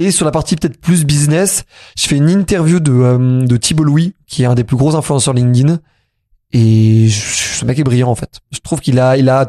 Et 0.00 0.10
sur 0.10 0.24
la 0.24 0.32
partie 0.32 0.56
peut-être 0.56 0.80
plus 0.80 1.04
business, 1.04 1.64
je 1.96 2.08
fais 2.08 2.16
une 2.16 2.28
interview 2.28 2.80
de, 2.80 2.92
euh, 2.92 3.46
de 3.46 3.56
Thibault 3.56 3.84
Louis, 3.84 4.14
qui 4.26 4.42
est 4.42 4.46
un 4.46 4.54
des 4.56 4.64
plus 4.64 4.76
gros 4.76 4.96
influenceurs 4.96 5.34
LinkedIn. 5.34 5.78
Et 6.52 7.08
ce 7.10 7.64
mec 7.64 7.78
est 7.78 7.84
brillant 7.84 8.10
en 8.10 8.14
fait. 8.14 8.40
Je 8.52 8.60
trouve 8.60 8.80
qu'il 8.80 8.98
a, 9.00 9.16
il 9.16 9.28
a 9.28 9.46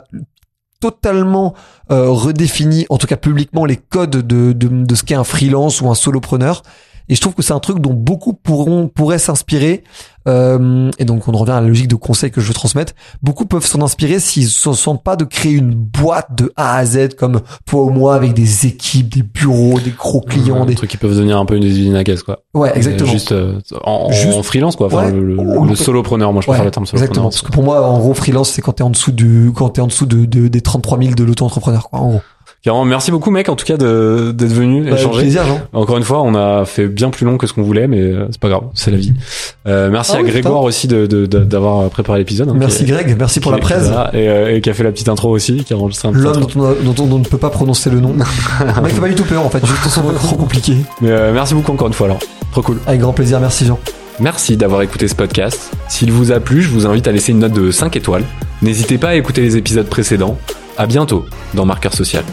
totalement 0.79 1.53
euh, 1.91 2.09
redéfini, 2.09 2.85
en 2.89 2.97
tout 2.97 3.07
cas 3.07 3.17
publiquement, 3.17 3.65
les 3.65 3.77
codes 3.77 4.11
de, 4.11 4.53
de, 4.53 4.67
de 4.67 4.95
ce 4.95 5.03
qu'est 5.03 5.15
un 5.15 5.23
freelance 5.23 5.81
ou 5.81 5.89
un 5.89 5.95
solopreneur. 5.95 6.63
Et 7.10 7.16
je 7.16 7.22
trouve 7.22 7.34
que 7.36 7.41
c'est 7.43 7.53
un 7.53 7.60
truc 7.60 7.80
dont 7.80 7.93
beaucoup 7.93 8.34
pourront 8.34 8.88
pourraient 8.88 9.20
s'inspirer. 9.20 9.84
Euh, 10.28 10.89
et 10.97 11.06
donc 11.06 11.28
on 11.28 11.32
revient 11.34 11.51
à 11.51 11.62
la 11.62 11.68
logique 11.68 11.88
de 11.88 11.93
conseil 11.95 12.32
que 12.32 12.41
je 12.41 12.47
veux 12.47 12.53
transmettre. 12.56 12.93
Beaucoup 13.22 13.45
peuvent 13.45 13.66
s'en 13.66 13.82
inspirer 13.84 14.20
s'ils 14.20 14.47
se 14.47 14.74
sentent 14.74 15.03
pas 15.03 15.16
de 15.16 15.24
créer 15.24 15.51
une 15.53 15.76
boîte 15.76 16.30
de 16.36 16.51
A 16.56 16.78
à 16.78 16.86
Z 16.86 17.10
comme 17.16 17.41
toi 17.68 17.84
ou 17.84 17.91
moi 17.91 18.16
avec 18.16 18.34
des 18.34 18.66
équipes, 18.66 19.14
des 19.14 19.22
bureaux, 19.22 19.80
des 19.80 19.91
gros 19.91 20.22
clients, 20.22 20.62
des 20.66 20.72
des 20.72 20.76
trucs 20.78 20.89
qui 20.89 20.97
peuvent 20.97 21.12
devenir 21.16 21.38
un 21.38 21.45
peu 21.45 21.56
une 21.56 21.64
usine 21.64 21.95
à 21.95 22.03
gaz 22.03 22.24
quoi. 22.24 22.39
ouais 22.56 22.72
exactement. 22.76 23.12
Juste, 23.12 23.34
euh, 23.34 23.60
en, 23.84 24.10
freelance 24.41 24.76
quoi. 24.76 24.88
Enfin, 24.88 25.06
Ouais. 25.06 25.12
le, 25.12 25.24
le- 25.24 25.39
Ou- 25.39 25.66
le 25.66 25.76
solopreneur, 25.76 26.34
moi 26.34 26.41
je 26.41 26.47
préfère 26.47 26.62
Ouais, 26.64 26.66
le 26.66 26.72
terme 26.72 26.86
Exactement. 26.86 27.06
solopreneur. 27.14 27.30
Parce 27.30 27.41
que 27.43 27.51
pour 27.51 27.64
moi, 27.64 27.88
en 27.88 27.99
gros, 27.99 28.14
freelance, 28.16 28.49
c'est 28.49 28.64
quand 28.64 28.74
t'es 28.74 28.84
en 28.84 28.89
dessous 28.89 29.12
du, 29.12 29.51
quand 29.53 29.70
t'es 29.70 29.82
en 29.82 29.88
dessous 29.88 30.08
de, 30.08 30.26
de- 30.26 30.47
des 30.47 30.62
33 30.62 30.97
000 30.99 31.14
de 31.14 31.24
l'auto-entrepreneur, 31.24 31.88
quoi. 31.89 31.99
En 31.99 32.08
gros. 32.10 32.22
Carrément, 32.66 32.84
merci 32.84 33.11
beaucoup 33.11 33.30
mec 33.32 33.47
en 33.47 33.55
tout 33.55 33.66
cas 33.66 33.78
d'être 33.78 34.51
venu 34.51 34.82
Bah, 34.82 34.88
avec 34.89 34.99
échanger. 34.99 35.22
plaisir, 35.22 35.45
Jean. 35.45 35.61
Encore 35.72 35.97
une 35.97 36.03
fois, 36.03 36.22
on 36.24 36.34
a 36.36 36.66
fait 36.66 36.88
bien 36.88 37.11
plus 37.11 37.26
long 37.26 37.38
que 37.38 37.45
ce 37.47 37.53
qu'on 37.53 37.61
voulait, 37.61 37.88
mais 37.88 38.01
euh, 38.01 38.26
c'est 38.32 38.39
pas 38.41 38.49
grave, 38.49 38.63
c'est 38.74 38.89
la 38.91 38.97
vie. 38.97 39.13
Euh, 39.68 39.89
merci 39.91 40.13
Ah 40.16 40.18
à 40.20 40.22
oui, 40.24 40.30
Grégoire 40.32 40.63
aussi 40.63 40.88
de- 40.88 41.05
de- 41.05 41.28
de- 41.28 41.43
d'avoir 41.43 41.88
préparé 41.89 42.18
l'épisode. 42.20 42.49
hein, 42.49 42.55
Merci 42.57 42.84
Greg, 42.86 43.16
merci 43.18 43.39
pour 43.39 43.51
la 43.51 43.59
presse. 43.59 43.88
et, 44.13 44.28
euh, 44.28 44.55
et 44.55 44.61
qui 44.61 44.70
a 44.70 44.74
fait 44.74 44.84
la 44.84 44.91
petite 44.91 45.09
intro 45.09 45.30
aussi, 45.30 45.63
qui 45.63 45.74
a 45.74 45.78
enregistré 45.78 46.07
un 46.07 46.11
L'homme 46.11 46.47
dont, 46.84 46.95
on- 46.99 47.05
dont 47.05 47.20
ne 47.20 47.24
peut 47.24 47.38
pas 47.38 47.51
prononcer 47.51 47.89
le 47.91 47.99
nom. 47.99 48.13
Le 48.13 48.82
mec 48.82 48.93
fait 48.93 48.99
pas 49.01 49.07
du 49.09 49.16
tout 49.16 49.26
peur, 49.26 49.45
en 49.45 49.49
fait. 49.49 49.63
Juste 49.66 49.88
son 49.88 50.01
trop 50.13 50.36
compliqué. 50.36 50.74
Mais 51.01 51.11
euh, 51.11 51.32
merci 51.34 51.53
beaucoup 51.53 51.72
encore 51.72 51.88
une 51.88 51.93
fois 51.93 52.07
alors. 52.07 52.20
Trop 52.51 52.63
cool. 52.63 52.80
Avec 52.88 52.99
grand 52.99 53.13
plaisir, 53.13 53.39
merci 53.39 53.66
Jean. 53.68 53.80
Merci 54.20 54.57
d'avoir 54.57 54.82
écouté 54.82 55.07
ce 55.07 55.13
podcast. 55.13 55.72
S'il 55.88 56.11
vous 56.11 56.32
a 56.32 56.39
plu, 56.39 56.63
je 56.63 56.70
vous 56.70 56.88
invite 56.88 57.07
à 57.07 57.11
laisser 57.11 57.32
une 57.32 57.39
note 57.39 57.51
de 57.53 57.70
5 57.70 57.95
étoiles. 57.95 58.24
N'hésitez 58.63 58.97
pas 58.97 59.09
à 59.09 59.16
écouter 59.16 59.41
les 59.41 59.55
épisodes 59.55 59.86
précédents. 59.88 60.38
À 60.78 60.88
bientôt 60.88 61.26
dans 61.53 61.66
Marqueur 61.66 61.93
Social. 61.93 62.24